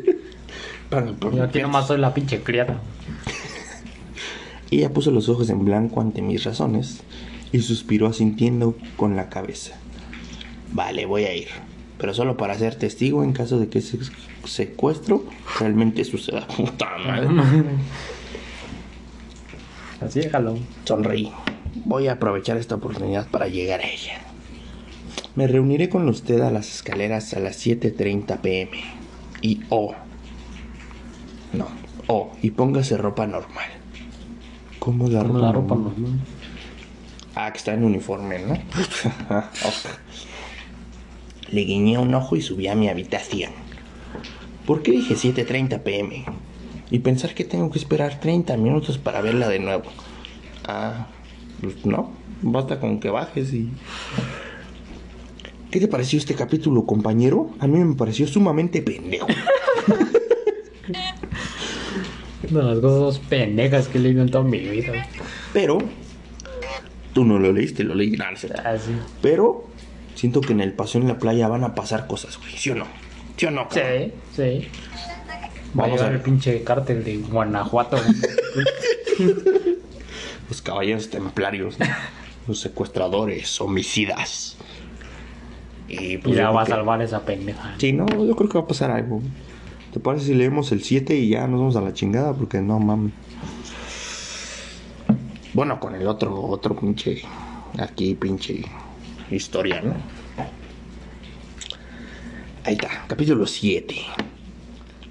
Yo 0.90 1.42
aquí 1.42 1.60
nomás 1.60 1.86
soy 1.86 1.98
la 1.98 2.14
pinche 2.14 2.42
criada. 2.42 2.80
Ella 4.70 4.90
puso 4.90 5.10
los 5.10 5.28
ojos 5.28 5.50
en 5.50 5.64
blanco 5.64 6.00
ante 6.00 6.22
mis 6.22 6.44
razones 6.44 7.00
y 7.52 7.60
suspiró 7.60 8.06
asintiendo 8.06 8.76
con 8.96 9.16
la 9.16 9.28
cabeza. 9.28 9.74
Vale, 10.72 11.06
voy 11.06 11.24
a 11.24 11.34
ir, 11.34 11.48
pero 11.98 12.12
solo 12.14 12.36
para 12.36 12.54
ser 12.58 12.74
testigo 12.74 13.24
en 13.24 13.32
caso 13.32 13.58
de 13.58 13.68
que 13.68 13.78
ese 13.78 13.98
secuestro 14.44 15.24
realmente 15.58 16.04
suceda. 16.04 16.46
Puta 16.56 16.98
madre. 16.98 17.28
Así 20.00 20.20
déjalo. 20.20 20.58
Sonreí. 20.84 21.32
Voy 21.84 22.08
a 22.08 22.12
aprovechar 22.12 22.56
esta 22.56 22.76
oportunidad 22.76 23.28
para 23.30 23.48
llegar 23.48 23.80
a 23.80 23.88
ella. 23.88 24.20
Me 25.34 25.46
reuniré 25.46 25.88
con 25.88 26.08
usted 26.08 26.40
a 26.40 26.50
las 26.50 26.72
escaleras 26.74 27.34
a 27.34 27.40
las 27.40 27.64
7.30 27.64 28.40
pm. 28.40 28.80
Y 29.42 29.60
oh. 29.70 29.94
No. 31.52 31.66
Oh, 32.06 32.32
y 32.42 32.50
póngase 32.50 32.96
ropa 32.96 33.26
normal. 33.26 33.66
¿Cómo 34.78 35.08
la 35.08 35.20
Como 35.22 35.34
ropa 35.34 35.46
la 35.46 35.52
ropa 35.52 35.74
normal? 35.74 35.92
normal. 36.00 36.18
Ah, 37.34 37.52
que 37.52 37.58
está 37.58 37.74
en 37.74 37.84
uniforme, 37.84 38.38
¿no? 38.40 38.54
Le 41.50 41.60
guiñé 41.62 41.98
un 41.98 42.14
ojo 42.14 42.36
y 42.36 42.42
subí 42.42 42.68
a 42.68 42.74
mi 42.74 42.88
habitación. 42.88 43.52
¿Por 44.66 44.82
qué 44.82 44.92
dije 44.92 45.14
7.30 45.14 45.80
pm? 45.82 46.24
Y 46.90 46.98
pensar 47.00 47.34
que 47.34 47.44
tengo 47.44 47.70
que 47.70 47.78
esperar 47.78 48.20
30 48.20 48.56
minutos 48.56 48.98
para 48.98 49.20
verla 49.22 49.48
de 49.48 49.58
nuevo. 49.58 49.84
Ah, 50.66 51.06
pues 51.60 51.84
no. 51.86 52.10
Basta 52.42 52.80
con 52.80 53.00
que 53.00 53.10
bajes 53.10 53.52
y... 53.54 53.70
¿Qué 55.70 55.80
te 55.80 55.88
pareció 55.88 56.18
este 56.18 56.34
capítulo, 56.34 56.86
compañero? 56.86 57.50
A 57.60 57.66
mí 57.66 57.78
me 57.78 57.94
pareció 57.94 58.26
sumamente 58.26 58.80
pendejo. 58.82 59.26
De 62.50 62.62
las 62.62 62.78
cosas 62.78 63.20
pendejas 63.28 63.88
que 63.88 63.98
he 63.98 64.00
leído 64.00 64.22
en 64.22 64.30
toda 64.30 64.44
mi 64.44 64.58
vida. 64.58 65.06
Pero... 65.52 65.78
Tú 67.12 67.24
no 67.24 67.38
lo 67.38 67.52
leíste, 67.52 67.84
lo 67.84 67.94
leí. 67.94 68.12
No 68.12 68.24
sé. 68.36 68.52
Así. 68.64 68.92
Pero... 69.22 69.66
Siento 70.14 70.40
que 70.40 70.52
en 70.52 70.60
el 70.60 70.72
paseo 70.72 71.00
en 71.00 71.06
la 71.08 71.18
playa 71.18 71.46
van 71.48 71.62
a 71.64 71.74
pasar 71.76 72.06
cosas, 72.08 72.38
güey. 72.38 72.50
¿Sí 72.56 72.70
o 72.70 72.74
no? 72.74 72.86
¿Sí 73.36 73.46
o 73.46 73.50
no? 73.52 73.68
cabrón? 73.68 74.12
Sí, 74.34 74.60
sí. 74.60 74.68
Va 75.78 75.84
a 75.84 75.86
Vamos 75.86 76.00
a 76.00 76.04
ver. 76.06 76.14
el 76.14 76.20
pinche 76.22 76.64
cártel 76.64 77.04
de 77.04 77.18
Guanajuato. 77.18 77.98
Los 80.48 80.62
caballeros 80.62 81.10
templarios, 81.10 81.78
¿no? 81.78 81.86
los 82.46 82.60
secuestradores, 82.60 83.60
homicidas. 83.60 84.56
Y 85.86 86.16
pues 86.18 86.36
ya 86.36 86.50
va 86.50 86.62
a 86.62 86.64
creo 86.64 86.76
que- 86.76 86.80
salvar 86.80 87.02
esa 87.02 87.24
pendeja. 87.24 87.74
Sí, 87.78 87.92
no, 87.92 88.06
yo 88.24 88.34
creo 88.34 88.48
que 88.48 88.58
va 88.58 88.64
a 88.64 88.66
pasar 88.66 88.90
algo. 88.90 89.20
¿Te 89.92 90.00
parece 90.00 90.26
si 90.26 90.34
leemos 90.34 90.70
el 90.72 90.82
7 90.82 91.16
y 91.16 91.30
ya 91.30 91.46
nos 91.46 91.60
vamos 91.60 91.76
a 91.76 91.80
la 91.80 91.92
chingada? 91.92 92.34
Porque 92.34 92.60
no 92.60 92.78
mames. 92.78 93.12
Bueno, 95.54 95.80
con 95.80 95.94
el 95.94 96.06
otro, 96.06 96.40
otro 96.40 96.76
pinche. 96.76 97.22
Aquí, 97.78 98.14
pinche 98.14 98.64
historia, 99.30 99.80
¿no? 99.80 99.94
Ahí 102.64 102.74
está, 102.74 103.04
capítulo 103.06 103.46
7. 103.46 103.96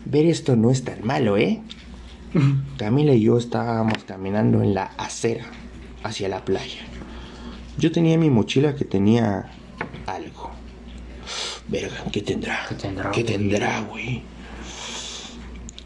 Ver 0.05 0.25
esto 0.25 0.55
no 0.55 0.69
es 0.69 0.83
tan 0.83 1.03
malo, 1.05 1.37
¿eh? 1.37 1.61
Camila 2.77 3.13
y 3.13 3.21
yo 3.21 3.37
estábamos 3.37 4.03
caminando 4.03 4.61
en 4.61 4.73
la 4.73 4.83
acera 4.97 5.45
hacia 6.03 6.29
la 6.29 6.45
playa. 6.45 6.81
Yo 7.77 7.91
tenía 7.91 8.17
mi 8.17 8.29
mochila 8.29 8.75
que 8.75 8.85
tenía 8.85 9.51
algo. 10.05 10.51
Verga, 11.67 12.03
¿qué 12.11 12.21
tendrá? 12.21 12.65
¿Qué 12.69 12.75
tendrá, 12.75 13.11
¿Qué 13.11 13.23
tendrá, 13.23 13.81
güey? 13.81 14.23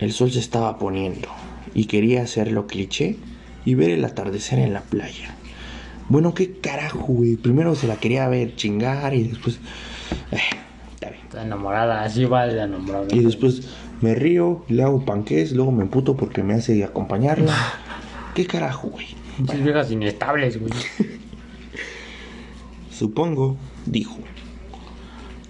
El 0.02 0.11
sol 0.14 0.32
se 0.32 0.40
estaba 0.40 0.80
poniendo 0.80 1.28
y 1.76 1.86
quería 1.86 2.23
hacerlo 2.23 2.65
cliché 2.65 3.18
y 3.65 3.76
ver 3.76 3.91
el 3.91 4.03
atardecer 4.03 4.57
en 4.57 4.73
la 4.73 4.82
playa. 4.82 5.36
Bueno, 6.10 6.34
qué 6.34 6.53
carajo, 6.53 7.06
güey. 7.14 7.36
Primero 7.36 7.76
se 7.76 7.88
la 7.88 7.98
quería 7.98 8.28
ver 8.28 8.56
chingar 8.56 9.14
y 9.14 9.28
después. 9.28 9.60
Eh, 10.32 10.40
está 10.95 11.10
bien. 11.11 11.22
Está 11.22 11.44
enamorada, 11.44 12.03
así 12.03 12.26
va 12.26 12.48
de 12.48 12.60
enamorada. 12.60 13.06
Y 13.11 13.19
después 13.19 13.69
me 14.02 14.15
río, 14.15 14.65
le 14.69 14.82
hago 14.82 15.06
panqués, 15.06 15.52
luego 15.52 15.72
me 15.72 15.84
emputo 15.84 16.18
porque 16.18 16.41
me 16.41 16.56
hace 16.56 16.84
acompañarla. 16.84 17.56
¿Qué 18.34 18.48
carajo, 18.48 18.90
güey? 18.90 19.06
Pinches 19.38 19.64
viejas 19.64 19.91
inestables, 19.91 20.60
güey. 20.60 20.73
Supongo, 22.91 23.56
dijo. 23.86 24.18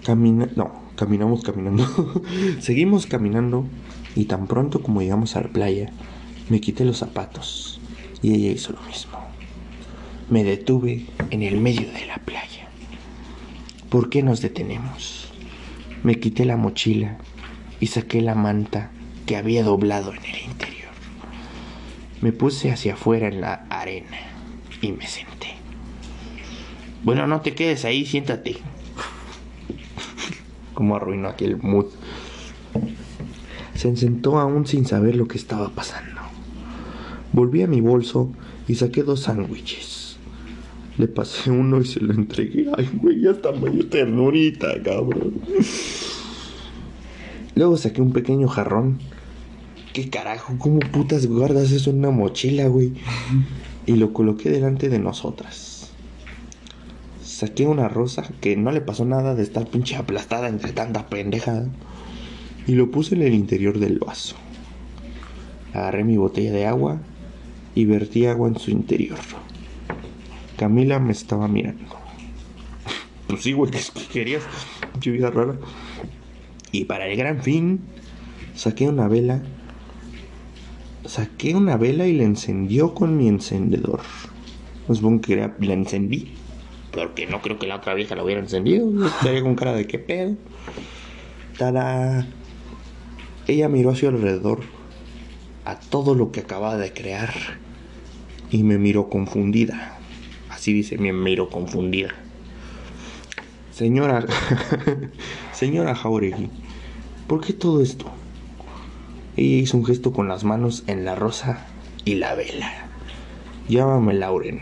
Camina... 0.04 0.46
No, 0.56 0.72
caminamos 0.94 1.42
caminando. 1.42 1.86
Seguimos 2.60 3.06
caminando 3.06 3.64
y 4.14 4.24
tan 4.26 4.46
pronto 4.46 4.82
como 4.82 5.00
llegamos 5.00 5.36
a 5.36 5.42
la 5.42 5.48
playa, 5.48 5.90
me 6.48 6.60
quité 6.60 6.84
los 6.84 6.98
zapatos 6.98 7.80
y 8.22 8.34
ella 8.34 8.52
hizo 8.52 8.72
lo 8.72 8.82
mismo. 8.82 9.18
Me 10.30 10.44
detuve 10.44 11.06
en 11.30 11.42
el 11.42 11.58
medio 11.58 11.90
de 11.92 12.06
la 12.06 12.16
playa. 12.16 12.68
¿Por 13.88 14.08
qué 14.08 14.22
nos 14.22 14.40
detenemos? 14.40 15.28
Me 16.02 16.18
quité 16.18 16.44
la 16.44 16.56
mochila 16.56 17.18
y 17.80 17.88
saqué 17.88 18.22
la 18.22 18.34
manta 18.34 18.90
que 19.26 19.36
había 19.36 19.62
doblado 19.62 20.12
en 20.12 20.24
el 20.24 20.42
interior. 20.50 20.90
Me 22.20 22.32
puse 22.32 22.70
hacia 22.70 22.94
afuera 22.94 23.28
en 23.28 23.40
la 23.40 23.66
arena 23.68 24.18
y 24.80 24.92
me 24.92 25.06
senté. 25.06 25.48
Bueno, 27.02 27.26
no 27.26 27.40
te 27.40 27.54
quedes 27.54 27.84
ahí, 27.84 28.06
siéntate. 28.06 28.58
Como 30.74 30.96
arruinó 30.96 31.28
aquel 31.28 31.56
mood. 31.56 31.86
Se 33.82 33.96
sentó 33.96 34.38
aún 34.38 34.64
sin 34.64 34.86
saber 34.86 35.16
lo 35.16 35.26
que 35.26 35.36
estaba 35.36 35.70
pasando. 35.70 36.20
Volví 37.32 37.62
a 37.62 37.66
mi 37.66 37.80
bolso 37.80 38.30
y 38.68 38.76
saqué 38.76 39.02
dos 39.02 39.22
sándwiches. 39.22 40.18
Le 40.98 41.08
pasé 41.08 41.50
uno 41.50 41.80
y 41.80 41.84
se 41.84 41.98
lo 41.98 42.12
entregué. 42.12 42.70
Ay, 42.78 42.88
güey, 42.92 43.20
ya 43.22 43.32
está 43.32 43.50
medio 43.50 43.88
ternurita, 43.88 44.80
cabrón. 44.84 45.34
Luego 47.56 47.76
saqué 47.76 48.00
un 48.00 48.12
pequeño 48.12 48.46
jarrón. 48.46 49.00
¿Qué 49.92 50.08
carajo? 50.08 50.54
¿Cómo 50.58 50.78
putas 50.78 51.26
guardas 51.26 51.72
eso 51.72 51.90
en 51.90 51.98
una 51.98 52.12
mochila, 52.12 52.68
güey? 52.68 52.92
Y 53.86 53.96
lo 53.96 54.12
coloqué 54.12 54.48
delante 54.48 54.90
de 54.90 55.00
nosotras. 55.00 55.90
Saqué 57.20 57.66
una 57.66 57.88
rosa 57.88 58.30
que 58.40 58.56
no 58.56 58.70
le 58.70 58.80
pasó 58.80 59.04
nada 59.04 59.34
de 59.34 59.42
estar 59.42 59.66
pinche 59.66 59.96
aplastada 59.96 60.46
entre 60.46 60.72
tanta 60.72 61.08
pendejada. 61.08 61.66
Y 62.66 62.74
lo 62.74 62.90
puse 62.90 63.14
en 63.14 63.22
el 63.22 63.34
interior 63.34 63.78
del 63.78 63.98
vaso. 63.98 64.36
Agarré 65.74 66.04
mi 66.04 66.16
botella 66.16 66.52
de 66.52 66.66
agua 66.66 67.00
y 67.74 67.86
vertí 67.86 68.26
agua 68.26 68.48
en 68.48 68.58
su 68.58 68.70
interior. 68.70 69.18
Camila 70.56 70.98
me 70.98 71.12
estaba 71.12 71.48
mirando. 71.48 71.84
Pues 73.26 73.44
sí, 73.44 73.52
güey, 73.52 73.70
¿qué 73.70 73.78
qué 73.94 74.04
querías? 74.12 74.42
Pinche 74.92 75.10
vida 75.10 75.30
rara. 75.30 75.54
Y 76.70 76.84
para 76.84 77.06
el 77.06 77.16
gran 77.16 77.42
fin, 77.42 77.80
saqué 78.54 78.86
una 78.86 79.08
vela. 79.08 79.40
Saqué 81.06 81.54
una 81.54 81.78
vela 81.78 82.06
y 82.06 82.12
la 82.14 82.24
encendió 82.24 82.92
con 82.92 83.16
mi 83.16 83.28
encendedor. 83.28 84.02
Supongo 84.86 85.22
que 85.22 85.32
era- 85.32 85.56
la 85.60 85.72
encendí. 85.72 86.34
Porque 86.92 87.26
no 87.26 87.40
creo 87.40 87.58
que 87.58 87.66
la 87.66 87.76
otra 87.76 87.94
vieja 87.94 88.14
la 88.14 88.22
hubiera 88.22 88.40
encendido. 88.42 89.06
Estaría 89.06 89.40
con 89.42 89.54
cara 89.54 89.72
de 89.72 89.86
qué 89.86 89.98
pedo. 89.98 90.36
Tada. 91.56 92.26
Ella 93.46 93.68
miró 93.68 93.90
hacia 93.90 94.08
alrededor. 94.08 94.60
A 95.64 95.78
todo 95.78 96.14
lo 96.14 96.32
que 96.32 96.40
acababa 96.40 96.76
de 96.76 96.92
crear. 96.92 97.32
Y 98.50 98.62
me 98.62 98.78
miró 98.78 99.08
confundida. 99.08 99.98
Así 100.50 100.72
dice, 100.72 100.98
me 100.98 101.12
miró 101.12 101.48
confundida. 101.48 102.10
Señora. 103.72 104.24
Señora 105.52 105.94
Jauregui. 105.94 106.50
¿Por 107.26 107.40
qué 107.40 107.52
todo 107.52 107.82
esto? 107.82 108.06
Ella 109.36 109.56
hizo 109.56 109.78
un 109.78 109.86
gesto 109.86 110.12
con 110.12 110.28
las 110.28 110.44
manos 110.44 110.84
en 110.86 111.04
la 111.04 111.14
rosa 111.14 111.66
y 112.04 112.16
la 112.16 112.34
vela. 112.34 112.70
Llámame 113.68 114.14
Lauren. 114.14 114.60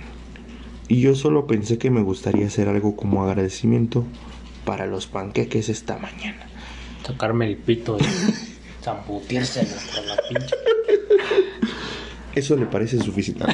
Y 0.87 1.01
yo 1.01 1.15
solo 1.15 1.47
pensé 1.47 1.79
que 1.79 1.91
me 1.91 2.03
gustaría 2.03 2.47
hacer 2.47 2.69
algo 2.69 2.97
como 2.97 3.25
agradecimiento 3.25 4.05
para 4.65 4.87
los 4.87 5.07
panqueques 5.07 5.69
esta 5.69 5.99
mañana. 5.99 6.47
Sacarme 7.05 7.47
el 7.47 7.57
pito 7.57 7.97
y 7.99 8.03
zambutírselo 8.83 9.75
con 9.95 10.07
la 10.07 10.17
pinche. 10.29 10.57
Eso 12.35 12.57
le 12.57 12.67
parece 12.67 12.99
suficiente. 12.99 13.45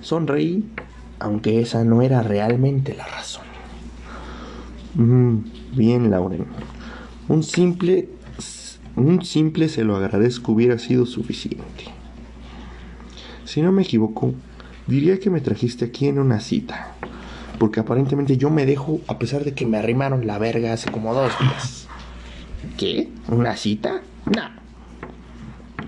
Sonreí, 0.00 0.64
aunque 1.18 1.60
esa 1.60 1.84
no 1.84 2.02
era 2.02 2.22
realmente 2.22 2.94
la 2.94 3.06
razón. 3.06 3.44
Mm, 4.94 5.38
bien, 5.72 6.10
Lauren. 6.10 6.46
Un 7.28 7.44
simple, 7.44 8.08
un 8.96 9.24
simple 9.24 9.68
se 9.68 9.84
lo 9.84 9.96
agradezco 9.96 10.52
hubiera 10.52 10.78
sido 10.78 11.06
suficiente. 11.06 11.84
Si 13.44 13.62
no 13.62 13.70
me 13.70 13.82
equivoco, 13.82 14.34
diría 14.86 15.20
que 15.20 15.30
me 15.30 15.40
trajiste 15.40 15.84
aquí 15.84 16.08
en 16.08 16.18
una 16.18 16.40
cita. 16.40 16.94
Porque 17.58 17.80
aparentemente 17.80 18.36
yo 18.36 18.50
me 18.50 18.66
dejo 18.66 19.00
a 19.06 19.18
pesar 19.18 19.44
de 19.44 19.54
que 19.54 19.66
me 19.66 19.78
arrimaron 19.78 20.26
la 20.26 20.38
verga 20.38 20.72
hace 20.72 20.90
como 20.90 21.14
dos 21.14 21.32
días. 21.38 21.79
¿Qué? 22.76 23.08
¿Una 23.28 23.56
cita? 23.56 24.02
No. 24.26 24.42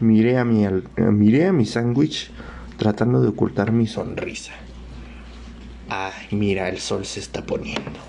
Miré 0.00 0.38
a 0.38 0.44
mi, 0.44 0.64
eh, 0.64 0.70
miré 0.96 1.46
a 1.46 1.52
mi 1.52 1.66
sándwich 1.66 2.30
tratando 2.76 3.20
de 3.20 3.28
ocultar 3.28 3.72
mi 3.72 3.86
sonrisa. 3.86 4.52
Ay, 5.88 6.28
mira, 6.30 6.68
el 6.68 6.78
sol 6.78 7.04
se 7.04 7.20
está 7.20 7.44
poniendo. 7.44 8.00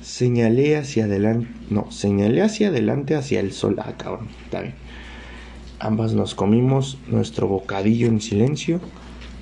Señalé 0.00 0.76
hacia 0.76 1.04
adelante. 1.04 1.48
No, 1.68 1.90
señalé 1.90 2.42
hacia 2.42 2.68
adelante 2.68 3.16
hacia 3.16 3.40
el 3.40 3.52
sol. 3.52 3.76
Ah, 3.78 3.94
cabrón, 3.98 4.28
está 4.44 4.60
bien. 4.60 4.74
Ambas 5.78 6.14
nos 6.14 6.34
comimos 6.34 6.98
nuestro 7.08 7.48
bocadillo 7.48 8.06
en 8.06 8.20
silencio 8.20 8.80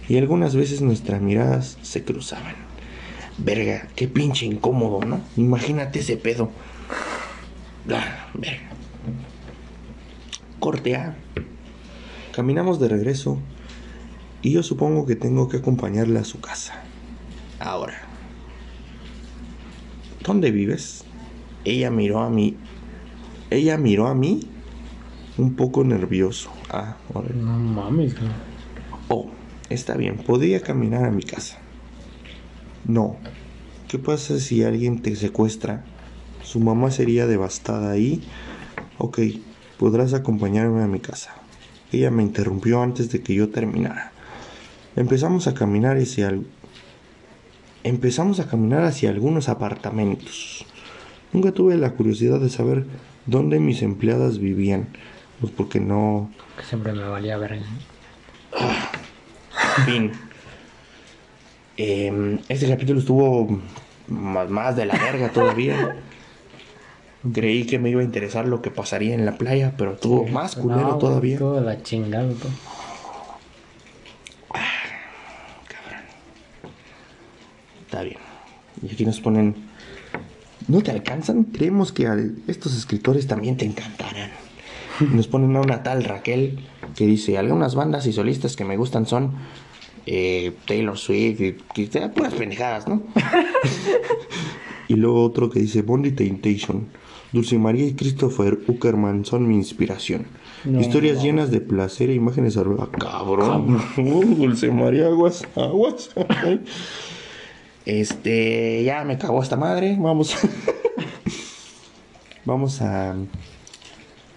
y 0.09 0.17
algunas 0.17 0.57
veces 0.57 0.81
nuestras 0.81 1.21
miradas 1.21 1.79
se 1.83 2.03
cruzaban. 2.03 2.55
Verga, 3.39 3.89
qué 3.95 4.09
pinche 4.09 4.47
incómodo, 4.47 5.05
¿no? 5.05 5.21
Imagínate 5.37 6.01
ese 6.01 6.17
pedo. 6.17 6.51
Ah, 7.91 8.31
verga. 8.35 8.71
Corte 10.59 10.97
A. 10.97 11.17
Caminamos 12.35 12.81
de 12.81 12.89
regreso 12.89 13.39
y 14.43 14.53
yo 14.53 14.63
supongo 14.63 15.07
que 15.07 15.17
tengo 15.17 15.49
que 15.49 15.59
acompañarla 15.59 16.21
a 16.21 16.25
su 16.25 16.41
casa. 16.41 16.75
Ahora. 17.61 18.01
¿Dónde 20.23 20.51
vives? 20.51 21.05
Ella 21.65 21.91
miró 21.91 22.21
a 22.21 22.31
mí. 22.31 22.57
Ella 23.51 23.77
miró 23.77 24.07
a 24.07 24.15
mí 24.15 24.41
un 25.37 25.55
poco 25.55 25.85
nervioso. 25.85 26.51
Ah, 26.71 26.97
órale. 27.13 27.35
No 27.35 27.59
mames. 27.59 28.15
Oh, 29.09 29.31
está 29.69 29.97
bien, 29.97 30.17
podría 30.17 30.61
caminar 30.61 31.05
a 31.05 31.11
mi 31.11 31.23
casa. 31.23 31.59
No. 32.87 33.17
¿Qué 33.89 33.99
pasa 33.99 34.39
si 34.41 34.63
alguien 34.65 35.03
te 35.03 35.15
secuestra? 35.15 35.85
Su 36.45 36.61
mamá 36.61 36.91
sería 36.91 37.27
devastada 37.27 37.91
ahí. 37.91 38.23
Ok, 38.99 39.19
podrás 39.79 40.13
acompañarme 40.15 40.83
a 40.83 40.87
mi 40.87 41.01
casa. 41.01 41.35
Ella 41.93 42.11
me 42.11 42.23
interrumpió 42.23 42.83
antes 42.83 43.11
de 43.11 43.23
que 43.23 43.35
yo 43.35 43.49
terminara. 43.51 44.13
Empezamos 44.97 45.47
a 45.47 45.55
caminar 45.55 45.97
hacia 45.97 46.29
el- 46.29 46.47
Empezamos 47.83 48.41
a 48.41 48.47
caminar 48.49 48.85
hacia 48.85 49.11
algunos 49.11 49.49
apartamentos. 49.49 50.65
Nunca 51.33 51.53
tuve 51.53 51.77
la 51.77 51.91
curiosidad 51.93 52.41
de 52.41 52.49
saber 52.49 52.87
dónde 53.27 53.59
mis 53.61 53.83
empleadas 53.83 54.39
vivían. 54.39 54.87
Pues 55.41 55.53
porque 55.53 55.81
no, 55.81 56.31
Que 56.57 56.65
siempre 56.65 56.93
me 56.93 57.03
valía 57.03 57.37
ver. 57.37 57.61
Fin. 59.85 60.13
Eh, 61.77 62.39
este 62.49 62.69
capítulo 62.69 63.01
estuvo 63.01 63.61
más, 64.09 64.49
más 64.49 64.77
de 64.77 64.87
la 64.87 64.95
verga 64.97 65.29
todavía. 65.31 65.97
Creí 67.33 67.65
que 67.65 67.79
me 67.79 67.89
iba 67.89 68.03
a 68.03 68.05
interesar 68.05 68.47
lo 68.47 68.61
que 68.61 68.71
pasaría 68.71 69.15
en 69.15 69.25
la 69.25 69.39
playa, 69.39 69.75
pero 69.79 69.95
estuvo 69.95 70.27
más 70.27 70.57
culero 70.57 70.83
No, 70.83 70.99
todavía. 70.99 71.39
Todo 71.39 71.61
la 71.61 71.83
chingada, 71.83 72.29
todo. 72.29 72.51
Está 77.87 78.03
bien. 78.03 78.19
Y 78.83 78.93
aquí 78.93 79.07
nos 79.07 79.21
ponen. 79.21 79.55
¿No 80.69 80.83
te 80.83 80.91
alcanzan? 80.91 81.45
Creemos 81.45 81.93
que 81.93 82.07
a 82.07 82.17
estos 82.49 82.77
escritores 82.77 83.27
también 83.27 83.57
te 83.57 83.65
encantarán. 83.65 84.31
Y 85.01 85.05
Nos 85.05 85.29
ponen 85.29 85.57
a 85.57 85.61
una 85.61 85.83
tal 85.83 86.05
Raquel 86.05 86.59
que 86.95 87.07
dice: 87.07 87.39
Algunas 87.39 87.75
bandas 87.75 88.07
y 88.07 88.13
solistas 88.13 88.57
que 88.57 88.65
me 88.65 88.77
gustan 88.77 89.07
son 89.07 89.33
eh, 90.07 90.53
Taylor 90.67 90.99
Swift 90.99 91.41
y 91.41 91.53
que 91.73 91.87
sean 91.87 92.13
puras 92.13 92.35
pendejadas, 92.35 92.87
¿no? 92.87 93.03
y 94.89 94.95
luego 94.97 95.23
otro 95.25 95.49
que 95.49 95.61
dice: 95.61 95.83
Bondi 95.83 96.13
Temptation. 96.13 96.89
Dulce 97.35 97.59
María 97.59 97.85
y 97.85 97.95
Christopher 97.95 98.61
Uckerman 98.69 99.25
son 99.25 99.49
mi 99.49 99.57
inspiración. 99.57 100.27
No, 100.65 100.81
Historias 100.81 101.17
no. 101.17 101.23
llenas 101.25 101.51
de 101.51 101.61
placer 101.61 102.09
e 102.09 102.15
imágenes 102.15 102.57
arrugadas. 102.57 102.91
Cabrón. 102.99 103.81
Uh, 103.97 104.25
Dulce 104.37 104.71
María, 104.71 105.07
aguas, 105.09 105.45
aguas. 105.57 106.11
Este, 107.85 108.85
ya 108.85 109.05
me 109.05 109.19
cagó 109.19 109.43
esta 109.43 109.57
madre. 109.57 109.97
Vamos. 109.99 110.37
Vamos 112.45 112.81
a 112.81 113.17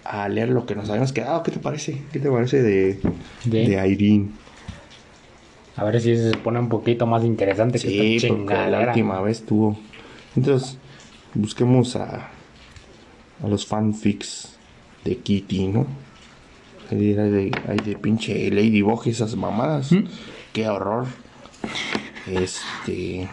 a 0.04 0.28
leer 0.28 0.48
lo 0.48 0.66
que 0.66 0.74
nos 0.74 0.88
habíamos 0.88 1.12
quedado. 1.12 1.44
¿Qué 1.44 1.52
te 1.52 1.60
parece? 1.60 2.02
¿Qué 2.12 2.18
te 2.18 2.28
parece 2.30 2.62
de 2.62 2.98
¿De? 3.44 3.68
de 3.68 3.88
Irene? 3.88 4.30
A 5.76 5.84
ver 5.84 6.00
si 6.00 6.16
se 6.16 6.36
pone 6.36 6.58
un 6.58 6.68
poquito 6.68 7.06
más 7.06 7.22
interesante 7.24 7.78
que 7.78 8.16
esta 8.16 8.28
porque 8.28 8.54
la 8.54 8.88
última 8.88 9.20
vez 9.20 9.46
tuvo. 9.46 9.78
Entonces, 10.34 10.78
busquemos 11.34 11.94
a 11.94 12.32
a 13.42 13.48
los 13.48 13.66
fanfics 13.66 14.56
de 15.04 15.18
Kitty, 15.18 15.68
¿no? 15.68 15.86
Hay 16.90 17.12
de, 17.12 17.50
hay 17.68 17.76
de, 17.78 17.96
pinche 17.96 18.50
Ladybug 18.50 19.06
esas 19.06 19.36
mamadas. 19.36 19.92
¿Mm? 19.92 20.04
Qué 20.52 20.68
horror. 20.68 21.06
Este. 22.26 23.28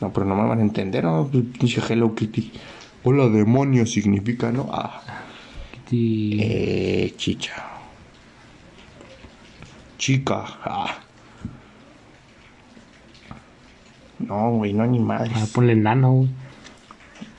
No, 0.00 0.12
pero 0.12 0.26
no 0.26 0.36
me 0.36 0.48
van 0.48 0.60
a 0.60 0.62
entender, 0.62 1.04
¿no? 1.04 1.28
Pinche 1.28 1.82
Hello 1.88 2.14
Kitty. 2.14 2.52
Hola, 3.02 3.28
demonio 3.28 3.84
significa, 3.86 4.52
¿no? 4.52 4.68
Ah. 4.72 5.02
Sí. 5.90 6.38
Eh, 6.40 7.14
chicha. 7.16 7.52
Chica. 9.98 10.44
Ah. 10.64 10.98
No, 14.20 14.52
güey, 14.52 14.72
no 14.72 14.86
ni 14.86 15.00
madres. 15.00 15.32
Ah, 15.36 15.46
ponle 15.52 15.74
nano, 15.74 16.12
güey. 16.12 16.30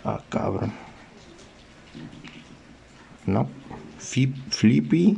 Ah, 0.04 0.22
cabrón. 0.30 0.85
No. 3.26 3.48
Fi- 4.00 4.34
flippy. 4.50 5.18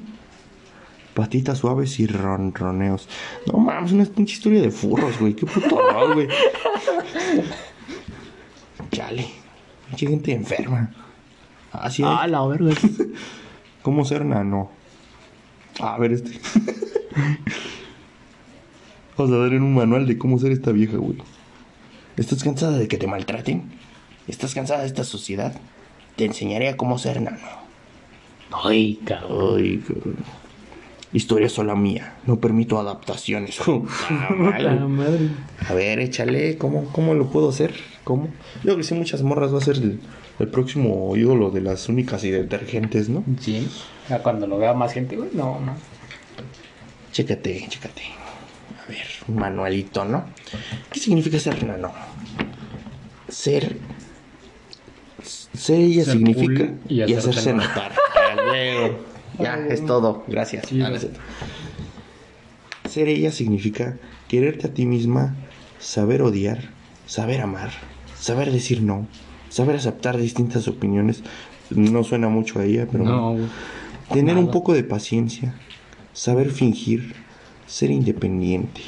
Patitas 1.13 1.57
suaves 1.59 1.99
y 1.99 2.05
ronroneos. 2.07 3.07
No 3.51 3.57
mames, 3.59 3.91
una 3.91 4.05
pinche 4.05 4.33
historia 4.35 4.61
de 4.61 4.69
furros, 4.71 5.19
güey. 5.19 5.33
Qué 5.33 5.45
puto 5.47 5.75
horror, 5.75 6.13
güey. 6.13 6.27
Chale. 8.91 9.25
Pinche 9.89 10.07
gente 10.07 10.31
enferma. 10.33 10.91
Así 11.71 12.03
es. 12.03 12.07
Ah, 12.11 12.27
la 12.27 12.45
verga. 12.45 12.73
¿Cómo 13.81 14.05
ser 14.05 14.25
nano? 14.25 14.69
A 15.79 15.97
ver 15.97 16.13
este. 16.13 16.31
Vamos 19.17 19.33
a 19.33 19.37
dar 19.37 19.53
en 19.53 19.63
un 19.63 19.73
manual 19.73 20.05
de 20.05 20.17
cómo 20.17 20.37
ser 20.37 20.51
esta 20.51 20.71
vieja, 20.71 20.97
güey. 20.97 21.17
¿Estás 22.17 22.43
cansada 22.43 22.77
de 22.77 22.87
que 22.87 22.97
te 22.97 23.07
maltraten? 23.07 23.63
¿Estás 24.27 24.53
cansada 24.53 24.81
de 24.81 24.87
esta 24.87 25.03
sociedad? 25.03 25.55
Te 26.15 26.25
enseñaré 26.25 26.69
a 26.69 26.77
cómo 26.77 26.97
ser 26.99 27.21
nano. 27.21 27.37
Ay, 28.51 28.99
cabrón. 29.05 29.57
Ay, 29.57 29.77
cabrón. 29.87 30.15
Historia 31.13 31.47
sola 31.49 31.73
mía. 31.75 32.15
No 32.25 32.39
permito 32.39 32.79
adaptaciones. 32.79 33.59
Ah, 34.09 34.85
madre. 34.87 35.29
A 35.67 35.73
ver, 35.73 35.99
échale. 35.99 36.57
¿Cómo, 36.57 36.85
¿Cómo 36.91 37.13
lo 37.13 37.27
puedo 37.29 37.49
hacer? 37.49 37.73
¿Cómo? 38.03 38.25
Yo 38.55 38.61
creo 38.63 38.77
que 38.77 38.83
sí, 38.83 38.93
muchas 38.93 39.21
morras 39.23 39.53
va 39.53 39.57
a 39.57 39.61
ser 39.61 39.77
el, 39.77 39.99
el 40.39 40.47
próximo 40.47 41.15
ídolo 41.15 41.49
de 41.49 41.61
las 41.61 41.89
únicas 41.89 42.23
y 42.23 42.31
detergentes, 42.31 43.09
¿no? 43.09 43.23
Sí. 43.39 43.67
Ya 44.09 44.21
cuando 44.21 44.47
lo 44.47 44.57
vea 44.57 44.73
más 44.73 44.93
gente, 44.93 45.15
güey, 45.15 45.29
no, 45.33 45.59
no. 45.59 45.75
Chécate, 47.11 47.65
chécate. 47.69 48.03
A 48.83 48.87
ver, 48.89 49.05
un 49.27 49.35
manualito, 49.35 50.05
¿no? 50.05 50.25
¿Qué 50.91 50.99
significa 50.99 51.39
ser 51.39 51.63
nano? 51.63 51.91
Ser. 53.27 53.77
Ser 55.53 55.79
ella 55.79 56.03
Ser 56.03 56.13
significa 56.13 56.69
y 56.87 57.13
hacerse 57.13 57.53
notar. 57.53 57.93
ya, 59.39 59.55
es 59.69 59.85
todo. 59.85 60.23
Gracias. 60.27 60.65
Sí, 60.67 60.81
Ah, 60.81 60.89
no 60.89 60.95
es 60.95 61.01
cierto. 61.01 61.19
Ser 62.89 63.07
ella 63.09 63.31
significa 63.31 63.97
quererte 64.27 64.67
a 64.67 64.73
ti 64.73 64.85
misma, 64.85 65.35
saber 65.79 66.21
odiar, 66.21 66.69
saber 67.05 67.41
amar, 67.41 67.71
saber 68.17 68.51
decir 68.51 68.81
no, 68.81 69.07
saber 69.49 69.75
aceptar 69.75 70.17
distintas 70.17 70.67
opiniones. 70.67 71.23
No 71.69 72.03
suena 72.03 72.29
mucho 72.29 72.59
a 72.59 72.63
ella, 72.65 72.87
pero 72.91 73.03
No. 73.03 73.35
Tener 74.11 74.37
un 74.37 74.51
poco 74.51 74.73
de 74.73 74.85
paciencia, 74.85 75.53
saber 76.13 76.49
fingir, 76.51 77.13
ser 77.65 77.91
independiente. 77.91 78.81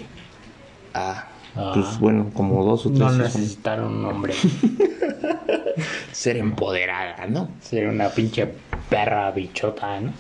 Ah, 0.93 1.25
Ah. 1.55 1.71
pues 1.73 1.99
bueno, 1.99 2.29
como 2.33 2.63
dos 2.63 2.85
o 2.85 2.89
tres. 2.89 2.99
No 3.01 3.11
necesitaron 3.11 3.95
un 3.97 4.05
hombre. 4.05 4.33
Ser 6.11 6.37
empoderada, 6.37 7.25
¿no? 7.27 7.49
Ser 7.61 7.87
una 7.87 8.09
pinche 8.09 8.47
perra 8.89 9.31
bichota, 9.31 9.99
¿no? 10.01 10.13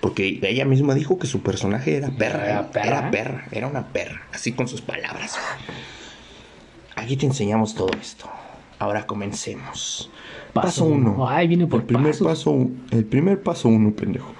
Porque 0.00 0.38
ella 0.42 0.64
misma 0.64 0.94
dijo 0.94 1.18
que 1.18 1.26
su 1.26 1.42
personaje 1.42 1.96
era 1.96 2.10
perra. 2.10 2.44
Era 2.44 2.60
¿eh? 2.60 2.66
perra. 2.72 2.86
Era 2.86 3.10
perra, 3.10 3.48
era 3.50 3.66
una 3.66 3.88
perra, 3.88 4.26
así 4.32 4.52
con 4.52 4.68
sus 4.68 4.80
palabras. 4.80 5.36
Aquí 6.96 7.16
te 7.16 7.26
enseñamos 7.26 7.74
todo 7.74 7.90
esto. 8.00 8.28
Ahora 8.78 9.06
comencemos. 9.06 10.10
Paso 10.52 10.66
Paso 10.66 10.84
uno. 10.84 11.12
uno. 11.12 11.28
Ay, 11.28 11.48
viene 11.48 11.66
por 11.66 11.80
el 11.80 11.86
primer 11.86 12.12
pasos. 12.12 12.26
paso, 12.26 12.68
el 12.90 13.04
primer 13.04 13.42
paso 13.42 13.68
uno, 13.68 13.92
pendejo. 13.92 14.32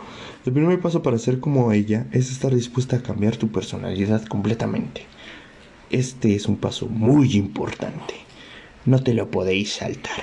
El 0.47 0.53
primer 0.53 0.79
paso 0.81 1.03
para 1.03 1.19
ser 1.19 1.41
como 1.41 1.73
ella 1.73 2.07
es 2.13 2.31
estar 2.31 2.55
dispuesta 2.55 2.97
a 2.97 3.03
cambiar 3.03 3.37
tu 3.37 3.49
personalidad 3.51 4.25
completamente. 4.27 5.07
Este 5.91 6.35
es 6.35 6.47
un 6.47 6.57
paso 6.57 6.87
muy 6.87 7.37
importante. 7.37 8.15
No 8.85 9.03
te 9.03 9.15
lo 9.15 9.31
podéis 9.31 9.73
saltar. 9.73 10.23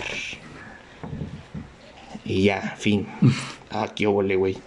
Y 2.32 2.44
ya, 2.44 2.76
fin. 2.78 3.08
Ah, 3.74 3.88
qué 3.96 4.06
ole, 4.06 4.36
güey. 4.36 4.58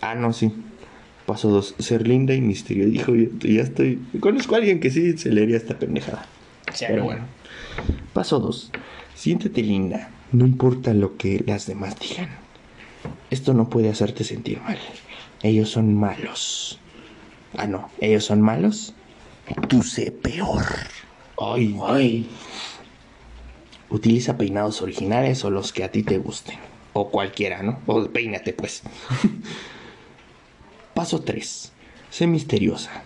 Ah, 0.00 0.14
no, 0.14 0.32
sí. 0.32 0.52
Paso 1.26 1.48
dos. 1.48 1.74
Ser 1.80 2.06
linda 2.06 2.32
y 2.32 2.40
misteriosa. 2.40 2.94
Hijo, 2.94 3.16
ya, 3.16 3.26
ya 3.40 3.62
estoy. 3.62 3.98
Conozco 4.20 4.54
a 4.54 4.58
alguien 4.58 4.78
que 4.78 4.88
sí 4.92 5.18
se 5.18 5.32
leería 5.32 5.56
esta 5.56 5.76
pendejada. 5.76 6.26
Pero 6.78 7.02
bueno. 7.02 7.24
Paso 8.12 8.38
dos. 8.38 8.70
Siéntete 9.16 9.62
linda. 9.62 10.10
No 10.30 10.46
importa 10.46 10.94
lo 10.94 11.16
que 11.16 11.42
las 11.44 11.66
demás 11.66 11.98
digan. 11.98 12.28
Esto 13.30 13.52
no 13.52 13.68
puede 13.68 13.88
hacerte 13.88 14.22
sentir 14.22 14.60
mal. 14.60 14.78
Ellos 15.42 15.70
son 15.70 15.92
malos. 15.92 16.78
Ah, 17.56 17.66
no. 17.66 17.90
Ellos 18.00 18.24
son 18.24 18.42
malos. 18.42 18.94
Tú 19.68 19.82
sé 19.82 20.12
peor. 20.12 20.64
Ay, 21.36 21.76
Ay. 21.84 22.28
Utiliza 23.94 24.36
peinados 24.36 24.82
originales 24.82 25.44
o 25.44 25.50
los 25.50 25.72
que 25.72 25.84
a 25.84 25.92
ti 25.92 26.02
te 26.02 26.18
gusten. 26.18 26.58
O 26.94 27.12
cualquiera, 27.12 27.62
¿no? 27.62 27.78
O 27.86 28.04
peínate, 28.08 28.52
pues. 28.52 28.82
Paso 30.94 31.20
3. 31.20 31.70
Sé 32.10 32.26
misteriosa. 32.26 33.04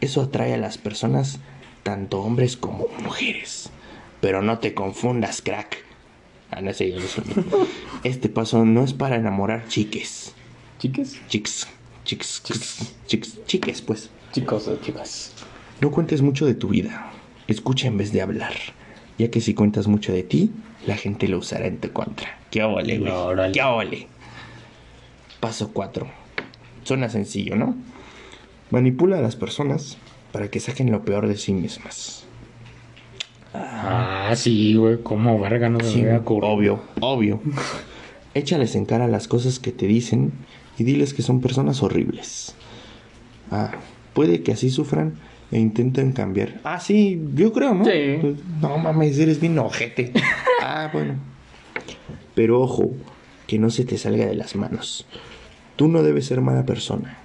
Eso 0.00 0.22
atrae 0.22 0.54
a 0.54 0.56
las 0.56 0.78
personas, 0.78 1.40
tanto 1.82 2.22
hombres 2.22 2.56
como 2.56 2.86
mujeres. 3.02 3.68
Pero 4.22 4.40
no 4.40 4.60
te 4.60 4.72
confundas, 4.72 5.42
crack. 5.42 5.84
Ah, 6.50 6.62
no 6.62 6.72
sé, 6.72 6.90
yo 6.90 7.02
sé. 7.02 7.20
Este 8.02 8.30
paso 8.30 8.64
no 8.64 8.82
es 8.82 8.94
para 8.94 9.16
enamorar 9.16 9.68
chiques. 9.68 10.32
¿Chiques? 10.78 11.20
Chics. 11.28 11.68
Chics. 12.04 12.42
Chics. 13.06 13.44
Chiques, 13.44 13.82
pues. 13.82 14.08
Chicos 14.32 14.68
o 14.68 14.76
chicas. 14.76 15.32
No 15.82 15.90
cuentes 15.90 16.22
mucho 16.22 16.46
de 16.46 16.54
tu 16.54 16.68
vida. 16.68 17.12
Escucha 17.46 17.88
en 17.88 17.98
vez 17.98 18.10
de 18.10 18.22
hablar. 18.22 18.54
Ya 19.20 19.30
que 19.30 19.42
si 19.42 19.52
cuentas 19.52 19.86
mucho 19.86 20.14
de 20.14 20.22
ti, 20.22 20.50
la 20.86 20.96
gente 20.96 21.28
lo 21.28 21.36
usará 21.36 21.66
en 21.66 21.76
tu 21.76 21.92
contra. 21.92 22.38
¡Qué 22.50 22.62
ole, 22.62 22.96
güey! 22.96 23.52
¡Qué 23.52 23.60
ole! 23.60 24.06
Paso 25.40 25.72
4. 25.74 26.06
Suena 26.84 27.10
sencillo, 27.10 27.54
¿no? 27.54 27.76
Manipula 28.70 29.18
a 29.18 29.20
las 29.20 29.36
personas 29.36 29.98
para 30.32 30.48
que 30.48 30.58
saquen 30.58 30.90
lo 30.90 31.04
peor 31.04 31.28
de 31.28 31.36
sí 31.36 31.52
mismas. 31.52 32.24
Ah, 33.52 34.32
sí, 34.34 34.74
güey. 34.74 35.02
¿Cómo 35.02 35.38
verga 35.38 35.68
no 35.68 35.80
Sí, 35.80 36.00
me 36.00 36.16
obvio, 36.16 36.80
obvio. 37.00 37.42
Échales 38.32 38.74
en 38.74 38.86
cara 38.86 39.06
las 39.06 39.28
cosas 39.28 39.58
que 39.58 39.70
te 39.70 39.86
dicen 39.86 40.32
y 40.78 40.84
diles 40.84 41.12
que 41.12 41.20
son 41.20 41.42
personas 41.42 41.82
horribles. 41.82 42.54
Ah, 43.50 43.72
puede 44.14 44.42
que 44.42 44.52
así 44.52 44.70
sufran 44.70 45.12
e 45.52 45.58
intenten 45.58 46.12
cambiar. 46.12 46.60
Ah, 46.64 46.78
sí, 46.80 47.20
yo 47.34 47.52
creo, 47.52 47.74
¿no? 47.74 47.84
Sí. 47.84 48.18
Pues, 48.20 48.34
No 48.60 48.78
mames, 48.78 49.18
eres 49.18 49.40
bien 49.40 49.58
ojete. 49.58 50.12
ah, 50.62 50.88
bueno. 50.92 51.14
Pero 52.34 52.60
ojo, 52.60 52.90
que 53.46 53.58
no 53.58 53.70
se 53.70 53.84
te 53.84 53.98
salga 53.98 54.26
de 54.26 54.34
las 54.34 54.54
manos. 54.56 55.06
Tú 55.76 55.88
no 55.88 56.02
debes 56.02 56.26
ser 56.26 56.40
mala 56.40 56.64
persona. 56.64 57.18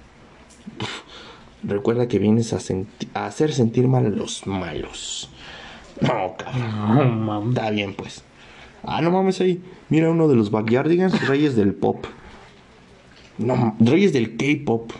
Recuerda 1.62 2.06
que 2.08 2.18
vienes 2.18 2.52
a, 2.52 2.60
senti- 2.60 3.08
a 3.14 3.26
hacer 3.26 3.52
sentir 3.52 3.88
mal 3.88 4.06
a 4.06 4.10
los 4.10 4.46
malos. 4.46 5.30
No, 6.00 6.34
cabrón. 6.36 6.96
No, 6.96 7.04
mames. 7.04 7.48
Está 7.56 7.70
bien, 7.70 7.94
pues. 7.94 8.22
Ah, 8.82 9.00
no 9.00 9.10
mames 9.10 9.40
ahí. 9.40 9.60
Mira 9.88 10.10
uno 10.10 10.28
de 10.28 10.36
los 10.36 10.50
Backyardigans, 10.50 11.26
reyes 11.26 11.56
del 11.56 11.74
pop. 11.74 12.04
No, 13.38 13.76
reyes 13.80 14.12
del 14.12 14.36
K-pop. 14.36 14.90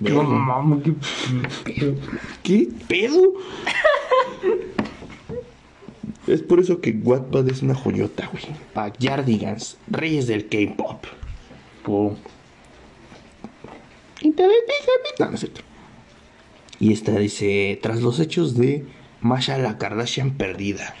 No 0.00 0.18
Verga. 0.18 0.22
mames, 0.22 0.84
qué 0.84 1.72
pedo. 1.72 1.94
¿Qué 2.42 2.68
pedo? 2.86 3.32
es 6.26 6.42
por 6.42 6.60
eso 6.60 6.80
que 6.80 6.92
Wattpad 6.92 7.48
es 7.48 7.62
una 7.62 7.74
joyota, 7.74 8.28
güey. 8.30 8.44
Backyardigans, 8.74 9.76
reyes 9.88 10.26
del 10.26 10.48
K-pop. 10.48 11.04
Pum. 11.84 12.14
No, 15.18 15.26
no 15.28 15.34
es 15.34 15.40
cierto. 15.40 15.60
Y 16.80 16.92
esta 16.92 17.12
dice, 17.18 17.78
tras 17.82 18.00
los 18.00 18.20
hechos 18.20 18.56
de 18.56 18.84
Masha 19.20 19.58
la 19.58 19.78
Kardashian 19.78 20.32
perdida. 20.32 20.94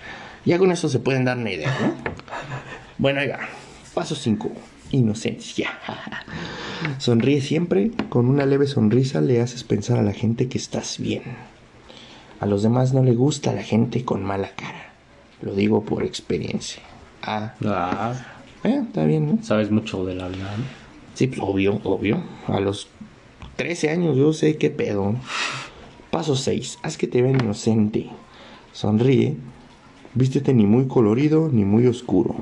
Ya 0.44 0.58
con 0.58 0.72
eso 0.72 0.88
se 0.88 0.98
pueden 0.98 1.24
dar 1.24 1.36
una 1.38 1.52
idea, 1.52 1.76
¿no? 1.80 1.94
Bueno, 2.96 3.20
oiga, 3.20 3.48
paso 3.94 4.14
5. 4.14 4.50
Inocencia. 4.90 5.70
Sonríe 6.98 7.40
siempre, 7.40 7.90
con 8.08 8.26
una 8.28 8.46
leve 8.46 8.66
sonrisa 8.66 9.20
le 9.20 9.40
haces 9.40 9.64
pensar 9.64 9.98
a 9.98 10.02
la 10.02 10.12
gente 10.12 10.48
que 10.48 10.58
estás 10.58 10.98
bien. 10.98 11.22
A 12.40 12.46
los 12.46 12.62
demás 12.62 12.94
no 12.94 13.02
le 13.02 13.14
gusta 13.14 13.52
la 13.52 13.62
gente 13.62 14.04
con 14.04 14.22
mala 14.24 14.50
cara. 14.54 14.92
Lo 15.42 15.54
digo 15.54 15.82
por 15.84 16.04
experiencia. 16.04 16.82
Ah, 17.22 17.54
Ah, 17.64 18.14
eh, 18.64 18.80
está 18.86 19.04
bien, 19.04 19.26
¿no? 19.36 19.42
sabes 19.42 19.70
mucho 19.70 20.04
de 20.04 20.14
la 20.14 20.28
vida, 20.28 20.54
¿no? 20.56 20.64
Sí, 21.14 21.26
pues, 21.26 21.40
obvio, 21.42 21.80
obvio. 21.84 22.22
A 22.46 22.60
los 22.60 22.88
13 23.56 23.90
años 23.90 24.16
yo 24.16 24.32
sé 24.32 24.56
qué 24.56 24.70
pedo. 24.70 25.14
Paso 26.10 26.36
6. 26.36 26.78
Haz 26.82 26.96
que 26.96 27.08
te 27.08 27.22
vean 27.22 27.40
inocente. 27.40 28.08
Sonríe. 28.72 29.36
Vístete 30.14 30.54
ni 30.54 30.64
muy 30.64 30.86
colorido 30.86 31.48
ni 31.52 31.64
muy 31.64 31.86
oscuro. 31.86 32.36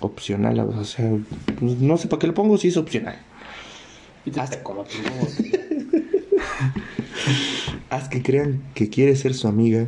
Opcional, 0.00 0.60
o 0.60 0.84
sea, 0.84 1.10
pues, 1.58 1.78
no 1.78 1.96
sé 1.96 2.06
para 2.08 2.20
qué 2.20 2.26
lo 2.28 2.34
pongo 2.34 2.56
si 2.56 2.68
es 2.68 2.76
opcional. 2.76 3.20
Hasta 4.36 4.62
como. 4.62 4.84
Haz 7.90 8.08
que 8.08 8.22
crean 8.22 8.62
que 8.74 8.90
quieres 8.90 9.20
ser 9.20 9.34
su 9.34 9.48
amiga, 9.48 9.86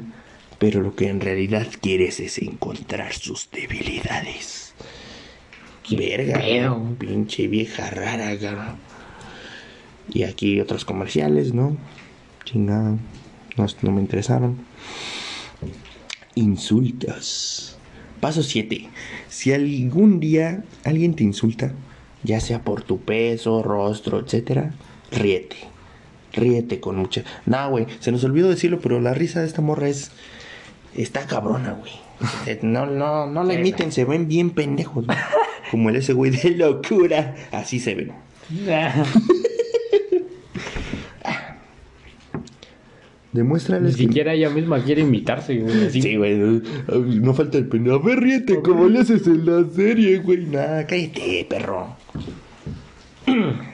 pero 0.59 0.81
lo 0.81 0.97
que 0.97 1.09
en 1.09 1.21
realidad 1.21 1.67
quieres 1.81 2.19
es 2.21 2.39
encontrar 2.39 3.13
sus 3.13 3.51
debilidades. 3.51 4.75
Verga, 5.91 6.39
pedo? 6.39 6.97
pinche 6.99 7.49
vieja 7.49 7.91
rara. 7.91 8.77
Y 10.09 10.23
aquí 10.23 10.61
otros 10.61 10.85
comerciales, 10.85 11.53
¿no? 11.53 11.77
Chingada, 12.45 12.97
no, 13.57 13.67
no 13.83 13.91
me 13.91 14.01
interesaron. 14.01 14.59
Insultos. 16.35 17.70
Paso 18.21 18.43
7. 18.43 18.89
Si 19.29 19.53
algún 19.53 20.21
día 20.21 20.65
alguien 20.85 21.15
te 21.15 21.25
insulta, 21.25 21.73
ya 22.23 22.41
sea 22.41 22.63
por 22.63 22.83
tu 22.83 22.99
peso, 23.01 23.63
rostro, 23.63 24.21
etcétera, 24.21 24.73
ríete. 25.11 25.57
Ríete 26.33 26.79
con 26.81 26.97
mucha. 26.97 27.25
Nah, 27.47 27.67
güey, 27.69 27.87
se 27.99 28.13
nos 28.13 28.23
olvidó 28.23 28.49
decirlo, 28.49 28.79
pero 28.81 29.01
la 29.01 29.15
risa 29.15 29.41
de 29.41 29.47
esta 29.47 29.63
morra 29.63 29.89
es. 29.89 30.13
Está 30.95 31.27
cabrona, 31.27 31.73
güey. 31.73 31.93
Eh, 32.47 32.59
No, 32.63 32.87
no, 32.87 33.27
no 33.27 33.43
la 33.45 33.55
imiten, 33.55 33.91
se 33.93 34.05
ven 34.05 34.29
bien 34.29 34.51
pendejos, 34.51 35.07
güey. 35.07 35.19
Como 35.71 35.89
el 35.89 35.97
ese 35.97 36.13
güey 36.13 36.31
de 36.31 36.51
locura. 36.51 37.35
Así 37.53 37.81
se 37.81 37.95
ven. 37.95 38.13
Ni 43.33 43.39
Demuéstrales 43.39 43.97
que. 43.97 44.03
siquiera 44.03 44.35
ella 44.35 44.51
misma 44.51 44.83
quiere 44.83 45.03
imitarse, 45.03 45.57
güey. 45.57 45.87
así. 45.87 46.03
Sí, 46.03 46.17
güey. 46.17 46.63
No 47.21 47.33
falta 47.35 47.59
el 47.59 47.67
pendejo. 47.69 47.97
A 47.97 48.03
ver, 48.03 48.21
ríete, 48.21 48.61
como 48.61 48.89
le 48.89 49.01
haces 49.01 49.27
en 49.27 49.47
la 49.47 49.65
serie, 49.71 50.19
güey. 50.19 50.47
Nah, 50.47 50.85
cállate, 50.87 51.47
perro. 51.49 51.97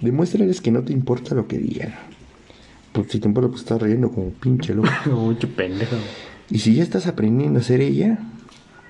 Demuéstrales 0.00 0.60
que 0.60 0.70
no 0.70 0.82
te 0.82 0.92
importa 0.92 1.34
lo 1.34 1.46
que 1.46 1.58
digan. 1.58 1.94
Pues 2.92 3.08
si 3.10 3.20
te 3.20 3.28
importa, 3.28 3.50
pues 3.50 3.62
estás 3.62 3.80
riendo 3.80 4.10
como 4.10 4.30
pinche 4.30 4.74
loco. 4.74 4.88
Mucho 5.06 5.48
pendejo. 5.48 5.96
Y 6.50 6.58
si 6.58 6.74
ya 6.74 6.82
estás 6.82 7.06
aprendiendo 7.06 7.60
a 7.60 7.62
ser 7.62 7.80
ella, 7.80 8.18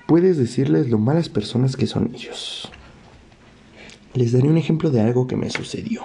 puedes 0.07 0.37
decirles 0.37 0.89
lo 0.89 0.97
malas 0.97 1.29
personas 1.29 1.75
que 1.75 1.87
son 1.87 2.11
ellos. 2.15 2.71
Les 4.15 4.31
daré 4.31 4.47
un 4.47 4.57
ejemplo 4.57 4.89
de 4.89 5.01
algo 5.01 5.27
que 5.27 5.35
me 5.35 5.49
sucedió. 5.51 6.01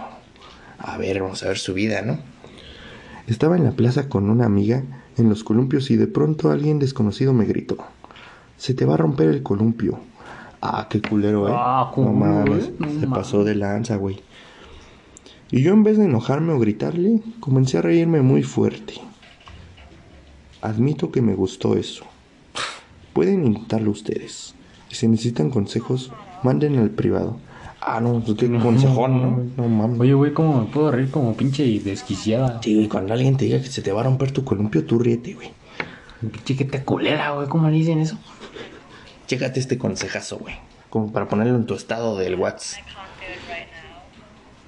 A 0.78 0.98
ver, 0.98 1.22
vamos 1.22 1.42
a 1.42 1.48
ver 1.48 1.58
su 1.58 1.72
vida, 1.72 2.02
¿no? 2.02 2.18
Estaba 3.26 3.56
en 3.56 3.64
la 3.64 3.72
plaza 3.72 4.08
con 4.08 4.28
una 4.28 4.44
amiga 4.44 4.82
en 5.16 5.28
los 5.28 5.44
columpios 5.44 5.90
y 5.90 5.96
de 5.96 6.06
pronto 6.06 6.50
alguien 6.50 6.78
desconocido 6.78 7.32
me 7.32 7.46
gritó. 7.46 7.78
Se 8.58 8.74
te 8.74 8.84
va 8.84 8.94
a 8.94 8.98
romper 8.98 9.28
el 9.28 9.42
columpio. 9.42 9.98
Ah, 10.60 10.86
qué 10.90 11.00
culero, 11.00 11.48
eh. 11.48 11.52
Ah, 11.54 11.86
no 11.88 11.94
¿cómo, 11.94 12.12
mames, 12.12 12.70
se 13.00 13.06
pasó 13.06 13.44
de 13.44 13.54
lanza, 13.54 13.96
güey. 13.96 14.20
Y 15.50 15.62
yo 15.62 15.72
en 15.72 15.84
vez 15.84 15.98
de 15.98 16.04
enojarme 16.04 16.52
o 16.52 16.58
gritarle, 16.58 17.20
comencé 17.40 17.78
a 17.78 17.82
reírme 17.82 18.22
muy 18.22 18.42
fuerte. 18.42 18.94
Admito 20.60 21.10
que 21.10 21.22
me 21.22 21.34
gustó 21.34 21.76
eso. 21.76 22.04
Pueden 23.12 23.46
intentarlo 23.46 23.90
ustedes. 23.90 24.54
Y 24.90 24.94
si 24.94 25.06
necesitan 25.06 25.50
consejos, 25.50 26.10
manden 26.42 26.78
al 26.78 26.90
privado. 26.90 27.38
Ah, 27.86 28.00
no, 28.00 28.20
pues 28.24 28.38
qué 28.38 28.48
consejón, 28.58 29.20
¿no? 29.56 29.62
No 29.62 29.68
mames. 29.68 30.00
Oye, 30.00 30.14
güey, 30.14 30.32
¿cómo 30.32 30.62
me 30.62 30.66
puedo 30.72 30.90
reír 30.90 31.10
como 31.10 31.36
pinche 31.36 31.64
y 31.64 31.78
desquiciada? 31.80 32.58
Sí, 32.62 32.74
güey, 32.74 32.88
cuando 32.88 33.12
alguien 33.12 33.36
te 33.36 33.44
diga 33.44 33.58
que 33.60 33.66
se 33.66 33.82
te 33.82 33.92
va 33.92 34.00
a 34.00 34.04
romper 34.04 34.32
tu 34.32 34.42
columpio, 34.42 34.86
tú 34.86 34.98
ríete, 34.98 35.34
güey. 35.34 35.52
Pinche 36.20 36.56
que 36.56 36.64
te 36.64 36.82
culera, 36.82 37.32
güey. 37.32 37.46
¿Cómo 37.48 37.68
le 37.68 37.74
dicen 37.76 38.00
eso? 38.00 38.16
Chécate 39.26 39.60
este 39.60 39.76
consejazo, 39.76 40.38
güey. 40.38 40.54
Como 40.88 41.12
para 41.12 41.28
ponerlo 41.28 41.56
en 41.56 41.66
tu 41.66 41.74
estado 41.74 42.16
del 42.16 42.36
WhatsApp. 42.36 42.84
can't 42.86 42.96
do 43.20 43.26
it 43.26 43.40
right 43.50 43.68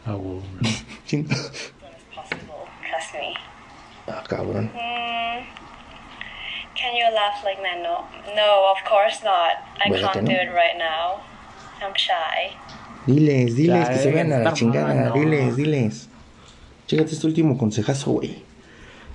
now, 0.04 0.14
Ah, 0.14 0.16
güey. 0.18 0.42
Ching- 1.06 1.26
but 1.26 1.36
it's 1.38 2.14
possible. 2.14 2.66
Trust 2.90 3.14
me. 3.14 3.34
Ah, 4.08 4.22
cabrón. 4.28 4.70
Can 6.74 6.94
your 6.94 7.10
laugh 7.14 7.42
like 7.44 7.62
men. 7.62 7.82
No, 7.82 8.04
no, 8.36 8.70
of 8.70 8.84
course 8.86 9.24
not. 9.24 9.56
I 9.80 9.88
can't 9.88 10.22
no. 10.22 10.28
do 10.28 10.36
it 10.36 10.52
right 10.52 10.76
now. 10.76 11.22
I'm 11.80 11.94
shy. 11.94 12.52
Diles, 13.06 13.54
diles 13.56 13.88
Ya, 13.88 13.92
que 13.92 13.98
se 13.98 14.10
vean 14.10 14.32
a 14.32 14.38
la 14.38 14.52
chingada. 14.52 15.12
Diles, 15.12 15.56
diles. 15.56 16.08
Chécate 16.86 17.12
este 17.12 17.26
último 17.26 17.56
consejazo, 17.58 18.12
güey. 18.12 18.42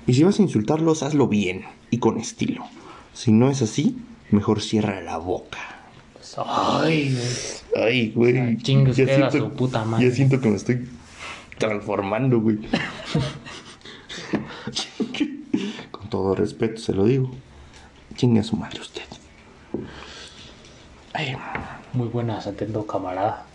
Y 0.08 0.14
si 0.14 0.24
vas 0.24 0.40
a 0.40 0.42
insultarlos, 0.42 1.04
hazlo 1.04 1.28
bien 1.28 1.64
y 1.90 2.00
con 2.00 2.18
estilo. 2.18 2.66
Si 3.14 3.32
no 3.32 3.50
es 3.50 3.62
así, 3.62 3.98
mejor 4.30 4.62
cierra 4.62 5.02
la 5.02 5.18
boca. 5.18 5.60
Ay, 6.38 7.14
güey. 7.14 7.86
Ay, 7.86 8.12
güey. 8.12 8.38
Ah, 8.38 8.56
chingue 8.62 8.92
usted 8.92 9.22
a 9.22 9.32
su 9.32 9.52
puta 9.52 9.84
madre. 9.84 10.10
Ya 10.10 10.16
siento 10.16 10.40
que 10.40 10.50
me 10.50 10.56
estoy 10.56 10.88
transformando, 11.58 12.40
güey. 12.40 12.60
Con 15.92 16.10
todo 16.10 16.36
respeto 16.36 16.82
se 16.82 16.94
lo 16.94 17.06
digo. 17.06 17.32
Chingue 18.16 18.40
a 18.40 18.44
su 18.44 18.56
madre 18.56 18.80
usted. 18.82 19.04
Ay, 21.14 21.36
Muy 21.94 22.08
buenas, 22.08 22.48
atento 22.48 22.88
camarada. 22.88 23.46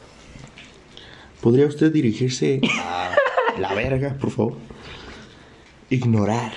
¿Podría 1.40 1.66
usted 1.66 1.92
dirigirse 1.92 2.60
a 2.80 3.14
la 3.60 3.74
verga, 3.74 4.16
por 4.20 4.30
favor? 4.30 4.54
Ignorar. 5.90 6.52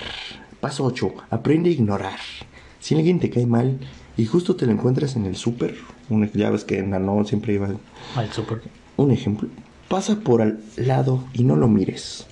Paso 0.60 0.84
8. 0.84 1.14
Aprende 1.30 1.70
a 1.70 1.72
ignorar. 1.72 2.18
Si 2.80 2.94
alguien 2.94 3.20
te 3.20 3.30
cae 3.30 3.46
mal 3.46 3.78
y 4.16 4.26
justo 4.26 4.56
te 4.56 4.66
lo 4.66 4.72
encuentras 4.72 5.16
en 5.16 5.26
el 5.26 5.36
súper, 5.36 5.76
ya 6.34 6.50
ves 6.50 6.64
que 6.64 6.78
en 6.78 6.90
Nano 6.90 7.24
siempre 7.24 7.54
iba 7.54 7.68
Al 8.16 8.32
super. 8.32 8.60
Un 8.96 9.10
ejemplo. 9.10 9.48
Pasa 9.88 10.16
por 10.20 10.42
al 10.42 10.60
lado 10.76 11.24
y 11.32 11.44
no 11.44 11.56
lo 11.56 11.68
mires. 11.68 12.26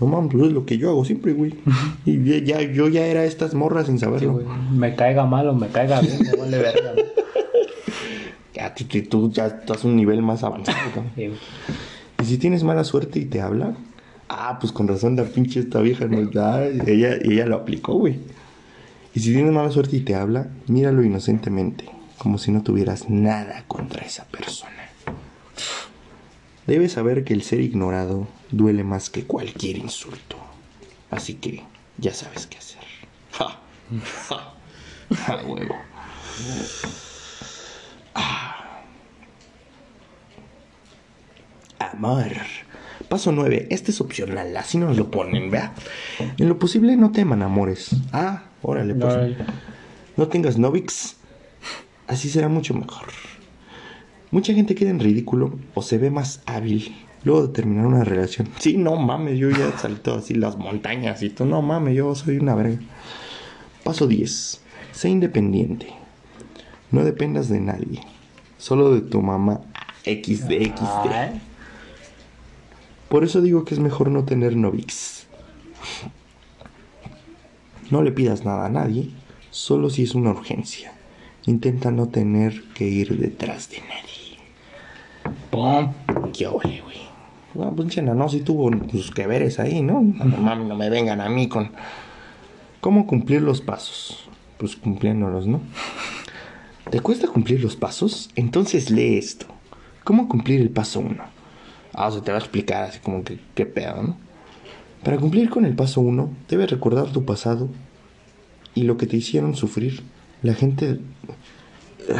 No 0.00 0.06
mames, 0.06 0.30
pues 0.32 0.44
es 0.46 0.52
lo 0.52 0.64
que 0.64 0.78
yo 0.78 0.90
hago 0.90 1.04
siempre, 1.04 1.32
güey. 1.32 1.54
Y 2.04 2.44
ya, 2.44 2.60
yo 2.62 2.88
ya 2.88 3.04
era 3.06 3.24
estas 3.24 3.54
morras 3.54 3.86
sin 3.86 3.98
Sí, 3.98 4.04
saberlo. 4.04 4.32
güey. 4.34 4.46
Me 4.72 4.94
caiga 4.94 5.26
mal 5.26 5.48
o 5.48 5.54
me 5.54 5.68
caiga 5.68 6.00
bien, 6.00 6.18
me 6.22 6.36
vale 6.36 6.58
verga. 6.58 6.92
Ya, 8.58 8.74
tú, 9.08 9.30
ya 9.32 9.46
estás 9.46 9.84
un 9.84 9.96
nivel 9.96 10.22
más 10.22 10.42
avanzado. 10.42 10.78
cabrón. 10.94 11.12
Y 12.20 12.24
si 12.24 12.38
tienes 12.38 12.64
mala 12.64 12.84
suerte 12.84 13.20
y 13.20 13.24
te 13.26 13.40
habla, 13.40 13.74
ah, 14.28 14.58
pues 14.60 14.72
con 14.72 14.88
razón 14.88 15.16
la 15.16 15.24
pinche 15.24 15.60
esta 15.60 15.80
vieja 15.80 16.06
nos 16.06 16.32
da. 16.32 16.66
Ella, 16.66 17.16
ella 17.22 17.46
lo 17.46 17.56
aplicó, 17.56 17.94
güey. 17.94 18.18
Y 19.14 19.20
si 19.20 19.32
tienes 19.32 19.52
mala 19.52 19.70
suerte 19.70 19.96
y 19.96 20.00
te 20.00 20.14
habla, 20.14 20.48
míralo 20.66 21.02
inocentemente, 21.02 21.84
como 22.18 22.38
si 22.38 22.50
no 22.50 22.62
tuvieras 22.62 23.08
nada 23.08 23.64
contra 23.68 24.04
esa 24.04 24.24
persona. 24.26 24.72
Debes 26.66 26.92
saber 26.92 27.24
que 27.24 27.32
el 27.32 27.42
ser 27.42 27.60
ignorado 27.60 28.28
duele 28.50 28.84
más 28.84 29.08
que 29.10 29.24
cualquier 29.24 29.78
insulto. 29.78 30.36
Así 31.10 31.34
que 31.34 31.62
ya 31.96 32.12
sabes 32.12 32.46
qué 32.46 32.58
hacer. 32.58 32.82
Ja. 33.32 33.60
Ja. 34.28 34.54
Ja, 35.26 35.42
huevo. 35.46 35.74
Amor. 41.78 42.26
Paso 43.08 43.32
9. 43.32 43.68
Este 43.70 43.90
es 43.90 44.00
opcional, 44.00 44.56
así 44.56 44.78
nos 44.78 44.96
lo 44.96 45.10
ponen, 45.10 45.50
¿vea? 45.50 45.72
En 46.36 46.48
lo 46.48 46.58
posible 46.58 46.96
no 46.96 47.12
teman 47.12 47.42
amores. 47.42 47.90
Ah, 48.12 48.44
órale, 48.62 48.94
pues. 48.94 49.14
Ay, 49.14 49.36
No 50.16 50.28
tengas 50.28 50.58
novix. 50.58 51.16
Así 52.06 52.28
será 52.28 52.48
mucho 52.48 52.74
mejor. 52.74 53.08
Mucha 54.30 54.52
gente 54.52 54.74
queda 54.74 54.90
en 54.90 55.00
ridículo 55.00 55.58
o 55.74 55.82
se 55.82 55.98
ve 55.98 56.10
más 56.10 56.42
hábil 56.46 56.94
luego 57.24 57.46
de 57.46 57.52
terminar 57.52 57.86
una 57.86 58.04
relación. 58.04 58.48
Sí, 58.58 58.76
no 58.76 58.96
mames, 58.96 59.38
yo 59.38 59.50
ya 59.50 59.76
salto 59.78 60.14
así 60.14 60.34
las 60.34 60.56
montañas 60.56 61.22
y 61.22 61.30
tú, 61.30 61.44
no 61.46 61.62
mames, 61.62 61.94
yo 61.96 62.14
soy 62.14 62.38
una 62.38 62.54
verga. 62.54 62.78
Paso 63.84 64.06
10. 64.06 64.60
Sé 64.92 65.08
independiente. 65.08 65.97
No 66.90 67.04
dependas 67.04 67.48
de 67.48 67.60
nadie. 67.60 68.00
Solo 68.56 68.92
de 68.92 69.02
tu 69.02 69.22
mamá 69.22 69.60
XD 70.04 70.50
XD. 70.74 71.12
ay. 71.12 71.40
Por 73.08 73.24
eso 73.24 73.40
digo 73.40 73.64
que 73.64 73.74
es 73.74 73.80
mejor 73.80 74.10
no 74.10 74.24
tener 74.24 74.56
novix. 74.56 75.26
No 77.90 78.02
le 78.02 78.12
pidas 78.12 78.44
nada 78.44 78.66
a 78.66 78.68
nadie, 78.68 79.10
solo 79.50 79.88
si 79.88 80.02
es 80.02 80.14
una 80.14 80.30
urgencia. 80.30 80.92
Intenta 81.46 81.90
no 81.90 82.08
tener 82.08 82.64
que 82.74 82.84
ir 82.86 83.18
detrás 83.18 83.70
de 83.70 83.78
nadie. 83.78 85.38
Pum. 85.50 85.92
Qué 86.32 86.46
ole, 86.46 86.82
güey. 86.82 86.98
Bueno, 87.54 87.74
pinche 87.74 88.02
no, 88.02 88.28
si 88.28 88.40
tuvo 88.40 88.70
sus 88.90 89.10
que 89.10 89.26
veres 89.26 89.58
ahí, 89.58 89.82
¿no? 89.82 90.02
No, 90.02 90.24
mami, 90.36 90.66
no 90.66 90.76
me 90.76 90.90
vengan 90.90 91.22
a 91.22 91.28
mí 91.30 91.48
con... 91.48 91.72
¿Cómo 92.80 93.06
cumplir 93.06 93.40
los 93.40 93.62
pasos? 93.62 94.28
Pues 94.58 94.76
cumpliéndolos, 94.76 95.46
¿no? 95.46 95.60
¿Te 96.90 97.00
cuesta 97.00 97.28
cumplir 97.28 97.62
los 97.62 97.76
pasos? 97.76 98.30
Entonces 98.34 98.90
lee 98.90 99.18
esto. 99.18 99.44
¿Cómo 100.04 100.26
cumplir 100.26 100.62
el 100.62 100.70
paso 100.70 101.00
1? 101.00 101.22
Ah, 101.92 102.06
o 102.06 102.10
sea, 102.10 102.22
te 102.22 102.30
va 102.30 102.38
a 102.38 102.40
explicar 102.40 102.84
así 102.84 102.98
como 103.00 103.22
que 103.24 103.38
qué 103.54 103.66
pedo, 103.66 104.02
¿no? 104.02 104.16
Para 105.04 105.18
cumplir 105.18 105.50
con 105.50 105.66
el 105.66 105.74
paso 105.74 106.00
1, 106.00 106.30
debes 106.48 106.70
recordar 106.70 107.12
tu 107.12 107.26
pasado 107.26 107.68
y 108.74 108.84
lo 108.84 108.96
que 108.96 109.06
te 109.06 109.18
hicieron 109.18 109.54
sufrir. 109.54 110.02
La 110.42 110.54
gente... 110.54 111.00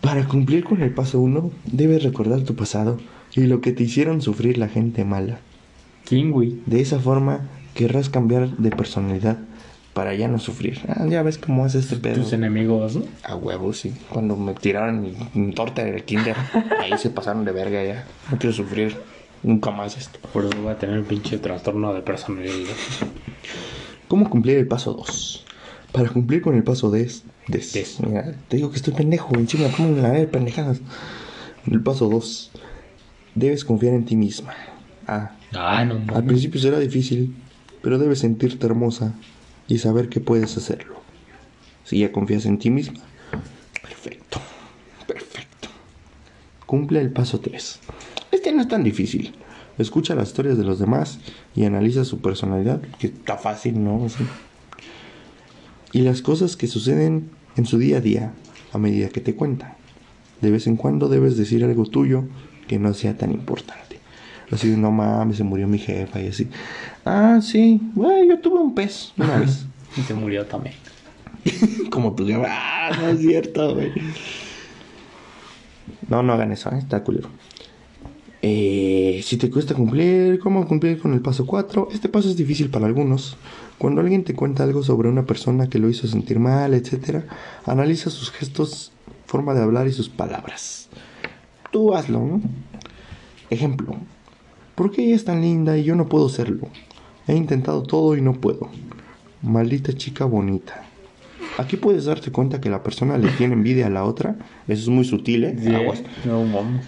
Para 0.00 0.26
cumplir 0.26 0.64
con 0.64 0.80
el 0.80 0.94
paso 0.94 1.20
1, 1.20 1.50
debes 1.66 2.02
recordar 2.02 2.40
tu 2.40 2.56
pasado 2.56 2.98
y 3.34 3.42
lo 3.42 3.60
que 3.60 3.72
te 3.72 3.82
hicieron 3.82 4.22
sufrir 4.22 4.56
la 4.56 4.68
gente 4.68 5.04
mala. 5.04 5.40
¿Quién, 6.06 6.30
güey? 6.30 6.58
De 6.64 6.80
esa 6.80 6.98
forma 6.98 7.50
querrás 7.74 8.08
cambiar 8.08 8.56
de 8.56 8.70
personalidad 8.70 9.38
para 9.94 10.14
ya 10.14 10.28
no 10.28 10.38
sufrir. 10.38 10.78
Ah, 10.88 11.06
ya 11.08 11.22
ves 11.22 11.38
cómo 11.38 11.66
es 11.66 11.74
este 11.74 11.96
pedo. 11.96 12.14
Tus 12.22 12.32
enemigos, 12.32 12.96
¿no? 12.96 13.04
A 13.24 13.34
huevo, 13.36 13.72
sí. 13.72 13.92
Cuando 14.10 14.36
me 14.36 14.54
tiraron 14.54 15.02
mi, 15.34 15.52
torta 15.52 15.82
en 15.86 15.94
el 15.94 16.04
kinder, 16.04 16.36
ahí 16.80 16.92
se 16.98 17.10
pasaron 17.10 17.44
de 17.44 17.52
verga 17.52 17.82
ya. 17.84 18.04
No 18.30 18.38
quiero 18.38 18.54
sufrir 18.54 18.96
nunca 19.42 19.70
más 19.70 19.96
esto. 19.96 20.18
Por 20.32 20.44
eso 20.44 20.60
voy 20.62 20.72
a 20.72 20.78
tener 20.78 20.98
un 20.98 21.04
pinche 21.04 21.38
trastorno 21.38 21.92
de 21.92 22.02
personalidad. 22.02 22.70
¿Cómo 24.08 24.28
cumplir 24.28 24.58
el 24.58 24.66
paso 24.66 24.92
2? 24.94 25.44
Para 25.92 26.08
cumplir 26.08 26.40
con 26.42 26.54
el 26.54 26.62
paso 26.62 26.90
des, 26.90 27.24
des, 27.48 27.72
Des. 27.72 28.00
Mira, 28.00 28.32
te 28.48 28.56
digo 28.56 28.70
que 28.70 28.76
estoy 28.76 28.94
pendejo, 28.94 29.34
encima 29.34 29.66
me 29.68 29.74
pongo 29.74 29.96
en 29.96 30.02
la 30.02 30.10
de 30.10 30.26
pendejadas. 30.26 30.80
El 31.70 31.82
paso 31.82 32.08
2. 32.08 32.50
Debes 33.34 33.64
confiar 33.64 33.94
en 33.94 34.04
ti 34.04 34.16
misma. 34.16 34.54
Ah, 35.06 35.32
Ah, 35.52 35.84
no 35.84 35.94
al 35.94 36.04
mames. 36.06 36.22
principio 36.24 36.60
será 36.60 36.78
difícil, 36.78 37.34
pero 37.82 37.98
debes 37.98 38.20
sentirte 38.20 38.66
hermosa 38.66 39.14
y 39.70 39.78
saber 39.78 40.08
que 40.08 40.20
puedes 40.20 40.56
hacerlo. 40.56 40.96
Si 41.84 42.00
ya 42.00 42.12
confías 42.12 42.44
en 42.44 42.58
ti 42.58 42.70
misma, 42.70 43.00
perfecto, 43.80 44.40
perfecto. 45.06 45.68
Cumple 46.66 47.00
el 47.00 47.10
paso 47.10 47.40
3. 47.40 47.78
Este 48.32 48.52
no 48.52 48.62
es 48.62 48.68
tan 48.68 48.82
difícil. 48.82 49.32
Escucha 49.78 50.14
las 50.14 50.28
historias 50.28 50.58
de 50.58 50.64
los 50.64 50.78
demás 50.78 51.20
y 51.54 51.64
analiza 51.64 52.04
su 52.04 52.20
personalidad, 52.20 52.82
que 52.98 53.06
está 53.06 53.38
fácil, 53.38 53.82
¿no? 53.82 54.06
Y 55.92 56.02
las 56.02 56.20
cosas 56.20 56.56
que 56.56 56.66
suceden 56.66 57.30
en 57.56 57.64
su 57.64 57.78
día 57.78 57.98
a 57.98 58.00
día 58.00 58.32
a 58.72 58.78
medida 58.78 59.08
que 59.08 59.20
te 59.20 59.34
cuentan. 59.36 59.74
De 60.40 60.50
vez 60.50 60.66
en 60.66 60.76
cuando 60.76 61.08
debes 61.08 61.36
decir 61.36 61.64
algo 61.64 61.86
tuyo 61.86 62.24
que 62.66 62.78
no 62.78 62.92
sea 62.92 63.16
tan 63.16 63.30
importante. 63.30 63.89
Así 64.50 64.68
no 64.76 64.90
mames, 64.90 65.36
se 65.36 65.44
murió 65.44 65.68
mi 65.68 65.78
jefa 65.78 66.20
y 66.20 66.28
así. 66.28 66.48
Ah, 67.04 67.38
sí, 67.42 67.80
güey, 67.94 68.28
yo 68.28 68.38
tuve 68.40 68.58
un 68.58 68.74
pez 68.74 69.12
una 69.16 69.38
vez. 69.38 69.66
Y 69.96 70.02
se 70.02 70.14
murió 70.14 70.46
también. 70.46 70.76
Como 71.90 72.14
tu 72.14 72.24
jefa. 72.24 72.46
Ah, 72.46 72.92
no 72.96 73.08
es 73.08 73.18
cierto, 73.18 73.74
güey. 73.74 73.92
No, 76.08 76.22
no 76.22 76.32
hagan 76.32 76.52
eso, 76.52 76.70
¿eh? 76.70 76.78
está 76.78 77.02
culero. 77.02 77.28
Eh, 78.42 79.20
si 79.22 79.36
te 79.36 79.50
cuesta 79.50 79.74
cumplir, 79.74 80.38
¿cómo 80.38 80.66
cumplir 80.66 80.98
con 80.98 81.12
el 81.12 81.20
paso 81.20 81.44
4? 81.46 81.88
Este 81.92 82.08
paso 82.08 82.28
es 82.28 82.36
difícil 82.36 82.70
para 82.70 82.86
algunos. 82.86 83.36
Cuando 83.78 84.00
alguien 84.00 84.24
te 84.24 84.34
cuenta 84.34 84.62
algo 84.62 84.82
sobre 84.82 85.08
una 85.08 85.26
persona 85.26 85.68
que 85.68 85.78
lo 85.78 85.88
hizo 85.88 86.06
sentir 86.06 86.38
mal, 86.38 86.72
etc., 86.74 87.24
analiza 87.66 88.10
sus 88.10 88.30
gestos, 88.30 88.92
forma 89.26 89.54
de 89.54 89.62
hablar 89.62 89.88
y 89.88 89.92
sus 89.92 90.08
palabras. 90.08 90.88
Tú 91.70 91.94
hazlo, 91.94 92.20
¿no? 92.20 92.40
Ejemplo. 93.50 93.96
¿Por 94.74 94.90
qué 94.90 95.04
ella 95.04 95.16
es 95.16 95.24
tan 95.24 95.40
linda 95.42 95.76
y 95.76 95.84
yo 95.84 95.94
no 95.94 96.08
puedo 96.08 96.28
serlo? 96.28 96.68
He 97.26 97.34
intentado 97.34 97.82
todo 97.82 98.16
y 98.16 98.22
no 98.22 98.34
puedo. 98.34 98.70
Maldita 99.42 99.92
chica 99.92 100.24
bonita. 100.24 100.86
Aquí 101.58 101.76
puedes 101.76 102.06
darte 102.06 102.30
cuenta 102.32 102.60
que 102.60 102.70
la 102.70 102.82
persona 102.82 103.18
le 103.18 103.28
tiene 103.32 103.54
envidia 103.54 103.86
a 103.86 103.90
la 103.90 104.04
otra. 104.04 104.36
Eso 104.66 104.82
es 104.82 104.88
muy 104.88 105.04
sutil, 105.04 105.44
¿eh? 105.44 105.76
Aguas. 105.76 106.02
No 106.24 106.44
mames. 106.44 106.86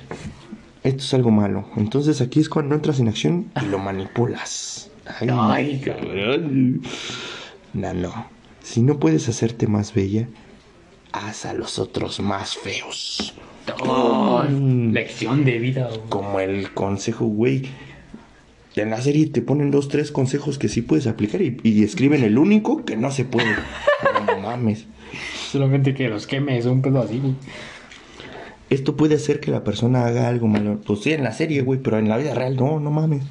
Esto 0.83 1.03
es 1.03 1.15
algo 1.15 1.31
malo. 1.31 1.67
Entonces 1.77 2.21
aquí 2.21 2.41
es 2.41 2.49
cuando 2.49 2.75
entras 2.75 2.99
en 2.99 3.09
acción 3.09 3.51
y 3.61 3.67
lo 3.67 3.79
manipulas. 3.79 4.91
Ay, 5.21 5.29
Ay, 5.31 5.81
cabrón. 5.85 6.83
No, 7.73 7.95
no. 7.95 8.27
Si 8.63 8.83
no 8.83 8.99
puedes 8.99 9.29
hacerte 9.29 9.67
más 9.67 9.95
bella, 9.95 10.29
haz 11.13 11.45
a 11.47 11.55
los 11.55 11.79
otros 11.79 12.21
más 12.21 12.57
feos. 12.57 13.35
Oh, 13.87 14.43
Mm. 14.49 14.93
lección 14.93 15.45
de 15.45 15.59
vida, 15.59 15.89
güey. 15.89 16.01
Como 16.09 16.41
el 16.41 16.73
consejo, 16.73 17.27
güey. 17.27 17.63
En 18.75 18.91
la 18.91 19.01
serie 19.03 19.27
te 19.27 19.43
ponen 19.43 19.71
dos, 19.71 19.89
tres 19.89 20.11
consejos 20.11 20.59
que 20.59 20.69
sí 20.69 20.81
puedes 20.83 21.07
aplicar 21.07 21.43
y, 21.43 21.59
y 21.63 21.85
escriben 21.85 22.25
el 22.25 22.39
único 22.39 22.85
que 22.85 22.97
no 22.97 23.11
se 23.11 23.25
puede. 23.25 23.55
No 24.27 24.39
mames. 24.41 24.87
Solamente 25.51 25.93
que 25.95 26.09
los 26.09 26.27
quemes, 26.27 26.65
un 26.65 26.81
pedo 26.81 27.01
así, 27.03 27.19
güey. 27.19 27.35
Esto 28.71 28.97
puede 28.97 29.17
hacer 29.17 29.41
que 29.41 29.51
la 29.51 29.63
persona 29.65 30.07
haga 30.07 30.29
algo 30.29 30.47
malo. 30.49 30.81
Pues 30.87 31.01
sí, 31.01 31.13
en 31.13 31.23
la 31.23 31.33
serie, 31.33 31.61
güey, 31.61 31.81
pero 31.81 31.99
en 31.99 32.09
la 32.09 32.17
vida 32.17 32.33
real 32.35 32.57
no, 32.57 32.81
no 32.81 32.91
mames. 32.91 33.23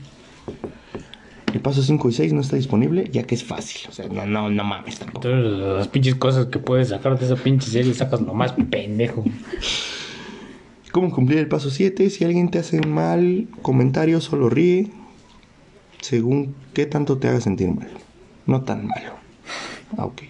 El 1.51 1.59
paso 1.59 1.81
5 1.81 2.09
y 2.09 2.13
6 2.13 2.33
no 2.33 2.41
está 2.41 2.55
disponible, 2.55 3.09
ya 3.11 3.23
que 3.23 3.33
es 3.35 3.43
fácil. 3.43 3.81
O 3.89 3.91
sea, 3.91 4.07
no, 4.07 4.25
no, 4.27 4.49
no 4.51 4.63
mames 4.63 4.99
tampoco. 4.99 5.27
Entonces, 5.27 5.59
las 5.77 5.87
pinches 5.87 6.15
cosas 6.15 6.45
que 6.45 6.59
puedes 6.59 6.89
sacar 6.89 7.17
de 7.17 7.25
esa 7.25 7.35
pinche 7.35 7.69
serie 7.71 7.93
sacas 7.95 8.21
lo 8.21 8.33
más 8.35 8.53
pendejo. 8.69 9.23
¿Cómo 10.91 11.11
cumplir 11.11 11.39
el 11.39 11.47
paso 11.47 11.69
7? 11.69 12.09
Si 12.09 12.23
alguien 12.25 12.49
te 12.51 12.59
hace 12.59 12.81
mal 12.81 13.47
comentario, 13.61 14.19
solo 14.19 14.49
ríe. 14.49 14.91
Según 16.01 16.55
qué 16.73 16.85
tanto 16.85 17.17
te 17.17 17.27
haga 17.29 17.39
sentir 17.41 17.69
mal. 17.73 17.89
No 18.45 18.63
tan 18.63 18.87
malo. 18.87 19.13
Ah, 19.97 20.05
ok. 20.05 20.21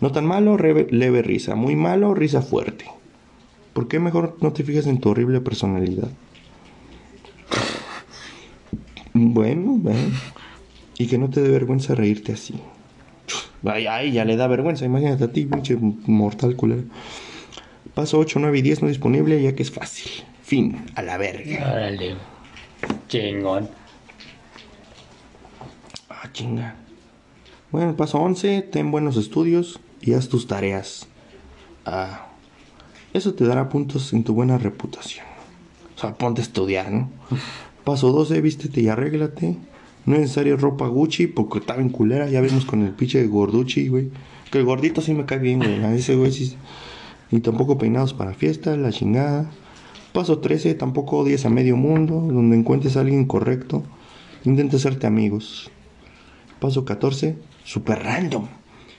No 0.00 0.12
tan 0.12 0.26
malo, 0.26 0.56
reve- 0.58 0.88
leve 0.90 1.22
risa. 1.22 1.54
Muy 1.54 1.74
malo, 1.76 2.14
risa 2.14 2.42
fuerte. 2.42 2.84
¿Por 3.72 3.88
qué 3.88 3.98
mejor 3.98 4.36
no 4.40 4.52
te 4.52 4.64
fijas 4.64 4.86
en 4.86 5.00
tu 5.00 5.08
horrible 5.10 5.40
personalidad? 5.40 6.08
Bueno, 9.14 9.72
bueno. 9.78 10.10
Y 10.98 11.06
que 11.06 11.18
no 11.18 11.30
te 11.30 11.40
dé 11.42 11.48
vergüenza 11.50 11.94
reírte 11.94 12.32
así. 12.32 12.54
Ay, 13.64 13.86
ay, 13.86 14.12
ya 14.12 14.24
le 14.24 14.36
da 14.36 14.46
vergüenza. 14.46 14.84
Imagínate 14.84 15.24
a 15.24 15.32
ti, 15.32 15.46
pinche 15.46 15.76
mortal 16.06 16.56
culero. 16.56 16.82
Paso 17.96 18.18
8, 18.18 18.40
9 18.40 18.58
y 18.58 18.60
10 18.60 18.82
no 18.82 18.88
disponible 18.88 19.42
ya 19.42 19.54
que 19.54 19.62
es 19.62 19.70
fácil. 19.70 20.12
Fin, 20.42 20.84
a 20.96 21.00
la 21.00 21.16
verga. 21.16 21.72
Órale. 21.72 22.16
Chingón. 23.08 23.70
Ah, 26.10 26.28
chinga. 26.30 26.74
Bueno, 27.72 27.96
paso 27.96 28.18
11, 28.18 28.68
ten 28.70 28.90
buenos 28.90 29.16
estudios 29.16 29.80
y 30.02 30.12
haz 30.12 30.28
tus 30.28 30.46
tareas. 30.46 31.08
Ah, 31.86 32.26
eso 33.14 33.32
te 33.32 33.46
dará 33.46 33.70
puntos 33.70 34.12
en 34.12 34.24
tu 34.24 34.34
buena 34.34 34.58
reputación. 34.58 35.24
O 35.96 35.98
sea, 35.98 36.12
ponte 36.12 36.42
a 36.42 36.44
estudiar, 36.44 36.92
¿no? 36.92 37.08
Paso 37.82 38.12
12, 38.12 38.42
vístete 38.42 38.82
y 38.82 38.88
arréglate. 38.88 39.56
No 40.04 40.16
es 40.16 40.20
necesario 40.20 40.58
ropa 40.58 40.86
Gucci 40.86 41.28
porque 41.28 41.60
está 41.60 41.76
bien 41.76 41.88
culera. 41.88 42.28
Ya 42.28 42.42
vimos 42.42 42.66
con 42.66 42.82
el 42.82 42.90
pinche 42.90 43.26
Gorducci, 43.26 43.88
güey. 43.88 44.10
Que 44.50 44.58
el 44.58 44.66
gordito 44.66 45.00
sí 45.00 45.14
me 45.14 45.24
cae 45.24 45.38
bien, 45.38 45.60
güey. 45.60 45.82
A 45.82 45.94
ese 45.94 46.14
güey 46.14 46.30
sí. 46.30 46.56
Ni 47.30 47.40
tampoco 47.40 47.78
peinados 47.78 48.14
para 48.14 48.34
fiesta, 48.34 48.76
la 48.76 48.90
chingada. 48.92 49.50
Paso 50.12 50.38
13, 50.38 50.74
tampoco 50.74 51.18
odies 51.18 51.44
a 51.44 51.50
medio 51.50 51.76
mundo. 51.76 52.14
Donde 52.20 52.56
encuentres 52.56 52.96
a 52.96 53.00
alguien 53.00 53.24
correcto, 53.26 53.82
intenta 54.44 54.76
hacerte 54.76 55.06
amigos. 55.06 55.70
Paso 56.60 56.84
14, 56.84 57.36
super 57.64 57.98
random. 58.02 58.46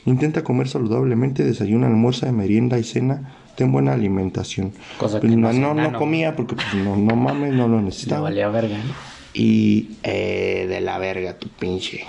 Intenta 0.05 0.43
comer 0.43 0.67
saludablemente, 0.69 1.43
desayuna, 1.43 1.87
almuerza, 1.87 2.31
merienda 2.31 2.77
y 2.79 2.83
cena. 2.83 3.33
Ten 3.55 3.71
buena 3.71 3.93
alimentación. 3.93 4.71
Cosa 4.99 5.19
que 5.19 5.27
Pues, 5.27 5.37
no 5.39 5.51
no, 5.51 5.73
no, 5.73 5.97
comía 5.97 6.35
porque 6.35 6.55
pues, 6.55 6.73
no, 6.75 6.95
no 6.95 7.15
mames, 7.15 7.53
no 7.53 7.67
lo 7.67 7.81
necesitaba. 7.81 8.21
valía 8.23 8.47
verga, 8.49 8.77
¿no? 8.77 8.93
Y 9.33 9.89
eh, 10.03 10.65
de 10.69 10.81
la 10.81 10.97
verga, 10.99 11.37
tu 11.37 11.47
pinche. 11.49 12.01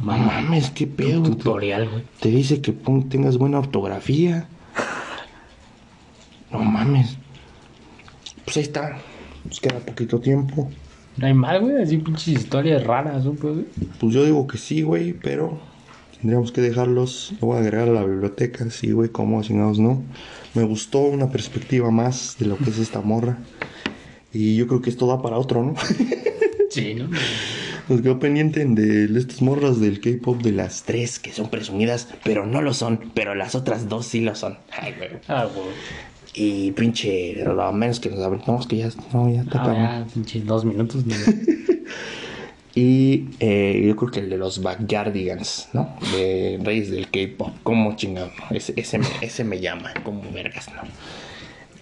No 0.00 0.16
mames, 0.16 0.70
qué 0.70 0.86
pedo. 0.86 1.22
Tutorial, 1.22 1.88
güey. 1.88 2.02
te 2.20 2.30
dice 2.30 2.60
que 2.60 2.72
pon- 2.72 3.08
tengas 3.08 3.38
buena 3.38 3.58
ortografía. 3.58 4.46
No 6.54 6.60
mames. 6.60 7.16
Pues 8.44 8.58
ahí 8.58 8.62
está. 8.62 8.98
Nos 9.44 9.58
queda 9.58 9.80
poquito 9.80 10.20
tiempo. 10.20 10.70
No 11.16 11.26
hay 11.26 11.34
más, 11.34 11.60
güey. 11.60 11.82
Así 11.82 11.96
pinches 11.96 12.28
historias 12.28 12.84
raras, 12.84 13.24
¿no? 13.24 13.32
Pues. 13.32 13.56
Pues 13.98 14.14
yo 14.14 14.24
digo 14.24 14.46
que 14.46 14.56
sí, 14.56 14.82
güey, 14.82 15.14
pero 15.14 15.58
tendríamos 16.20 16.52
que 16.52 16.60
dejarlos. 16.60 17.34
Lo 17.40 17.48
voy 17.48 17.56
a 17.56 17.60
agregar 17.60 17.88
a 17.88 17.92
la 17.92 18.04
biblioteca, 18.04 18.70
sí, 18.70 18.92
güey, 18.92 19.08
como 19.08 19.42
chingados 19.42 19.80
no. 19.80 20.00
Me 20.54 20.62
gustó 20.62 21.00
una 21.00 21.28
perspectiva 21.28 21.90
más 21.90 22.36
de 22.38 22.46
lo 22.46 22.56
que 22.56 22.70
es 22.70 22.78
esta 22.78 23.00
morra. 23.00 23.38
Y 24.32 24.54
yo 24.54 24.68
creo 24.68 24.80
que 24.80 24.90
esto 24.90 25.08
da 25.08 25.20
para 25.20 25.38
otro, 25.38 25.64
¿no? 25.64 25.74
Sí, 26.70 26.94
¿no? 26.94 27.08
Nos 27.88 28.00
quedó 28.00 28.18
pendiente 28.18 28.64
de 28.64 29.18
estas 29.18 29.42
morras 29.42 29.78
del 29.78 30.00
K-pop 30.00 30.42
de 30.42 30.50
las 30.50 30.82
tres 30.82 31.20
que 31.20 31.30
son 31.30 31.50
presumidas, 31.50 32.08
pero 32.24 32.46
no 32.46 32.62
lo 32.62 32.74
son, 32.74 33.12
pero 33.14 33.36
las 33.36 33.54
otras 33.54 33.88
dos 33.88 34.06
sí 34.06 34.22
lo 34.22 34.34
son. 34.34 34.58
Ay, 34.72 34.94
güey. 34.98 35.10
Ah, 35.28 35.46
güey. 35.54 35.68
Y 36.34 36.72
pinche, 36.72 37.44
lo 37.44 37.72
menos 37.72 38.00
que 38.00 38.10
nos 38.10 38.20
aventamos 38.20 38.66
que 38.66 38.78
ya, 38.78 38.88
no, 39.12 39.32
ya 39.32 39.42
está 39.42 39.62
Ah, 39.62 40.04
ya, 40.04 40.06
pinches 40.12 40.44
dos 40.44 40.64
minutos. 40.64 41.06
¿no? 41.06 41.14
Y 42.76 43.28
eh, 43.38 43.84
yo 43.86 43.94
creo 43.94 44.10
que 44.10 44.20
el 44.20 44.30
de 44.30 44.36
los 44.36 44.60
Backyardigans, 44.60 45.68
¿no? 45.72 45.96
De 46.12 46.58
Reyes 46.60 46.90
del 46.90 47.08
K-pop. 47.08 47.52
¿Cómo 47.62 47.94
chingado? 47.94 48.32
Ese, 48.50 48.74
ese, 48.76 48.98
me, 48.98 49.06
ese 49.20 49.44
me 49.44 49.60
llama, 49.60 49.94
como 50.02 50.22
vergas, 50.32 50.68
¿no? 50.74 50.82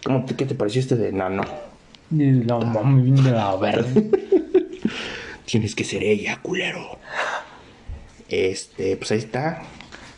¿Cómo 0.04 0.26
te, 0.26 0.36
¿Qué 0.36 0.44
te 0.44 0.54
pareció 0.54 0.80
este 0.80 0.96
de 0.96 1.12
Nano? 1.12 1.44
No 2.10 2.60
mames, 2.60 3.04
viene 3.04 3.22
de 3.22 3.30
la 3.30 3.56
verga. 3.56 3.88
Tienes 5.46 5.74
que 5.74 5.84
ser 5.84 6.02
ella, 6.02 6.38
culero. 6.42 6.98
Este, 8.28 8.96
pues 8.98 9.12
ahí 9.12 9.18
está. 9.18 9.62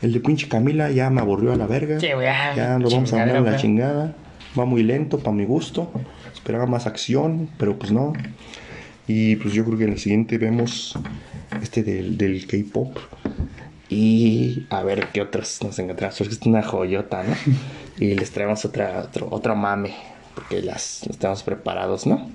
El 0.03 0.13
de 0.13 0.19
pinche 0.19 0.49
Camila 0.49 0.91
ya 0.91 1.09
me 1.09 1.21
aburrió 1.21 1.53
a 1.53 1.57
la 1.57 1.67
verga. 1.67 2.01
Sí, 2.01 2.09
ya, 2.09 2.79
lo 2.81 2.91
vamos 2.91 3.13
a 3.13 3.17
mandar 3.17 3.37
a 3.37 3.41
la 3.41 3.57
chingada. 3.57 4.17
Va 4.59 4.65
muy 4.65 4.83
lento 4.83 5.19
para 5.19 5.33
mi 5.33 5.45
gusto. 5.45 5.91
Esperaba 6.33 6.67
más 6.67 6.87
acción, 6.87 7.49
pero 7.59 7.79
pues 7.79 7.93
no. 7.93 8.13
Y 9.07 9.37
pues 9.37 9.53
yo 9.53 9.65
creo 9.65 9.79
que 9.79 9.85
en 9.85 9.93
el 9.93 9.99
siguiente 9.99 10.39
vemos 10.39 10.95
este 11.63 11.83
del, 11.83 12.17
del 12.17 12.47
K-pop. 12.47 12.97
Y 13.89 14.67
a 14.71 14.83
ver 14.83 15.09
qué 15.13 15.23
otras 15.23 15.61
nos 15.63 15.79
encontramos. 15.79 16.17
Porque 16.19 16.35
es 16.35 16.43
una 16.43 16.63
joyota, 16.63 17.23
¿no? 17.23 17.35
Y 17.99 18.15
les 18.15 18.31
traemos 18.31 18.65
otra, 18.65 19.03
otro, 19.09 19.29
otro 19.31 19.55
mame. 19.55 19.95
Porque 20.35 20.63
las, 20.63 21.05
las 21.07 21.19
tenemos 21.19 21.43
preparados, 21.43 22.07
¿no? 22.07 22.29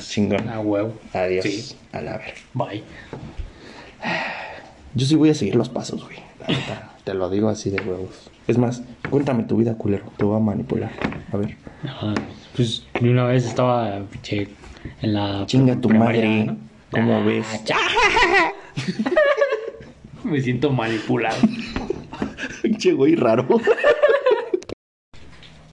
Chingón. 0.00 0.48
Huevo. 0.64 0.94
Adiós. 1.12 1.44
Sí. 1.44 1.76
A 1.92 2.00
la 2.00 2.18
ver. 2.18 2.34
Bye. 2.52 2.82
Yo 4.94 5.06
sí 5.06 5.14
voy 5.14 5.30
a 5.30 5.34
seguir 5.34 5.54
los 5.54 5.68
pasos, 5.68 6.04
güey. 6.04 6.18
La 6.40 6.48
neta, 6.48 6.92
te 7.04 7.14
lo 7.14 7.30
digo 7.30 7.48
así 7.48 7.70
de 7.70 7.82
huevos. 7.82 8.30
Es 8.46 8.58
más, 8.58 8.82
cuéntame 9.10 9.44
tu 9.44 9.56
vida, 9.56 9.76
culero. 9.76 10.04
Te 10.16 10.24
voy 10.24 10.36
a 10.36 10.40
manipular. 10.40 10.90
A 11.32 11.36
ver. 11.36 11.56
Ajá. 11.84 12.14
Pues 12.56 12.86
una 13.00 13.24
vez 13.24 13.46
estaba 13.46 14.00
pinche 14.10 14.48
en 15.02 15.14
la. 15.14 15.44
Chinga 15.46 15.80
tu 15.80 15.88
madre. 15.90 16.44
¿no? 16.44 16.56
¿Cómo 16.90 17.16
Ah, 17.16 17.20
ves? 17.24 17.44
Me 20.24 20.40
siento 20.40 20.70
manipulado. 20.70 21.36
Pinche 22.62 22.92
güey 22.92 23.14
raro. 23.14 23.46